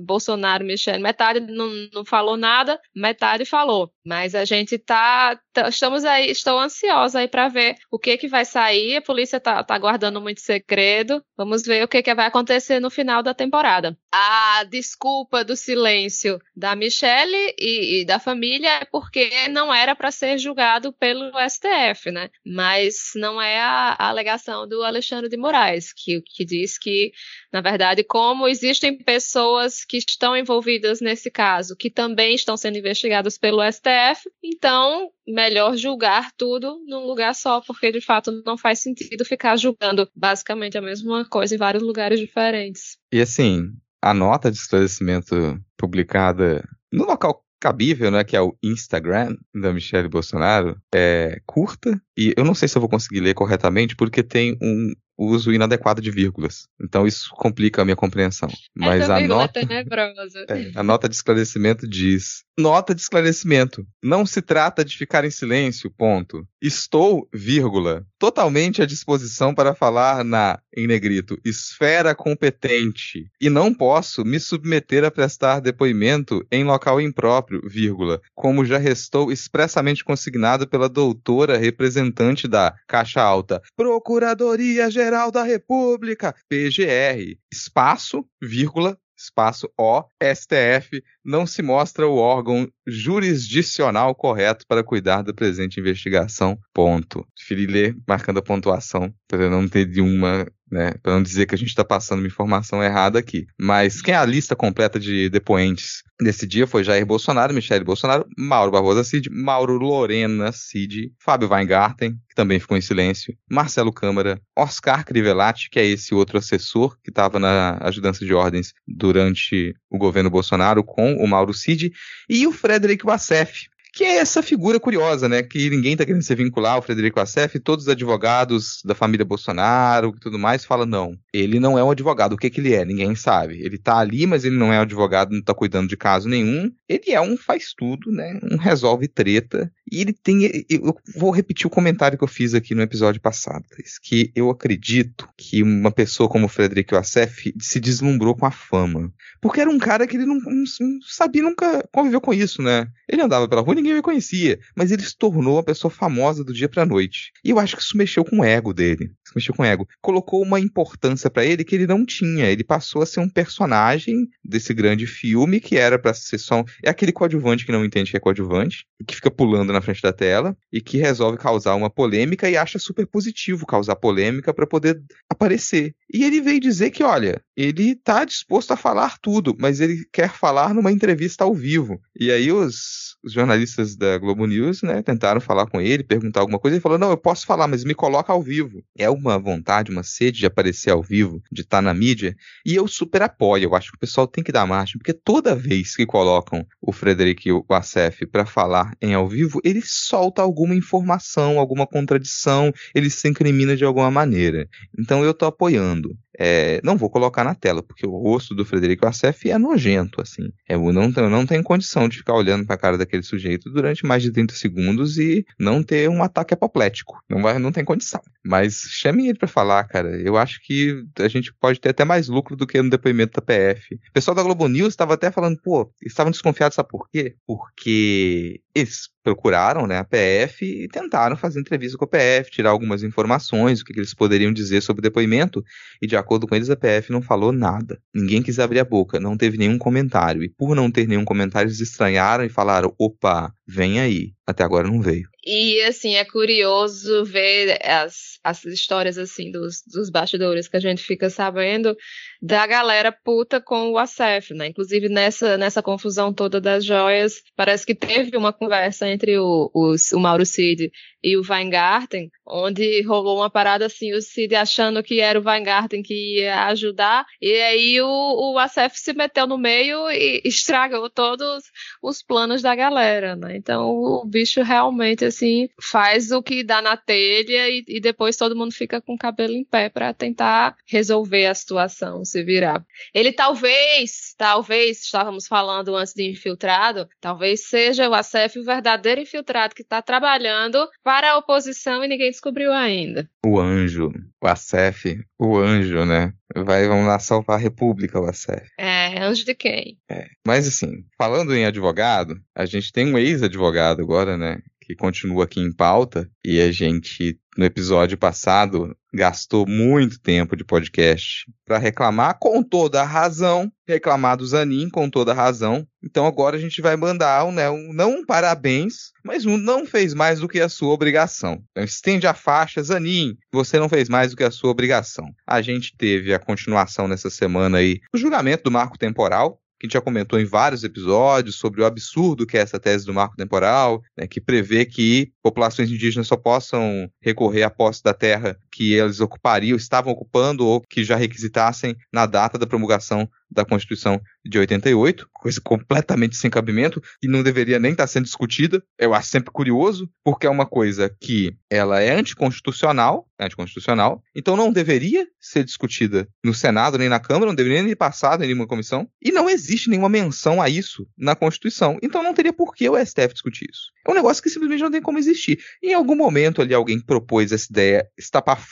Bolsonaro, 0.00 0.64
Michel, 0.64 1.00
metade 1.00 1.40
não, 1.40 1.68
não 1.92 2.04
falou 2.04 2.36
nada, 2.36 2.80
metade 2.94 3.44
falou. 3.44 3.92
Mas 4.06 4.34
a 4.34 4.44
gente 4.44 4.78
tá 4.78 5.38
estamos 5.68 6.04
aí, 6.04 6.30
estou 6.30 6.58
ansiosa 6.58 7.20
aí 7.20 7.28
para 7.28 7.48
ver 7.48 7.76
o 7.90 7.98
que 7.98 8.16
que 8.16 8.28
vai 8.28 8.44
sair. 8.44 8.96
A 8.96 9.02
polícia 9.02 9.40
tá, 9.40 9.62
tá 9.62 9.78
guardando 9.78 10.20
muito 10.20 10.40
segredo. 10.40 11.24
Vamos 11.36 11.62
ver 11.62 11.84
o 11.84 11.88
que 11.88 12.02
que 12.02 12.14
vai 12.14 12.26
acontecer 12.26 12.80
no 12.80 12.90
final 12.90 13.22
da 13.22 13.34
temporada. 13.34 13.96
A 14.12 14.64
desculpa 14.64 15.44
do 15.44 15.56
silêncio 15.56 16.38
da 16.56 16.74
Michelle 16.74 17.54
e, 17.58 18.00
e 18.00 18.04
da 18.04 18.18
família 18.18 18.80
é 18.80 18.84
porque 18.84 19.48
não 19.48 19.72
era 19.72 19.94
para 19.94 20.10
ser 20.10 20.38
julgado 20.38 20.92
pelo 20.92 21.32
STF, 21.48 22.10
né? 22.10 22.30
Mas 22.44 23.12
não 23.16 23.40
é 23.40 23.60
a, 23.60 23.96
a 23.98 24.08
alegação 24.08 24.68
do 24.68 24.82
Alexandre 24.82 25.28
de 25.28 25.36
Moraes, 25.36 25.92
que, 25.92 26.22
que 26.22 26.44
diz 26.44 26.78
que, 26.78 27.12
na 27.52 27.60
verdade, 27.60 28.04
como 28.04 28.48
existem 28.48 28.96
pessoas 28.96 29.84
que 29.84 29.98
estão 29.98 30.36
envolvidas 30.36 31.00
nesse 31.00 31.30
caso, 31.30 31.76
que 31.76 31.90
também 31.90 32.34
estão 32.34 32.56
sendo 32.56 32.78
investigadas 32.78 33.38
pelo 33.38 33.62
STF, 33.70 34.30
então 34.42 35.10
melhor 35.26 35.76
julgar 35.76 36.30
tudo 36.36 36.78
num 36.86 37.06
lugar 37.06 37.34
só, 37.34 37.60
porque 37.60 37.90
de 37.90 38.00
fato 38.00 38.42
não 38.44 38.56
faz 38.56 38.80
sentido 38.80 39.24
ficar 39.24 39.56
julgando 39.56 40.08
basicamente 40.14 40.76
a 40.78 40.82
mesma 40.82 41.24
coisa 41.24 41.54
em 41.54 41.58
vários 41.58 41.82
lugares 41.82 42.20
diferentes. 42.20 42.98
E 43.12 43.20
assim, 43.20 43.70
a 44.02 44.12
nota 44.12 44.50
de 44.50 44.58
esclarecimento 44.58 45.58
publicada 45.76 46.66
no 46.92 47.04
local 47.04 47.44
cabível, 47.64 48.10
né, 48.10 48.22
que 48.22 48.36
é 48.36 48.42
o 48.42 48.54
Instagram 48.62 49.34
da 49.54 49.72
Michelle 49.72 50.08
Bolsonaro, 50.08 50.78
é 50.94 51.40
curta 51.46 51.98
e 52.14 52.34
eu 52.36 52.44
não 52.44 52.54
sei 52.54 52.68
se 52.68 52.76
eu 52.76 52.80
vou 52.80 52.90
conseguir 52.90 53.20
ler 53.20 53.32
corretamente 53.32 53.96
porque 53.96 54.22
tem 54.22 54.58
um 54.60 54.92
uso 55.16 55.52
inadequado 55.52 56.00
de 56.00 56.10
vírgulas. 56.10 56.68
Então 56.80 57.06
isso 57.06 57.30
complica 57.32 57.82
a 57.82 57.84
minha 57.84 57.96
compreensão. 57.96 58.48
Mas 58.74 59.02
Essa 59.02 59.16
a 59.16 59.20
nota, 59.20 59.60
é, 60.48 60.72
a 60.74 60.82
nota 60.82 61.08
de 61.08 61.14
esclarecimento 61.14 61.88
diz: 61.88 62.44
nota 62.58 62.94
de 62.94 63.00
esclarecimento. 63.00 63.86
Não 64.02 64.26
se 64.26 64.42
trata 64.42 64.84
de 64.84 64.96
ficar 64.96 65.24
em 65.24 65.30
silêncio. 65.30 65.90
Ponto. 65.90 66.46
Estou, 66.60 67.28
vírgula, 67.32 68.06
totalmente 68.18 68.82
à 68.82 68.86
disposição 68.86 69.54
para 69.54 69.74
falar 69.74 70.24
na, 70.24 70.58
em 70.74 70.86
negrito, 70.86 71.38
esfera 71.44 72.14
competente 72.14 73.26
e 73.40 73.50
não 73.50 73.72
posso 73.72 74.24
me 74.24 74.40
submeter 74.40 75.04
a 75.04 75.10
prestar 75.10 75.60
depoimento 75.60 76.44
em 76.50 76.64
local 76.64 77.00
impróprio, 77.00 77.60
vírgula, 77.68 78.20
como 78.34 78.64
já 78.64 78.78
restou 78.78 79.30
expressamente 79.30 80.02
consignado 80.02 80.66
pela 80.66 80.88
doutora 80.88 81.58
representante 81.58 82.48
da 82.48 82.74
Caixa 82.88 83.20
Alta, 83.20 83.60
Procuradoria 83.76 84.90
Geral 84.90 85.03
Geral 85.04 85.30
da 85.30 85.42
República, 85.42 86.34
PGR, 86.48 87.38
espaço, 87.52 88.26
vírgula, 88.40 88.98
espaço 89.14 89.70
O, 89.78 90.02
STF, 90.18 91.04
não 91.24 91.46
se 91.46 91.62
mostra 91.62 92.06
o 92.06 92.16
órgão 92.16 92.68
jurisdicional 92.86 94.14
correto 94.14 94.64
para 94.68 94.84
cuidar 94.84 95.22
da 95.22 95.32
presente 95.32 95.80
investigação. 95.80 96.58
Ponto. 96.72 97.26
Ler 97.50 97.96
marcando 98.06 98.38
a 98.38 98.42
pontuação 98.42 99.14
para 99.28 99.48
não 99.48 99.68
ter 99.68 99.86
de 99.86 100.00
uma 100.00 100.46
né? 100.74 100.92
Para 101.02 101.12
não 101.12 101.22
dizer 101.22 101.46
que 101.46 101.54
a 101.54 101.58
gente 101.58 101.68
está 101.68 101.84
passando 101.84 102.18
uma 102.18 102.26
informação 102.26 102.82
errada 102.82 103.18
aqui. 103.18 103.46
Mas 103.58 104.02
quem 104.02 104.12
é 104.12 104.16
a 104.16 104.24
lista 104.24 104.56
completa 104.56 104.98
de 104.98 105.30
depoentes 105.30 106.02
desse 106.20 106.46
dia 106.46 106.66
foi 106.66 106.82
Jair 106.82 107.06
Bolsonaro, 107.06 107.54
Michele 107.54 107.84
Bolsonaro, 107.84 108.26
Mauro 108.36 108.72
Barbosa 108.72 109.04
Cid, 109.04 109.30
Mauro 109.30 109.74
Lorena 109.74 110.50
Cid, 110.52 111.12
Fábio 111.18 111.48
Weingarten, 111.48 112.12
que 112.28 112.34
também 112.34 112.58
ficou 112.58 112.76
em 112.76 112.80
silêncio, 112.80 113.36
Marcelo 113.48 113.92
Câmara, 113.92 114.40
Oscar 114.56 115.04
Crivellati, 115.04 115.70
que 115.70 115.78
é 115.78 115.86
esse 115.86 116.14
outro 116.14 116.38
assessor 116.38 116.96
que 117.02 117.10
estava 117.10 117.38
na 117.38 117.78
ajudança 117.80 118.24
de 118.24 118.34
ordens 118.34 118.72
durante 118.86 119.74
o 119.94 119.98
governo 119.98 120.30
Bolsonaro 120.30 120.82
com 120.82 121.14
o 121.14 121.26
Mauro 121.26 121.54
Cid, 121.54 121.92
e 122.28 122.46
o 122.46 122.52
Frederic 122.52 123.04
Wassef, 123.04 123.68
que 123.94 124.02
é 124.02 124.16
essa 124.16 124.42
figura 124.42 124.80
curiosa, 124.80 125.28
né? 125.28 125.40
Que 125.40 125.70
ninguém 125.70 125.92
está 125.92 126.04
querendo 126.04 126.22
se 126.22 126.34
vincular 126.34 126.74
ao 126.74 126.82
Frederico 126.82 127.20
Assef, 127.20 127.60
todos 127.60 127.84
os 127.84 127.88
advogados 127.88 128.82
da 128.84 128.92
família 128.92 129.24
Bolsonaro 129.24 130.12
e 130.16 130.20
tudo 130.20 130.36
mais 130.36 130.64
falam, 130.64 130.84
não, 130.84 131.16
ele 131.32 131.60
não 131.60 131.78
é 131.78 131.84
um 131.84 131.92
advogado. 131.92 132.32
O 132.32 132.36
que, 132.36 132.50
que 132.50 132.60
ele 132.60 132.74
é? 132.74 132.84
Ninguém 132.84 133.14
sabe. 133.14 133.60
Ele 133.62 133.76
está 133.76 133.98
ali, 133.98 134.26
mas 134.26 134.44
ele 134.44 134.56
não 134.56 134.72
é 134.72 134.80
um 134.80 134.82
advogado, 134.82 135.30
não 135.30 135.38
está 135.38 135.54
cuidando 135.54 135.88
de 135.88 135.96
caso 135.96 136.28
nenhum. 136.28 136.72
Ele 136.88 137.12
é 137.12 137.20
um 137.20 137.36
faz 137.36 137.72
tudo, 137.72 138.10
né? 138.10 138.40
Um 138.42 138.56
resolve 138.56 139.06
treta. 139.06 139.70
E 139.90 140.00
ele 140.00 140.12
tem. 140.12 140.64
Eu 140.68 140.96
vou 141.16 141.30
repetir 141.30 141.66
o 141.66 141.70
comentário 141.70 142.16
que 142.16 142.24
eu 142.24 142.28
fiz 142.28 142.54
aqui 142.54 142.74
no 142.74 142.82
episódio 142.82 143.20
passado, 143.20 143.64
que 144.02 144.32
eu 144.34 144.50
acredito 144.50 145.28
que 145.36 145.62
uma 145.62 145.90
pessoa 145.90 146.28
como 146.28 146.46
o 146.46 146.48
Frederico 146.48 146.96
Assef 146.96 147.52
se 147.60 147.80
deslumbrou 147.80 148.34
com 148.34 148.46
a 148.46 148.50
fama. 148.50 149.12
Porque 149.40 149.60
era 149.60 149.70
um 149.70 149.78
cara 149.78 150.06
que 150.06 150.16
ele 150.16 150.26
não, 150.26 150.36
não, 150.36 150.64
não 150.80 150.98
sabia, 151.06 151.42
nunca 151.42 151.86
conviveu 151.92 152.20
com 152.20 152.32
isso, 152.32 152.62
né? 152.62 152.86
Ele 153.08 153.22
andava 153.22 153.48
pela 153.48 153.60
rua, 153.60 153.74
ninguém 153.74 153.98
o 153.98 154.02
conhecia, 154.02 154.58
mas 154.74 154.90
ele 154.90 155.02
se 155.02 155.16
tornou 155.16 155.56
uma 155.56 155.62
pessoa 155.62 155.90
famosa 155.90 156.42
do 156.42 156.52
dia 156.52 156.68
pra 156.68 156.86
noite. 156.86 157.32
E 157.44 157.50
eu 157.50 157.58
acho 157.58 157.76
que 157.76 157.82
isso 157.82 157.96
mexeu 157.96 158.24
com 158.24 158.38
o 158.38 158.44
ego 158.44 158.72
dele. 158.72 159.12
Isso 159.24 159.34
mexeu 159.34 159.54
com 159.54 159.62
o 159.62 159.66
ego. 159.66 159.86
Colocou 160.00 160.42
uma 160.42 160.58
importância 160.60 161.28
para 161.28 161.44
ele 161.44 161.64
que 161.64 161.74
ele 161.74 161.86
não 161.86 162.06
tinha. 162.06 162.46
Ele 162.46 162.64
passou 162.64 163.02
a 163.02 163.06
ser 163.06 163.20
um 163.20 163.28
personagem 163.28 164.28
desse 164.42 164.72
grande 164.72 165.06
filme 165.06 165.60
que 165.60 165.76
era 165.76 165.98
para 165.98 166.14
ser 166.14 166.38
só 166.38 166.64
é 166.82 166.90
aquele 166.90 167.12
coadjuvante 167.12 167.66
que 167.66 167.72
não 167.72 167.84
entende 167.84 168.10
que 168.10 168.16
é 168.16 168.20
coadjuvante, 168.20 168.86
que 169.06 169.14
fica 169.14 169.30
pulando 169.30 169.72
na 169.74 169.82
frente 169.82 170.00
da 170.00 170.12
tela 170.12 170.56
e 170.72 170.80
que 170.80 170.98
resolve 170.98 171.36
causar 171.36 171.74
uma 171.74 171.90
polêmica 171.90 172.48
e 172.48 172.56
acha 172.56 172.78
super 172.78 173.06
positivo 173.06 173.66
causar 173.66 173.96
polêmica 173.96 174.54
para 174.54 174.66
poder 174.66 175.02
aparecer. 175.28 175.94
E 176.12 176.24
ele 176.24 176.40
veio 176.40 176.60
dizer 176.60 176.90
que, 176.90 177.02
olha, 177.02 177.42
ele 177.56 177.94
tá 177.94 178.24
disposto 178.24 178.72
a 178.72 178.76
falar 178.76 179.18
tudo, 179.18 179.54
mas 179.58 179.80
ele 179.80 180.04
quer 180.12 180.30
falar 180.30 180.74
numa 180.74 180.92
entrevista 180.92 181.44
ao 181.44 181.54
vivo. 181.54 182.00
E 182.18 182.30
aí 182.30 182.50
os, 182.50 183.16
os 183.22 183.32
jornalistas 183.32 183.96
da 183.96 184.18
Globo 184.18 184.46
News, 184.46 184.82
né, 184.82 185.02
tentaram 185.02 185.40
falar 185.40 185.66
com 185.66 185.80
ele, 185.80 186.02
perguntar 186.02 186.40
alguma 186.40 186.58
coisa, 186.58 186.76
ele 186.76 186.82
falou: 186.82 186.98
"Não, 186.98 187.10
eu 187.10 187.16
posso 187.16 187.46
falar, 187.46 187.66
mas 187.68 187.84
me 187.84 187.94
coloca 187.94 188.32
ao 188.32 188.42
vivo". 188.42 188.82
É 188.96 189.08
uma 189.10 189.38
vontade, 189.38 189.90
uma 189.90 190.02
sede 190.02 190.38
de 190.38 190.46
aparecer 190.46 190.90
ao 190.90 191.02
vivo, 191.02 191.42
de 191.50 191.62
estar 191.62 191.78
tá 191.78 191.82
na 191.82 191.94
mídia, 191.94 192.36
e 192.64 192.74
eu 192.74 192.86
super 192.86 193.22
apoio. 193.22 193.64
Eu 193.64 193.74
acho 193.74 193.90
que 193.90 193.96
o 193.96 194.00
pessoal 194.00 194.26
tem 194.26 194.42
que 194.44 194.52
dar 194.52 194.66
margem, 194.66 194.98
porque 194.98 195.12
toda 195.12 195.54
vez 195.54 195.96
que 195.96 196.06
colocam 196.06 196.66
o 196.80 196.92
Frederic 196.92 197.48
e 197.48 197.52
o 197.52 197.64
Acef 197.70 198.26
para 198.26 198.46
falar 198.46 198.92
em 199.00 199.14
ao 199.14 199.28
vivo, 199.28 199.60
ele 199.64 199.80
solta 199.82 200.42
alguma 200.42 200.74
informação, 200.74 201.58
alguma 201.58 201.86
contradição, 201.86 202.72
ele 202.94 203.08
se 203.08 203.26
incrimina 203.28 203.74
de 203.76 203.84
alguma 203.84 204.10
maneira. 204.10 204.68
Então 204.96 205.24
eu 205.24 205.32
tô 205.32 205.46
apoiando. 205.46 206.16
É, 206.38 206.80
não 206.82 206.96
vou 206.96 207.10
colocar 207.10 207.44
na 207.44 207.54
tela, 207.54 207.82
porque 207.82 208.06
o 208.06 208.16
rosto 208.16 208.54
do 208.54 208.64
Frederico 208.64 209.06
Assef 209.06 209.48
é 209.48 209.58
nojento, 209.58 210.20
assim. 210.20 210.50
Eu 210.68 210.92
não, 210.92 211.12
eu 211.16 211.30
não 211.30 211.46
tenho 211.46 211.62
condição 211.62 212.08
de 212.08 212.18
ficar 212.18 212.34
olhando 212.34 212.66
para 212.66 212.74
a 212.74 212.78
cara 212.78 212.98
daquele 212.98 213.22
sujeito 213.22 213.70
durante 213.70 214.04
mais 214.04 214.22
de 214.22 214.32
30 214.32 214.54
segundos 214.54 215.18
e 215.18 215.44
não 215.58 215.82
ter 215.82 216.08
um 216.08 216.22
ataque 216.22 216.54
apoplético. 216.54 217.20
Não, 217.28 217.42
vai, 217.42 217.58
não 217.58 217.72
tem 217.72 217.84
condição. 217.84 218.20
Mas 218.44 218.74
chame 218.90 219.28
ele 219.28 219.38
para 219.38 219.48
falar, 219.48 219.84
cara. 219.84 220.20
Eu 220.20 220.36
acho 220.36 220.60
que 220.62 221.04
a 221.18 221.28
gente 221.28 221.52
pode 221.54 221.80
ter 221.80 221.90
até 221.90 222.04
mais 222.04 222.28
lucro 222.28 222.56
do 222.56 222.66
que 222.66 222.80
no 222.82 222.90
depoimento 222.90 223.40
da 223.40 223.42
PF. 223.42 223.94
O 223.94 224.12
pessoal 224.12 224.34
da 224.34 224.42
Globo 224.42 224.68
News 224.68 224.88
estava 224.88 225.14
até 225.14 225.30
falando, 225.30 225.58
pô, 225.62 225.90
estavam 226.02 226.30
desconfiados, 226.30 226.74
sabe 226.74 226.88
por 226.88 227.08
quê? 227.08 227.36
Porque 227.46 228.60
eles 228.74 229.08
procuraram 229.22 229.86
né, 229.86 229.98
a 229.98 230.04
PF 230.04 230.64
e 230.64 230.88
tentaram 230.88 231.36
fazer 231.36 231.58
entrevista 231.58 231.96
com 231.96 232.04
a 232.04 232.08
PF, 232.08 232.50
tirar 232.50 232.70
algumas 232.70 233.02
informações, 233.02 233.80
o 233.80 233.84
que, 233.84 233.94
que, 233.94 234.00
eles 234.00 234.12
poderiam 234.12 234.52
dizer 234.52 234.82
sobre 234.82 235.00
o 235.00 235.02
depoimento, 235.02 235.64
e 236.02 236.06
de 236.06 236.14
acordo 236.24 236.46
com 236.46 236.54
eles, 236.54 236.70
a 236.70 236.76
PF 236.76 237.12
não 237.12 237.22
falou 237.22 237.52
nada. 237.52 238.00
Ninguém 238.14 238.42
quis 238.42 238.58
abrir 238.58 238.80
a 238.80 238.84
boca, 238.84 239.20
não 239.20 239.36
teve 239.36 239.56
nenhum 239.58 239.78
comentário. 239.78 240.42
E 240.42 240.48
por 240.48 240.74
não 240.74 240.90
ter 240.90 241.06
nenhum 241.06 241.24
comentário, 241.24 241.68
eles 241.68 241.80
estranharam 241.80 242.44
e 242.44 242.48
falaram: 242.48 242.94
opa, 242.98 243.52
vem 243.66 244.00
aí. 244.00 244.33
Até 244.46 244.62
agora 244.62 244.88
não 244.88 245.00
veio. 245.00 245.26
E 245.46 245.80
assim, 245.82 246.16
é 246.16 246.24
curioso 246.24 247.24
ver 247.24 247.78
as, 247.82 248.38
as 248.42 248.64
histórias 248.64 249.18
assim 249.18 249.50
dos, 249.50 249.82
dos 249.86 250.10
bastidores 250.10 250.68
que 250.68 250.76
a 250.76 250.80
gente 250.80 251.02
fica 251.02 251.28
sabendo 251.30 251.96
da 252.40 252.66
galera 252.66 253.10
puta 253.10 253.60
com 253.60 253.90
o 253.90 253.98
ACF, 253.98 254.52
né? 254.54 254.66
Inclusive 254.66 255.08
nessa, 255.08 255.56
nessa 255.56 255.82
confusão 255.82 256.32
toda 256.32 256.60
das 256.60 256.84
joias, 256.84 257.42
parece 257.56 257.86
que 257.86 257.94
teve 257.94 258.36
uma 258.36 258.52
conversa 258.52 259.08
entre 259.08 259.38
o, 259.38 259.70
os, 259.74 260.12
o 260.12 260.20
Mauro 260.20 260.44
Cid 260.44 260.90
e 261.22 261.38
o 261.38 261.42
Weingarten, 261.42 262.30
onde 262.46 263.02
rolou 263.02 263.38
uma 263.38 263.48
parada 263.48 263.86
assim, 263.86 264.12
o 264.12 264.20
Cid 264.20 264.54
achando 264.54 265.02
que 265.02 265.20
era 265.20 265.40
o 265.40 265.42
Weingarten 265.42 266.02
que 266.02 266.40
ia 266.40 266.66
ajudar, 266.66 267.24
e 267.40 267.50
aí 267.62 268.00
o, 268.02 268.06
o 268.52 268.58
ACF 268.58 268.98
se 268.98 269.14
meteu 269.14 269.46
no 269.46 269.56
meio 269.56 270.10
e 270.10 270.42
estragou 270.44 271.08
todos 271.08 271.64
os 272.02 272.22
planos 272.22 272.60
da 272.60 272.74
galera, 272.74 273.34
né? 273.36 273.56
Então 273.56 273.88
o 273.88 274.26
bicho 274.34 274.62
realmente 274.62 275.24
assim 275.24 275.68
faz 275.80 276.30
o 276.30 276.42
que 276.42 276.62
dá 276.62 276.82
na 276.82 276.96
telha 276.96 277.68
e, 277.68 277.84
e 277.88 278.00
depois 278.00 278.36
todo 278.36 278.56
mundo 278.56 278.72
fica 278.72 279.00
com 279.00 279.14
o 279.14 279.18
cabelo 279.18 279.54
em 279.54 279.64
pé 279.64 279.88
para 279.88 280.12
tentar 280.12 280.76
resolver 280.86 281.46
a 281.46 281.54
situação, 281.54 282.24
se 282.24 282.42
virar. 282.44 282.84
Ele 283.12 283.32
talvez, 283.32 284.34
talvez, 284.36 285.04
estávamos 285.04 285.46
falando 285.46 285.96
antes 285.96 286.12
de 286.14 286.30
infiltrado, 286.30 287.08
talvez 287.20 287.66
seja 287.66 288.08
o 288.08 288.14
ACF 288.14 288.58
o 288.58 288.64
verdadeiro 288.64 289.20
infiltrado 289.20 289.74
que 289.74 289.82
está 289.82 290.02
trabalhando 290.02 290.86
para 291.02 291.14
para 291.14 291.30
a 291.30 291.38
oposição 291.38 292.04
e 292.04 292.08
ninguém 292.08 292.28
descobriu 292.28 292.72
ainda. 292.72 293.30
O 293.46 293.60
anjo, 293.60 294.12
o 294.44 294.46
Acef, 294.46 295.18
o 295.38 295.56
anjo, 295.56 296.04
né? 296.04 296.34
Vai, 296.54 296.86
vamos 296.86 297.06
lá 297.06 297.18
salvar 297.18 297.56
a 297.56 297.60
República, 297.60 298.20
o 298.20 298.26
Acef. 298.26 298.68
É, 298.78 299.18
anjo 299.18 299.42
de 299.42 299.54
quem? 299.54 299.98
É. 300.10 300.26
Mas 300.46 300.68
assim, 300.68 301.04
falando 301.16 301.54
em 301.54 301.64
advogado, 301.64 302.38
a 302.54 302.66
gente 302.66 302.92
tem 302.92 303.12
um 303.12 303.16
ex-advogado 303.16 304.02
agora, 304.02 304.36
né? 304.36 304.58
Que 304.84 304.94
continua 304.94 305.44
aqui 305.44 305.60
em 305.60 305.72
pauta, 305.72 306.30
e 306.44 306.60
a 306.60 306.70
gente 306.70 307.38
no 307.56 307.64
episódio 307.64 308.18
passado, 308.18 308.96
gastou 309.12 309.66
muito 309.66 310.20
tempo 310.20 310.56
de 310.56 310.64
podcast 310.64 311.44
para 311.64 311.78
reclamar 311.78 312.36
com 312.40 312.62
toda 312.62 313.00
a 313.00 313.04
razão, 313.04 313.70
reclamar 313.86 314.36
do 314.36 314.46
Zanin 314.46 314.90
com 314.90 315.08
toda 315.08 315.30
a 315.30 315.34
razão. 315.34 315.86
Então 316.02 316.26
agora 316.26 316.56
a 316.56 316.60
gente 316.60 316.82
vai 316.82 316.96
mandar 316.96 317.44
um, 317.44 317.52
né, 317.52 317.70
um 317.70 317.92
não 317.92 318.18
um 318.18 318.26
parabéns, 318.26 319.12
mas 319.24 319.46
um 319.46 319.56
não 319.56 319.86
fez 319.86 320.14
mais 320.14 320.40
do 320.40 320.48
que 320.48 320.60
a 320.60 320.68
sua 320.68 320.92
obrigação. 320.92 321.62
Então 321.70 321.84
estende 321.84 322.26
a 322.26 322.34
faixa, 322.34 322.82
Zanin, 322.82 323.36
você 323.52 323.78
não 323.78 323.88
fez 323.88 324.08
mais 324.08 324.32
do 324.32 324.36
que 324.36 324.44
a 324.44 324.50
sua 324.50 324.70
obrigação. 324.70 325.26
A 325.46 325.62
gente 325.62 325.96
teve 325.96 326.34
a 326.34 326.38
continuação 326.40 327.06
nessa 327.06 327.30
semana 327.30 327.78
aí, 327.78 328.00
o 328.12 328.18
julgamento 328.18 328.64
do 328.64 328.70
marco 328.70 328.98
temporal, 328.98 329.60
que 329.84 329.86
a 329.86 329.88
gente 329.88 329.92
já 329.92 330.00
comentou 330.00 330.38
em 330.38 330.44
vários 330.44 330.82
episódios 330.82 331.56
sobre 331.56 331.82
o 331.82 331.84
absurdo 331.84 332.46
que 332.46 332.56
é 332.56 332.60
essa 332.60 332.78
tese 332.78 333.04
do 333.04 333.12
marco 333.12 333.36
temporal, 333.36 334.02
né, 334.16 334.26
que 334.26 334.40
prevê 334.40 334.84
que 334.84 335.30
populações 335.42 335.90
indígenas 335.90 336.26
só 336.26 336.36
possam 336.36 337.08
recorrer 337.20 337.62
à 337.62 337.70
posse 337.70 338.02
da 338.02 338.14
terra 338.14 338.56
que 338.74 338.92
eles 338.92 339.20
ocupariam, 339.20 339.76
estavam 339.76 340.12
ocupando 340.12 340.66
ou 340.66 340.80
que 340.80 341.04
já 341.04 341.14
requisitassem 341.14 341.96
na 342.12 342.26
data 342.26 342.58
da 342.58 342.66
promulgação 342.66 343.28
da 343.48 343.64
Constituição 343.64 344.20
de 344.44 344.58
88, 344.58 345.28
coisa 345.32 345.60
completamente 345.60 346.36
sem 346.36 346.50
cabimento 346.50 347.00
e 347.22 347.28
não 347.28 347.42
deveria 347.42 347.78
nem 347.78 347.92
estar 347.92 348.08
sendo 348.08 348.24
discutida. 348.24 348.82
Eu 348.98 349.14
acho 349.14 349.28
sempre 349.28 349.52
curioso, 349.52 350.10
porque 350.24 350.46
é 350.46 350.50
uma 350.50 350.66
coisa 350.66 351.08
que 351.20 351.56
ela 351.70 352.00
é 352.00 352.10
anticonstitucional, 352.10 353.28
é 353.38 353.44
anticonstitucional, 353.44 354.22
então 354.34 354.56
não 354.56 354.72
deveria 354.72 355.24
ser 355.40 355.62
discutida 355.62 356.28
no 356.42 356.52
Senado 356.52 356.98
nem 356.98 357.08
na 357.08 357.20
Câmara, 357.20 357.46
não 357.46 357.54
deveria 357.54 357.82
nem 357.82 357.94
passar 357.94 358.40
em 358.40 358.46
nenhuma 358.46 358.66
comissão, 358.66 359.08
e 359.22 359.30
não 359.30 359.48
existe 359.48 359.88
nenhuma 359.88 360.08
menção 360.08 360.60
a 360.60 360.68
isso 360.68 361.06
na 361.16 361.36
Constituição. 361.36 361.96
Então 362.02 362.24
não 362.24 362.34
teria 362.34 362.52
por 362.52 362.74
que 362.74 362.88
o 362.88 362.98
STF 362.98 363.34
discutir 363.34 363.68
isso. 363.70 363.92
É 364.06 364.10
um 364.10 364.14
negócio 364.14 364.42
que 364.42 364.50
simplesmente 364.50 364.82
não 364.82 364.90
tem 364.90 365.00
como 365.00 365.18
existir. 365.18 365.60
Em 365.82 365.94
algum 365.94 366.16
momento 366.16 366.60
ali 366.60 366.74
alguém 366.74 367.00
propôs 367.00 367.52
essa 367.52 367.68
ideia 367.70 368.08
estapafúrdia 368.18 368.63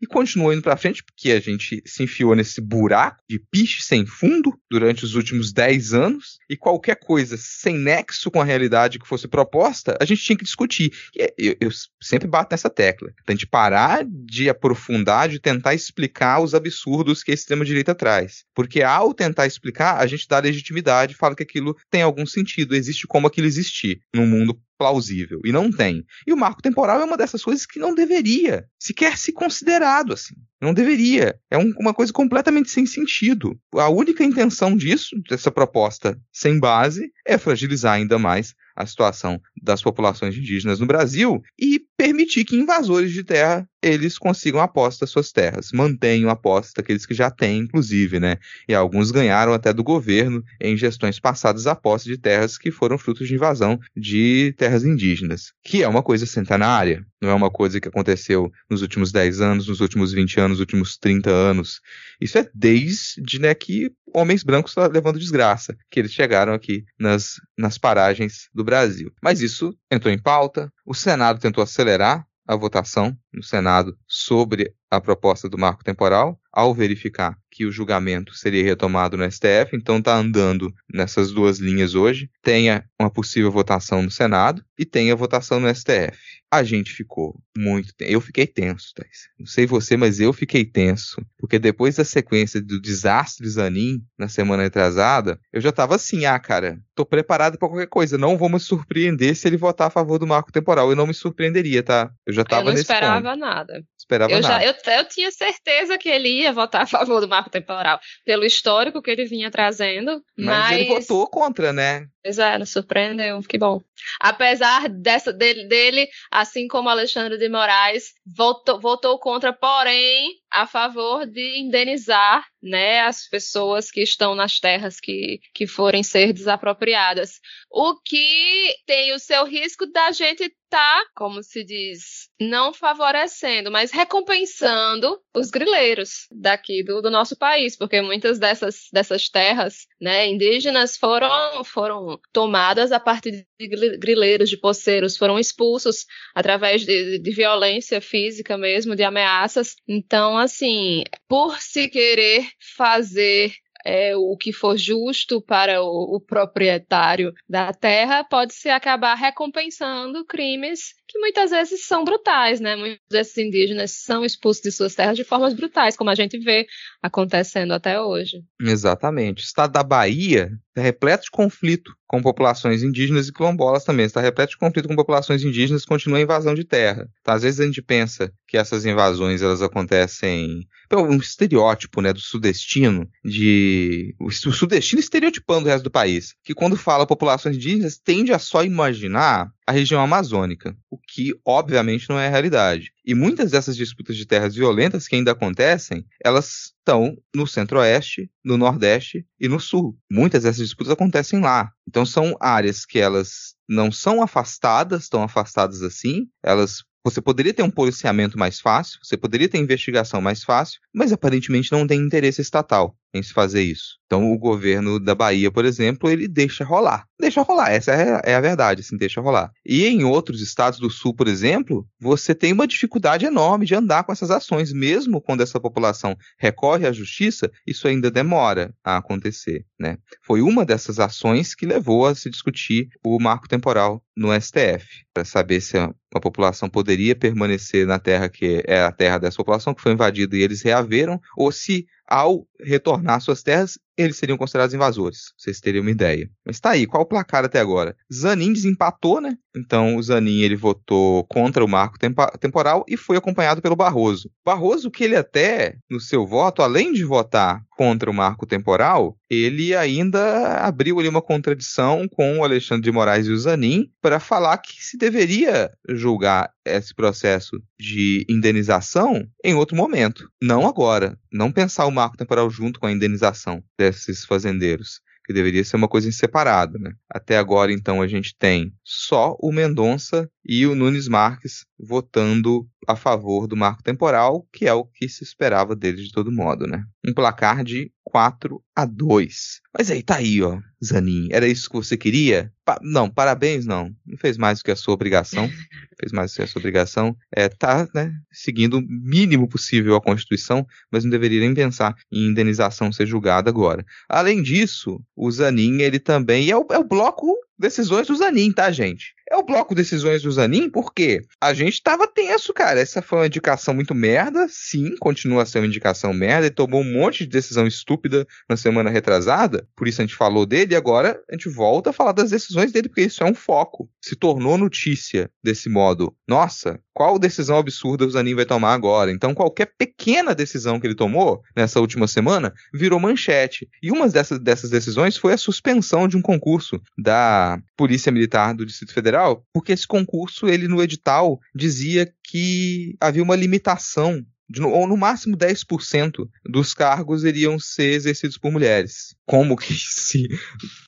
e 0.00 0.06
continuou 0.06 0.52
indo 0.52 0.62
para 0.62 0.76
frente, 0.76 1.02
porque 1.02 1.30
a 1.32 1.40
gente 1.40 1.82
se 1.86 2.02
enfiou 2.02 2.34
nesse 2.34 2.60
buraco 2.60 3.22
de 3.28 3.38
piche 3.38 3.82
sem 3.82 4.06
fundo 4.06 4.58
durante 4.70 5.04
os 5.04 5.14
últimos 5.14 5.52
10 5.52 5.94
anos, 5.94 6.38
e 6.48 6.56
qualquer 6.56 6.96
coisa 6.96 7.36
sem 7.36 7.76
nexo 7.76 8.30
com 8.30 8.40
a 8.40 8.44
realidade 8.44 8.98
que 8.98 9.06
fosse 9.06 9.28
proposta, 9.28 9.96
a 10.00 10.04
gente 10.04 10.22
tinha 10.22 10.36
que 10.36 10.44
discutir. 10.44 10.92
E 11.14 11.32
eu, 11.38 11.56
eu 11.60 11.70
sempre 12.02 12.26
bato 12.26 12.52
nessa 12.52 12.70
tecla. 12.70 13.12
A 13.26 13.32
gente 13.32 13.46
parar 13.46 14.04
de 14.04 14.48
aprofundar, 14.48 15.28
de 15.28 15.38
tentar 15.38 15.74
explicar 15.74 16.40
os 16.40 16.54
absurdos 16.54 17.22
que 17.22 17.30
a 17.30 17.34
extrema-direita 17.34 17.94
traz. 17.94 18.44
Porque 18.54 18.82
ao 18.82 19.14
tentar 19.14 19.46
explicar, 19.46 19.98
a 19.98 20.06
gente 20.06 20.26
dá 20.28 20.38
legitimidade, 20.38 21.14
fala 21.14 21.34
que 21.34 21.42
aquilo 21.42 21.76
tem 21.90 22.02
algum 22.02 22.26
sentido, 22.26 22.74
existe 22.74 23.06
como 23.06 23.26
aquilo 23.26 23.46
existir 23.46 24.00
no 24.14 24.26
mundo 24.26 24.58
plausível. 24.78 25.40
E 25.44 25.52
não 25.52 25.70
tem. 25.70 26.04
E 26.26 26.32
o 26.32 26.36
marco 26.36 26.62
temporal 26.62 27.00
é 27.00 27.04
uma 27.04 27.16
dessas 27.16 27.42
coisas 27.42 27.66
que 27.66 27.78
não 27.78 27.94
deveria 27.94 28.64
sequer 28.78 29.18
ser 29.18 29.32
considerado 29.32 30.12
assim. 30.12 30.34
Não 30.60 30.72
deveria. 30.72 31.38
É 31.50 31.58
um, 31.58 31.72
uma 31.78 31.92
coisa 31.92 32.12
completamente 32.12 32.70
sem 32.70 32.86
sentido. 32.86 33.58
A 33.74 33.88
única 33.88 34.24
intenção 34.24 34.76
disso, 34.76 35.16
dessa 35.28 35.50
proposta 35.50 36.18
sem 36.32 36.58
base, 36.58 37.12
é 37.26 37.36
fragilizar 37.36 37.94
ainda 37.94 38.18
mais 38.18 38.54
a 38.78 38.86
situação 38.86 39.40
das 39.60 39.82
populações 39.82 40.36
indígenas 40.36 40.78
no 40.78 40.86
Brasil 40.86 41.42
e 41.58 41.80
permitir 41.96 42.44
que 42.44 42.54
invasores 42.54 43.12
de 43.12 43.24
terra 43.24 43.68
eles 43.82 44.18
consigam 44.18 44.60
a 44.60 44.68
posse 44.68 45.00
das 45.00 45.10
suas 45.10 45.32
terras, 45.32 45.70
mantenham 45.72 46.30
a 46.30 46.36
posse 46.36 46.72
daqueles 46.74 47.04
que 47.04 47.14
já 47.14 47.30
têm, 47.30 47.58
inclusive, 47.58 48.18
né? 48.18 48.36
E 48.68 48.74
alguns 48.74 49.10
ganharam 49.10 49.52
até 49.52 49.72
do 49.72 49.84
governo 49.84 50.42
em 50.60 50.76
gestões 50.76 51.18
passadas 51.18 51.66
a 51.66 51.74
posse 51.74 52.06
de 52.06 52.16
terras 52.16 52.56
que 52.56 52.70
foram 52.70 52.98
frutos 52.98 53.26
de 53.28 53.34
invasão 53.34 53.78
de 53.96 54.54
terras 54.56 54.84
indígenas, 54.84 55.52
que 55.62 55.82
é 55.82 55.88
uma 55.88 56.02
coisa 56.02 56.26
centenária, 56.26 57.04
não 57.20 57.30
é 57.30 57.34
uma 57.34 57.50
coisa 57.50 57.80
que 57.80 57.88
aconteceu 57.88 58.50
nos 58.70 58.82
últimos 58.82 59.10
10 59.10 59.40
anos, 59.40 59.68
nos 59.68 59.80
últimos 59.80 60.12
20 60.12 60.38
anos, 60.38 60.50
nos 60.50 60.60
últimos 60.60 60.96
30 60.96 61.30
anos. 61.30 61.80
Isso 62.20 62.38
é 62.38 62.48
desde 62.54 63.38
né, 63.40 63.54
que 63.54 63.90
homens 64.14 64.42
brancos 64.42 64.70
estão 64.70 64.86
levando 64.88 65.18
desgraça, 65.18 65.76
que 65.90 66.00
eles 66.00 66.12
chegaram 66.12 66.52
aqui 66.52 66.84
nas, 66.98 67.34
nas 67.56 67.78
paragens 67.78 68.48
do 68.54 68.64
Brasil. 68.68 69.12
Mas 69.22 69.40
isso 69.40 69.74
entrou 69.90 70.12
em 70.12 70.20
pauta, 70.20 70.72
o 70.84 70.94
Senado 70.94 71.40
tentou 71.40 71.62
acelerar 71.62 72.26
a 72.46 72.56
votação 72.56 73.14
no 73.32 73.42
Senado 73.42 73.96
sobre 74.06 74.72
a 74.90 74.98
proposta 75.00 75.50
do 75.50 75.58
marco 75.58 75.84
temporal, 75.84 76.40
ao 76.50 76.74
verificar 76.74 77.36
que 77.50 77.66
o 77.66 77.70
julgamento 77.70 78.34
seria 78.34 78.64
retomado 78.64 79.18
no 79.18 79.30
STF, 79.30 79.74
então 79.74 79.98
está 79.98 80.16
andando 80.16 80.72
nessas 80.92 81.30
duas 81.30 81.58
linhas 81.58 81.94
hoje. 81.94 82.30
Tenha 82.42 82.84
uma 82.98 83.10
possível 83.10 83.50
votação 83.50 84.02
no 84.02 84.10
Senado 84.10 84.64
e 84.78 84.86
tenha 84.86 85.14
votação 85.14 85.60
no 85.60 85.68
STF. 85.68 86.18
A 86.50 86.62
gente 86.62 86.92
ficou 86.92 87.38
muito 87.56 87.94
tenso. 87.94 88.12
Eu 88.12 88.20
fiquei 88.20 88.46
tenso, 88.46 88.92
Thais. 88.94 89.28
Não 89.38 89.46
sei 89.46 89.66
você, 89.66 89.96
mas 89.96 90.18
eu 90.18 90.32
fiquei 90.32 90.64
tenso. 90.64 91.20
Porque 91.36 91.58
depois 91.58 91.96
da 91.96 92.04
sequência 92.04 92.60
do 92.60 92.80
desastre 92.80 93.46
Zanin, 93.48 94.02
na 94.16 94.28
semana 94.28 94.64
atrasada, 94.64 95.38
eu 95.52 95.60
já 95.60 95.70
tava 95.70 95.96
assim, 95.96 96.24
ah, 96.24 96.38
cara, 96.38 96.80
tô 96.94 97.04
preparado 97.04 97.58
para 97.58 97.68
qualquer 97.68 97.88
coisa. 97.88 98.16
Não 98.16 98.38
vou 98.38 98.48
me 98.48 98.58
surpreender 98.58 99.36
se 99.36 99.46
ele 99.46 99.58
votar 99.58 99.88
a 99.88 99.90
favor 99.90 100.18
do 100.18 100.26
marco 100.26 100.50
temporal. 100.50 100.88
Eu 100.88 100.96
não 100.96 101.06
me 101.06 101.14
surpreenderia, 101.14 101.82
tá? 101.82 102.10
Eu 102.26 102.32
já 102.32 102.44
tava 102.44 102.72
nesse 102.72 102.72
Eu 102.72 102.74
não 102.76 102.80
esperava 102.80 103.30
ponto. 103.30 103.40
nada. 103.40 103.84
Esperava 104.08 104.32
eu, 104.32 104.40
nada. 104.40 104.54
Já, 104.54 104.64
eu, 104.64 104.98
eu 104.98 105.04
tinha 105.04 105.30
certeza 105.30 105.98
que 105.98 106.08
ele 106.08 106.40
ia 106.40 106.50
votar 106.50 106.82
a 106.82 106.86
favor 106.86 107.20
do 107.20 107.28
marco 107.28 107.50
temporal, 107.50 108.00
pelo 108.24 108.46
histórico 108.46 109.02
que 109.02 109.10
ele 109.10 109.26
vinha 109.26 109.50
trazendo. 109.50 110.24
Mas, 110.34 110.46
mas... 110.46 110.72
ele 110.72 110.88
votou 110.88 111.28
contra, 111.28 111.74
né? 111.74 112.06
Pois 112.24 112.38
é, 112.38 112.64
surpreendeu, 112.64 113.40
que 113.42 113.58
bom. 113.58 113.82
Apesar 114.18 114.88
dessa, 114.88 115.30
dele, 115.30 115.66
dele, 115.66 116.08
assim 116.30 116.66
como 116.66 116.88
Alexandre 116.88 117.36
de 117.36 117.48
Moraes, 117.50 118.14
votou, 118.26 118.80
votou 118.80 119.18
contra, 119.18 119.52
porém, 119.52 120.34
a 120.50 120.66
favor 120.66 121.26
de 121.26 121.58
indenizar 121.58 122.44
né, 122.62 123.00
as 123.00 123.28
pessoas 123.28 123.90
que 123.90 124.02
estão 124.02 124.34
nas 124.34 124.58
terras 124.58 124.98
que, 125.00 125.40
que 125.54 125.66
forem 125.66 126.02
ser 126.02 126.32
desapropriadas. 126.32 127.40
O 127.70 128.00
que 128.00 128.74
tem 128.86 129.12
o 129.12 129.18
seu 129.18 129.44
risco 129.44 129.86
da 129.86 130.10
gente 130.12 130.50
tá, 130.68 131.04
como 131.14 131.42
se 131.42 131.64
diz, 131.64 132.28
não 132.40 132.72
favorecendo, 132.72 133.70
mas 133.70 133.90
recompensando 133.90 135.18
os 135.34 135.50
grileiros 135.50 136.26
daqui 136.30 136.82
do, 136.82 137.00
do, 137.00 137.10
nosso 137.10 137.36
país, 137.36 137.76
porque 137.76 138.00
muitas 138.02 138.38
dessas, 138.38 138.88
dessas 138.92 139.28
terras 139.28 139.86
né, 140.00 140.26
indígenas 140.26 140.96
foram, 140.96 141.64
foram 141.64 142.20
tomadas 142.32 142.92
a 142.92 143.00
partir 143.00 143.46
de 143.58 143.68
grileiros, 143.98 144.50
de 144.50 144.56
poceiros, 144.56 145.16
foram 145.16 145.38
expulsos 145.38 146.06
através 146.34 146.82
de, 146.82 147.18
de 147.18 147.30
violência 147.30 148.00
física 148.00 148.56
mesmo, 148.56 148.94
de 148.94 149.02
ameaças. 149.02 149.76
Então, 149.86 150.36
assim, 150.36 151.02
por 151.28 151.60
se 151.60 151.88
querer 151.88 152.46
fazer 152.76 153.52
é, 153.84 154.16
o 154.16 154.36
que 154.36 154.52
for 154.52 154.76
justo 154.76 155.40
para 155.40 155.82
o, 155.82 156.16
o 156.16 156.20
proprietário 156.20 157.32
da 157.48 157.72
terra, 157.72 158.24
pode-se 158.24 158.68
acabar 158.68 159.14
recompensando 159.14 160.24
crimes 160.24 160.94
que 161.06 161.18
muitas 161.18 161.50
vezes 161.50 161.86
são 161.86 162.04
brutais, 162.04 162.60
né? 162.60 162.76
Muitos 162.76 163.00
desses 163.10 163.38
indígenas 163.38 163.92
são 163.92 164.24
expulsos 164.24 164.62
de 164.62 164.70
suas 164.70 164.94
terras 164.94 165.16
de 165.16 165.24
formas 165.24 165.54
brutais, 165.54 165.96
como 165.96 166.10
a 166.10 166.14
gente 166.14 166.38
vê 166.38 166.66
acontecendo 167.02 167.72
até 167.72 168.00
hoje. 168.00 168.44
Exatamente. 168.60 169.42
O 169.42 169.44
estado 169.44 169.72
da 169.72 169.82
Bahia 169.82 170.50
está 170.78 170.82
repleto 170.82 171.24
de 171.24 171.30
conflito 171.30 171.92
com 172.06 172.22
populações 172.22 172.82
indígenas 172.82 173.28
e 173.28 173.32
quilombolas 173.32 173.84
também. 173.84 174.06
Está 174.06 174.20
repleto 174.20 174.52
de 174.52 174.58
conflito 174.58 174.88
com 174.88 174.96
populações 174.96 175.44
indígenas, 175.44 175.84
continua 175.84 176.18
a 176.18 176.22
invasão 176.22 176.54
de 176.54 176.64
terra. 176.64 177.08
Então, 177.20 177.34
às 177.34 177.42
vezes 177.42 177.60
a 177.60 177.66
gente 177.66 177.82
pensa 177.82 178.32
que 178.46 178.56
essas 178.56 178.86
invasões 178.86 179.42
elas 179.42 179.60
acontecem 179.60 180.66
um 180.96 181.16
estereótipo, 181.16 182.00
né, 182.00 182.12
do 182.12 182.20
sudestino, 182.20 183.06
de 183.22 184.14
o 184.18 184.30
sudestino 184.30 185.00
estereotipando 185.00 185.66
o 185.66 185.68
resto 185.68 185.84
do 185.84 185.90
país, 185.90 186.34
que 186.42 186.54
quando 186.54 186.76
fala 186.76 187.06
populações 187.06 187.56
indígenas 187.56 187.98
tende 187.98 188.32
a 188.32 188.38
só 188.38 188.64
imaginar 188.64 189.50
a 189.66 189.72
região 189.72 190.00
amazônica, 190.00 190.74
o 190.90 190.96
que 190.96 191.34
obviamente 191.44 192.08
não 192.08 192.18
é 192.18 192.26
a 192.26 192.30
realidade. 192.30 192.90
E 193.08 193.14
muitas 193.14 193.52
dessas 193.52 193.74
disputas 193.74 194.18
de 194.18 194.26
terras 194.26 194.54
violentas 194.54 195.08
que 195.08 195.16
ainda 195.16 195.32
acontecem, 195.32 196.04
elas 196.22 196.74
estão 196.76 197.16
no 197.34 197.46
centro-oeste, 197.46 198.30
no 198.44 198.58
nordeste 198.58 199.24
e 199.40 199.48
no 199.48 199.58
sul. 199.58 199.96
Muitas 200.12 200.42
dessas 200.42 200.68
disputas 200.68 200.92
acontecem 200.92 201.40
lá. 201.40 201.72
Então 201.88 202.04
são 202.04 202.36
áreas 202.38 202.84
que 202.84 202.98
elas 202.98 203.54
não 203.66 203.90
são 203.90 204.22
afastadas, 204.22 205.08
tão 205.08 205.22
afastadas 205.22 205.82
assim, 205.82 206.28
elas 206.42 206.84
você 207.02 207.22
poderia 207.22 207.54
ter 207.54 207.62
um 207.62 207.70
policiamento 207.70 208.38
mais 208.38 208.60
fácil, 208.60 208.98
você 209.02 209.16
poderia 209.16 209.48
ter 209.48 209.56
investigação 209.56 210.20
mais 210.20 210.44
fácil, 210.44 210.78
mas 210.94 211.10
aparentemente 211.10 211.72
não 211.72 211.86
tem 211.86 211.98
interesse 211.98 212.42
estatal 212.42 212.94
em 213.14 213.22
se 213.22 213.32
fazer 213.32 213.62
isso. 213.62 213.98
Então, 214.06 214.32
o 214.32 214.38
governo 214.38 214.98
da 214.98 215.14
Bahia, 215.14 215.50
por 215.50 215.64
exemplo, 215.64 216.08
ele 216.08 216.26
deixa 216.26 216.64
rolar. 216.64 217.04
Deixa 217.20 217.42
rolar, 217.42 217.70
essa 217.70 217.92
é, 217.92 218.32
é, 218.32 218.34
a 218.34 218.40
verdade, 218.40 218.80
assim, 218.80 218.96
deixa 218.96 219.20
rolar. 219.20 219.50
E 219.66 219.86
em 219.86 220.04
outros 220.04 220.40
estados 220.40 220.78
do 220.78 220.88
sul, 220.88 221.14
por 221.14 221.28
exemplo, 221.28 221.86
você 222.00 222.34
tem 222.34 222.52
uma 222.52 222.66
dificuldade 222.66 223.26
enorme 223.26 223.66
de 223.66 223.74
andar 223.74 224.04
com 224.04 224.12
essas 224.12 224.30
ações. 224.30 224.72
Mesmo 224.72 225.20
quando 225.20 225.42
essa 225.42 225.60
população 225.60 226.16
recorre 226.38 226.86
à 226.86 226.92
justiça, 226.92 227.50
isso 227.66 227.86
ainda 227.86 228.10
demora 228.10 228.72
a 228.82 228.96
acontecer. 228.96 229.66
Né? 229.78 229.98
Foi 230.24 230.40
uma 230.40 230.64
dessas 230.64 230.98
ações 230.98 231.54
que 231.54 231.66
levou 231.66 232.06
a 232.06 232.14
se 232.14 232.30
discutir 232.30 232.88
o 233.04 233.18
marco 233.20 233.48
temporal 233.48 234.02
no 234.16 234.32
STF, 234.40 235.04
para 235.14 235.24
saber 235.24 235.60
se 235.60 235.78
a, 235.78 235.94
a 236.12 236.20
população 236.20 236.68
poderia 236.68 237.14
permanecer 237.14 237.86
na 237.86 237.98
terra 238.00 238.28
que 238.28 238.62
é 238.66 238.82
a 238.82 238.90
terra 238.90 239.18
dessa 239.18 239.36
população, 239.36 239.72
que 239.72 239.80
foi 239.80 239.92
invadida 239.92 240.36
e 240.36 240.42
eles 240.42 240.62
reaveram, 240.62 241.20
ou 241.36 241.52
se 241.52 241.86
ao 242.08 242.46
retornar 242.60 243.20
suas 243.20 243.42
terras, 243.42 243.78
eles 243.98 244.16
seriam 244.16 244.38
considerados 244.38 244.72
invasores. 244.72 245.32
Vocês 245.36 245.60
teriam 245.60 245.82
uma 245.82 245.90
ideia. 245.90 246.30
Mas 246.46 246.60
tá 246.60 246.70
aí, 246.70 246.86
qual 246.86 247.02
o 247.02 247.06
placar 247.06 247.44
até 247.44 247.58
agora? 247.58 247.96
Zanin 248.12 248.52
desempatou, 248.52 249.20
né? 249.20 249.36
Então 249.56 249.96
o 249.96 250.02
Zanin 250.02 250.40
ele 250.40 250.54
votou 250.54 251.24
contra 251.24 251.64
o 251.64 251.68
marco 251.68 251.98
temporal 252.38 252.84
e 252.88 252.96
foi 252.96 253.16
acompanhado 253.16 253.60
pelo 253.60 253.74
Barroso. 253.74 254.30
Barroso 254.44 254.90
que 254.90 255.02
ele 255.02 255.16
até 255.16 255.76
no 255.90 255.98
seu 255.98 256.24
voto, 256.24 256.62
além 256.62 256.92
de 256.92 257.04
votar 257.04 257.62
contra 257.76 258.10
o 258.10 258.14
marco 258.14 258.46
temporal, 258.46 259.16
ele 259.30 259.74
ainda 259.74 260.58
abriu 260.58 260.98
ali 260.98 261.08
uma 261.08 261.22
contradição 261.22 262.08
com 262.08 262.38
o 262.38 262.44
Alexandre 262.44 262.82
de 262.82 262.92
Moraes 262.92 263.26
e 263.26 263.30
o 263.30 263.38
Zanin 263.38 263.88
para 264.00 264.18
falar 264.18 264.58
que 264.58 264.84
se 264.84 264.96
deveria 264.96 265.70
julgar 265.88 266.50
esse 266.64 266.94
processo 266.94 267.62
de 267.78 268.26
indenização 268.28 269.26
em 269.44 269.54
outro 269.54 269.76
momento, 269.76 270.28
não 270.42 270.66
agora, 270.66 271.16
não 271.32 271.52
pensar 271.52 271.86
o 271.86 271.92
marco 271.92 272.16
temporal 272.16 272.50
junto 272.50 272.80
com 272.80 272.86
a 272.86 272.92
indenização 272.92 273.62
desses 273.90 274.24
fazendeiros 274.24 275.00
que 275.24 275.32
deveria 275.34 275.62
ser 275.62 275.76
uma 275.76 275.88
coisa 275.88 276.08
em 276.08 276.12
separado, 276.12 276.78
né? 276.78 276.92
Até 277.06 277.36
agora, 277.36 277.70
então, 277.70 278.00
a 278.00 278.06
gente 278.08 278.34
tem 278.38 278.72
só 278.82 279.36
o 279.38 279.52
Mendonça 279.52 280.30
e 280.48 280.66
o 280.66 280.74
Nunes 280.74 281.06
Marques 281.06 281.66
votando 281.78 282.66
a 282.88 282.96
favor 282.96 283.46
do 283.46 283.54
marco 283.54 283.82
temporal, 283.82 284.48
que 284.50 284.66
é 284.66 284.72
o 284.72 284.84
que 284.84 285.06
se 285.06 285.22
esperava 285.22 285.76
deles 285.76 286.06
de 286.06 286.12
todo 286.12 286.32
modo, 286.32 286.66
né? 286.66 286.82
Um 287.06 287.12
placar 287.12 287.62
de 287.62 287.92
4 288.02 288.62
a 288.74 288.86
2. 288.86 289.60
Mas 289.76 289.90
aí, 289.90 290.02
tá 290.02 290.16
aí, 290.16 290.42
ó, 290.42 290.58
Zanin. 290.82 291.28
Era 291.30 291.46
isso 291.46 291.68
que 291.68 291.76
você 291.76 291.98
queria? 291.98 292.50
Pa 292.64 292.78
não, 292.80 293.10
parabéns, 293.10 293.66
não. 293.66 293.94
Não 294.06 294.16
fez 294.16 294.38
mais 294.38 294.58
do 294.58 294.64
que 294.64 294.70
a 294.70 294.76
sua 294.76 294.94
obrigação. 294.94 295.48
fez 296.00 296.12
mais 296.12 296.32
do 296.32 296.36
que 296.36 296.42
a 296.42 296.46
sua 296.46 296.60
obrigação. 296.60 297.14
É, 297.30 297.50
tá, 297.50 297.86
né, 297.94 298.10
seguindo 298.32 298.78
o 298.78 298.82
mínimo 298.82 299.46
possível 299.46 299.96
a 299.96 300.00
Constituição, 300.00 300.66
mas 300.90 301.04
não 301.04 301.10
deveria 301.10 301.40
nem 301.40 301.52
pensar 301.52 301.94
em 302.10 302.28
indenização 302.28 302.90
ser 302.90 303.06
julgada 303.06 303.50
agora. 303.50 303.84
Além 304.08 304.42
disso, 304.42 304.98
o 305.14 305.30
Zanin, 305.30 305.82
ele 305.82 305.98
também 305.98 306.50
é 306.50 306.56
o, 306.56 306.66
é 306.70 306.78
o 306.78 306.84
bloco 306.84 307.36
decisões 307.58 308.06
do 308.06 308.16
Zanin, 308.16 308.52
tá, 308.52 308.70
gente? 308.70 309.14
É 309.30 309.36
o 309.36 309.44
bloco 309.44 309.74
decisões 309.74 310.22
do 310.22 310.32
Zanin 310.32 310.70
porque 310.70 311.20
a 311.40 311.52
gente 311.52 311.82
tava 311.82 312.06
tenso, 312.06 312.52
cara. 312.54 312.80
Essa 312.80 313.02
foi 313.02 313.18
uma 313.18 313.26
indicação 313.26 313.74
muito 313.74 313.94
merda. 313.94 314.46
Sim, 314.48 314.96
continua 314.98 315.44
ser 315.44 315.58
uma 315.58 315.66
indicação 315.66 316.14
merda. 316.14 316.46
Ele 316.46 316.54
tomou 316.54 316.80
um 316.80 316.92
monte 316.92 317.24
de 317.24 317.30
decisão 317.30 317.66
estúpida 317.66 318.26
na 318.48 318.56
semana 318.56 318.88
retrasada. 318.88 319.68
Por 319.76 319.86
isso 319.86 320.00
a 320.00 320.04
gente 320.04 320.16
falou 320.16 320.46
dele. 320.46 320.72
E 320.72 320.76
agora 320.76 321.20
a 321.30 321.34
gente 321.34 321.48
volta 321.50 321.90
a 321.90 321.92
falar 321.92 322.12
das 322.12 322.30
decisões 322.30 322.72
dele, 322.72 322.88
porque 322.88 323.02
isso 323.02 323.22
é 323.22 323.26
um 323.26 323.34
foco. 323.34 323.90
Se 324.02 324.16
tornou 324.16 324.56
notícia 324.56 325.30
desse 325.44 325.68
modo. 325.68 326.14
Nossa, 326.26 326.80
qual 326.94 327.16
decisão 327.16 327.58
absurda 327.58 328.04
o 328.04 328.10
Zanin 328.10 328.34
vai 328.34 328.44
tomar 328.44 328.72
agora? 328.72 329.12
Então, 329.12 329.32
qualquer 329.32 329.66
pequena 329.78 330.34
decisão 330.34 330.80
que 330.80 330.86
ele 330.86 330.96
tomou 330.96 331.42
nessa 331.54 331.78
última 331.78 332.08
semana 332.08 332.52
virou 332.74 332.98
manchete. 332.98 333.68
E 333.80 333.92
uma 333.92 334.08
dessas, 334.08 334.40
dessas 334.40 334.70
decisões 334.70 335.16
foi 335.16 335.32
a 335.32 335.38
suspensão 335.38 336.08
de 336.08 336.16
um 336.16 336.20
concurso 336.20 336.80
da 336.98 337.47
Polícia 337.76 338.12
Militar 338.12 338.54
do 338.54 338.66
Distrito 338.66 338.92
Federal 338.92 339.44
porque 339.52 339.72
esse 339.72 339.86
concurso, 339.86 340.48
ele 340.48 340.68
no 340.68 340.82
edital 340.82 341.40
dizia 341.54 342.12
que 342.22 342.96
havia 343.00 343.22
uma 343.22 343.36
limitação 343.36 344.24
de, 344.48 344.62
ou 344.62 344.86
no 344.86 344.96
máximo 344.96 345.36
10% 345.36 346.28
dos 346.44 346.72
cargos 346.72 347.24
iriam 347.24 347.58
ser 347.58 347.92
exercidos 347.92 348.38
por 348.38 348.50
mulheres. 348.50 349.14
Como 349.26 349.56
que 349.56 349.74
se 349.76 350.26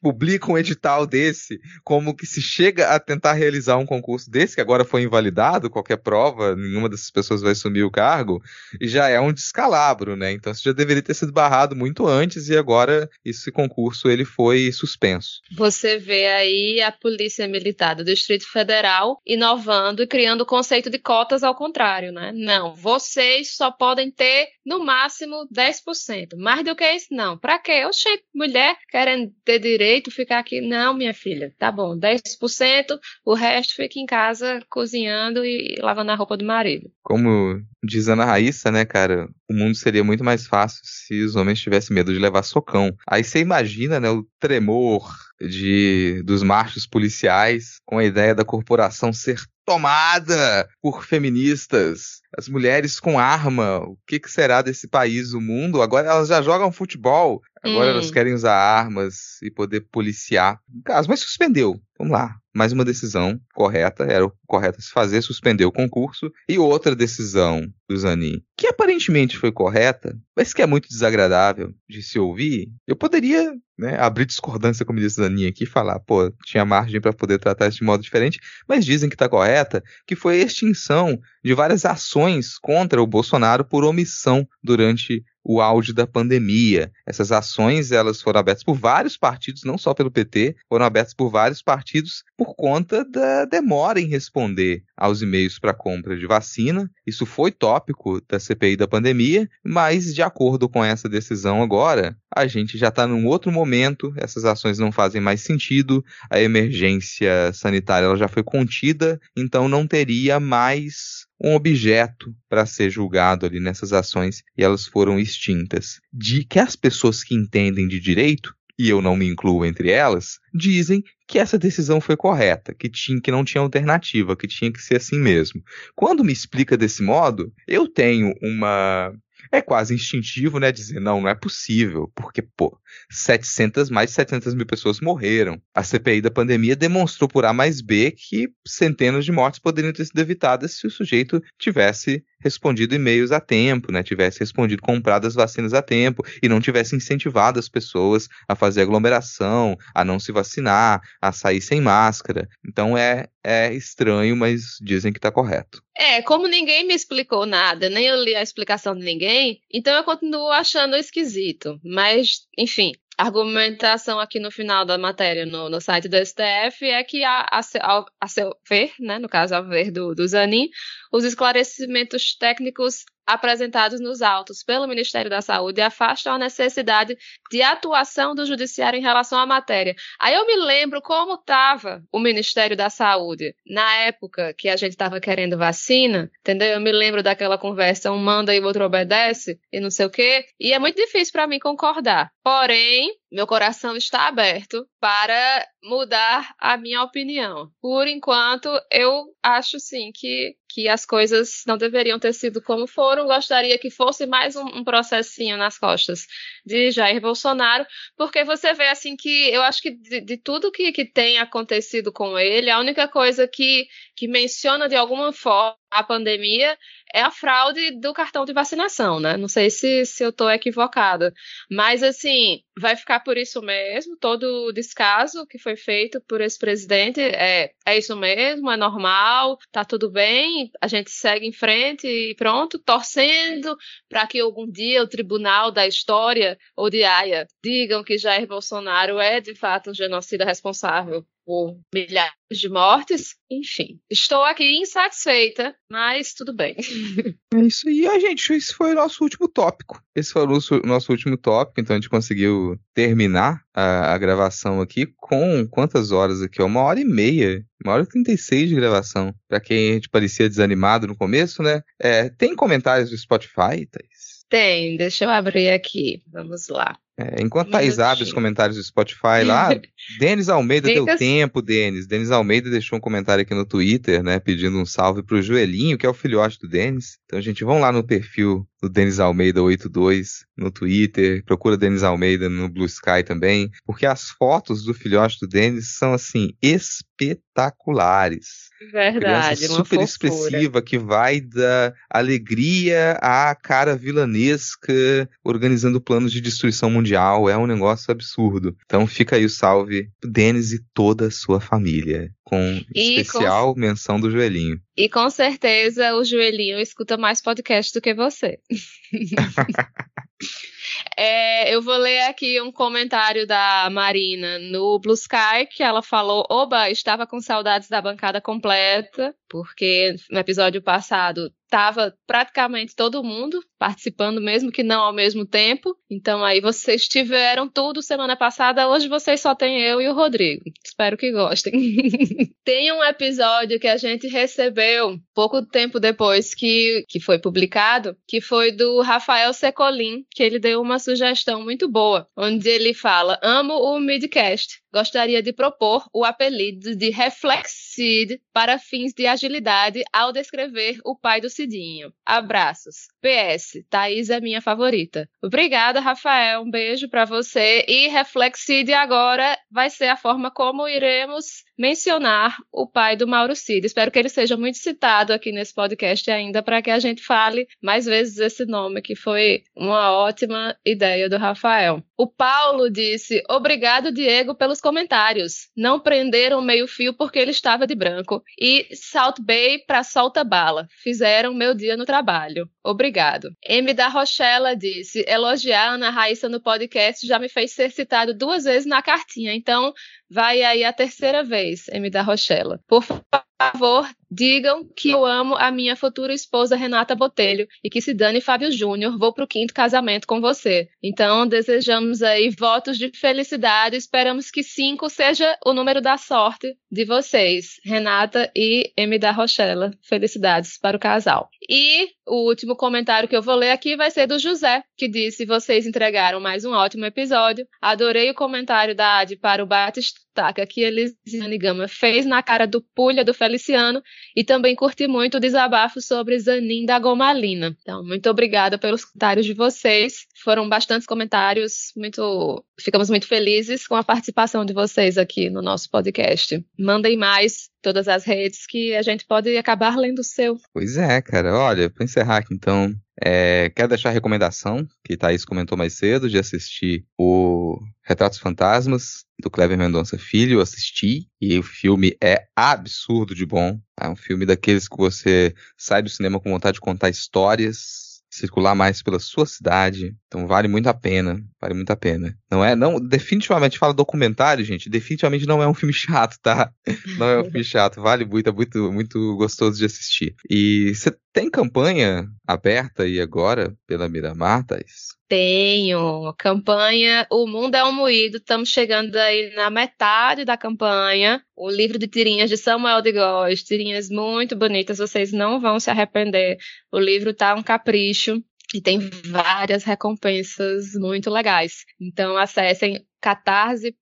publica 0.01 0.51
um 0.51 0.57
edital 0.57 1.07
desse? 1.07 1.61
Como 1.85 2.17
que 2.17 2.27
se 2.27 2.41
chega 2.41 2.89
a 2.89 2.99
tentar 2.99 3.35
realizar 3.35 3.77
um 3.77 3.87
concurso 3.87 4.31
desse, 4.31 4.55
que 4.55 4.61
agora 4.61 4.85
foi 4.85 5.03
invalidado, 5.03 5.69
qualquer 5.69 5.99
prova, 5.99 6.57
nenhuma 6.57 6.89
dessas 6.89 7.11
pessoas 7.11 7.43
vai 7.43 7.53
assumir 7.53 7.83
o 7.83 7.91
cargo, 7.91 8.43
e 8.81 8.89
já 8.89 9.09
é 9.09 9.21
um 9.21 9.33
descalabro, 9.33 10.17
né? 10.17 10.33
Então 10.33 10.53
isso 10.53 10.65
já 10.65 10.73
deveria 10.73 11.03
ter 11.03 11.15
sido 11.15 11.33
barrado 11.33 11.77
muito 11.77 12.07
antes 12.07 12.49
e 12.49 12.57
agora 12.57 13.09
esse 13.25 13.53
concurso 13.53 14.09
ele 14.09 14.25
foi 14.25 14.73
suspenso. 14.73 15.41
Você 15.57 15.99
vê 15.99 16.27
aí 16.29 16.81
a 16.81 16.93
Polícia 16.93 17.47
Militar 17.47 17.95
do 17.95 18.05
Distrito 18.05 18.51
Federal 18.51 19.21
inovando 19.27 20.03
e 20.03 20.07
criando 20.07 20.43
o 20.43 20.47
conceito 20.47 20.89
de 20.89 20.99
cotas 20.99 21.43
ao 21.43 21.55
contrário, 21.55 22.13
né? 22.13 22.33
Não, 22.35 22.75
vocês 22.75 23.50
só 23.57 23.71
podem 23.71 24.11
ter 24.11 24.49
no 24.65 24.85
máximo 24.85 25.47
10%. 25.53 26.37
Mais 26.37 26.65
do 26.65 26.75
que 26.75 26.91
isso, 26.93 27.09
não. 27.11 27.39
Para 27.39 27.59
quê? 27.59 27.85
Oxê, 27.85 28.21
mulher 28.35 28.77
querendo 28.89 29.33
ter 29.45 29.59
direito, 29.59 30.11
ficar 30.11 30.39
aqui. 30.39 30.61
Não, 30.61 30.95
minha 30.95 31.15
filha, 31.15 31.55
tá 31.59 31.71
bom, 31.71 31.99
10%, 31.99 32.99
o 33.25 33.35
resto 33.35 33.75
fica 33.75 33.99
em 33.99 34.07
casa 34.07 34.61
cozinhando 34.69 35.45
e 35.45 35.77
lavando 35.81 36.11
a 36.11 36.15
roupa 36.15 36.37
do 36.37 36.45
marido. 36.45 36.91
Como 37.03 37.61
diz 37.83 38.09
Ana 38.09 38.25
Raíssa, 38.25 38.71
né, 38.71 38.85
cara, 38.85 39.29
o 39.49 39.55
mundo 39.55 39.75
seria 39.75 40.05
muito 40.05 40.23
mais 40.23 40.47
fácil 40.47 40.81
se 40.85 41.23
os 41.23 41.37
homens 41.37 41.61
tivessem 41.61 41.95
medo 41.95 42.13
de 42.13 42.19
levar 42.19 42.43
socão. 42.43 42.95
Aí 43.07 43.25
você 43.25 43.41
imagina, 43.41 43.99
né, 43.99 44.11
o 44.11 44.27
tremor 44.39 45.11
de 45.41 46.23
dos 46.25 46.43
machos 46.43 46.87
policiais 46.87 47.81
com 47.87 47.99
a 47.99 48.05
ideia 48.05 48.35
da 48.35 48.45
corporação 48.45 49.13
ser 49.13 49.41
tomada 49.71 50.69
por 50.83 51.05
feministas, 51.05 52.23
as 52.37 52.49
mulheres 52.49 52.99
com 52.99 53.21
arma, 53.21 53.79
o 53.79 53.97
que, 54.05 54.19
que 54.19 54.29
será 54.29 54.63
desse 54.63 54.89
país, 54.89 55.33
o 55.33 55.41
mundo? 55.41 55.81
Agora 55.81 56.09
elas 56.09 56.27
já 56.27 56.43
jogam 56.43 56.73
futebol, 56.73 57.41
Agora 57.63 57.87
Hum. 57.87 57.91
elas 57.91 58.11
querem 58.11 58.33
usar 58.33 58.55
armas 58.55 59.41
e 59.43 59.51
poder 59.51 59.87
policiar. 59.93 60.59
Caso, 60.85 61.09
mas 61.09 61.21
suspendeu. 61.21 61.81
Vamos 61.99 62.13
lá. 62.15 62.37
Mais 62.55 62.73
uma 62.73 62.85
decisão 62.85 63.39
correta, 63.55 64.05
era 64.05 64.25
o 64.25 64.33
correto 64.47 64.79
a 64.79 64.83
se 64.83 64.91
fazer, 64.91 65.21
suspender 65.23 65.67
o 65.67 65.71
concurso. 65.73 66.33
E 66.49 66.59
outra 66.59 66.97
decisão 66.97 67.69
do 67.89 67.97
Zanin, 67.97 68.43
que 68.57 68.67
aparentemente 68.67 69.37
foi 69.37 69.53
correta, 69.53 70.19
mas 70.37 70.53
que 70.55 70.63
é 70.63 70.67
muito 70.67 70.89
desagradável 70.89 71.73
de 71.89 72.03
se 72.03 72.19
ouvir. 72.19 72.69
Eu 72.87 72.97
poderia 72.97 73.53
né, 73.79 73.97
abrir 74.01 74.25
discordância 74.25 74.85
com 74.85 74.93
o 74.93 74.97
ministro 74.97 75.23
Zanin 75.23 75.47
aqui 75.47 75.65
e 75.65 75.67
falar, 75.67 76.01
pô, 76.01 76.33
tinha 76.45 76.65
margem 76.65 77.01
para 77.01 77.13
poder 77.13 77.39
tratar 77.39 77.69
isso 77.69 77.79
de 77.79 77.85
modo 77.85 78.03
diferente, 78.03 78.41
mas 78.69 78.85
dizem 78.85 79.09
que 79.09 79.15
está 79.15 79.29
correta, 79.29 79.83
que 80.07 80.17
foi 80.17 80.41
a 80.41 80.45
extinção 80.45 81.21
de 81.45 81.55
várias 81.55 81.85
ações 81.85 82.59
contra 82.59 83.01
o 83.01 83.07
Bolsonaro 83.07 83.65
por 83.65 83.85
omissão 83.85 84.47
durante 84.63 85.23
o 85.45 85.61
auge 85.61 85.93
da 85.93 86.07
pandemia. 86.07 86.91
Essas 87.07 87.33
ações 87.33 87.93
elas 87.93 88.21
foram 88.21 88.41
abertas 88.41 88.65
por 88.65 88.75
vários 88.75 89.17
partidos, 89.17 89.63
não 89.65 89.79
só 89.79 89.95
pelo 89.95 90.11
PT, 90.11 90.57
foram 90.69 90.85
abertas 90.85 91.15
por 91.15 91.31
vários 91.31 91.63
partidos 91.63 92.25
por 92.37 92.55
conta 92.55 93.05
da 93.05 93.45
demora 93.45 94.01
em 94.01 94.07
responder 94.07 94.83
aos 94.97 95.23
e-mails 95.23 95.59
para 95.59 95.75
compra 95.75 96.17
de 96.17 96.27
vacina. 96.27 96.91
Isso 97.07 97.25
foi 97.25 97.51
tópico 97.51 98.21
da 98.29 98.39
CPI 98.39 98.77
da 98.77 98.89
pandemia, 98.89 99.49
mas 99.65 100.15
de 100.15 100.23
acordo 100.23 100.69
com 100.69 100.85
essa 100.85 101.09
decisão 101.09 101.63
agora, 101.63 102.17
a 102.35 102.47
gente 102.47 102.77
já 102.79 102.89
está 102.89 103.07
num 103.07 103.27
outro 103.27 103.51
momento, 103.51 104.13
essas 104.17 104.45
ações 104.45 104.79
não 104.79 104.93
fazem 104.93 105.21
mais 105.21 105.41
sentido, 105.41 106.05
a 106.31 106.41
emergência 106.41 107.53
sanitária 107.53 108.07
ela 108.07 108.17
já 108.17 108.29
foi 108.29 108.43
contida, 108.43 109.21
então 109.37 109.69
não 109.69 109.87
teria 109.87 110.39
mais 110.39 111.30
um 111.43 111.55
objeto 111.55 112.35
para 112.49 112.67
ser 112.67 112.91
julgado 112.91 113.47
ali 113.47 113.59
nessas 113.61 113.93
ações 113.93 114.43
e 114.57 114.63
elas 114.63 114.87
foram 114.87 115.19
extintas. 115.19 116.01
De 116.13 116.45
que 116.45 116.59
as 116.59 116.77
pessoas 116.77 117.25
que 117.25 117.35
entendem 117.35 117.89
de 117.89 117.99
direito, 117.99 118.55
e 118.79 118.89
eu 118.89 119.03
não 119.03 119.17
me 119.17 119.27
incluo 119.27 119.65
entre 119.65 119.91
elas, 119.91 120.39
dizem 120.55 121.03
que 121.27 121.39
essa 121.39 121.59
decisão 121.59 122.01
foi 122.01 122.17
correta, 122.17 122.75
que, 122.75 122.89
tinha, 122.89 123.21
que 123.21 123.31
não 123.31 123.45
tinha 123.45 123.61
alternativa, 123.61 124.37
que 124.37 124.49
tinha 124.49 124.73
que 124.73 124.81
ser 124.81 124.97
assim 124.97 125.19
mesmo. 125.19 125.63
Quando 125.95 126.25
me 126.25 126.33
explica 126.33 126.77
desse 126.77 127.03
modo, 127.03 127.53
eu 127.69 127.87
tenho 127.87 128.33
uma 128.43 129.13
é 129.53 129.61
quase 129.61 129.95
instintivo, 129.95 130.59
né, 130.59 130.73
dizer, 130.73 131.01
não, 131.01 131.21
não 131.21 131.29
é 131.29 131.35
possível, 131.35 132.11
porque, 132.15 132.43
pô, 132.43 132.79
700, 133.11 133.91
mais 133.91 134.11
de 134.11 134.17
700 134.17 134.55
mil 134.55 134.67
pessoas 134.67 135.01
morreram. 135.01 135.61
A 135.75 135.83
CPI 135.83 136.21
da 136.21 136.31
pandemia 136.31 136.77
demonstrou 136.77 137.29
por 137.29 137.45
A 137.45 137.53
mais 137.53 137.81
B 137.81 138.13
que 138.13 138.49
centenas 138.67 139.25
de 139.25 139.33
mortes 139.33 139.61
poderiam 139.61 139.93
ter 139.93 140.05
sido 140.05 140.19
evitadas 140.19 140.75
se 140.75 140.87
o 140.87 140.91
sujeito 140.91 141.43
tivesse 141.59 142.25
respondido 142.43 142.95
e-mails 142.95 143.33
a 143.33 143.41
tempo, 143.41 143.93
né, 143.93 144.03
tivesse 144.03 144.41
respondido 144.41 144.83
comprado 144.83 145.27
as 145.27 145.35
vacinas 145.35 145.75
a 145.75 145.83
tempo 145.83 146.25
e 146.43 146.49
não 146.49 146.61
tivesse 146.61 146.97
incentivado 146.97 147.59
as 147.59 147.69
pessoas 147.69 148.29
a 148.49 148.55
fazer 148.55 148.81
aglomeração, 148.83 149.77
a 149.95 150.05
não 150.05 150.19
se 150.19 150.33
vacinar, 150.33 151.01
a 151.21 151.33
sair 151.33 151.61
sem 151.61 151.81
máscara. 151.81 152.49
Então 152.67 152.97
é, 152.97 153.29
é 153.45 153.73
estranho, 153.75 154.37
mas 154.37 154.77
dizem 154.81 155.13
que 155.13 155.19
está 155.19 155.31
correto. 155.31 155.83
É, 155.97 156.23
como 156.23 156.47
ninguém 156.47 156.87
me 156.87 156.95
explicou 156.95 157.47
nada, 157.47 157.89
nem 157.91 158.07
eu 158.07 158.23
li 158.23 158.35
a 158.35 158.43
explicação 158.43 158.95
de 158.95 159.05
ninguém, 159.05 159.61
então 159.73 159.95
eu 159.95 160.05
continuo 160.05 160.49
achando 160.49 160.97
esquisito. 160.97 161.81
Mas, 161.85 162.47
enfim, 162.59 162.93
a 163.19 163.25
argumentação 163.25 164.19
aqui 164.19 164.41
no 164.41 164.51
final 164.51 164.85
da 164.85 164.97
matéria 164.97 165.45
no, 165.45 165.69
no 165.69 165.81
site 165.81 166.09
do 166.09 166.17
STF 166.17 166.85
é 166.87 167.05
que, 167.05 167.23
a, 167.23 167.47
a, 167.51 167.63
seu- 167.63 167.81
a 168.21 168.29
seu 168.29 168.55
ver, 168.69 168.93
né, 168.99 169.19
no 169.19 169.29
caso, 169.29 169.55
ao 169.55 169.67
ver 169.69 169.91
do, 169.91 170.15
do 170.15 170.27
Zanin, 170.27 170.69
os 171.13 171.25
esclarecimentos 171.25 172.35
técnicos 172.37 173.05
apresentados 173.33 174.01
nos 174.01 174.23
autos 174.23 174.63
pelo 174.63 174.87
Ministério 174.87 175.31
da 175.31 175.41
Saúde 175.41 175.81
afastam 175.81 176.35
a 176.35 176.39
necessidade 176.39 177.17
de 177.51 177.63
atuação 177.63 178.35
do 178.35 178.47
Judiciário 178.47 178.99
em 178.99 179.03
relação 179.03 179.39
à 179.39 179.47
matéria. 179.47 179.95
Aí 180.19 180.35
eu 180.35 180.47
me 180.47 180.57
lembro 180.57 181.01
como 181.03 181.35
estava 181.35 182.03
o 182.13 182.19
Ministério 182.19 182.77
da 182.77 182.91
Saúde 182.91 183.55
na 183.67 183.95
época 183.97 184.55
que 184.57 184.69
a 184.69 184.77
gente 184.77 184.93
estava 184.93 185.21
querendo 185.21 185.59
vacina, 185.59 186.31
entendeu? 186.41 186.69
Eu 186.69 186.81
me 186.81 186.93
lembro 186.93 187.23
daquela 187.23 187.59
conversa, 187.59 188.13
um 188.13 188.19
manda 188.19 188.55
e 188.55 188.61
o 188.61 188.65
outro 188.65 188.85
obedece, 188.85 189.59
e 189.73 189.81
não 189.81 189.91
sei 189.91 190.07
o 190.07 190.11
quê. 190.11 190.45
E 190.59 190.73
é 190.73 190.79
muito 190.79 190.97
difícil 190.97 191.33
para 191.33 191.47
mim 191.47 191.59
concordar. 191.59 192.31
Porém, 192.43 193.11
meu 193.31 193.47
coração 193.47 193.97
está 193.97 194.27
aberto 194.27 194.87
para 195.01 195.67
mudar 195.83 196.53
a 196.59 196.77
minha 196.77 197.03
opinião. 197.03 197.71
Por 197.81 198.07
enquanto, 198.09 198.69
eu 198.91 199.27
acho 199.43 199.79
sim 199.79 200.11
que, 200.15 200.57
que 200.73 200.89
as 200.89 201.05
coisas 201.05 201.63
não 201.67 201.77
deveriam 201.77 202.19
ter 202.19 202.33
sido 202.33 202.63
como 202.63 202.87
foram. 202.87 203.27
Gostaria 203.27 203.79
que 203.79 203.91
fosse 203.91 204.27
mais 204.27 204.57
um, 204.57 204.67
um 204.67 204.85
processinho 204.85 205.57
nas 205.57 205.79
costas 205.79 206.27
de 206.65 206.91
Jair 206.91 207.21
Bolsonaro, 207.21 207.85
porque 208.17 208.45
você 208.45 208.73
vê 208.73 208.89
assim 208.89 209.17
que 209.17 209.51
eu 209.51 209.63
acho 209.63 209.83
que 209.83 209.91
de, 209.91 210.21
de 210.21 210.37
tudo 210.37 210.71
que, 210.71 210.93
que 210.93 211.05
tem 211.05 211.39
acontecido 211.39 212.13
com 212.13 212.39
ele, 212.39 212.71
a 212.71 212.79
única 212.79 213.09
coisa 213.09 213.49
que, 213.49 213.87
que 214.15 214.29
menciona 214.29 214.89
de 214.89 214.97
alguma 214.97 215.33
forma 215.33 215.80
a 215.91 216.03
pandemia 216.03 216.79
é 217.13 217.21
a 217.21 217.31
fraude 217.31 217.99
do 218.01 218.13
cartão 218.13 218.45
de 218.45 218.53
vacinação, 218.53 219.19
né? 219.19 219.37
Não 219.37 219.49
sei 219.49 219.71
se, 219.71 220.05
se 220.07 220.23
eu 220.23 220.31
estou 220.31 220.51
equivocada, 220.51 221.33
mas 221.71 222.03
assim, 222.03 222.63
vai 222.79 222.97
ficar 222.97 223.21
por 223.21 223.37
isso 223.37 223.61
mesmo, 223.61 224.17
todo 224.17 224.69
o 224.69 224.73
descaso 224.73 225.47
que 225.47 225.59
foi 225.59 225.77
feito 225.77 226.21
por 226.23 226.41
esse 226.41 226.59
presidente 226.59 227.21
é, 227.21 227.73
é 227.85 227.99
isso 227.99 228.17
mesmo, 228.17 228.71
é 228.71 228.77
normal, 228.77 229.59
tá 229.73 229.85
tudo 229.85 230.11
bem, 230.11 230.71
a 230.81 230.87
gente 230.87 231.11
segue 231.11 231.47
em 231.47 231.53
frente 231.53 232.07
e 232.07 232.35
pronto, 232.37 232.79
torcendo 232.79 233.77
para 234.09 234.27
que 234.27 234.41
algum 234.41 234.71
dia 234.71 235.03
o 235.03 235.09
tribunal 235.09 235.71
da 235.71 235.87
história 235.87 236.57
ou 236.77 236.89
de 236.89 237.03
Haia 237.03 237.47
digam 237.63 238.05
que 238.05 238.19
Jair 238.19 238.47
Bolsonaro 238.47 239.19
é 239.19 239.41
de 239.41 239.55
fato 239.55 239.91
um 239.91 239.95
genocida 239.95 240.45
responsável 240.45 241.27
por 241.51 241.77
milhares 241.93 242.33
de 242.53 242.69
mortes. 242.69 243.35
Enfim, 243.51 243.99
estou 244.09 244.45
aqui 244.45 244.79
insatisfeita, 244.81 245.75
mas 245.91 246.33
tudo 246.33 246.55
bem. 246.55 246.77
É 247.53 247.67
isso 247.67 247.89
aí, 247.89 248.07
a 248.07 248.17
gente. 248.21 248.53
Esse 248.53 248.73
foi 248.73 248.93
o 248.93 248.95
nosso 248.95 249.25
último 249.25 249.49
tópico. 249.49 250.01
Esse 250.15 250.33
foi 250.33 250.45
o 250.45 250.47
nosso, 250.47 250.81
nosso 250.87 251.11
último 251.11 251.37
tópico, 251.37 251.81
então 251.81 251.97
a 251.97 251.99
gente 251.99 252.09
conseguiu 252.09 252.79
terminar 252.95 253.61
a, 253.75 254.15
a 254.15 254.19
gravação 254.19 254.81
aqui 254.81 255.05
com 255.17 255.67
quantas 255.69 256.13
horas 256.13 256.41
aqui? 256.41 256.63
Uma 256.63 256.83
hora 256.83 257.01
e 257.01 257.05
meia. 257.05 257.61
Uma 257.85 257.95
hora 257.95 258.05
e 258.05 258.07
trinta 258.07 258.31
e 258.31 258.39
seis 258.39 258.69
de 258.69 258.77
gravação. 258.77 259.35
Pra 259.49 259.59
quem 259.61 259.91
a 259.91 259.95
gente 259.95 260.09
parecia 260.09 260.49
desanimado 260.49 261.09
no 261.09 261.17
começo, 261.17 261.61
né? 261.61 261.83
É, 262.01 262.29
tem 262.31 262.55
comentários 262.55 263.11
do 263.11 263.19
Spotify, 263.19 263.85
Thaís? 263.91 264.45
Tem, 264.49 264.97
deixa 264.97 265.25
eu 265.25 265.31
abrir 265.31 265.71
aqui. 265.71 266.23
Vamos 266.33 266.69
lá. 266.69 266.97
É, 267.21 267.43
enquanto 267.43 267.71
Thaís 267.71 267.99
abre 267.99 268.25
os 268.25 268.33
comentários 268.33 268.79
do 268.79 268.83
Spotify 268.83 269.45
lá, 269.45 269.69
Denis 270.19 270.49
Almeida 270.49 270.89
deu 270.89 271.05
tempo, 271.17 271.61
Denis. 271.61 272.07
Denis 272.07 272.31
Almeida 272.31 272.71
deixou 272.71 272.97
um 272.97 273.01
comentário 273.01 273.43
aqui 273.43 273.55
no 273.55 273.67
Twitter, 273.67 274.23
né? 274.23 274.39
Pedindo 274.39 274.79
um 274.79 274.87
salve 274.87 275.23
pro 275.23 275.43
Joelhinho, 275.43 275.99
que 275.99 276.07
é 276.07 276.09
o 276.09 276.15
filhote 276.15 276.59
do 276.59 276.69
Denis. 276.69 277.19
Então, 277.27 277.41
gente, 277.41 277.63
vão 277.63 277.79
lá 277.79 277.93
no 277.93 278.03
perfil 278.03 278.67
do 278.81 278.89
Denis 278.89 279.21
Almeida 279.21 279.63
82 279.63 280.47
no 280.57 280.71
Twitter. 280.71 281.45
Procura 281.45 281.77
Denis 281.77 282.03
Almeida 282.03 282.49
no 282.49 282.67
Blue 282.69 282.87
Sky 282.87 283.23
também. 283.25 283.71
Porque 283.85 284.07
as 284.07 284.31
fotos 284.31 284.83
do 284.85 284.95
filhote 284.95 285.37
do 285.41 285.47
Denis 285.47 285.99
são, 285.99 286.15
assim, 286.15 286.55
espetaculares. 286.63 288.71
Verdade, 288.91 289.59
Criança 289.59 289.75
super 289.75 289.85
fofura. 289.85 290.05
expressiva 290.05 290.81
que 290.81 290.97
vai 290.97 291.39
da 291.41 291.93
alegria 292.09 293.19
à 293.21 293.55
cara 293.55 293.95
vilanesca, 293.95 295.29
organizando 295.45 296.01
planos 296.01 296.33
de 296.33 296.41
destruição 296.41 296.91
mundial. 296.91 297.10
É 297.15 297.57
um 297.57 297.67
negócio 297.67 298.11
absurdo. 298.11 298.77
Então 298.85 299.07
fica 299.07 299.37
aí 299.37 299.45
o 299.45 299.51
salve 299.51 300.11
Denis 300.23 300.73
e 300.73 300.83
toda 300.95 301.27
a 301.27 301.31
sua 301.31 301.61
família. 301.61 302.31
Com 302.45 302.81
E 302.95 303.21
especial 303.21 303.75
menção 303.77 304.21
do 304.21 304.31
joelhinho. 304.31 304.81
E 304.97 305.09
com 305.09 305.29
certeza 305.31 306.15
o 306.15 306.25
Joelhinho 306.25 306.79
escuta 306.79 307.17
mais 307.17 307.41
podcast 307.41 307.93
do 307.93 308.01
que 308.01 308.13
você. 308.13 308.59
É, 311.17 311.75
eu 311.75 311.83
vou 311.83 311.97
ler 311.97 312.23
aqui 312.23 312.61
um 312.61 312.73
comentário 312.73 313.47
da 313.47 313.89
Marina 313.91 314.59
no 314.59 314.99
Blue 314.99 315.15
Sky, 315.15 315.67
que 315.71 315.83
ela 315.83 316.03
falou: 316.03 316.47
Oba, 316.51 316.91
estava 316.91 317.27
com 317.27 317.41
saudades 317.41 317.89
da 317.89 318.01
bancada 318.01 318.41
completa, 318.41 319.35
porque 319.49 320.15
no 320.31 320.39
episódio 320.39 320.83
passado 320.83 321.53
estava 321.71 322.13
praticamente 322.27 322.97
todo 322.97 323.23
mundo 323.23 323.63
participando, 323.79 324.41
mesmo 324.41 324.73
que 324.73 324.83
não 324.83 325.03
ao 325.03 325.13
mesmo 325.13 325.47
tempo. 325.47 325.97
Então 326.11 326.45
aí 326.45 326.61
vocês 326.61 327.07
tiveram 327.07 327.69
tudo 327.69 328.03
semana 328.03 328.37
passada, 328.37 328.89
hoje 328.89 329.09
vocês 329.09 329.41
só 329.41 329.55
tem 329.55 329.81
eu 329.81 330.01
e 330.01 330.09
o 330.09 330.15
Rodrigo. 330.15 330.65
Espero 330.85 331.17
que 331.17 331.31
gostem. 331.31 331.73
tem 332.65 332.93
um 332.93 333.03
episódio 333.05 333.79
que 333.79 333.87
a 333.87 333.97
gente 333.97 334.27
recebeu 334.27 335.19
pouco 335.33 335.65
tempo 335.65 336.01
depois 336.01 336.55
que, 336.55 337.05
que 337.09 337.21
foi 337.21 337.39
publicado, 337.39 338.17
que 338.27 338.41
foi 338.41 338.73
do 338.73 339.01
Rafael 339.01 339.53
Secolin, 339.53 340.25
que 340.31 340.43
ele 340.43 340.59
deu 340.59 340.80
uma 340.81 340.99
sugestão 340.99 341.63
muito 341.63 341.89
boa, 341.89 342.27
onde 342.37 342.69
ele 342.69 342.95
fala: 342.95 343.39
Amo 343.43 343.75
o 343.75 344.01
Midcast. 344.01 344.81
Gostaria 344.93 345.43
de 345.43 345.53
propor 345.53 346.05
o 346.13 346.25
apelido 346.25 346.95
de 346.97 347.11
Reflexid 347.11 348.41
para 348.53 348.79
fins 348.79 349.13
de 349.13 349.27
agilidade 349.27 350.03
ao 350.13 350.33
descrever 350.33 350.99
o 351.05 351.17
pai 351.17 351.41
do 351.41 351.49
Cidinho. 351.49 352.13
Abraços. 352.25 353.09
PS, 353.21 353.85
Thaís 353.89 354.31
é 354.31 354.41
minha 354.41 354.61
favorita. 354.61 355.29
Obrigada, 355.43 356.01
Rafael. 356.01 356.63
Um 356.63 356.71
beijo 356.71 357.09
para 357.09 357.25
você. 357.25 357.85
E 357.87 358.09
Reflexid 358.09 358.93
agora 358.93 359.59
vai 359.71 359.91
ser 359.91 360.09
a 360.09 360.17
forma 360.17 360.51
como 360.51 360.89
iremos 360.89 361.65
mencionar 361.79 362.57
o 362.71 362.87
pai 362.87 363.17
do 363.17 363.27
Mauro 363.27 363.57
Cid. 363.57 363.87
Espero 363.87 364.11
que 364.11 364.19
ele 364.19 364.29
seja 364.29 364.57
muito 364.57 364.77
citado 364.77 365.33
aqui 365.33 365.51
nesse 365.51 365.75
podcast 365.75 366.31
ainda 366.31 366.63
para 366.63 366.83
que 366.83 366.91
a 366.91 366.99
gente 366.99 367.23
fale 367.23 367.67
mais 367.83 368.05
vezes 368.05 368.39
esse 368.39 368.67
nome, 368.67 369.01
que 369.01 369.17
foi 369.17 369.65
uma 369.75 370.13
ótima 370.13 370.77
ideia 370.85 371.29
do 371.29 371.39
Rafael. 371.39 372.03
O 372.21 372.27
Paulo 372.27 372.91
disse: 372.91 373.43
Obrigado, 373.49 374.13
Diego, 374.13 374.55
pelos 374.55 374.79
comentários. 374.79 375.71
Não 375.75 375.99
prenderam 375.99 376.61
meio-fio 376.61 377.15
porque 377.15 377.39
ele 377.39 377.51
estava 377.51 377.87
de 377.87 377.95
branco. 377.95 378.43
E 378.61 378.87
Salt 378.95 379.39
Bay 379.41 379.79
para 379.87 380.05
solta 380.05 380.45
bala. 380.45 380.87
Fizeram 381.03 381.55
meu 381.55 381.75
dia 381.75 381.97
no 381.97 382.05
trabalho. 382.05 382.69
Obrigado. 382.85 383.57
M 383.67 383.95
da 383.95 384.09
Rochella 384.09 384.77
disse: 384.77 385.25
Elogiar 385.27 385.95
Ana 385.95 386.11
Raíssa 386.11 386.47
no 386.47 386.61
podcast 386.61 387.27
já 387.27 387.39
me 387.39 387.49
fez 387.49 387.73
ser 387.73 387.91
citado 387.91 388.37
duas 388.37 388.65
vezes 388.65 388.85
na 388.85 389.01
cartinha. 389.01 389.55
Então, 389.55 389.91
vai 390.29 390.61
aí 390.61 390.85
a 390.85 390.93
terceira 390.93 391.43
vez, 391.43 391.89
M 391.89 392.11
da 392.11 392.21
Rochella. 392.21 392.81
Por 392.87 393.03
favor, 393.03 394.07
digam 394.31 394.89
que 394.97 395.11
eu 395.11 395.27
amo 395.27 395.57
a 395.57 395.71
minha 395.71 395.97
futura 395.97 396.33
esposa 396.33 396.77
Renata 396.77 397.15
Botelho 397.15 397.67
e 397.83 397.91
que 397.91 398.01
se 398.01 398.15
dane 398.15 398.41
Fábio 398.41 398.71
Júnior, 398.71 399.19
vou 399.19 399.33
pro 399.33 399.47
quinto 399.47 399.75
casamento 399.75 400.27
com 400.27 400.41
você. 400.41 400.89
Então, 401.03 401.47
desejamos 401.47 402.23
aí 402.23 402.51
votos 402.51 402.97
de 402.97 403.11
felicidade, 403.15 403.97
esperamos 403.97 404.51
que 404.51 404.63
cinco 404.63 405.09
seja 405.09 405.59
o 405.65 405.73
número 405.73 406.01
da 406.01 406.17
sorte 406.17 406.77
de 406.91 407.05
vocês, 407.05 407.81
Renata 407.85 408.51
e 408.55 408.93
M 408.97 409.19
da 409.19 409.33
Rochella. 409.33 409.91
Felicidades 410.03 410.79
para 410.79 410.97
o 410.97 411.01
casal. 411.01 411.49
E 411.69 412.09
o 412.27 412.47
último 412.49 412.77
comentário 412.77 413.29
que 413.29 413.37
eu 413.37 413.43
vou 413.43 413.55
ler 413.55 413.71
aqui 413.71 413.97
vai 413.97 414.11
ser 414.11 414.27
do 414.27 414.39
José, 414.39 414.83
que 414.97 415.09
disse: 415.09 415.45
Vocês 415.45 415.87
entregaram 415.87 416.41
mais 416.41 416.65
um 416.65 416.73
ótimo 416.73 417.05
episódio. 417.05 417.67
Adorei 417.81 418.31
o 418.31 418.35
comentário 418.35 418.95
da 418.95 419.19
Ad 419.19 419.37
para 419.37 419.63
o 419.63 419.67
Batistaca 419.67 420.67
que 420.67 420.83
Elisiane 420.83 421.59
Gama 421.59 421.89
fez 421.89 422.25
na 422.25 422.43
cara 422.43 422.67
do 422.67 422.83
Pulha 422.95 423.25
do 423.25 423.35
Feliciano 423.35 424.03
e 424.37 424.45
também 424.45 424.77
curti 424.77 425.07
muito 425.07 425.37
o 425.37 425.41
desabafo 425.41 426.01
sobre 426.01 426.39
Zanin 426.39 426.85
da 426.85 426.99
Gomalina. 426.99 427.77
Então, 427.81 428.05
muito 428.05 428.29
obrigada 428.29 428.79
pelos 428.79 429.05
comentários 429.05 429.47
de 429.47 429.55
vocês. 429.55 430.27
Foram 430.43 430.69
bastantes 430.69 431.07
comentários, 431.07 431.93
muito 431.97 432.65
ficamos 432.79 433.09
muito 433.09 433.27
felizes 433.27 433.87
com 433.87 433.95
a 433.95 434.05
participação 434.05 434.65
de 434.65 434.73
vocês 434.73 435.17
aqui 435.17 435.49
no 435.49 435.63
nosso 435.63 435.89
podcast. 435.91 436.63
Mandem 436.79 437.17
mais 437.17 437.70
todas 437.83 438.09
as 438.09 438.25
redes 438.25 438.67
que 438.67 438.95
a 438.95 439.03
gente 439.03 439.27
pode 439.27 439.57
acabar 439.57 439.97
lendo 439.97 440.21
o 440.21 440.25
seu. 440.25 440.57
Pois 440.73 440.97
é, 440.97 441.21
cara. 441.21 441.55
Olha, 441.55 441.91
para 441.91 442.05
encerrar 442.05 442.39
aqui 442.39 442.55
então, 442.55 442.95
é, 443.23 443.71
quero 443.71 443.89
deixar 443.89 444.11
a 444.11 444.13
recomendação 444.13 444.87
que 445.05 445.17
Thaís 445.17 445.45
comentou 445.45 445.77
mais 445.77 445.95
cedo 445.95 446.29
de 446.29 446.39
assistir 446.39 447.05
o 447.19 447.79
Retratos 448.03 448.39
Fantasmas 448.39 449.25
do 449.41 449.51
Clever 449.51 449.77
Mendonça 449.79 450.19
Filho. 450.19 450.59
Eu 450.59 450.61
assisti 450.61 451.27
e 451.41 451.59
o 451.59 451.63
filme 451.63 452.17
é 452.23 452.47
absurdo 452.57 453.35
de 453.35 453.45
bom. 453.45 453.79
É 453.99 454.09
um 454.09 454.17
filme 454.17 454.47
daqueles 454.47 454.89
que 454.89 454.97
você 454.97 455.55
sai 455.77 456.03
do 456.03 456.09
cinema 456.09 456.41
com 456.41 456.51
vontade 456.51 456.75
de 456.75 456.81
contar 456.81 457.09
histórias 457.11 458.11
circular 458.31 458.75
mais 458.75 459.03
pela 459.03 459.19
sua 459.19 459.45
cidade. 459.45 460.17
Então 460.31 460.47
vale 460.47 460.69
muito 460.69 460.87
a 460.87 460.95
pena, 460.95 461.43
vale 461.61 461.75
muito 461.75 461.91
a 461.91 461.97
pena. 461.97 462.33
Não 462.49 462.65
é, 462.65 462.77
não, 462.77 463.01
definitivamente 463.01 463.77
fala 463.77 463.93
documentário, 463.93 464.65
gente, 464.65 464.89
definitivamente 464.89 465.45
não 465.45 465.61
é 465.61 465.67
um 465.67 465.75
filme 465.75 465.93
chato, 465.93 466.37
tá? 466.41 466.71
Não 467.19 467.29
é 467.29 467.41
um 467.41 467.45
filme 467.45 467.65
chato, 467.67 468.01
vale 468.01 468.25
muito, 468.25 468.49
é 468.49 468.53
muito, 468.53 468.93
muito 468.93 469.37
gostoso 469.37 469.77
de 469.77 469.87
assistir. 469.87 470.37
E 470.49 470.95
você 470.95 471.13
tem 471.33 471.51
campanha 471.51 472.29
aberta 472.47 473.03
aí 473.03 473.21
agora 473.21 473.75
pela 473.89 474.09
Miramar, 474.09 474.65
Thais? 474.65 475.09
Tenho. 475.29 476.35
Campanha 476.37 477.25
O 477.31 477.47
Mundo 477.47 477.77
é 477.77 477.85
um 477.85 477.93
Moído. 477.93 478.39
Estamos 478.39 478.69
chegando 478.69 479.15
aí 479.15 479.55
na 479.55 479.71
metade 479.71 480.45
da 480.45 480.57
campanha. 480.57 481.41
O 481.55 481.71
livro 481.71 482.01
de 482.01 482.09
tirinhas 482.09 482.51
de 482.51 482.57
Samuel 482.57 483.01
de 483.01 483.13
Góes. 483.13 483.63
Tirinhas 483.63 484.11
muito 484.11 484.57
bonitas. 484.57 484.99
Vocês 484.99 485.33
não 485.33 485.61
vão 485.61 485.79
se 485.79 485.89
arrepender. 485.89 486.57
O 486.91 486.99
livro 486.99 487.33
tá 487.33 487.55
um 487.55 487.63
capricho. 487.63 488.43
E 488.75 488.81
tem 488.81 489.01
várias 489.27 489.85
recompensas 489.85 490.95
muito 490.95 491.31
legais. 491.31 491.85
Então 492.01 492.37
acessem 492.37 493.05
catarse 493.21 493.95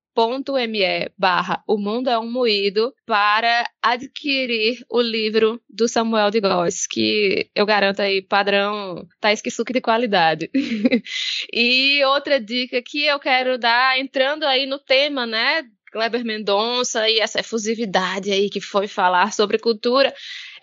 me 0.69 1.09
barra 1.17 1.63
O 1.67 1.79
Mundo 1.79 2.11
é 2.11 2.19
um 2.19 2.29
Moído 2.29 2.93
para 3.07 3.71
adquirir 3.81 4.85
o 4.91 5.01
livro 5.01 5.61
do 5.71 5.87
Samuel 5.87 6.31
de 6.31 6.41
Góes, 6.41 6.89
que 6.89 7.49
eu 7.55 7.65
garanto 7.65 8.01
aí, 8.01 8.21
padrão 8.21 9.07
Taisuke 9.21 9.73
tá 9.73 9.73
de 9.73 9.81
qualidade. 9.81 10.51
e 11.53 12.03
outra 12.05 12.41
dica 12.41 12.83
que 12.83 13.05
eu 13.05 13.21
quero 13.21 13.59
dar, 13.59 13.99
entrando 13.99 14.43
aí 14.43 14.67
no 14.67 14.81
tema, 14.81 15.25
né, 15.25 15.63
Kleber 15.93 16.25
Mendonça 16.25 17.09
e 17.09 17.21
essa 17.21 17.41
efusividade 17.41 18.33
aí 18.33 18.51
que 18.51 18.61
foi 18.61 18.89
falar 18.89 19.33
sobre 19.33 19.59
cultura, 19.59 20.13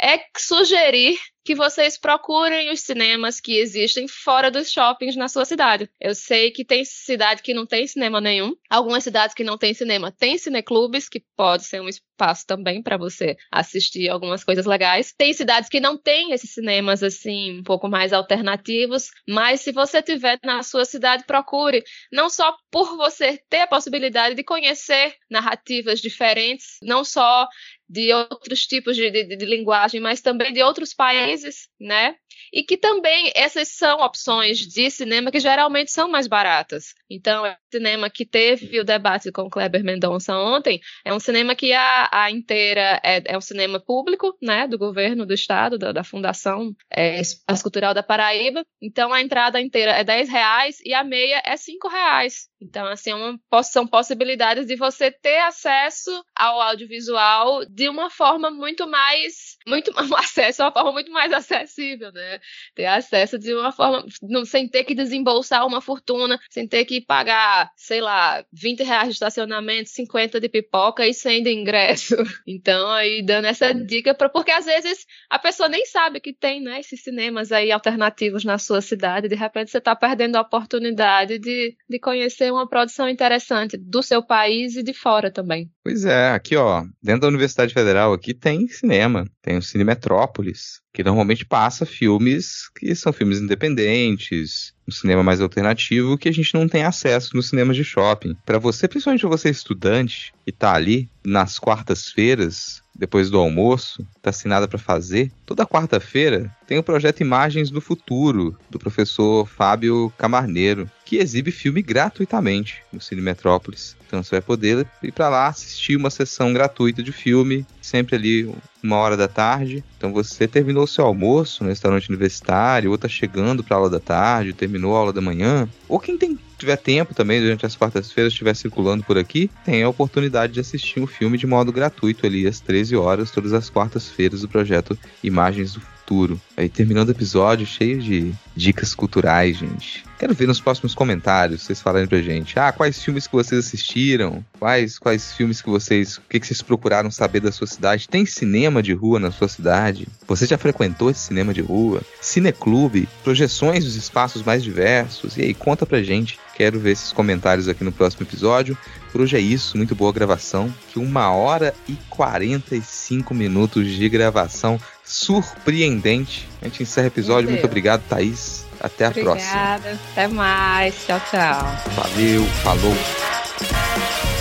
é 0.02 0.20
sugerir 0.38 1.18
que 1.46 1.54
vocês 1.54 1.96
procurem 1.96 2.72
os 2.72 2.82
cinemas 2.82 3.40
que 3.40 3.60
existem 3.60 4.08
fora 4.08 4.50
dos 4.50 4.72
shoppings 4.72 5.16
na 5.16 5.28
sua 5.28 5.46
cidade. 5.46 5.88
Eu 6.02 6.16
sei 6.16 6.50
que 6.50 6.66
tem 6.66 6.84
cidade 6.84 7.44
que 7.44 7.54
não 7.54 7.68
tem 7.68 7.86
cinema 7.86 8.20
nenhum. 8.20 8.56
Algumas 8.68 9.04
cidades 9.04 9.36
que 9.36 9.44
não 9.44 9.56
tem 9.56 9.72
cinema 9.72 10.12
têm 10.12 10.40
cineclubes, 10.40 11.08
que 11.08 11.24
pode 11.38 11.64
ser 11.64 11.82
um 11.82 11.88
espaço 11.88 12.48
também 12.48 12.82
para 12.82 12.98
você 12.98 13.38
assistir 13.52 14.10
algumas 14.10 14.44
coisas 14.44 14.66
legais. 14.66 15.14
Tem 15.16 15.32
cidades 15.34 15.70
que 15.70 15.80
não 15.80 15.96
têm 15.96 16.32
esses 16.32 16.52
cinemas 16.52 17.04
assim 17.04 17.60
um 17.60 17.64
pouco 17.64 17.88
mais 17.88 18.12
alternativos, 18.12 19.12
mas 19.30 19.62
se 19.62 19.72
você 19.72 20.02
tiver 20.02 20.40
na 20.44 20.64
sua 20.64 20.84
cidade, 20.84 21.26
procure, 21.28 21.84
não 22.12 22.28
só 22.28 22.56
por 22.72 22.98
você 22.98 23.40
ter 23.48 23.62
a 23.62 23.68
possibilidade 23.68 24.34
de 24.34 24.44
conhecer 24.44 25.14
narrativas 25.30 26.02
diferentes, 26.02 26.78
não 26.82 27.04
só 27.04 27.48
de 27.88 28.12
outros 28.14 28.66
tipos 28.66 28.96
de, 28.96 29.10
de, 29.12 29.36
de, 29.36 29.46
linguagem, 29.46 30.02
mas 30.02 30.22
também 30.22 30.52
de 30.52 30.62
outros 30.64 30.94
países, 30.94 31.68
né? 31.80 32.16
E 32.52 32.64
que 32.64 32.78
também 32.78 33.32
essas 33.36 33.70
são 33.70 34.00
opções 34.00 34.60
de 34.60 34.90
cinema 34.90 35.32
que 35.32 35.40
geralmente 35.40 35.92
são 35.92 36.10
mais 36.10 36.28
baratas. 36.28 36.94
Então, 37.10 37.46
é 37.46 37.52
um 37.52 37.72
cinema 37.72 38.10
que 38.10 38.26
teve 38.26 38.80
o 38.80 38.84
debate 38.84 39.32
com 39.32 39.50
Kleber 39.50 39.84
Mendonça 39.84 40.36
ontem, 40.36 40.80
é 41.04 41.14
um 41.14 41.20
cinema 41.20 41.56
que 41.56 41.72
a, 41.74 42.10
a 42.12 42.32
inteira 42.32 43.00
é, 43.04 43.22
é, 43.26 43.38
um 43.38 43.42
cinema 43.42 43.80
público, 43.80 44.36
né? 44.42 44.68
Do 44.68 44.78
governo 44.78 45.26
do 45.26 45.34
estado, 45.34 45.78
da, 45.78 45.92
da 45.92 46.04
Fundação 46.04 46.74
é, 46.90 47.20
Espaço 47.20 47.64
Cultural 47.64 47.94
da 47.94 48.04
Paraíba. 48.04 48.66
Então, 48.82 49.14
a 49.14 49.22
entrada 49.22 49.62
inteira 49.62 49.92
é 49.92 50.04
10 50.04 50.30
reais 50.30 50.80
e 50.84 50.94
a 50.94 51.04
meia 51.04 51.42
é 51.46 51.56
5 51.56 51.88
reais. 51.88 52.50
Então, 52.66 52.88
assim, 52.88 53.12
é 53.12 53.16
uma, 53.16 53.64
são 53.64 53.86
possibilidades 53.86 54.66
de 54.66 54.76
você 54.76 55.12
ter 55.12 55.38
acesso 55.42 56.12
ao 56.36 56.60
audiovisual 56.60 57.64
de 57.66 57.88
uma 57.88 58.10
forma 58.10 58.50
muito 58.50 58.88
mais, 58.88 59.58
muito 59.68 59.92
um 60.02 60.16
acesso, 60.16 60.64
uma 60.64 60.72
forma 60.72 60.92
muito 60.92 61.12
mais 61.12 61.32
acessível, 61.32 62.12
né? 62.12 62.40
Ter 62.74 62.88
acesso 62.88 63.38
de 63.38 63.54
uma 63.54 63.72
forma, 63.72 64.04
sem 64.46 64.68
ter 64.68 64.84
que 64.84 64.96
desembolsar 64.96 65.66
uma 65.66 65.80
fortuna, 65.80 66.40
sem 66.50 66.68
ter 66.68 66.86
que 66.86 67.00
pagar, 67.02 67.70
sei 67.78 68.02
lá, 68.02 68.44
20 68.52 68.84
reais 68.84 69.10
de 69.10 69.14
estacionamento, 69.14 69.90
50 69.92 70.40
de 70.40 70.50
pipoca 70.50 71.06
e 71.06 71.14
100 71.14 71.44
de 71.44 71.52
ingresso. 71.52 72.16
Então, 72.48 72.90
aí 72.92 73.24
dando 73.24 73.46
essa 73.46 73.74
dica, 73.74 74.14
pra, 74.14 74.30
porque 74.30 74.52
às 74.52 74.66
vezes 74.66 75.06
a 75.30 75.38
pessoa 75.38 75.68
nem 75.68 75.86
sabe 75.86 76.20
que 76.20 76.34
tem, 76.34 76.62
né, 76.62 76.80
esses 76.80 77.02
cinemas 77.04 77.52
aí 77.52 77.72
alternativos 77.72 78.44
na 78.44 78.58
sua 78.58 78.82
cidade, 78.82 79.28
de 79.28 79.36
repente 79.36 79.72
você 79.72 79.80
está 79.80 79.96
perdendo 79.96 80.36
a 80.36 80.42
oportunidade 80.42 81.40
de, 81.40 81.76
de 81.90 82.00
conhecer 82.00 82.52
uma 82.56 82.68
produção 82.68 83.08
interessante 83.08 83.78
do 83.78 84.02
seu 84.02 84.24
país 84.24 84.76
e 84.76 84.84
de 84.84 84.94
fora 84.94 85.32
também. 85.32 85.70
Pois 85.84 86.06
é, 86.06 86.32
aqui 86.32 86.56
ó, 86.56 86.84
dentro 87.02 87.22
da 87.22 87.28
Universidade 87.28 87.74
Federal 87.74 88.14
aqui 88.14 88.34
tem 88.34 88.68
cinema, 88.68 89.26
tem 89.42 89.58
o 89.58 89.62
Cine 89.62 89.84
Metrópolis, 89.84 90.82
que 90.94 91.04
normalmente 91.04 91.46
passa 91.46 91.86
filmes 91.86 92.70
que 92.76 92.96
são 92.96 93.14
filmes 93.14 93.40
independentes, 93.40 94.74
um 94.88 94.92
cinema 94.92 95.24
mais 95.24 95.42
alternativo 95.42 96.18
que 96.18 96.30
a 96.30 96.32
gente 96.32 96.54
não 96.54 96.68
tem 96.68 96.84
acesso 96.84 97.36
nos 97.36 97.50
cinemas 97.50 97.76
de 97.76 97.84
shopping. 97.84 98.36
Para 98.46 98.60
você, 98.60 98.88
principalmente 98.88 99.26
você 99.26 99.50
estudante 99.50 100.34
e 100.48 100.52
tá 100.52 100.74
ali 100.74 101.10
nas 101.26 101.60
quartas-feiras, 101.60 102.82
depois 102.96 103.30
do 103.30 103.38
almoço, 103.38 104.08
tá 104.22 104.32
sem 104.32 104.50
nada 104.50 104.68
para 104.68 104.80
fazer, 104.80 105.32
toda 105.46 105.66
quarta-feira 105.66 106.50
tem 106.66 106.78
o 106.78 106.84
projeto 106.84 107.22
Imagens 107.22 107.70
do 107.70 107.82
Futuro 107.82 108.58
do 108.70 108.80
professor 108.80 109.46
Fábio 109.46 110.12
Camarneiro, 110.18 110.90
que 111.04 111.18
exibe 111.18 111.52
filme 111.52 111.82
gratuitamente 111.82 112.82
no 112.92 113.02
Cine 113.02 113.22
Metrópolis. 113.22 113.96
Então 114.16 114.24
você 114.24 114.32
vai 114.32 114.42
poder 114.42 114.88
ir 115.04 115.12
para 115.12 115.28
lá 115.28 115.48
assistir 115.48 115.98
uma 115.98 116.10
sessão 116.10 116.54
gratuita 116.54 117.04
de 117.04 117.12
filme, 117.12 117.66
sempre 117.82 118.16
ali 118.16 118.56
uma 118.82 118.96
hora 118.96 119.18
da 119.18 119.28
tarde. 119.28 119.84
Então 119.98 120.14
você 120.14 120.48
terminou 120.48 120.88
seu 120.88 121.06
almoço 121.06 121.64
no 121.64 121.70
restaurante 121.70 122.08
universitário, 122.08 122.92
ou 122.92 122.98
tá 122.98 123.10
chegando 123.10 123.62
para 123.62 123.76
aula 123.76 123.90
da 123.90 124.00
tarde, 124.00 124.54
terminou 124.54 124.96
a 124.96 125.00
aula 125.00 125.14
da 125.14 125.20
manhã, 125.20 125.68
ou 125.90 126.00
quem 126.00 126.18
tem 126.18 126.40
tiver 126.58 126.78
tempo 126.78 127.14
também 127.14 127.42
durante 127.42 127.66
as 127.66 127.76
quartas-feiras 127.76 128.32
estiver 128.32 128.56
circulando 128.56 129.04
por 129.04 129.18
aqui, 129.18 129.52
tem 129.66 129.84
a 129.84 129.90
oportunidade 129.90 130.54
de 130.54 130.62
assistir 130.62 131.02
um 131.02 131.08
filme 131.08 131.38
de 131.38 131.46
modo 131.46 131.70
gratuito 131.70 132.26
ali 132.26 132.48
às 132.48 132.62
13 132.62 132.96
horas 132.96 133.30
todas 133.30 133.52
as 133.52 133.70
quartas-feiras 133.70 134.40
do 134.40 134.48
projeto 134.48 134.98
Imagens 135.22 135.74
do 135.74 135.82
futuro. 135.82 136.40
Aí 136.56 136.70
terminando 136.70 137.10
o 137.10 137.12
episódio 137.12 137.66
cheio 137.66 138.02
de 138.02 138.34
dicas 138.56 138.96
culturais, 138.96 139.58
gente. 139.58 140.05
Quero 140.18 140.34
ver 140.34 140.48
nos 140.48 140.62
próximos 140.62 140.96
comentários 140.96 141.64
vocês 141.64 141.82
falarem 141.82 142.08
pra 142.08 142.22
gente. 142.22 142.58
Ah, 142.58 142.72
quais 142.72 143.04
filmes 143.04 143.28
que 143.28 143.34
vocês 143.34 143.66
assistiram? 143.66 144.44
Quais 144.58 144.98
quais 144.98 145.34
filmes 145.34 145.62
que 145.62 145.70
vocês, 145.70 146.18
o 146.18 146.22
que, 146.30 146.40
que 146.40 146.48
vocês 146.48 146.62
procuraram 146.62 147.12
saber 147.12 147.42
da 147.42 147.52
sua 147.52 147.68
cidade? 147.68 148.08
Tem 148.08 148.26
cinema 148.26 148.82
de 148.82 148.94
rua 148.94 149.20
na 149.20 149.30
sua 149.30 149.48
cidade? 149.48 150.08
Você 150.28 150.46
já 150.46 150.58
frequentou 150.58 151.10
esse 151.10 151.20
cinema 151.20 151.54
de 151.54 151.62
rua? 151.62 152.02
Cineclube? 152.22 153.10
Projeções 153.24 153.84
dos 153.84 153.96
espaços 153.96 154.42
mais 154.42 154.64
diversos? 154.64 155.38
E 155.38 155.42
aí, 155.42 155.54
conta 155.54 155.86
pra 155.86 156.02
gente. 156.02 156.40
Quero 156.56 156.80
ver 156.80 156.92
esses 156.92 157.12
comentários 157.12 157.68
aqui 157.68 157.84
no 157.84 157.92
próximo 157.92 158.26
episódio. 158.26 158.78
Por 159.12 159.22
hoje 159.22 159.36
é 159.36 159.40
isso, 159.42 159.76
muito 159.76 159.94
boa 159.94 160.14
gravação. 160.14 160.74
Que 160.92 161.00
uma 161.00 161.32
hora 161.32 161.74
e 161.88 161.98
45 162.10 163.34
minutos 163.34 163.88
de 163.88 164.08
gravação 164.08 164.80
surpreendente. 165.04 166.48
A 166.62 166.66
gente 166.66 166.84
encerra 166.84 167.08
o 167.08 167.10
episódio. 167.10 167.50
Muito 167.50 167.66
obrigado, 167.66 168.02
Thaís. 168.08 168.65
Até 168.80 169.06
a 169.06 169.10
Obrigada. 169.10 169.36
próxima. 169.40 169.76
Obrigada. 169.76 170.00
Até 170.12 170.28
mais. 170.28 170.96
Tchau, 171.06 171.20
tchau. 171.32 171.94
Valeu. 171.96 172.46
Falou. 172.64 174.35